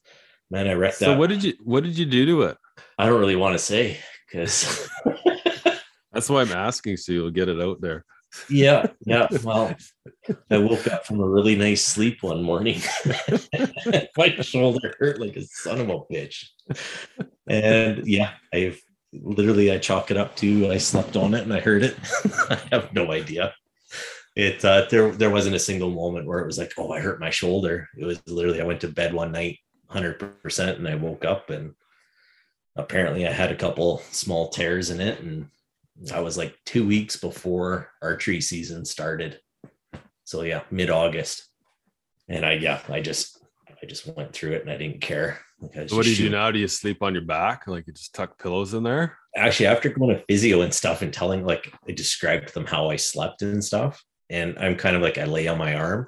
man, 0.52 0.68
I 0.68 0.74
wrecked 0.74 1.00
that. 1.00 1.06
So 1.06 1.12
that. 1.12 1.20
what 1.20 1.30
did 1.30 1.44
you 1.44 1.54
what 1.64 1.84
did 1.84 1.98
you 1.98 2.06
do 2.06 2.26
to 2.28 2.42
it? 2.44 2.58
I 2.98 3.08
don't 3.08 3.20
really 3.20 3.36
want 3.36 3.54
to 3.54 3.60
say 3.60 3.98
because 4.32 4.88
That's 6.12 6.30
why 6.30 6.42
I'm 6.42 6.52
asking 6.52 6.98
so 6.98 7.12
you'll 7.12 7.32
get 7.32 7.50
it 7.50 7.62
out 7.62 7.82
there. 7.82 8.06
yeah, 8.50 8.88
yeah. 9.06 9.28
Well, 9.44 9.76
I 10.50 10.58
woke 10.58 10.88
up 10.88 11.06
from 11.06 11.20
a 11.20 11.28
really 11.28 11.56
nice 11.56 11.84
sleep 11.84 12.24
one 12.24 12.44
morning. 12.44 12.82
My 14.18 14.30
shoulder 14.42 14.96
hurt 15.00 15.20
like 15.20 15.36
a 15.36 15.44
son 15.44 15.82
of 15.82 15.90
a 15.90 16.00
bitch. 16.00 16.46
And 17.48 18.06
yeah, 18.08 18.32
I've 18.54 18.82
literally 19.14 19.72
I 19.72 19.78
chalk 19.78 20.12
it 20.12 20.18
up 20.18 20.36
to 20.38 20.72
I 20.72 20.78
slept 20.78 21.18
on 21.18 21.34
it 21.34 21.44
and 21.44 21.54
I 21.54 21.60
heard 21.60 21.84
it. 21.84 21.98
I 22.50 22.60
have 22.72 22.94
no 22.94 23.12
idea. 23.12 23.54
It 24.36 24.64
uh 24.64 24.88
there 24.90 25.12
there 25.12 25.30
wasn't 25.30 25.56
a 25.58 25.60
single 25.60 25.90
moment 25.92 26.26
where 26.26 26.40
it 26.40 26.46
was 26.46 26.58
like, 26.58 26.74
oh, 26.78 26.92
I 26.92 27.00
hurt 27.02 27.20
my 27.20 27.30
shoulder. 27.30 27.90
It 27.98 28.06
was 28.06 28.22
literally 28.28 28.62
I 28.62 28.66
went 28.66 28.82
to 28.82 28.88
bed 28.88 29.14
one 29.14 29.32
night 29.32 29.60
100% 29.92 30.76
and 30.78 30.88
I 30.88 30.96
woke 30.96 31.26
up 31.26 31.50
and 31.50 31.74
apparently 32.78 33.28
I 33.28 33.32
had 33.32 33.52
a 33.52 33.58
couple 33.58 34.02
small 34.12 34.48
tears 34.50 34.90
in 34.90 35.02
it 35.02 35.20
and 35.20 35.48
I 36.14 36.20
was 36.20 36.38
like 36.38 36.58
2 36.66 36.88
weeks 36.88 37.16
before 37.16 37.92
archery 38.02 38.42
season 38.42 38.86
started. 38.86 39.40
So 40.24 40.44
yeah, 40.44 40.62
mid-August. 40.72 41.48
And 42.28 42.46
I 42.46 42.54
yeah, 42.54 42.82
I 42.90 43.02
just 43.02 43.40
I 43.82 43.86
just 43.86 44.08
went 44.08 44.34
through 44.34 44.54
it 44.54 44.62
and 44.62 44.72
I 44.72 44.78
didn't 44.78 45.02
care. 45.02 45.40
Like, 45.60 45.90
So 45.90 45.96
what 45.96 46.04
do 46.04 46.10
you 46.10 46.16
just 46.16 46.22
do 46.22 46.30
now? 46.30 46.52
Do 46.52 46.60
you 46.60 46.68
sleep 46.68 47.04
on 47.04 47.14
your 47.14 47.26
back? 47.26 47.68
Like 47.68 47.88
you 47.88 47.94
just 47.94 48.16
tuck 48.16 48.42
pillows 48.42 48.74
in 48.74 48.84
there? 48.84 49.18
actually 49.36 49.68
after 49.68 49.90
going 49.90 50.16
to 50.16 50.24
physio 50.26 50.62
and 50.62 50.74
stuff 50.74 51.02
and 51.02 51.14
telling 51.14 51.46
like 51.46 51.74
I 51.88 51.92
described 51.94 52.50
to 52.50 52.54
them 52.54 52.66
how 52.66 52.90
I 52.90 52.96
slept 52.96 53.42
and 53.42 53.64
stuff, 53.64 54.04
and 54.30 54.58
I'm 54.60 54.76
kind 54.76 54.96
of 54.96 55.02
like 55.02 55.18
I 55.18 55.26
lay 55.26 55.48
on 55.48 55.58
my 55.58 55.76
arm, 55.76 56.08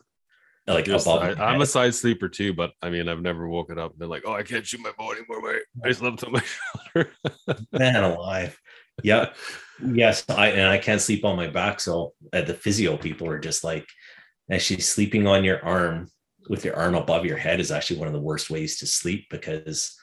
like 0.68 0.88
above. 0.88 1.40
I'm 1.40 1.62
a 1.62 1.66
side 1.66 1.96
sleeper 1.96 2.30
too, 2.30 2.54
but 2.54 2.72
I 2.82 2.90
mean 2.90 3.08
I've 3.08 3.22
never 3.22 3.48
woken 3.48 3.80
up 3.80 3.92
and 3.92 4.00
been 4.00 4.10
like, 4.10 4.24
oh, 4.26 4.34
I 4.34 4.44
can't 4.44 4.66
shoot 4.66 4.82
my 4.82 4.92
bow 4.98 5.12
anymore. 5.12 5.42
Wait, 5.42 5.62
I 5.84 5.92
slept 5.92 6.24
on 6.24 6.34
my 6.34 6.44
shoulder. 6.44 7.12
man 7.72 8.04
alive. 8.04 8.60
Yeah, 9.02 9.30
yes, 9.84 10.24
I 10.30 10.50
and 10.50 10.70
I 10.70 10.78
can't 10.78 11.02
sleep 11.02 11.26
on 11.26 11.36
my 11.36 11.48
back. 11.48 11.80
So 11.80 12.14
uh, 12.32 12.42
the 12.42 12.54
physio 12.54 12.98
people 12.98 13.28
are 13.28 13.40
just 13.40 13.64
like, 13.64 13.88
actually 14.52 14.82
sleeping 14.82 15.26
on 15.26 15.44
your 15.44 15.64
arm 15.66 16.10
with 16.50 16.66
your 16.66 16.76
arm 16.76 16.96
above 16.96 17.26
your 17.26 17.38
head 17.38 17.60
is 17.60 17.72
actually 17.72 17.98
one 17.98 18.08
of 18.08 18.14
the 18.14 18.20
worst 18.20 18.50
ways 18.50 18.78
to 18.80 18.86
sleep 18.86 19.26
because 19.30 19.96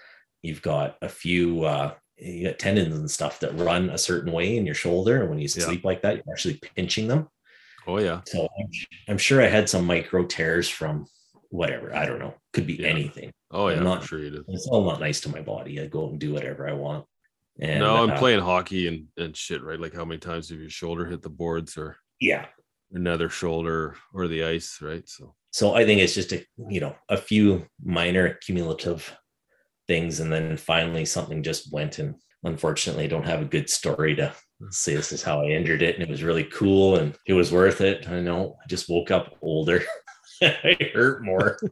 you've 0.43 0.62
got 0.62 0.97
a 1.03 1.09
few 1.09 1.65
uh 1.65 1.93
you 2.17 2.49
got 2.49 2.59
tendons 2.59 2.97
and 2.97 3.11
stuff 3.11 3.41
that 3.41 3.55
run 3.59 3.91
a 3.91 3.99
certain 3.99 4.33
way 4.33 4.57
in 4.57 4.65
your 4.65 4.75
shoulder 4.75 5.21
and 5.21 5.29
when 5.29 5.39
you 5.39 5.49
Yeah. 5.55 5.65
sleep 5.67 5.85
like 5.85 6.01
that 6.03 6.17
you're 6.17 6.25
actually 6.33 6.59
pinching 6.75 7.07
them 7.09 7.29
oh 7.87 7.99
yeah. 7.99 8.23
So 8.27 8.49
I'm, 9.09 9.19
sure 9.19 9.43
I 9.43 9.49
had 9.49 9.69
some 9.69 9.85
micro 9.85 10.25
tears 10.25 10.69
from 10.69 11.07
whatever. 11.51 11.95
I 11.95 12.07
don't 12.07 12.19
know. 12.19 12.35
Could 12.55 12.67
be 12.67 12.75
Yeah. 12.75 12.89
anything. 12.89 13.31
Oh 13.51 13.69
yeah, 13.69 13.75
I'm 13.75 13.79
I'm 13.81 13.85
not- 13.85 14.05
sure 14.05 14.21
you 14.21 14.31
did. 14.31 14.45
It's 14.49 14.67
all 14.67 14.85
not 14.85 15.01
nice 15.01 15.21
to 15.23 15.29
my 15.29 15.43
body. 15.43 15.79
I 15.81 15.87
go 15.87 16.09
and 16.09 16.19
do 16.19 16.33
whatever 16.33 16.67
I 16.69 16.73
want. 16.73 17.05
And 17.61 17.81
no, 17.81 18.03
I'm 18.03 18.11
uh, 18.11 18.19
playing 18.19 18.41
hockey 18.41 18.89
and, 18.89 19.07
and 19.16 19.37
shit, 19.37 19.62
right? 19.62 19.78
Like 19.78 19.95
how 19.95 20.05
many 20.05 20.19
times 20.19 20.49
have 20.49 20.61
your 20.61 20.70
shoulder 20.70 21.05
hit 21.05 21.23
the 21.23 21.28
boards 21.28 21.77
or 21.77 21.97
Yeah. 22.20 22.47
another 22.93 23.28
shoulder 23.28 23.97
or 24.15 24.28
the 24.28 24.45
ice, 24.45 24.78
right? 24.81 25.07
So 25.09 25.35
So 25.53 25.74
I 25.74 25.85
think 25.85 26.01
it's 26.01 26.15
just 26.15 26.32
a 26.32 26.45
you 26.69 26.81
know 26.81 26.97
a 27.09 27.16
few 27.16 27.66
minor 27.82 28.35
cumulative 28.35 29.15
things, 29.89 30.20
and 30.20 30.32
then 30.32 30.57
finally 30.57 31.05
something 31.05 31.43
just 31.43 31.73
went. 31.73 31.99
And 31.99 32.15
unfortunately, 32.45 33.05
I 33.05 33.09
don't 33.09 33.27
have 33.27 33.43
a 33.43 33.53
good 33.57 33.69
story 33.69 34.15
to 34.16 34.32
say 34.70 34.95
this 34.95 35.12
is 35.12 35.23
how 35.23 35.43
I 35.43 35.47
injured 35.51 35.82
it, 35.82 35.95
and 35.97 36.03
it 36.03 36.09
was 36.09 36.23
really 36.23 36.45
cool 36.45 36.97
and 36.97 37.15
it 37.27 37.35
was 37.35 37.53
worth 37.53 37.81
it. 37.81 38.09
I 38.09 38.20
know. 38.20 38.57
I 38.62 38.66
just 38.69 38.89
woke 38.89 39.11
up 39.11 39.37
older. 39.43 39.82
I 40.43 40.77
hurt 40.95 41.23
more. 41.23 41.59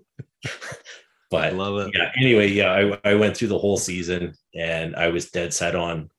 I 1.33 1.51
but 1.51 1.55
love 1.55 1.87
it. 1.87 1.95
yeah 1.95 2.11
anyway 2.17 2.49
yeah 2.49 2.73
I, 2.73 3.11
I 3.11 3.15
went 3.15 3.37
through 3.37 3.49
the 3.49 3.59
whole 3.59 3.77
season 3.77 4.35
and 4.55 4.97
i 4.97 5.09
was 5.09 5.31
dead 5.31 5.53
set 5.53 5.75
on 5.75 6.11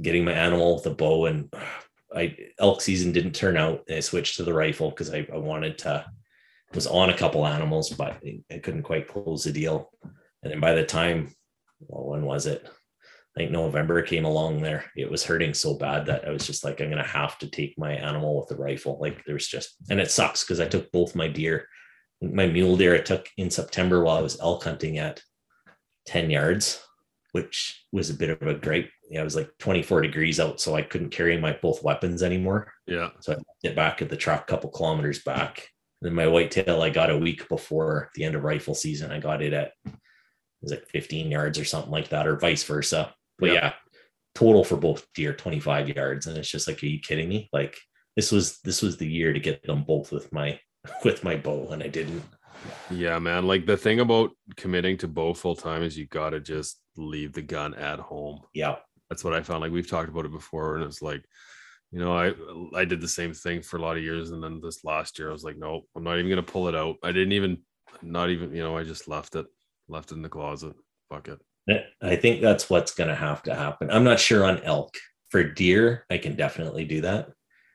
getting 0.00 0.24
my 0.24 0.32
animal 0.32 0.74
with 0.76 0.86
a 0.86 0.90
bow 0.90 1.26
and 1.26 1.52
i 2.14 2.36
elk 2.58 2.80
season 2.80 3.12
didn't 3.12 3.34
turn 3.34 3.56
out 3.56 3.84
and 3.88 3.96
i 3.96 4.00
switched 4.00 4.36
to 4.36 4.44
the 4.44 4.54
rifle 4.54 4.90
because 4.90 5.12
I, 5.12 5.26
I 5.32 5.38
wanted 5.38 5.78
to 5.78 6.04
was 6.74 6.86
on 6.86 7.10
a 7.10 7.16
couple 7.16 7.46
animals 7.46 7.90
but 7.90 8.20
i 8.50 8.58
couldn't 8.58 8.82
quite 8.82 9.08
close 9.08 9.44
the 9.44 9.52
deal 9.52 9.90
and 10.42 10.52
then 10.52 10.60
by 10.60 10.74
the 10.74 10.84
time 10.84 11.34
well 11.80 12.10
when 12.10 12.22
was 12.22 12.46
it 12.46 12.66
I 13.34 13.40
think 13.40 13.50
November 13.50 14.02
came 14.02 14.26
along 14.26 14.60
there. 14.60 14.84
It 14.94 15.10
was 15.10 15.24
hurting 15.24 15.54
so 15.54 15.74
bad 15.78 16.04
that 16.06 16.28
I 16.28 16.30
was 16.30 16.46
just 16.46 16.64
like, 16.64 16.80
I'm 16.80 16.90
gonna 16.90 17.02
have 17.02 17.38
to 17.38 17.48
take 17.48 17.78
my 17.78 17.94
animal 17.94 18.38
with 18.38 18.48
the 18.48 18.62
rifle. 18.62 18.98
Like 19.00 19.24
there's 19.24 19.46
just, 19.46 19.74
and 19.88 19.98
it 19.98 20.10
sucks 20.10 20.44
because 20.44 20.60
I 20.60 20.68
took 20.68 20.92
both 20.92 21.14
my 21.14 21.28
deer 21.28 21.66
my 22.22 22.46
mule 22.46 22.76
deer 22.76 22.94
I 22.94 23.00
took 23.00 23.28
in 23.36 23.50
September 23.50 24.02
while 24.02 24.16
I 24.16 24.22
was 24.22 24.40
elk 24.40 24.64
hunting 24.64 24.98
at 24.98 25.20
10 26.06 26.30
yards, 26.30 26.82
which 27.32 27.84
was 27.92 28.10
a 28.10 28.14
bit 28.14 28.30
of 28.30 28.42
a 28.46 28.54
gripe. 28.54 28.90
Yeah, 29.10 29.20
it 29.20 29.24
was 29.24 29.36
like 29.36 29.50
24 29.58 30.02
degrees 30.02 30.40
out, 30.40 30.60
so 30.60 30.74
I 30.74 30.82
couldn't 30.82 31.10
carry 31.10 31.36
my 31.38 31.52
both 31.60 31.82
weapons 31.82 32.22
anymore. 32.22 32.72
Yeah. 32.86 33.10
So 33.20 33.32
I 33.32 33.36
left 33.36 33.46
it 33.64 33.76
back 33.76 34.00
at 34.02 34.08
the 34.08 34.16
truck 34.16 34.42
a 34.42 34.44
couple 34.46 34.70
kilometers 34.70 35.22
back. 35.22 35.68
then 36.00 36.14
my 36.14 36.26
whitetail 36.26 36.82
I 36.82 36.90
got 36.90 37.10
a 37.10 37.18
week 37.18 37.48
before 37.48 38.10
the 38.14 38.24
end 38.24 38.34
of 38.34 38.42
rifle 38.44 38.74
season. 38.74 39.12
I 39.12 39.20
got 39.20 39.42
it 39.42 39.52
at 39.52 39.72
it 39.84 39.92
was 40.62 40.70
like 40.72 40.86
15 40.88 41.30
yards 41.30 41.58
or 41.58 41.64
something 41.64 41.90
like 41.90 42.08
that, 42.10 42.26
or 42.26 42.36
vice 42.38 42.62
versa. 42.64 43.14
But 43.38 43.46
Yeah. 43.48 43.52
yeah, 43.54 43.72
total 44.34 44.64
for 44.64 44.76
both 44.76 45.06
deer 45.14 45.32
25 45.34 45.88
yards. 45.90 46.26
And 46.26 46.36
it's 46.38 46.48
just 46.50 46.66
like, 46.68 46.82
are 46.82 46.86
you 46.86 47.00
kidding 47.00 47.28
me? 47.28 47.48
Like 47.52 47.76
this 48.16 48.30
was 48.32 48.60
this 48.60 48.80
was 48.82 48.96
the 48.96 49.06
year 49.08 49.32
to 49.32 49.40
get 49.40 49.62
them 49.64 49.82
both 49.84 50.12
with 50.12 50.32
my 50.32 50.58
with 51.04 51.24
my 51.24 51.36
bow, 51.36 51.68
and 51.70 51.82
I 51.82 51.88
didn't. 51.88 52.22
Yeah, 52.90 53.18
man. 53.18 53.46
Like 53.46 53.66
the 53.66 53.76
thing 53.76 54.00
about 54.00 54.30
committing 54.56 54.96
to 54.98 55.08
bow 55.08 55.34
full 55.34 55.56
time 55.56 55.82
is 55.82 55.98
you 55.98 56.06
gotta 56.06 56.40
just 56.40 56.80
leave 56.96 57.32
the 57.32 57.42
gun 57.42 57.74
at 57.74 57.98
home. 57.98 58.40
Yeah. 58.54 58.76
That's 59.10 59.24
what 59.24 59.34
I 59.34 59.42
found. 59.42 59.60
Like 59.60 59.72
we've 59.72 59.88
talked 59.88 60.08
about 60.08 60.26
it 60.26 60.32
before, 60.32 60.76
and 60.76 60.84
it's 60.84 61.02
like, 61.02 61.24
you 61.90 61.98
know, 61.98 62.16
I 62.16 62.32
I 62.74 62.84
did 62.84 63.00
the 63.00 63.08
same 63.08 63.34
thing 63.34 63.62
for 63.62 63.76
a 63.76 63.82
lot 63.82 63.96
of 63.96 64.02
years, 64.02 64.30
and 64.30 64.42
then 64.42 64.60
this 64.62 64.84
last 64.84 65.18
year 65.18 65.28
I 65.28 65.32
was 65.32 65.44
like, 65.44 65.58
no, 65.58 65.82
I'm 65.96 66.04
not 66.04 66.18
even 66.18 66.30
gonna 66.30 66.42
pull 66.42 66.68
it 66.68 66.74
out. 66.74 66.96
I 67.02 67.12
didn't 67.12 67.32
even, 67.32 67.58
not 68.00 68.30
even, 68.30 68.54
you 68.54 68.62
know, 68.62 68.76
I 68.78 68.84
just 68.84 69.08
left 69.08 69.34
it, 69.34 69.46
left 69.88 70.12
it 70.12 70.16
in 70.16 70.22
the 70.22 70.28
closet. 70.28 70.74
Fuck 71.10 71.28
it. 71.28 71.38
I 72.02 72.16
think 72.16 72.40
that's 72.40 72.68
what's 72.68 72.94
going 72.94 73.08
to 73.08 73.14
have 73.14 73.42
to 73.44 73.54
happen. 73.54 73.90
I'm 73.90 74.04
not 74.04 74.20
sure 74.20 74.44
on 74.44 74.62
elk. 74.62 74.96
For 75.30 75.44
deer, 75.44 76.04
I 76.10 76.18
can 76.18 76.36
definitely 76.36 76.84
do 76.84 77.02
that. 77.02 77.30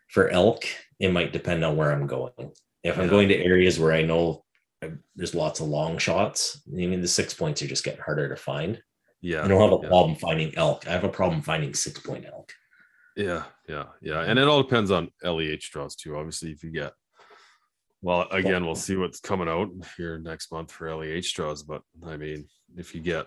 For 0.10 0.30
elk, 0.30 0.64
it 1.00 1.12
might 1.12 1.34
depend 1.34 1.66
on 1.66 1.76
where 1.76 1.92
I'm 1.92 2.06
going. 2.06 2.52
If 2.88 2.98
I'm 2.98 3.06
Yeah. 3.06 3.10
going 3.10 3.28
to 3.30 3.44
areas 3.44 3.80
where 3.80 3.92
I 3.94 4.02
know 4.02 4.44
uh, 4.84 4.90
there's 5.16 5.36
lots 5.36 5.60
of 5.60 5.68
long 5.68 5.98
shots, 5.98 6.62
I 6.68 6.76
mean, 6.76 7.02
the 7.02 7.08
six 7.08 7.34
points 7.34 7.62
are 7.62 7.68
just 7.68 7.84
getting 7.84 8.02
harder 8.02 8.30
to 8.30 8.36
find. 8.36 8.82
Yeah. 9.22 9.44
I 9.44 9.48
don't 9.48 9.62
have 9.62 9.80
a 9.80 9.82
yeah. 9.82 9.90
problem 9.90 10.16
finding 10.16 10.56
elk. 10.56 10.88
I 10.88 10.92
have 10.92 11.04
a 11.04 11.10
problem 11.10 11.42
finding 11.42 11.74
six 11.74 12.00
point 12.00 12.26
elk. 12.26 12.52
Yeah, 13.16 13.44
yeah, 13.68 13.86
yeah. 14.02 14.22
And 14.22 14.38
it 14.38 14.48
all 14.48 14.62
depends 14.62 14.92
on 14.92 15.10
LEH 15.24 15.70
draws 15.72 15.96
too. 15.96 16.16
Obviously, 16.16 16.52
if 16.52 16.64
you 16.64 16.70
get 16.70 16.94
well, 18.04 18.28
again, 18.30 18.64
we'll 18.64 18.76
see 18.76 18.96
what's 18.96 19.20
coming 19.20 19.50
out 19.50 19.70
here 19.98 20.20
next 20.20 20.52
month 20.52 20.72
for 20.72 20.94
LEH 20.96 21.34
draws. 21.34 21.64
But 21.64 21.82
I 22.06 22.16
mean, 22.16 22.46
if 22.76 22.94
you 22.94 23.02
get 23.02 23.26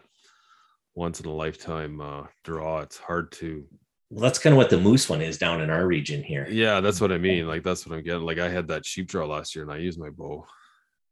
once 0.95 1.19
in 1.19 1.27
a 1.27 1.33
lifetime 1.35 2.01
uh 2.01 2.27
draw, 2.45 2.81
it's 2.81 2.99
hard 2.99 3.33
to 3.33 3.65
Well, 4.11 4.23
that's 4.23 4.41
kind 4.41 4.53
of 4.53 4.57
what 4.57 4.71
the 4.71 4.81
moose 4.81 5.09
one 5.09 5.23
is 5.23 5.39
down 5.39 5.61
in 5.61 5.71
our 5.71 5.87
region 5.87 6.23
here. 6.23 6.47
yeah, 6.51 6.81
that's 6.81 7.01
what 7.01 7.13
I 7.13 7.19
mean. 7.19 7.47
Like 7.47 7.63
that's 7.63 7.87
what 7.87 7.97
I'm 7.97 8.03
getting. 8.03 8.23
Like 8.23 8.39
I 8.39 8.49
had 8.49 8.67
that 8.69 8.85
sheep 8.85 9.07
draw 9.07 9.25
last 9.25 9.55
year 9.55 9.63
and 9.65 9.73
I 9.73 9.77
used 9.79 10.01
my 10.01 10.11
bow. 10.11 10.47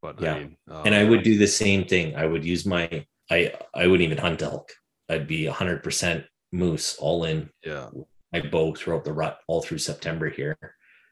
But 0.02 0.20
Yeah. 0.20 0.34
I 0.34 0.38
mean 0.40 0.56
and 0.84 0.94
I 0.94 1.04
uh, 1.04 1.08
would 1.08 1.22
do 1.22 1.38
the 1.38 1.46
same 1.46 1.84
thing. 1.84 2.16
I 2.16 2.26
would 2.26 2.44
use 2.44 2.66
my 2.66 3.06
I 3.30 3.52
I 3.74 3.86
wouldn't 3.86 4.02
even 4.04 4.18
hunt 4.18 4.42
elk. 4.42 4.72
I'd 5.08 5.28
be 5.28 5.46
hundred 5.46 5.82
percent 5.84 6.24
moose 6.52 6.96
all 6.98 7.24
in 7.24 7.50
yeah, 7.64 7.88
my 8.32 8.40
bow 8.40 8.74
throughout 8.74 9.04
the 9.04 9.12
rut 9.12 9.38
all 9.46 9.62
through 9.62 9.78
September 9.78 10.28
here. 10.28 10.56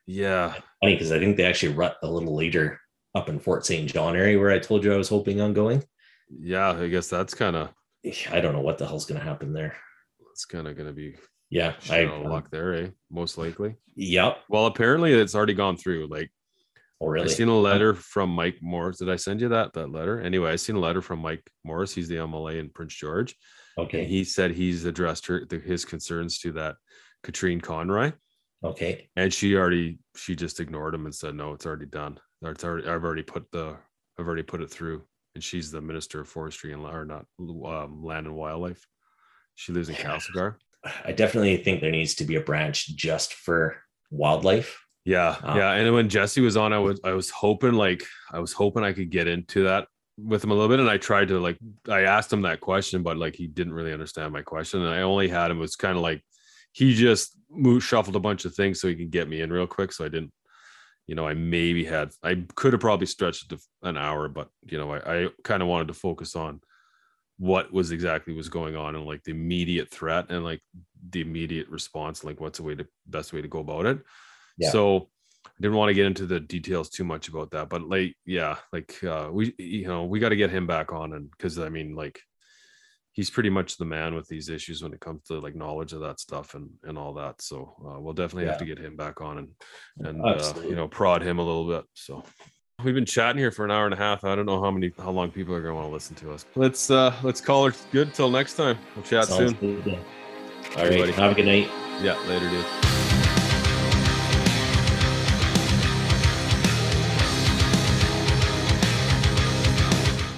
Yeah. 0.06 0.54
Funny 0.80 0.94
because 0.94 1.12
I 1.12 1.20
think 1.20 1.36
they 1.36 1.44
actually 1.44 1.74
rut 1.74 1.96
a 2.02 2.10
little 2.10 2.34
later 2.34 2.80
up 3.14 3.28
in 3.28 3.38
Fort 3.38 3.64
St. 3.64 3.92
John 3.92 4.16
area 4.16 4.38
where 4.38 4.50
I 4.50 4.58
told 4.58 4.82
you 4.84 4.92
I 4.92 4.96
was 4.96 5.08
hoping 5.08 5.40
on 5.40 5.52
going. 5.52 5.84
Yeah. 6.28 6.72
I 6.72 6.88
guess 6.88 7.08
that's 7.08 7.34
kind 7.34 7.54
of 7.54 7.70
I 8.30 8.40
don't 8.40 8.54
know 8.54 8.60
what 8.60 8.78
the 8.78 8.86
hell's 8.86 9.06
going 9.06 9.20
to 9.20 9.26
happen 9.26 9.52
there. 9.52 9.76
It's 10.32 10.44
kind 10.44 10.66
of 10.68 10.76
going 10.76 10.88
to 10.88 10.92
be 10.92 11.16
Yeah, 11.50 11.74
I 11.90 12.02
I 12.04 12.18
luck 12.18 12.50
there, 12.50 12.74
eh? 12.74 12.88
Most 13.10 13.38
likely. 13.38 13.76
Yep. 13.94 14.38
Well, 14.48 14.66
apparently 14.66 15.12
it's 15.12 15.34
already 15.34 15.54
gone 15.54 15.76
through. 15.76 16.06
Like 16.08 16.30
Oh, 17.00 17.08
really? 17.08 17.26
I 17.26 17.28
seen 17.28 17.48
a 17.48 17.58
letter 17.58 17.94
from 17.94 18.30
Mike 18.30 18.56
Morris. 18.62 18.98
Did 18.98 19.10
I 19.10 19.16
send 19.16 19.42
you 19.42 19.48
that 19.50 19.74
that 19.74 19.90
letter? 19.92 20.20
Anyway, 20.20 20.50
I 20.50 20.56
seen 20.56 20.76
a 20.76 20.80
letter 20.80 21.02
from 21.02 21.18
Mike 21.20 21.46
Morris. 21.62 21.94
He's 21.94 22.08
the 22.08 22.14
MLA 22.16 22.58
in 22.58 22.70
Prince 22.70 22.94
George. 22.94 23.36
Okay. 23.76 24.00
And 24.00 24.08
he 24.08 24.24
said 24.24 24.52
he's 24.52 24.86
addressed 24.86 25.26
her 25.26 25.44
the, 25.44 25.58
his 25.58 25.84
concerns 25.84 26.38
to 26.38 26.52
that 26.52 26.76
Katrine 27.22 27.60
Conroy, 27.60 28.12
Okay. 28.64 29.10
and 29.16 29.32
she 29.32 29.56
already 29.56 29.98
she 30.16 30.34
just 30.34 30.58
ignored 30.58 30.94
him 30.94 31.04
and 31.04 31.14
said 31.14 31.34
no, 31.34 31.52
it's 31.52 31.66
already 31.66 31.84
done. 31.86 32.18
It's 32.42 32.64
already 32.64 32.88
I've 32.88 33.04
already 33.04 33.22
put 33.22 33.50
the 33.52 33.76
I've 34.18 34.26
already 34.26 34.42
put 34.42 34.62
it 34.62 34.70
through. 34.70 35.04
And 35.34 35.44
she's 35.44 35.70
the 35.70 35.82
minister 35.82 36.20
of 36.20 36.28
forestry 36.28 36.72
and 36.72 36.82
or 36.82 37.04
not 37.04 37.26
um, 37.38 38.02
land 38.02 38.26
and 38.26 38.34
wildlife. 38.34 38.86
She 39.54 39.72
lives 39.72 39.90
in 39.90 39.94
Castlegar. 39.96 40.54
I 41.04 41.12
definitely 41.12 41.56
think 41.58 41.80
there 41.80 41.90
needs 41.90 42.14
to 42.16 42.24
be 42.24 42.36
a 42.36 42.40
branch 42.40 42.94
just 42.96 43.34
for 43.34 43.76
wildlife. 44.10 44.78
Yeah, 45.04 45.36
Wow. 45.44 45.56
yeah. 45.56 45.72
And 45.72 45.94
when 45.94 46.08
Jesse 46.08 46.40
was 46.40 46.56
on, 46.56 46.72
I 46.72 46.78
was 46.78 47.00
I 47.04 47.12
was 47.12 47.30
hoping 47.30 47.74
like 47.74 48.02
I 48.32 48.40
was 48.40 48.52
hoping 48.52 48.82
I 48.82 48.92
could 48.92 49.10
get 49.10 49.28
into 49.28 49.64
that 49.64 49.86
with 50.18 50.42
him 50.42 50.50
a 50.50 50.54
little 50.54 50.68
bit. 50.68 50.80
And 50.80 50.90
I 50.90 50.96
tried 50.98 51.28
to 51.28 51.38
like 51.38 51.58
I 51.88 52.02
asked 52.02 52.32
him 52.32 52.42
that 52.42 52.60
question, 52.60 53.02
but 53.02 53.16
like 53.16 53.36
he 53.36 53.46
didn't 53.46 53.74
really 53.74 53.92
understand 53.92 54.32
my 54.32 54.42
question. 54.42 54.80
And 54.82 54.90
I 54.90 55.02
only 55.02 55.28
had 55.28 55.50
him 55.50 55.58
it 55.58 55.60
was 55.60 55.76
kind 55.76 55.96
of 55.96 56.02
like 56.02 56.22
he 56.72 56.94
just 56.94 57.36
moved 57.48 57.84
shuffled 57.84 58.16
a 58.16 58.20
bunch 58.20 58.44
of 58.44 58.54
things 58.54 58.80
so 58.80 58.88
he 58.88 58.96
could 58.96 59.10
get 59.10 59.28
me 59.28 59.40
in 59.40 59.52
real 59.52 59.66
quick. 59.66 59.92
So 59.92 60.04
I 60.04 60.08
didn't, 60.08 60.32
you 61.06 61.14
know, 61.14 61.26
I 61.26 61.34
maybe 61.34 61.84
had 61.84 62.10
I 62.24 62.44
could 62.56 62.72
have 62.72 62.80
probably 62.80 63.06
stretched 63.06 63.44
it 63.44 63.56
to 63.56 63.62
an 63.88 63.96
hour, 63.96 64.28
but 64.28 64.48
you 64.64 64.76
know, 64.78 64.92
I, 64.92 64.98
I 65.24 65.28
kind 65.44 65.62
of 65.62 65.68
wanted 65.68 65.88
to 65.88 65.94
focus 65.94 66.34
on 66.34 66.60
what 67.38 67.72
was 67.72 67.90
exactly 67.90 68.32
was 68.32 68.48
going 68.48 68.76
on 68.76 68.94
and 68.94 69.04
like 69.04 69.22
the 69.24 69.30
immediate 69.30 69.90
threat 69.90 70.30
and 70.30 70.44
like 70.44 70.62
the 71.10 71.20
immediate 71.20 71.68
response, 71.68 72.24
like 72.24 72.40
what's 72.40 72.58
the 72.58 72.64
way 72.64 72.74
to 72.74 72.86
best 73.06 73.32
way 73.32 73.42
to 73.42 73.48
go 73.48 73.60
about 73.60 73.86
it. 73.86 73.98
Yeah. 74.56 74.70
So 74.70 75.08
I 75.46 75.60
didn't 75.60 75.76
want 75.76 75.90
to 75.90 75.94
get 75.94 76.06
into 76.06 76.26
the 76.26 76.40
details 76.40 76.88
too 76.88 77.04
much 77.04 77.28
about 77.28 77.50
that, 77.52 77.68
but 77.68 77.82
like, 77.82 78.16
yeah, 78.24 78.56
like 78.72 79.02
uh, 79.04 79.28
we, 79.30 79.54
you 79.58 79.86
know, 79.86 80.04
we 80.04 80.18
got 80.18 80.30
to 80.30 80.36
get 80.36 80.50
him 80.50 80.66
back 80.66 80.92
on, 80.92 81.12
and 81.12 81.30
because 81.30 81.58
I 81.58 81.68
mean, 81.68 81.94
like, 81.94 82.20
he's 83.12 83.30
pretty 83.30 83.48
much 83.48 83.76
the 83.76 83.84
man 83.84 84.14
with 84.14 84.28
these 84.28 84.48
issues 84.48 84.82
when 84.82 84.92
it 84.92 85.00
comes 85.00 85.22
to 85.24 85.38
like 85.40 85.54
knowledge 85.54 85.92
of 85.92 86.00
that 86.00 86.20
stuff 86.20 86.54
and 86.54 86.68
and 86.84 86.98
all 86.98 87.14
that. 87.14 87.40
So 87.40 87.74
uh, 87.86 88.00
we'll 88.00 88.12
definitely 88.12 88.46
have 88.46 88.58
to 88.58 88.66
get 88.66 88.78
him 88.78 88.96
back 88.96 89.20
on 89.20 89.38
and 89.38 89.48
and 90.06 90.24
uh, 90.24 90.52
you 90.62 90.74
know 90.74 90.88
prod 90.88 91.22
him 91.22 91.38
a 91.38 91.44
little 91.44 91.68
bit. 91.68 91.84
So 91.94 92.24
we've 92.84 92.94
been 92.94 93.06
chatting 93.06 93.38
here 93.38 93.50
for 93.50 93.64
an 93.64 93.70
hour 93.70 93.86
and 93.86 93.94
a 93.94 93.96
half. 93.96 94.22
I 94.24 94.34
don't 94.34 94.44
know 94.46 94.60
how 94.60 94.70
many 94.70 94.92
how 94.98 95.10
long 95.10 95.30
people 95.30 95.54
are 95.54 95.60
going 95.62 95.72
to 95.72 95.76
want 95.76 95.88
to 95.88 95.92
listen 95.92 96.14
to 96.16 96.32
us. 96.32 96.44
Let's 96.54 96.90
uh 96.90 97.14
let's 97.22 97.40
call 97.40 97.66
it 97.66 97.86
good 97.90 98.12
till 98.12 98.30
next 98.30 98.54
time. 98.54 98.78
We'll 98.94 99.04
chat 99.04 99.26
Sounds 99.26 99.58
soon. 99.58 99.80
good. 99.80 99.94
All 99.94 100.82
Everybody. 100.82 101.10
right. 101.10 101.14
Have 101.14 101.32
a 101.32 101.34
good 101.34 101.46
night. 101.46 101.68
Yeah, 102.02 102.18
later, 102.28 102.48
dude. 102.50 102.64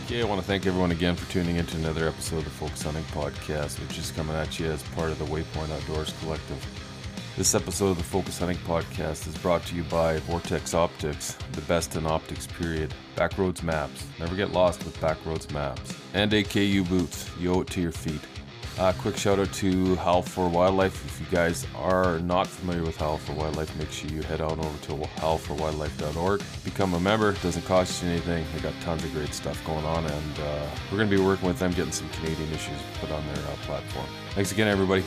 Okay, 0.06 0.22
I 0.22 0.24
want 0.24 0.40
to 0.40 0.46
thank 0.46 0.66
everyone 0.66 0.90
again 0.90 1.14
for 1.16 1.30
tuning 1.30 1.56
in 1.56 1.66
to 1.66 1.76
another 1.76 2.08
episode 2.08 2.38
of 2.38 2.44
the 2.44 2.50
Focus 2.50 2.82
Hunting 2.82 3.04
Podcast, 3.12 3.78
which 3.86 3.98
is 3.98 4.10
coming 4.10 4.34
at 4.36 4.58
you 4.58 4.66
as 4.66 4.82
part 4.94 5.10
of 5.10 5.18
the 5.18 5.26
Waypoint 5.26 5.70
Outdoors 5.70 6.14
Collective. 6.20 6.64
This 7.38 7.54
episode 7.54 7.90
of 7.90 7.98
the 7.98 8.02
Focus 8.02 8.40
Hunting 8.40 8.56
Podcast 8.56 9.28
is 9.28 9.38
brought 9.38 9.64
to 9.66 9.76
you 9.76 9.84
by 9.84 10.18
Vortex 10.18 10.74
Optics, 10.74 11.36
the 11.52 11.60
best 11.62 11.94
in 11.94 12.04
optics, 12.04 12.48
period. 12.48 12.92
Backroads 13.14 13.62
Maps. 13.62 14.04
Never 14.18 14.34
get 14.34 14.50
lost 14.50 14.84
with 14.84 15.00
Backroads 15.00 15.48
Maps. 15.52 15.94
And 16.14 16.32
AKU 16.32 16.88
Boots. 16.88 17.30
You 17.38 17.52
owe 17.52 17.60
it 17.60 17.68
to 17.68 17.80
your 17.80 17.92
feet. 17.92 18.20
Uh, 18.76 18.92
quick 18.94 19.16
shout 19.16 19.38
out 19.38 19.52
to 19.52 19.94
Howl 19.94 20.22
for 20.22 20.48
Wildlife. 20.48 21.04
If 21.06 21.20
you 21.20 21.26
guys 21.30 21.64
are 21.76 22.18
not 22.18 22.48
familiar 22.48 22.82
with 22.82 22.96
Howl 22.96 23.18
for 23.18 23.34
Wildlife, 23.34 23.72
make 23.78 23.92
sure 23.92 24.10
you 24.10 24.22
head 24.22 24.40
on 24.40 24.58
over 24.58 24.78
to 24.86 24.94
howlforwildlife.org. 25.20 26.42
Become 26.64 26.94
a 26.94 27.00
member, 27.00 27.34
doesn't 27.34 27.64
cost 27.66 28.02
you 28.02 28.08
anything. 28.08 28.44
They 28.52 28.60
got 28.62 28.74
tons 28.80 29.04
of 29.04 29.12
great 29.12 29.32
stuff 29.32 29.64
going 29.64 29.84
on, 29.84 30.04
and 30.04 30.40
uh, 30.40 30.68
we're 30.90 30.98
going 30.98 31.08
to 31.08 31.16
be 31.16 31.22
working 31.22 31.46
with 31.46 31.60
them, 31.60 31.70
getting 31.70 31.92
some 31.92 32.08
Canadian 32.08 32.52
issues 32.52 32.78
put 33.00 33.12
on 33.12 33.24
their 33.32 33.44
uh, 33.44 33.56
platform. 33.62 34.06
Thanks 34.34 34.50
again, 34.50 34.66
everybody. 34.66 35.04